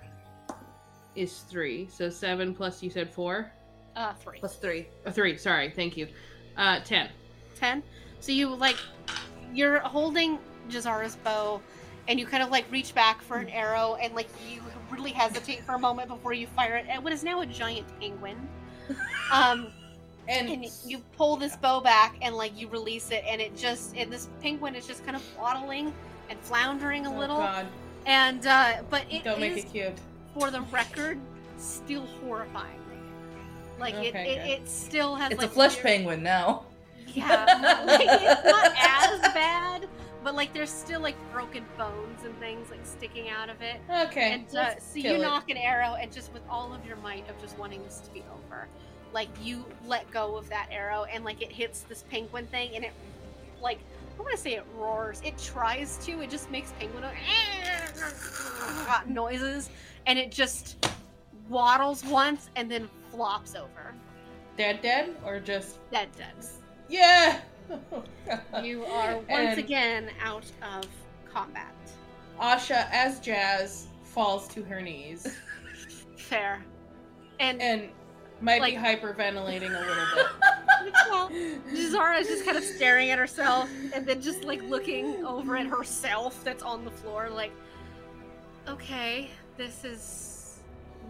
[1.17, 1.89] is 3.
[1.89, 3.51] So 7 plus, you said 4?
[3.97, 4.39] Uh, three.
[4.39, 4.87] Plus three.
[5.05, 6.07] Uh, 3, sorry, thank you.
[6.57, 7.11] Uh, 10.
[7.57, 7.83] 10.
[8.21, 8.77] So you like
[9.53, 10.39] you're holding
[10.71, 11.61] Jazara's bow
[12.09, 15.63] and you kind of like reach back for an arrow and like you really hesitate
[15.65, 18.37] for a moment before you fire it at what is now a giant penguin.
[19.33, 19.69] Um
[20.29, 24.13] and you pull this bow back and like you release it and it just and
[24.13, 25.93] this penguin is just kind of waddling
[26.29, 27.67] and floundering a Oh, little God.
[28.07, 29.93] and uh but it Don't make is, it cute.
[30.39, 31.19] for the record
[31.59, 32.79] still horrifying.
[33.79, 34.63] Like it, Okay, it, good.
[34.65, 36.65] it still has It's like a flesh weird- penguin now.
[37.09, 39.89] Yeah, like, it's not as bad,
[40.23, 43.81] but like there's still like broken bones and things like sticking out of it.
[44.09, 44.33] Okay.
[44.35, 45.21] And uh, so you it.
[45.21, 48.11] knock an arrow, and just with all of your might of just wanting this to
[48.11, 48.69] be over,
[49.13, 52.85] like you let go of that arrow, and like it hits this penguin thing, and
[52.85, 52.93] it
[53.63, 53.79] like
[54.19, 55.21] I want to say it roars.
[55.25, 56.21] It tries to.
[56.21, 57.05] It just makes penguin
[59.09, 59.71] noises,
[60.07, 60.87] and it just
[61.49, 63.95] waddles once and then flops over.
[64.57, 66.35] Dead, dead, or just Dead, dead.
[66.89, 67.41] yeah.
[68.63, 70.85] You are once And- again out of
[71.33, 71.75] combat.
[72.41, 75.37] Asha, as Jazz falls to her knees
[76.17, 76.65] Fair.
[77.39, 77.91] And, and
[78.41, 80.27] might Like- be hyperventilating a little bit.
[81.11, 81.31] well,
[81.91, 85.67] Zara is just kind of staring at herself and then just like looking over at
[85.67, 87.53] herself that's on the floor, like,
[88.69, 90.59] okay, this is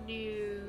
[0.07, 0.61] new.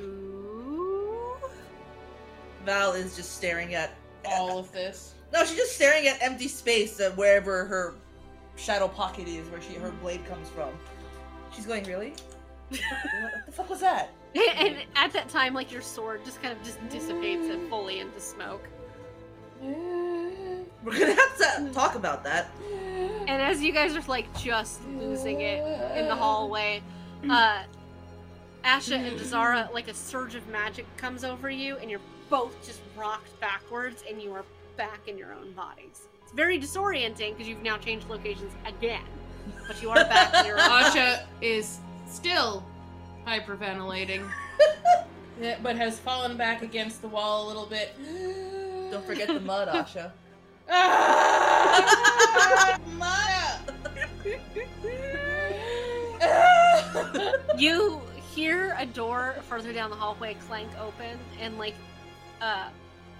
[2.65, 3.95] Val is just staring at
[4.25, 5.15] All of this.
[5.33, 7.95] No, she's just staring at empty space uh, wherever her
[8.55, 10.69] shadow pocket is, where she her blade comes from.
[11.53, 12.13] She's going, really?
[12.69, 12.81] what,
[13.21, 14.11] what the fuck was that?
[14.33, 18.19] And at that time, like your sword just kind of just dissipates it fully into
[18.19, 18.65] smoke.
[19.61, 22.49] We're gonna have to talk about that.
[23.27, 25.61] And as you guys are like just losing it
[25.97, 26.81] in the hallway,
[27.29, 27.63] uh,
[28.63, 32.79] Asha and Zara, like a surge of magic comes over you, and you're both just
[32.95, 34.45] rocked backwards, and you are
[34.81, 36.07] back in your own bodies.
[36.23, 39.03] It's very disorienting because you've now changed locations again,
[39.67, 40.69] but you are back in your own.
[40.69, 41.77] Asha is
[42.07, 42.65] still
[43.27, 44.27] hyperventilating,
[45.61, 47.95] but has fallen back against the wall a little bit.
[48.89, 50.11] Don't forget the mud, Asha.
[52.97, 53.59] Maya!
[57.57, 58.01] You
[58.33, 61.75] hear a door further down the hallway clank open, and like,
[62.41, 62.69] uh,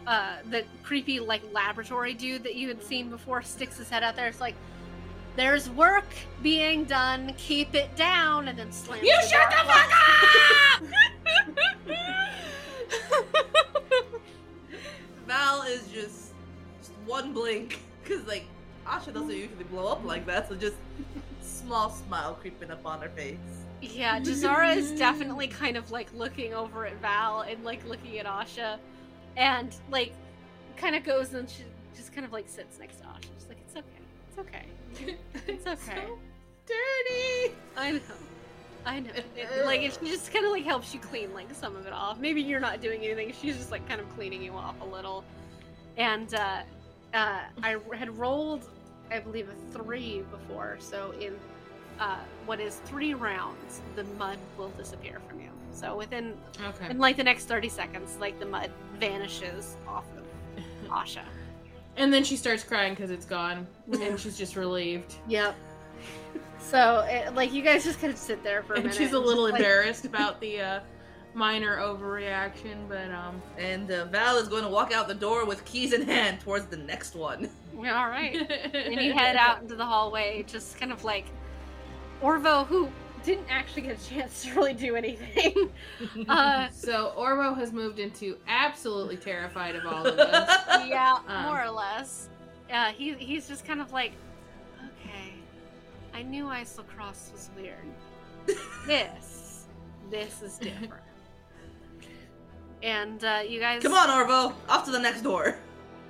[0.07, 4.15] uh, the creepy like laboratory dude that you had seen before sticks his head out
[4.15, 4.27] there.
[4.27, 4.55] It's like,
[5.35, 6.07] "There's work
[6.41, 7.33] being done.
[7.38, 9.03] Keep it down," and then slams.
[9.03, 9.91] You the shut the fuck
[10.73, 10.83] up!
[15.27, 16.33] Val is just,
[16.80, 18.45] just one blink, because, like,
[18.85, 20.75] Asha doesn't usually blow up like that, so just
[21.41, 23.38] small smile creeping up on her face.
[23.81, 28.25] Yeah, Jazara is definitely kind of like looking over at Val and like looking at
[28.25, 28.77] Asha,
[29.38, 30.14] and like
[30.77, 31.64] kind of goes and she
[31.95, 33.26] just kind of like sits next to Asha.
[33.38, 33.85] She's like, "It's okay,
[34.30, 36.19] it's okay, it's okay." So
[36.68, 37.56] dirty.
[37.77, 38.00] I know.
[38.85, 39.11] I know.
[39.35, 42.19] It, like it just kind of like helps you clean like some of it off.
[42.19, 43.34] Maybe you're not doing anything.
[43.40, 45.24] She's just like kind of cleaning you off a little.
[45.98, 46.61] And uh,
[47.14, 48.68] uh, I had rolled,
[49.11, 50.77] I believe, a three before.
[50.80, 51.35] So in
[52.00, 55.50] uh, what is three rounds, the mud will disappear from you.
[55.74, 56.35] So within
[56.66, 56.90] Okay.
[56.90, 61.23] in like the next thirty seconds, like the mud vanishes off of Asha.
[61.97, 65.15] And then she starts crying because it's gone, and she's just relieved.
[65.27, 65.55] Yep.
[66.59, 68.97] So, it, like, you guys just kind of sit there for a And minute.
[68.97, 70.80] she's a little just, like, embarrassed about the uh,
[71.33, 73.41] minor overreaction, but um.
[73.57, 76.67] And uh, Val is going to walk out the door with keys in hand towards
[76.67, 77.49] the next one.
[77.77, 78.35] Yeah, all right.
[78.73, 81.25] and you head out into the hallway, just kind of like
[82.21, 82.89] Orvo, who
[83.24, 85.69] didn't actually get a chance to really do anything.
[86.30, 90.88] uh, So Orvo has moved into absolutely terrified of all of this.
[90.88, 91.43] yeah, Um.
[91.45, 92.30] more or less.
[92.72, 94.14] Uh, he he's just kind of like,
[94.80, 95.33] okay,
[96.14, 97.85] I knew Isla Cross was weird.
[98.88, 99.66] this,
[100.09, 101.03] this is different.
[102.83, 105.56] And uh, you guys, Come on, Orvo, off to the next door.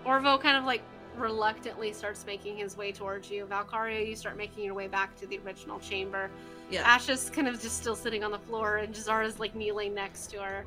[0.06, 0.82] Orvo kind of like
[1.18, 3.46] reluctantly starts making his way towards you.
[3.46, 6.30] Valkyria, you start making your way back to the original chamber.
[6.72, 6.96] Yeah.
[6.96, 10.42] Asha's kind of just still sitting on the floor, and Jazara's like kneeling next to
[10.42, 10.66] her.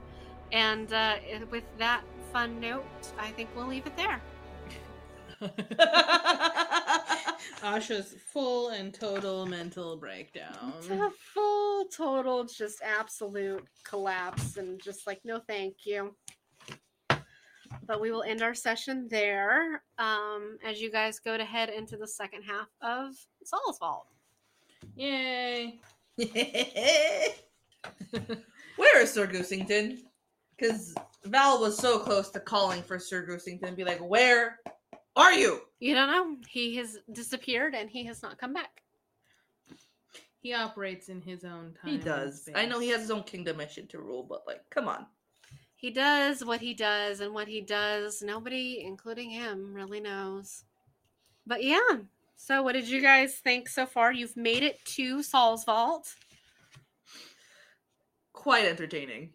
[0.52, 1.16] And uh,
[1.50, 2.02] with that
[2.32, 2.84] fun note,
[3.18, 4.20] I think we'll leave it there.
[7.62, 10.74] Asha's full and total mental breakdown.
[10.78, 16.14] It's a full, total, just absolute collapse, and just like, no, thank you.
[17.86, 21.96] But we will end our session there um, as you guys go to head into
[21.96, 24.06] the second half of Sal's Vault.
[24.96, 25.80] Yay!
[28.76, 29.98] Where is Sir Goosington?
[30.56, 30.94] Because
[31.24, 34.60] Val was so close to calling for Sir Goosington, and be like, "Where
[35.16, 36.36] are you?" You don't know.
[36.48, 38.82] He has disappeared and he has not come back.
[40.40, 41.90] He operates in his own time.
[41.90, 42.48] He does.
[42.54, 45.06] I know he has his own kingdom mission to rule, but like, come on.
[45.74, 50.64] He does what he does, and what he does, nobody, including him, really knows.
[51.46, 51.98] But yeah.
[52.36, 54.12] So, what did you guys think so far?
[54.12, 56.14] You've made it to Sal's Vault.
[58.32, 59.30] Quite entertaining.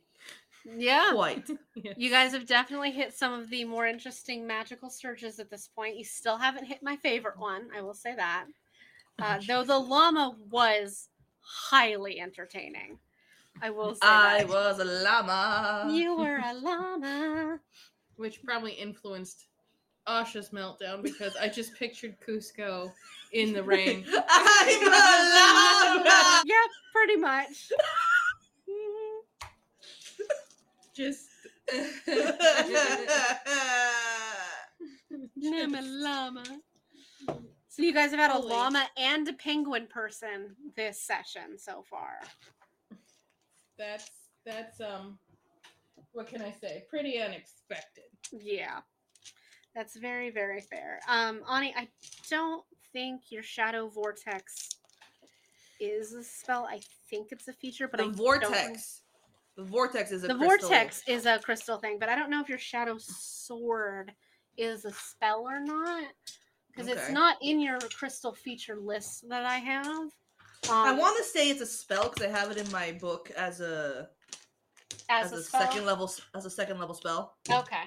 [0.66, 1.12] Yeah.
[1.14, 1.50] Quite.
[1.98, 5.98] You guys have definitely hit some of the more interesting magical surges at this point.
[5.98, 8.46] You still haven't hit my favorite one, I will say that.
[9.18, 11.08] Uh, though the llama was
[11.40, 13.00] highly entertaining.
[13.62, 14.50] I will say I that.
[14.50, 15.88] was a llama.
[15.92, 17.60] You were a llama.
[18.18, 19.48] Which probably influenced
[20.10, 22.92] Asha's meltdown because I just pictured Kuzco
[23.32, 24.04] in the rain.
[24.08, 24.90] I'm a
[26.04, 26.42] llama.
[26.46, 26.56] yeah,
[26.94, 27.72] pretty much.
[30.96, 31.28] Just
[31.72, 31.86] I'm
[35.76, 36.44] a llama.
[37.70, 42.20] So you guys have had a llama and a penguin person this session so far.
[43.78, 44.10] that's
[44.46, 45.18] that's um
[46.12, 46.84] what can I say?
[46.90, 48.04] Pretty unexpected.
[48.34, 48.80] Yeah.
[49.76, 51.00] That's very, very fair.
[51.08, 51.88] Um, Ani, I
[52.30, 54.70] don't think your shadow vortex
[55.80, 56.68] is a spell.
[56.70, 59.02] I think it's a feature, but I the don't- vortex.
[59.56, 60.70] The vortex is a The crystal.
[60.70, 64.14] vortex is a crystal thing, but I don't know if your shadow sword
[64.58, 66.08] is a spell or not.
[66.70, 69.86] Because it's not in your crystal feature list that I have.
[69.88, 70.12] Um,
[70.70, 73.60] I want to say it's a spell because I have it in my book as
[73.60, 74.10] a
[75.10, 77.36] as, as, a, a, second level as a second level spell.
[77.52, 77.84] Okay.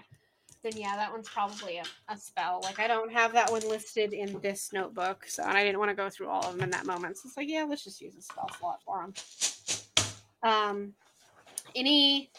[0.62, 2.60] Then yeah, that one's probably a, a spell.
[2.62, 5.91] Like I don't have that one listed in this notebook, so and I didn't want
[5.91, 7.18] to go through all of them in that moment.
[7.18, 9.15] So it's like, yeah, let's just use a spell slot for them.
[10.44, 10.94] Um,
[11.74, 12.31] any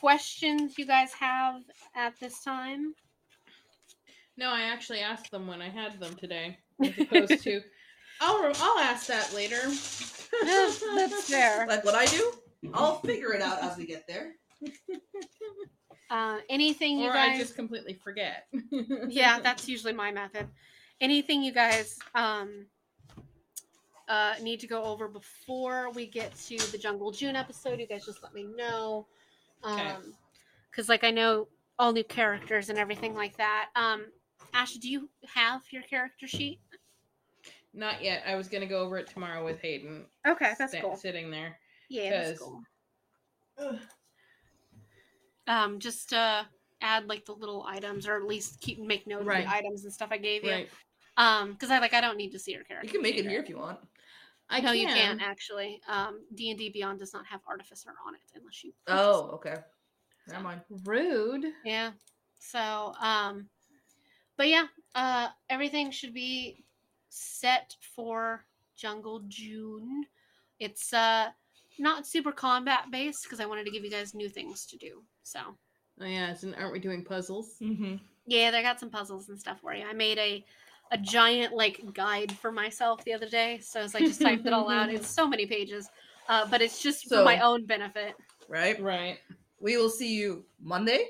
[0.00, 1.62] questions you guys have
[1.94, 2.94] at this time?
[4.36, 7.60] No, I actually asked them when I had them today, as opposed to.
[8.20, 9.60] I'll I'll ask that later.
[10.42, 11.66] That's, that's fair.
[11.68, 12.32] Like what I do,
[12.72, 14.34] I'll figure it out as we get there.
[16.10, 17.36] Uh, anything you or guys?
[17.36, 18.46] I just completely forget.
[19.08, 20.48] yeah, that's usually my method.
[21.00, 22.66] Anything you guys um
[24.08, 28.04] uh need to go over before we get to the Jungle June episode, you guys
[28.04, 29.06] just let me know.
[29.62, 29.94] Um Okay.
[30.72, 33.70] cuz like I know all new characters and everything like that.
[33.74, 34.06] Um
[34.52, 36.60] Ash, do you have your character sheet?
[37.72, 38.22] Not yet.
[38.26, 40.04] I was gonna go over it tomorrow with Hayden.
[40.26, 40.96] Okay, that's sta- cool.
[40.96, 41.58] Sitting there.
[41.88, 42.48] Yeah, that's 'cause-
[43.58, 43.78] cool.
[45.46, 46.44] Um just uh
[46.80, 49.44] add like the little items or at least keep make note Right.
[49.44, 50.50] of the items and stuff I gave you.
[50.50, 50.68] Right.
[51.16, 52.86] Um cuz I like I don't need to see your character.
[52.86, 53.78] You can make it here if you want.
[54.50, 54.96] I no, you can.
[54.96, 55.80] can't actually.
[55.88, 58.72] Um, D and D Beyond does not have Artificer on it unless you.
[58.86, 59.32] Oh, it.
[59.36, 59.56] okay.
[60.28, 60.60] Never mind.
[60.84, 61.46] Rude.
[61.64, 61.92] yeah.
[62.38, 63.48] So, um,
[64.36, 66.62] but yeah, uh, everything should be
[67.08, 68.44] set for
[68.76, 70.04] Jungle June.
[70.58, 71.30] It's uh
[71.78, 75.02] not super combat based because I wanted to give you guys new things to do.
[75.24, 75.40] So
[76.00, 77.56] Oh yeah, isn't aren't we doing puzzles?
[77.62, 77.96] Mm-hmm.
[78.26, 79.84] yeah, they got some puzzles and stuff for you.
[79.84, 80.44] I made a
[80.92, 84.52] a giant like guide for myself the other day, so as I just typed it
[84.52, 85.88] all out, it's so many pages.
[86.28, 88.14] Uh, but it's just for my own benefit.
[88.48, 88.80] Right.
[88.80, 89.18] Right.
[89.60, 91.08] We will see you Monday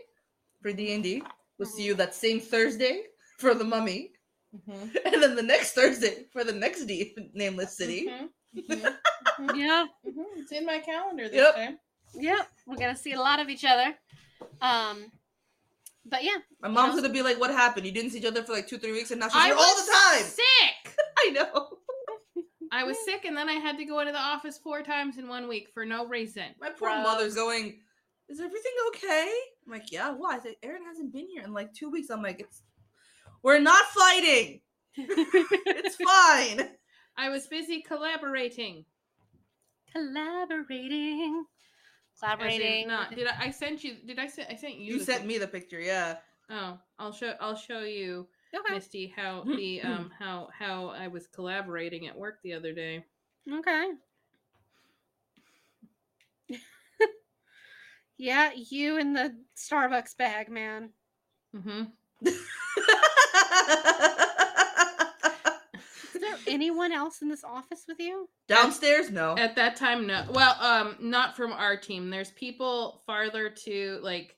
[0.62, 1.22] for D and D.
[1.58, 3.04] We'll see you that same Thursday
[3.38, 4.12] for the Mummy,
[4.54, 4.96] Mhm.
[5.04, 8.06] and then the next Thursday for the next D nameless city.
[8.08, 8.28] Mhm.
[8.68, 8.96] Mhm.
[9.56, 9.86] Yeah.
[10.04, 11.54] It's in my calendar this Yep.
[11.56, 11.78] time.
[12.16, 13.94] Yep, we're gonna see a lot of each other.
[14.60, 15.10] Um,
[16.06, 17.86] but yeah, My mom's know- gonna be like, "What happened?
[17.86, 19.56] You didn't see each other for like two, three weeks, and now she's I here
[19.56, 20.96] all the time." Sick.
[21.18, 21.78] I know.
[22.72, 25.28] I was sick, and then I had to go into the office four times in
[25.28, 26.44] one week for no reason.
[26.60, 27.02] My poor Gross.
[27.04, 27.80] mother's going.
[28.28, 29.30] Is everything okay?
[29.66, 30.10] I'm like, yeah.
[30.10, 30.36] Why?
[30.36, 32.10] I said, Aaron hasn't been here in like two weeks.
[32.10, 32.62] I'm like, it's.
[33.42, 34.60] We're not fighting.
[34.96, 36.70] It's fine.
[37.16, 38.84] I was busy collaborating.
[39.92, 41.46] collaborating, As in
[42.24, 42.88] collaborating.
[42.88, 43.96] Not did I, I sent you?
[44.06, 44.48] Did I send?
[44.50, 44.94] I sent you.
[44.94, 46.16] You sent pic- me the picture, yeah.
[46.50, 47.34] Oh, I'll show.
[47.40, 52.38] I'll show you, Okay, Misty, how the um how how I was collaborating at work
[52.42, 53.04] the other day.
[53.52, 53.90] okay.
[58.16, 60.90] Yeah, you in the Starbucks bag, man.
[61.54, 61.82] Mm-hmm.
[66.24, 68.28] Is there anyone else in this office with you?
[68.48, 69.10] Downstairs?
[69.10, 69.36] No.
[69.36, 70.24] At that time, no.
[70.30, 72.10] Well, um, not from our team.
[72.10, 74.36] There's people farther to like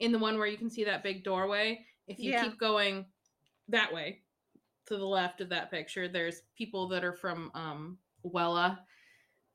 [0.00, 1.84] in the one where you can see that big doorway.
[2.08, 2.44] If you Yeah.
[2.44, 3.06] keep going
[3.68, 4.22] that way
[4.86, 8.78] to the left of that picture, there's people that are from um Wella.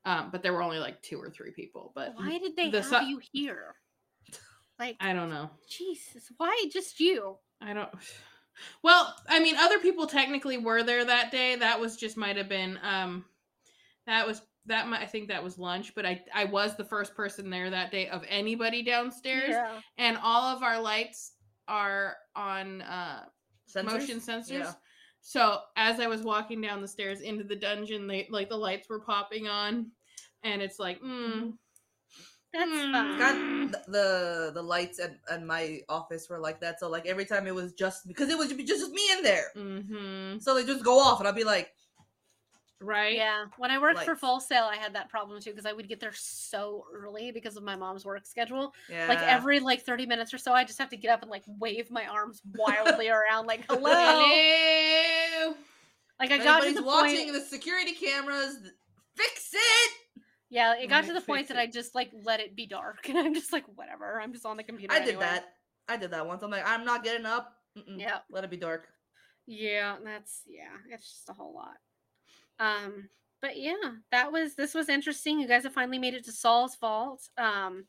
[0.06, 1.92] Um, but there were only like two or three people.
[1.94, 3.76] But Why did they the have su- you here?
[4.80, 5.50] Like, I don't know.
[5.70, 7.38] Jesus, why just you?
[7.60, 7.90] I don't.
[8.84, 11.56] Well, I mean, other people technically were there that day.
[11.56, 12.80] That was just might have been.
[12.84, 13.26] Um,
[14.06, 14.88] that was that.
[14.88, 17.92] Might, I think that was lunch, but I I was the first person there that
[17.92, 19.80] day of anybody downstairs, Yeah.
[19.98, 21.34] and all of our lights
[21.68, 23.26] are on uh
[23.70, 23.84] Sensors?
[23.86, 24.50] motion sensors.
[24.50, 24.74] Yeah.
[25.22, 28.88] So as I was walking down the stairs into the dungeon, they like the lights
[28.90, 29.92] were popping on,
[30.44, 31.52] and it's like, mm,
[32.54, 32.92] That's Mm.
[32.92, 33.18] fine.
[33.72, 36.80] God, the the lights at, at my office were like that.
[36.80, 39.52] So like every time it was just because it was just, just me in there,
[39.56, 40.40] mm-hmm.
[40.40, 41.74] so they just go off, and I'd be like,
[42.80, 44.20] right, Yeah, when I worked for Lights.
[44.22, 47.58] Full Sail, I had that problem too because I would get there so early because
[47.58, 48.74] of my mom's work schedule.
[48.90, 49.08] yeah.
[49.08, 51.44] Like every like thirty minutes or so, I just have to get up and like
[51.60, 53.92] wave my arms wildly around, like hello.
[53.94, 55.54] Hello.
[56.20, 57.34] Like I If got to the watching point.
[57.34, 58.58] the security cameras.
[59.16, 59.92] Fix it.
[60.50, 61.58] Yeah, it got to the point that.
[61.58, 64.22] I just like let it be dark, and I'm just like whatever.
[64.22, 64.94] I'm just on the computer.
[64.94, 65.26] I did anyway.
[65.26, 65.54] that.
[65.90, 66.44] I did that once.
[66.44, 67.54] I'm like, I'm not getting up.
[67.78, 68.00] Mm-mm.
[68.00, 68.20] Yeah.
[68.30, 68.88] Let it be dark.
[69.46, 71.78] Yeah, that's yeah, it's just a whole lot.
[72.60, 73.10] Um,
[73.42, 73.76] but yeah,
[74.12, 75.40] that was this was interesting.
[75.40, 77.86] You guys have finally made it to Sal's Vault, um,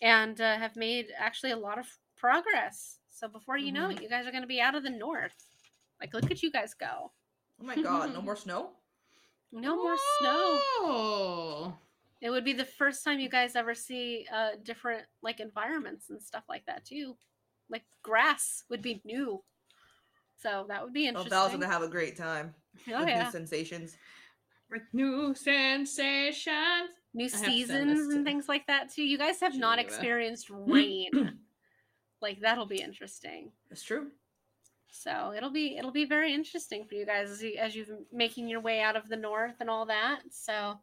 [0.00, 1.86] and uh, have made actually a lot of
[2.16, 2.98] progress.
[3.10, 5.34] So before you know it, you guys are going to be out of the north.
[6.00, 7.12] Like, look at you guys go.
[7.60, 8.70] Oh my god, no more snow.
[9.50, 11.78] No more snow.
[12.20, 16.20] It would be the first time you guys ever see uh, different like environments and
[16.20, 17.16] stuff like that too.
[17.70, 19.42] Like grass would be new.
[20.42, 21.30] So that would be Oh, interesting.
[21.30, 22.54] Val's gonna have a great time
[22.92, 23.24] oh with yeah.
[23.24, 23.96] new sensations.
[24.70, 26.88] With new sensations.
[27.14, 29.02] new I have to send this seasons and things like that too.
[29.02, 31.38] You guys have not experienced rain.
[32.20, 33.52] like that'll be interesting.
[33.70, 34.08] That's true.
[34.90, 38.48] So it'll be it'll be very interesting for you guys as you as you've making
[38.48, 40.20] your way out of the north and all that.
[40.30, 40.78] So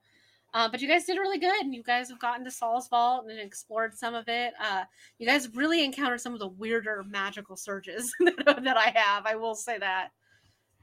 [0.55, 3.25] uh, but you guys did really good, and you guys have gotten to Sal's Vault
[3.29, 4.53] and explored some of it.
[4.57, 4.85] Uh,
[5.19, 9.25] you guys really encountered some of the weirder magical surges that, I have.
[9.25, 10.11] I will say that.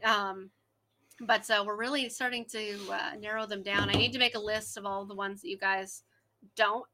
[0.05, 0.51] Um,
[1.23, 3.89] but uh, we're really starting to uh, narrow them down.
[3.89, 6.03] I need to make a list of all the ones that you guys
[6.55, 6.85] don't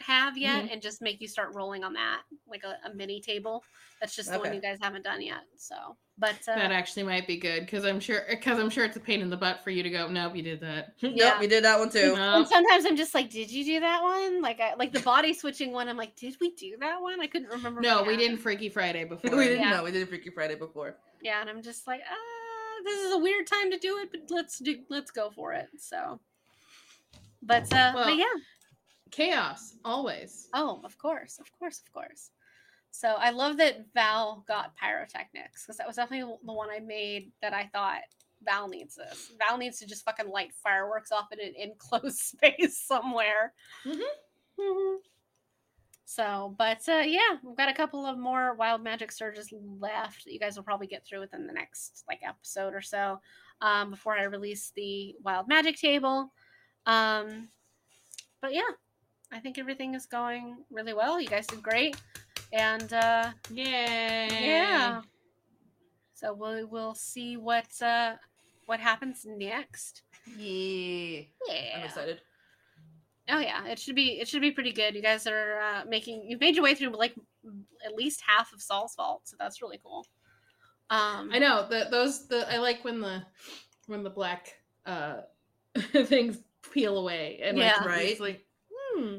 [0.00, 3.62] have yet, and just make you start rolling on that, like a, a mini table.
[4.00, 5.42] That's just the one you guys haven't done yet.
[5.56, 5.76] So,
[6.18, 9.00] but uh, That actually might be good because I'm sure because I'm sure it's a
[9.00, 10.06] pain in the butt for you to go.
[10.08, 10.94] Nope, you did that.
[11.02, 11.10] Yeah.
[11.14, 12.14] Yep, we did that one too.
[12.14, 12.36] No.
[12.38, 14.40] and sometimes I'm just like, did you do that one?
[14.40, 15.88] Like, I like the body switching one.
[15.88, 17.20] I'm like, did we do that one?
[17.20, 17.80] I couldn't remember.
[17.80, 18.18] No, we it.
[18.18, 19.36] didn't Freaky Friday before.
[19.36, 19.70] we didn't Yeah.
[19.76, 19.84] know.
[19.84, 20.96] We did Freaky Friday before.
[21.22, 24.20] Yeah, and I'm just like, ah, this is a weird time to do it, but
[24.30, 25.68] let's do, let's go for it.
[25.78, 26.20] So,
[27.42, 28.24] but uh, Well- but yeah.
[29.10, 30.48] Chaos always.
[30.54, 32.30] Oh, of course, of course, of course.
[32.94, 37.32] So I love that Val got pyrotechnics because that was definitely the one I made
[37.42, 38.02] that I thought
[38.44, 39.32] Val needs this.
[39.36, 43.52] Val needs to just fucking light fireworks off in an enclosed space somewhere.
[43.84, 44.00] Mhm.
[44.60, 44.96] Mhm.
[46.04, 50.32] So, but uh, yeah, we've got a couple of more wild magic surges left that
[50.32, 53.18] you guys will probably get through within the next like episode or so
[53.60, 56.32] um, before I release the wild magic table.
[56.86, 57.48] Um,
[58.40, 58.70] but yeah,
[59.32, 61.20] I think everything is going really well.
[61.20, 61.96] You guys did great,
[62.54, 64.28] and uh, Yay.
[64.46, 65.02] yeah.
[66.14, 68.14] So we will we'll see what uh,
[68.66, 70.02] what happens next.
[70.38, 71.22] Yeah.
[71.48, 71.76] Yeah.
[71.78, 72.20] I'm excited.
[73.28, 74.94] Oh yeah, it should be it should be pretty good.
[74.94, 77.14] You guys are uh, making you've made your way through like
[77.84, 80.06] at least half of Sal's Vault, so that's really cool.
[80.90, 83.22] Um, I know the those the I like when the
[83.86, 84.52] when the black
[84.86, 85.22] uh
[85.78, 86.38] things
[86.72, 87.76] peel away and like, Yeah.
[87.78, 88.20] it's Right.
[88.20, 89.16] like hmm.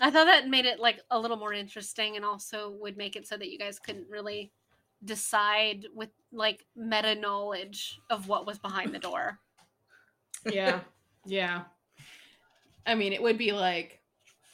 [0.00, 3.26] I thought that made it like a little more interesting, and also would make it
[3.26, 4.52] so that you guys couldn't really
[5.04, 9.38] decide with like meta knowledge of what was behind the door.
[10.44, 10.80] yeah
[11.26, 11.62] yeah.
[12.86, 14.00] I mean, it would be like,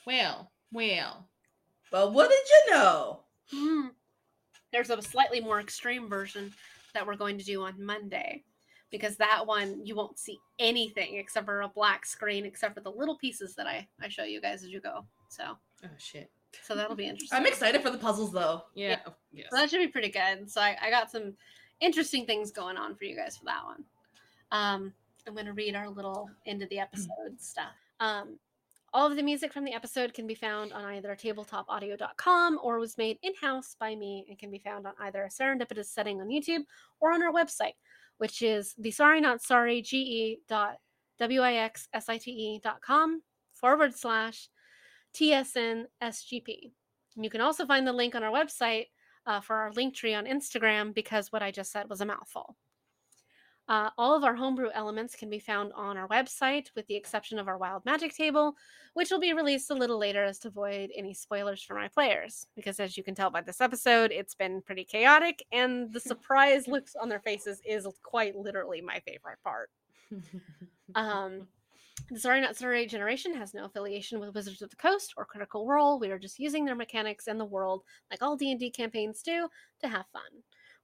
[0.06, 1.28] well, well,
[1.90, 3.20] But what did you know?
[3.52, 3.88] Hmm.
[4.72, 6.52] There's a slightly more extreme version
[6.94, 8.44] that we're going to do on Monday
[8.90, 12.90] because that one you won't see anything except for a black screen, except for the
[12.90, 15.04] little pieces that I, I show you guys as you go.
[15.32, 16.30] So oh shit.
[16.64, 17.36] so that'll be interesting.
[17.38, 18.62] I'm excited for the puzzles though.
[18.74, 18.98] Yeah.
[19.06, 19.46] oh, yes.
[19.50, 20.50] So that should be pretty good.
[20.50, 21.34] So I, I got some
[21.80, 23.84] interesting things going on for you guys for that one.
[24.50, 24.92] Um,
[25.26, 27.72] I'm going to read our little end of the episode stuff.
[28.00, 28.38] Um,
[28.92, 32.98] All of the music from the episode can be found on either tabletopaudio.com or was
[32.98, 36.28] made in house by me and can be found on either a serendipitous setting on
[36.28, 36.64] YouTube
[37.00, 37.74] or on our website,
[38.18, 40.76] which is the sorry not sorry ge dot
[41.20, 44.48] wixsite dot com forward slash
[45.14, 46.72] tsn sgp.
[47.16, 48.86] And you can also find the link on our website
[49.26, 52.56] uh, for our link tree on Instagram because what I just said was a mouthful.
[53.68, 57.38] Uh, all of our homebrew elements can be found on our website, with the exception
[57.38, 58.56] of our wild magic table,
[58.94, 62.46] which will be released a little later as to avoid any spoilers for my players.
[62.56, 66.66] Because as you can tell by this episode, it's been pretty chaotic, and the surprise
[66.66, 69.70] looks on their faces is quite literally my favorite part.
[70.94, 71.46] Um,
[72.10, 75.66] the Sorry Not Sorry generation has no affiliation with Wizards of the Coast or Critical
[75.66, 75.98] Role.
[75.98, 79.48] We are just using their mechanics and the world, like all D&D campaigns do,
[79.80, 80.22] to have fun.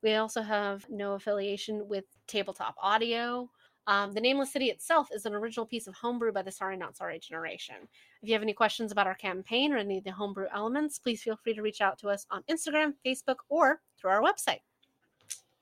[0.03, 3.51] We also have no affiliation with Tabletop Audio.
[3.87, 6.97] Um, the Nameless City itself is an original piece of homebrew by the Sorry Not
[6.97, 7.77] Sorry generation.
[8.23, 11.23] If you have any questions about our campaign or any of the homebrew elements, please
[11.23, 14.61] feel free to reach out to us on Instagram, Facebook, or through our website.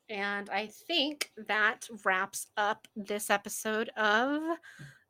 [0.09, 4.41] And I think that wraps up this episode of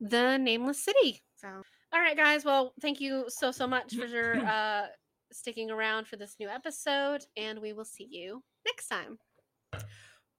[0.00, 1.23] The Nameless City.
[1.36, 1.49] So,
[1.92, 2.44] all right, guys.
[2.44, 4.86] Well, thank you so, so much for uh,
[5.33, 9.18] sticking around for this new episode, and we will see you next time.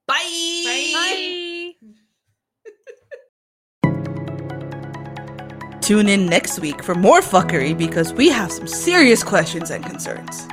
[0.08, 0.94] Bye.
[0.94, 1.74] Bye.
[5.82, 10.48] Tune in next week for more fuckery because we have some serious questions and concerns.